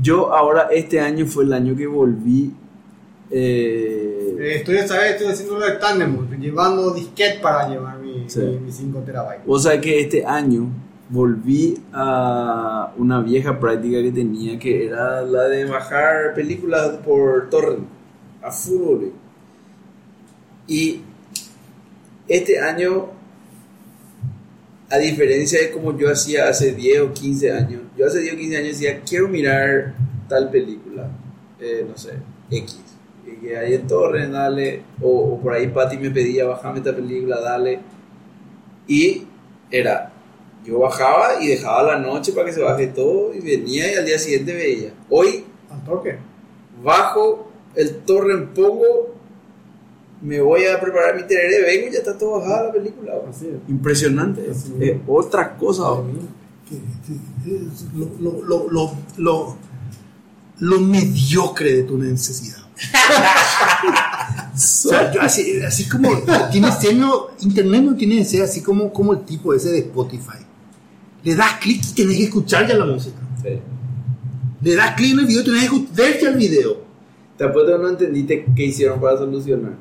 yo 0.00 0.32
ahora, 0.34 0.68
este 0.70 1.00
año 1.00 1.26
fue 1.26 1.44
el 1.44 1.52
año 1.52 1.74
que 1.76 1.86
volví. 1.86 2.52
eh, 3.30 4.36
Eh, 4.38 4.54
Estoy, 4.56 4.76
vez 4.98 5.12
estoy 5.12 5.26
haciendo 5.28 5.58
lo 5.58 5.66
de 5.66 5.72
estoy 6.24 6.38
llevando 6.38 6.90
disquete 6.92 7.40
para 7.40 7.68
llevar 7.68 7.98
mi, 7.98 8.24
Sí. 8.30 8.40
mi, 8.40 8.58
mi 8.58 8.72
5 8.72 9.00
terabytes. 9.00 9.44
Vos 9.46 9.64
sabés 9.64 9.80
que 9.80 10.00
este 10.00 10.24
año 10.24 10.68
volví 11.10 11.78
a 11.92 12.92
una 12.96 13.20
vieja 13.20 13.58
práctica 13.58 14.00
que 14.02 14.12
tenía 14.12 14.58
que 14.58 14.86
era 14.86 15.22
la 15.22 15.44
de 15.44 15.64
bajar 15.64 16.34
películas 16.34 16.90
por 17.04 17.48
torrent 17.50 17.86
a 18.42 18.50
full 18.52 18.76
volví. 18.82 19.12
Y 20.68 21.00
este 22.28 22.60
año, 22.60 23.06
a 24.90 24.98
diferencia 24.98 25.60
de 25.60 25.70
como 25.70 25.96
yo 25.98 26.10
hacía 26.10 26.48
hace 26.48 26.72
10 26.72 27.00
o 27.00 27.12
15 27.12 27.52
años, 27.52 27.82
yo 27.96 28.06
hace 28.06 28.20
10 28.20 28.34
o 28.34 28.36
15 28.36 28.56
años 28.56 28.68
decía, 28.68 29.00
quiero 29.06 29.28
mirar 29.28 29.94
tal 30.28 30.50
película, 30.50 31.10
eh, 31.60 31.84
no 31.88 31.96
sé, 31.96 32.12
X, 32.50 32.80
y 33.26 33.36
que 33.40 33.56
hay 33.56 33.74
en 33.74 33.86
torrent, 33.86 34.32
dale, 34.32 34.82
o, 35.02 35.08
o 35.10 35.40
por 35.40 35.52
ahí 35.52 35.68
Patty 35.68 35.98
me 35.98 36.10
pedía, 36.10 36.46
bajame 36.46 36.78
esta 36.78 36.94
película, 36.94 37.40
dale. 37.40 37.80
Y 38.86 39.24
era, 39.70 40.12
yo 40.64 40.78
bajaba 40.78 41.42
y 41.42 41.48
dejaba 41.48 41.82
la 41.82 41.98
noche 41.98 42.32
para 42.32 42.46
que 42.46 42.52
se 42.52 42.62
baje 42.62 42.86
todo 42.88 43.34
y 43.34 43.40
venía 43.40 43.92
y 43.92 43.96
al 43.96 44.06
día 44.06 44.18
siguiente 44.18 44.54
veía. 44.54 44.92
Hoy 45.10 45.44
¿Al 45.70 45.84
toque? 45.84 46.16
bajo 46.82 47.50
el 47.74 47.96
torrent, 47.98 48.54
pongo, 48.54 49.14
me 50.22 50.40
voy 50.40 50.64
a 50.66 50.80
preparar 50.80 51.16
mi 51.16 51.22
tereré, 51.26 51.62
vengo 51.62 51.88
y 51.88 51.92
ya 51.92 51.98
está 51.98 52.16
todo 52.18 52.40
bajada 52.40 52.64
la 52.66 52.72
película. 52.72 53.12
Así 53.28 53.46
es. 53.46 53.54
Impresionante, 53.68 54.48
Así 54.50 54.72
es 54.80 54.90
es. 54.90 54.96
otra 55.06 55.56
cosa. 55.56 55.84
Que- 56.68 56.76
que- 57.06 57.56
es 57.56 57.84
lo, 57.94 58.10
lo, 58.20 58.42
lo, 58.42 58.70
lo, 58.70 58.92
lo, 59.16 59.56
lo 60.58 60.80
mediocre 60.80 61.72
de 61.72 61.82
tu 61.84 61.96
necesidad. 61.98 62.58
O 64.54 64.60
sea, 64.60 65.12
yo 65.12 65.20
así, 65.22 65.60
así 65.60 65.88
como 65.88 66.10
tiene 66.50 66.72
seno, 66.72 67.28
internet 67.40 67.82
no 67.82 67.94
tiene 67.96 68.16
que 68.18 68.24
ser 68.24 68.42
así 68.42 68.60
como, 68.60 68.92
como 68.92 69.12
el 69.12 69.20
tipo 69.20 69.54
ese 69.54 69.70
de 69.70 69.78
Spotify. 69.78 70.38
Le 71.22 71.36
das 71.36 71.58
clic 71.60 71.80
y 71.90 71.94
tenés 71.94 72.16
que 72.16 72.24
escuchar 72.24 72.66
ya 72.66 72.74
la 72.74 72.84
música. 72.86 73.18
Sí. 73.40 73.50
Le 74.60 74.74
das 74.74 74.94
clic 74.96 75.12
en 75.12 75.20
el 75.20 75.26
video 75.26 75.42
y 75.42 75.44
tenés 75.44 75.70
que 75.70 75.86
ver 76.02 76.20
ya 76.20 76.28
el 76.30 76.36
video. 76.36 76.76
Te 77.36 77.44
apuesto 77.44 77.70
que 77.76 77.78
no 77.82 77.88
entendiste 77.88 78.46
qué 78.56 78.64
hicieron 78.66 79.00
para 79.00 79.16
solucionar. 79.18 79.74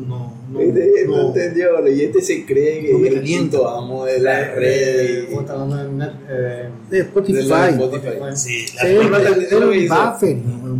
No, 0.00 0.06
no, 0.08 0.34
no. 0.52 0.60
Este 0.60 1.04
no, 1.06 1.16
no. 1.16 1.28
entendió, 1.28 1.88
y 1.88 2.00
este 2.02 2.20
se 2.20 2.44
cree 2.44 2.82
que 2.82 2.92
No 2.92 3.04
es 3.06 3.12
el 3.12 3.22
quinto 3.22 3.68
amo 3.68 4.04
de 4.04 4.18
las 4.20 4.40
Eh, 4.42 4.54
redes. 4.56 5.50
hablando 5.50 5.76
de 5.76 5.88
net, 5.92 6.10
eh, 6.28 6.68
De 6.90 6.98
Spotify. 7.00 7.36
De 7.36 7.42
la 7.44 7.68
Spotify. 7.70 8.08
Sí, 8.34 8.66
Sí, 8.66 8.76
no 9.10 9.16
entendiste 9.18 9.60
lo 9.60 9.70
que 9.70 9.78
hizo. 9.78 9.94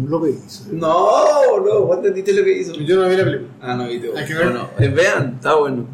lo 0.09 0.23
que 0.23 0.31
hizo. 0.31 0.65
No, 0.73 1.07
boludo, 1.51 1.87
vos 1.87 1.97
entendiste 1.99 2.33
lo 2.33 2.45
que 2.45 2.59
hizo. 2.59 2.73
Yo 2.75 2.97
no 2.97 3.09
vi 3.09 3.17
la 3.17 3.25
película. 3.25 3.49
Ah, 3.61 3.75
no 3.77 3.89
viste. 3.89 4.09
vos. 4.09 4.19
Hay 4.19 4.27
que 4.27 4.35
ver. 4.35 4.45
Bueno, 4.45 4.69
eh, 4.79 4.89
vean, 4.89 5.35
está 5.37 5.55
bueno. 5.57 5.87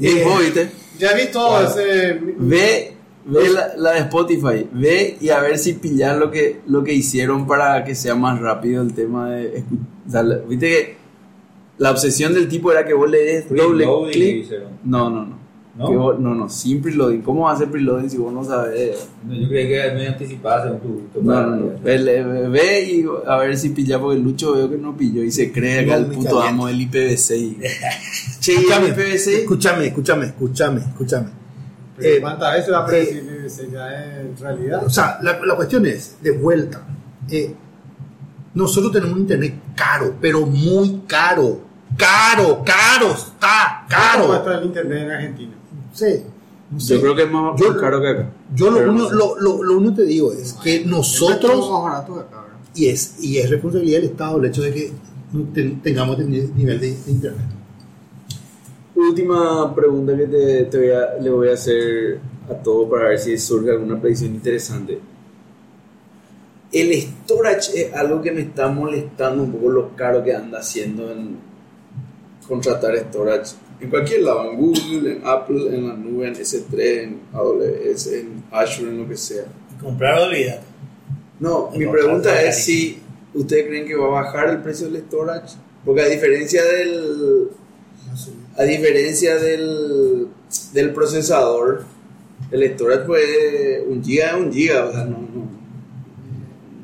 Y 0.00 0.06
Eh, 0.08 0.24
vos 0.24 0.40
viste. 0.40 0.70
Ya 0.98 1.14
vi 1.14 1.26
todo 1.32 1.64
ese. 1.66 2.18
Ve, 2.38 2.92
ve 3.26 3.48
la, 3.50 3.72
la 3.76 3.92
de 3.92 3.98
Spotify, 4.00 4.66
ve 4.72 5.16
y 5.20 5.28
a 5.30 5.40
ver 5.40 5.58
si 5.58 5.74
pillas 5.74 6.16
lo 6.18 6.30
que, 6.30 6.60
lo 6.66 6.82
que 6.82 6.92
hicieron 6.94 7.46
para 7.46 7.84
que 7.84 7.94
sea 7.94 8.14
más 8.14 8.40
rápido 8.40 8.82
el 8.82 8.94
tema 8.94 9.30
de 9.30 9.58
escu- 9.58 9.78
o 10.08 10.10
sea, 10.10 10.22
la- 10.22 10.38
Viste 10.38 10.66
que 10.68 10.96
la 11.78 11.90
obsesión 11.92 12.34
del 12.34 12.48
tipo 12.48 12.70
era 12.72 12.84
que 12.84 12.92
vos 12.94 13.08
le 13.10 13.18
des 13.24 13.48
doble 13.48 13.86
clic. 14.12 14.46
No, 14.84 15.08
no, 15.10 15.24
no. 15.24 15.38
¿No? 15.76 15.92
Vos- 15.92 16.18
no, 16.18 16.34
no, 16.34 16.48
sin 16.48 16.82
preloading. 16.82 17.22
¿Cómo 17.22 17.42
va 17.42 17.52
a 17.52 17.54
hacer 17.54 17.70
preloading 17.70 18.10
si 18.10 18.16
vos 18.16 18.32
no 18.32 18.42
sabes? 18.42 19.08
No, 19.24 19.32
yo 19.32 19.48
creí 19.48 19.68
que 19.68 19.86
es 19.86 19.94
muy 19.94 20.06
anticipada 20.06 20.64
según 20.64 20.80
tu 20.80 20.88
gusto. 20.88 21.20
No, 21.22 21.40
no, 21.46 21.56
no. 21.56 21.72
Ve, 21.84 21.98
ve- 22.02 22.48
ve 22.48 22.82
y 22.84 23.04
a 23.24 23.36
ver 23.36 23.56
si 23.56 23.68
pilla, 23.68 24.00
porque 24.00 24.18
Lucho 24.18 24.54
veo 24.54 24.68
que 24.68 24.76
no 24.76 24.96
pilló 24.96 25.22
y 25.22 25.30
se 25.30 25.52
cree 25.52 25.80
acá 25.84 25.92
No, 25.92 26.02
el 26.02 26.08
me 26.08 26.14
puto 26.16 26.40
amo 26.42 26.66
del 26.66 26.80
IPv6. 26.80 27.56
che, 28.40 28.52
¿y 28.54 28.56
el 28.56 28.62
Escúchame, 28.64 28.88
IPv6? 28.88 29.28
escúchame, 29.38 29.86
escúchame, 29.86 30.26
escúchame, 30.26 30.80
escúchame. 30.80 31.28
Eh, 32.00 32.18
¿Cuántas 32.20 32.54
veces 32.54 32.72
va 32.72 32.78
a 32.78 32.86
predecir 32.86 33.22
BBC 33.22 33.70
ya 33.72 34.20
es 34.20 34.40
realidad? 34.40 34.84
O 34.84 34.90
sea, 34.90 35.18
la, 35.22 35.38
la 35.46 35.54
cuestión 35.54 35.86
es, 35.86 36.16
de 36.20 36.32
vuelta, 36.32 36.84
eh, 37.30 37.54
nosotros 38.54 38.90
tenemos 38.92 39.14
un 39.14 39.20
internet 39.20 39.54
caro, 39.76 40.14
pero 40.20 40.44
muy 40.44 41.02
caro. 41.06 41.67
Caro, 41.98 42.62
caro, 42.64 43.10
está 43.10 43.84
¿Cuánto 43.88 43.88
caro. 43.88 44.26
cuesta 44.28 44.58
el 44.58 44.64
internet 44.66 45.02
en 45.02 45.10
Argentina? 45.10 45.52
No 45.90 45.96
sé. 45.96 46.24
Yo 46.94 47.00
creo 47.00 47.14
que 47.16 47.22
es 47.24 47.30
más, 47.30 47.60
Yo- 47.60 47.76
caro 47.80 48.00
que 48.00 48.08
acá. 48.08 48.30
Yo 48.54 48.70
lo, 48.70 48.90
uno, 48.90 49.10
lo, 49.10 49.38
lo, 49.40 49.62
lo 49.62 49.76
único 49.78 49.96
que 49.96 50.02
te 50.02 50.08
digo 50.08 50.32
es 50.32 50.52
que 50.54 50.84
nosotros, 50.84 51.68
y 52.74 52.86
es, 52.88 53.16
y 53.20 53.38
es 53.38 53.50
responsabilidad 53.50 54.00
del 54.00 54.10
Estado 54.10 54.38
el 54.38 54.44
hecho 54.46 54.62
de 54.62 54.72
que 54.72 54.92
ten- 55.52 55.80
tengamos 55.82 56.18
este 56.18 56.30
ni- 56.30 56.40
nivel 56.54 56.78
de, 56.80 56.94
de 56.94 57.10
internet. 57.10 57.46
Última 58.94 59.74
pregunta 59.74 60.16
que 60.16 60.26
te, 60.26 60.64
te 60.64 60.78
voy 60.78 60.90
a- 60.90 61.14
le 61.22 61.30
voy 61.30 61.48
a 61.48 61.54
hacer 61.54 62.20
a 62.50 62.54
todo 62.54 62.88
para 62.88 63.08
ver 63.08 63.18
si 63.18 63.36
surge 63.38 63.70
alguna 63.70 64.00
predicción 64.00 64.34
interesante. 64.34 65.00
El 66.70 66.92
storage 67.00 67.80
es 67.86 67.94
algo 67.94 68.20
que 68.20 68.30
me 68.30 68.42
está 68.42 68.68
molestando 68.68 69.42
un 69.42 69.52
poco 69.52 69.70
lo 69.70 69.96
caro 69.96 70.22
que 70.22 70.34
anda 70.34 70.58
haciendo 70.58 71.10
en 71.10 71.38
contratar 72.48 72.96
storage. 72.96 73.54
En 73.80 73.90
cualquier 73.90 74.22
lado, 74.22 74.50
en 74.50 74.56
Google, 74.56 75.12
en 75.12 75.22
Apple, 75.24 75.74
en 75.74 75.88
la 75.88 75.94
nube, 75.94 76.26
en 76.26 76.34
S3, 76.34 77.02
en 77.02 77.20
AWS, 77.32 78.06
en 78.08 78.44
Azure, 78.50 78.90
en 78.90 78.98
lo 79.02 79.08
que 79.08 79.16
sea. 79.16 79.44
Y 79.72 79.80
comprar 79.80 80.18
olvídate. 80.18 80.62
No, 81.38 81.70
mi 81.76 81.86
pregunta 81.86 82.42
es 82.42 82.64
si 82.64 83.00
ustedes 83.34 83.66
creen 83.66 83.86
que 83.86 83.94
va 83.94 84.06
a 84.06 84.22
bajar 84.22 84.50
el 84.50 84.62
precio 84.62 84.88
del 84.90 85.02
storage. 85.02 85.56
Porque 85.84 86.02
a 86.02 86.06
diferencia 86.06 86.64
del. 86.64 87.50
A 88.56 88.64
diferencia 88.64 89.36
del, 89.36 90.26
del 90.72 90.92
procesador, 90.92 91.84
el 92.50 92.74
storage 92.74 93.04
puede. 93.04 93.82
Un 93.82 94.02
giga 94.02 94.30
es 94.30 94.34
un 94.34 94.52
giga, 94.52 94.86
o 94.86 94.92
sea, 94.92 95.04
no. 95.04 95.18
No, 95.18 95.48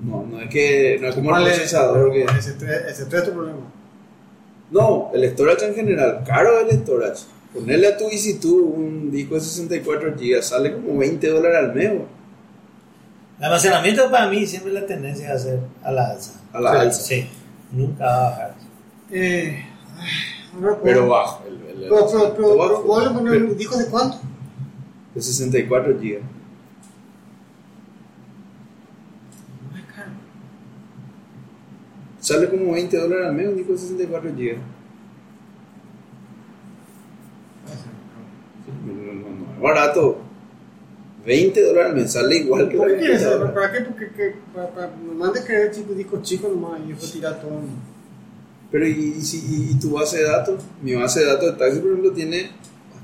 no, 0.04 0.26
no 0.26 0.40
es 0.40 0.48
que. 0.48 0.98
No 1.00 1.08
es 1.08 1.14
como 1.16 1.36
el 1.36 1.44
procesador 1.44 2.12
que. 2.12 2.22
Es 2.22 3.08
tu 3.08 3.32
problema. 3.32 3.73
No, 4.74 5.10
el 5.14 5.30
storage 5.30 5.68
en 5.68 5.74
general, 5.74 6.22
caro 6.26 6.58
el 6.60 6.70
storage. 6.82 7.22
Ponerle 7.54 7.86
a 7.86 7.96
tu 7.96 8.04
EC2 8.08 8.44
un 8.74 9.10
disco 9.12 9.36
de 9.36 9.40
64 9.40 10.14
GB 10.16 10.42
sale 10.42 10.72
como 10.74 10.98
20 10.98 11.28
dólares 11.28 11.58
al 11.58 11.74
mes. 11.74 11.92
El 13.38 13.44
almacenamiento 13.44 14.10
para 14.10 14.28
mí 14.28 14.44
siempre 14.46 14.72
la 14.72 14.84
tendencia 14.84 15.32
a 15.32 15.38
ser 15.38 15.60
a 15.82 15.92
la 15.92 16.10
alza. 16.10 16.40
A 16.52 16.60
la 16.60 16.72
Sí, 16.72 16.78
alza. 16.78 17.02
Sí, 17.02 17.26
nunca 17.72 18.04
va 18.04 18.26
a 18.26 18.30
bajar. 18.30 18.54
Eh, 19.12 19.64
ay, 19.98 20.68
Pero 20.82 21.08
bajo. 21.08 21.44
El, 21.46 21.54
el- 21.54 21.82
el- 21.84 21.88
Pero, 21.88 22.06
pero, 22.10 22.34
pero, 22.34 22.56
pero, 22.58 22.82
¿vos 22.82 23.04
le 23.04 23.10
pones 23.10 23.32
Pero 23.32 23.54
discos 23.54 23.78
de 23.78 23.86
cuánto? 23.86 24.18
de 25.14 25.22
64 25.22 25.92
GB. 25.94 26.18
No 29.70 29.78
es 29.78 29.84
caro. 29.94 30.10
Sale 32.24 32.48
como 32.48 32.72
20 32.72 32.96
dólares 32.96 33.26
al 33.26 33.34
mes 33.34 33.48
un 33.48 33.56
disco 33.56 33.72
de 33.72 33.78
64 33.78 34.30
GB. 34.30 34.56
No, 38.86 38.94
no, 38.94 39.12
no, 39.12 39.28
no, 39.28 39.62
barato. 39.62 40.16
20 41.26 41.62
dólares 41.62 41.90
al 41.90 41.96
mes 41.96 42.12
sale 42.12 42.36
igual 42.38 42.70
que 42.70 42.78
¿Por 42.78 42.98
qué 42.98 43.12
eso? 43.12 43.52
¿Para 43.52 43.72
qué? 43.72 43.80
Porque 43.82 44.08
que, 44.08 44.34
para, 44.54 44.70
para, 44.70 44.90
me 44.96 45.12
mandes 45.12 45.44
creer 45.44 45.70
chicos, 45.70 45.98
discos 45.98 46.22
chicos 46.22 46.50
nomás 46.50 46.80
y 46.86 46.92
después 46.92 47.12
tirar 47.12 47.42
todo. 47.42 47.60
Pero 48.70 48.88
¿y, 48.88 49.16
y 49.18 49.22
si, 49.22 49.36
y, 49.40 49.72
y 49.72 49.78
tu 49.78 49.90
base 49.90 50.16
de 50.16 50.24
datos? 50.24 50.64
Mi 50.80 50.94
base 50.94 51.20
de 51.20 51.26
datos 51.26 51.52
de 51.52 51.58
taxi, 51.58 51.80
por 51.80 51.90
ejemplo, 51.90 52.12
tiene 52.12 52.52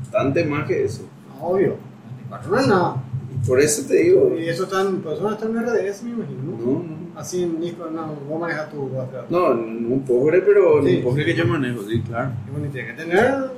bastante 0.01 0.47
más 0.47 0.67
que 0.67 0.83
eso. 0.83 1.03
No, 1.29 1.49
obvio. 1.49 1.77
24 2.17 2.51
no 2.51 2.59
es 2.59 2.67
nada. 2.67 3.05
Por 3.47 3.61
eso 3.61 3.83
te 3.87 3.97
digo. 3.97 4.35
Y 4.39 4.49
eso 4.49 4.65
está 4.65 4.81
en, 4.81 5.03
pues 5.03 5.19
eso 5.19 5.31
está 5.31 5.45
en 5.45 5.63
RDS, 5.63 6.05
me 6.05 6.11
imagino, 6.13 6.43
¿no? 6.43 6.57
No, 6.57 6.73
no. 6.85 7.00
Así 7.17 7.43
en 7.43 7.61
disco, 7.61 7.87
no, 7.91 8.15
vos 8.29 8.41
manejas 8.41 8.71
tu. 8.71 8.89
No, 9.31 9.47
un 9.51 10.05
pobre, 10.07 10.41
pero 10.43 10.83
Sí. 10.85 10.97
un 10.97 11.03
pobre 11.05 11.25
que 11.25 11.35
yo 11.35 11.45
manejo, 11.47 11.83
sí, 11.89 12.01
claro. 12.03 12.31
Y 12.47 12.51
bueno, 12.51 12.67
y 12.67 12.71
tiene 12.71 12.89
que 12.89 12.95
tener, 12.95 13.51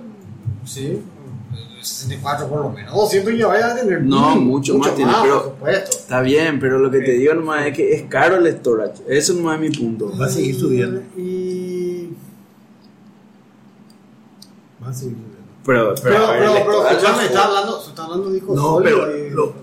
sí, 0.65 1.01
64 1.81 2.49
por 2.49 2.61
lo 2.61 2.71
menos. 2.71 2.95
200 2.95 3.37
ya 3.37 3.47
vaya 3.49 3.73
a 3.73 3.75
tener. 3.77 4.03
No, 4.03 4.37
mucho 4.37 4.79
más 4.79 4.95
tiene, 4.95 5.13
pero- 5.23 5.43
Por 5.43 5.53
supuesto. 5.53 5.91
Está 5.99 6.21
bien, 6.23 6.59
pero 6.61 6.79
lo 6.79 6.91
que 6.91 7.01
te 7.01 7.13
digo 7.13 7.35
nomás 7.35 7.67
es 7.67 7.77
que 7.77 7.93
es 7.95 8.03
caro 8.05 8.37
el 8.37 8.47
storage. 8.59 9.03
Eso 9.09 9.35
nomás 9.35 9.61
es 9.61 9.71
mi 9.71 9.77
punto. 9.77 10.13
Va 10.19 10.27
a 10.27 10.29
seguir 10.29 10.55
subiendo. 10.59 11.01
Y. 11.17 12.09
Va 14.83 14.89
a 14.89 14.93
seguir 14.95 15.15
subiendo. 15.15 15.33
Pero, 15.65 15.95
Pero, 16.03 16.17
a 16.27 16.31
ver, 16.33 16.39
pero, 16.41 16.51
el 16.57 16.63
pero, 16.63 16.73
storage 16.73 16.95
escúchame, 16.95 17.17
bajó. 17.19 17.27
está 17.29 17.45
hablando, 17.45 17.81
está 17.87 18.05
hablando 18.05 18.29
de 18.29 18.35
disco 18.35 18.55
No, 18.55 18.63
sólido. 18.63 18.99
pero 19.33 19.55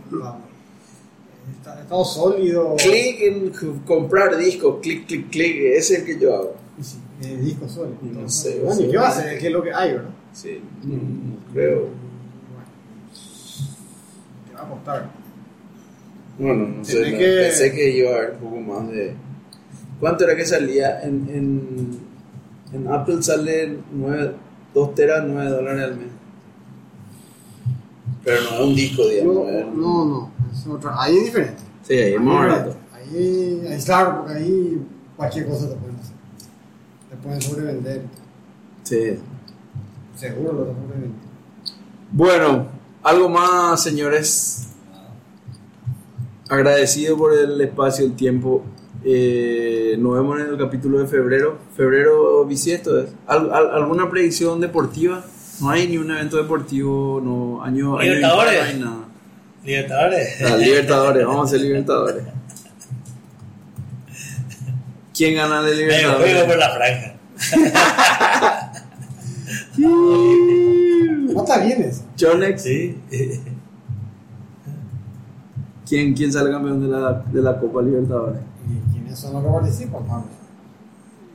estado 1.89 2.05
sólido. 2.05 2.75
Clic 2.77 3.19
en 3.21 3.51
comprar 3.85 4.37
discos, 4.37 4.77
clic, 4.81 5.07
clic, 5.07 5.29
clic, 5.29 5.55
ese 5.75 5.93
es 5.95 5.99
el 6.01 6.05
que 6.05 6.19
yo 6.19 6.35
hago. 6.35 6.55
Sí, 6.81 6.97
eh, 7.23 7.37
disco 7.37 7.67
sólido. 7.67 7.97
No 8.03 8.09
Entonces, 8.11 8.53
sé, 8.53 8.59
Bueno, 8.59 8.69
o 8.69 8.73
¿y 8.73 8.77
sea, 8.83 8.91
qué 8.91 8.97
va 8.97 9.05
a 9.05 9.09
hacer? 9.09 9.39
¿Qué 9.39 9.47
es 9.47 9.53
lo 9.53 9.63
que 9.63 9.73
hay, 9.73 9.93
verdad? 9.93 10.09
Sí, 10.33 10.61
no, 10.83 10.95
no 10.95 11.53
creo. 11.53 11.79
Bueno, 11.79 11.95
te 14.47 14.53
va 14.55 14.61
a 14.61 14.69
costar. 14.69 15.09
Bueno, 16.37 16.67
no 16.77 16.85
sé, 16.85 17.11
no, 17.11 17.17
que- 17.17 17.37
pensé 17.41 17.71
que 17.73 17.97
iba 17.97 18.11
a 18.11 18.15
haber 18.15 18.31
un 18.33 18.37
poco 18.39 18.55
más 18.61 18.87
de... 18.91 19.13
¿Cuánto 19.99 20.23
era 20.23 20.35
que 20.37 20.45
salía? 20.45 21.01
En, 21.01 21.27
en, 21.29 21.99
en 22.71 22.87
Apple 22.87 23.21
sale 23.21 23.77
9, 23.91 24.31
2 24.73 24.95
teras, 24.95 25.25
9 25.27 25.49
dólares 25.49 25.83
al 25.83 25.97
mes. 25.97 26.07
Pero 28.23 28.41
no 28.43 28.49
es 28.51 28.59
un 28.61 28.75
disco, 28.75 29.07
digamos. 29.07 29.35
No, 29.35 29.71
no, 29.75 30.05
no, 30.05 30.31
es 30.53 30.67
otra. 30.67 30.93
Ahí 31.01 31.17
es 31.17 31.25
diferente. 31.25 31.63
Sí, 31.89 31.93
ahí 31.95 32.13
es 32.13 32.21
más 32.21 32.35
Ahí, 32.41 32.49
barato. 32.49 32.75
Ahí, 32.93 33.67
ahí, 33.69 33.83
claro, 33.83 34.17
porque 34.19 34.33
ahí 34.35 34.81
cualquier 35.17 35.47
cosa 35.47 35.67
te 35.69 35.75
pueden 35.75 35.95
hacer. 35.97 36.15
Te 37.09 37.15
pueden 37.17 37.41
sobrevender. 37.41 38.01
Sí. 38.83 39.19
Seguro 40.15 40.53
lo 40.53 40.63
te 40.65 40.73
sobrevenden. 40.73 41.13
Bueno, 42.11 42.67
algo 43.03 43.27
más, 43.29 43.83
señores. 43.83 44.67
Agradecido 46.49 47.15
por 47.17 47.33
el 47.33 47.59
espacio, 47.61 48.05
el 48.05 48.15
tiempo. 48.15 48.63
Eh, 49.03 49.95
nos 49.99 50.15
vemos 50.15 50.39
en 50.39 50.47
el 50.47 50.57
capítulo 50.57 50.99
de 50.99 51.07
febrero. 51.07 51.57
Febrero 51.77 52.43
bisiesto 52.45 52.99
es. 52.99 53.09
¿Al- 53.27 53.51
al- 53.53 53.71
¿Alguna 53.71 54.09
predicción 54.09 54.59
deportiva? 54.59 55.23
No 55.61 55.69
hay 55.69 55.87
ni 55.87 55.97
un 55.97 56.09
evento 56.09 56.37
deportivo, 56.37 57.21
no. 57.23 57.63
Año, 57.63 57.97
año 57.99 58.15
impar, 58.15 58.31
no 58.33 58.61
hay 58.63 58.79
nada. 58.79 58.97
Libertadores. 59.63 60.29
Ah, 60.45 60.55
libertadores, 60.57 61.25
vamos 61.25 61.41
a 61.41 61.43
hacer 61.55 61.61
Libertadores. 61.61 62.23
¿Quién 65.15 65.35
gana 65.35 65.61
de 65.63 65.85
Me 65.85 65.93
juego 66.03 66.17
por 66.17 66.25
Libertadores? 66.27 66.57
la 66.59 66.69
franja. 66.69 67.15
No 69.77 71.41
está 71.43 71.59
bien 71.63 71.81
eso. 71.83 72.03
Chonex. 72.15 72.61
Sí. 72.61 72.97
¿Quién, 75.87 76.13
¿Quién 76.13 76.31
sale 76.31 76.51
campeón 76.51 76.81
de 76.81 76.87
la, 76.87 77.23
de 77.31 77.41
la 77.41 77.59
Copa 77.59 77.81
Libertadores? 77.81 78.41
¿Y 78.67 78.91
quiénes 78.93 79.17
son 79.17 79.33
los 79.33 79.43
que 79.43 79.49
participan? 79.49 80.23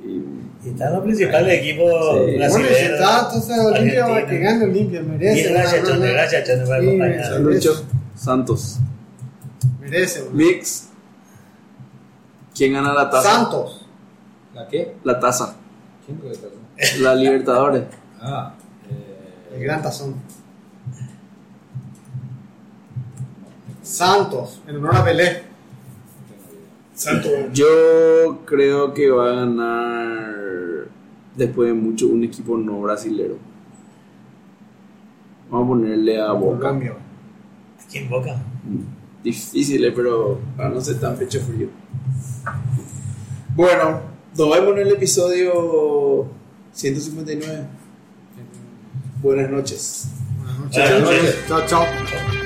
Y- 0.04 0.44
Y 0.66 0.70
están 0.70 0.92
los 0.94 1.02
principales 1.02 1.60
equipos 1.60 1.90
Sí. 1.90 2.18
Bueno, 2.18 2.28
y 2.28 2.32
si 2.32 2.38
brasileños. 2.38 2.80
está, 2.92 3.18
entonces 3.26 3.58
Olimpia 3.58 4.06
va 4.06 4.26
que 4.26 4.38
gane 4.38 4.64
Olimpia, 4.64 5.02
merece. 5.02 5.40
Y 5.40 5.52
gracias, 5.52 5.86
Chone, 5.88 6.12
gracias, 6.12 6.44
Chone, 6.48 6.64
por 6.64 6.74
acompañarnos. 6.76 7.84
Santos. 8.14 8.78
Merece, 9.80 10.22
bueno. 10.22 10.36
Mix. 10.36 10.88
¿Quién 12.54 12.72
gana 12.72 12.92
la 12.92 13.10
taza? 13.10 13.30
Santos. 13.30 13.86
¿La 14.54 14.68
qué? 14.68 14.96
La 15.04 15.18
taza. 15.18 15.56
¿Quién 16.06 16.18
puede 16.18 16.32
estar? 16.34 16.50
La 17.00 17.14
Libertadores. 17.14 17.84
Ah, 18.26 18.54
eh, 18.88 19.54
El 19.54 19.62
gran 19.64 19.82
tazón. 19.82 20.14
Santos, 23.82 24.62
en 24.66 24.76
honor 24.76 24.96
a 24.96 25.04
Pelé. 25.04 25.42
Santo. 26.94 27.28
Yo 27.52 28.40
creo 28.46 28.94
que 28.94 29.10
va 29.10 29.30
a 29.30 29.34
ganar 29.34 30.34
después 31.36 31.68
de 31.68 31.74
mucho 31.74 32.06
un 32.06 32.24
equipo 32.24 32.56
no 32.56 32.80
brasilero. 32.80 33.36
Vamos 35.50 35.66
a 35.66 35.68
ponerle 35.68 36.18
a 36.18 36.32
Boca. 36.32 36.60
Colombia. 36.60 36.94
Aquí 37.94 38.02
en 38.02 38.10
Boca. 38.10 38.36
Difícil, 39.22 39.84
eh, 39.84 39.92
pero 39.94 40.40
para 40.56 40.68
no 40.68 40.80
ser 40.80 40.98
tan 40.98 41.16
pecho 41.16 41.40
frío. 41.40 41.68
Bueno, 43.54 44.00
nos 44.36 44.50
vemos 44.50 44.72
en 44.72 44.78
el 44.78 44.92
episodio 44.94 46.26
159. 46.72 47.66
Buenas 49.22 49.48
noches. 49.48 50.08
Buenas 50.38 50.58
noches. 50.58 50.90
Buenas 50.90 51.00
noches. 51.02 51.44
Chao, 51.46 51.66
chao. 51.68 52.43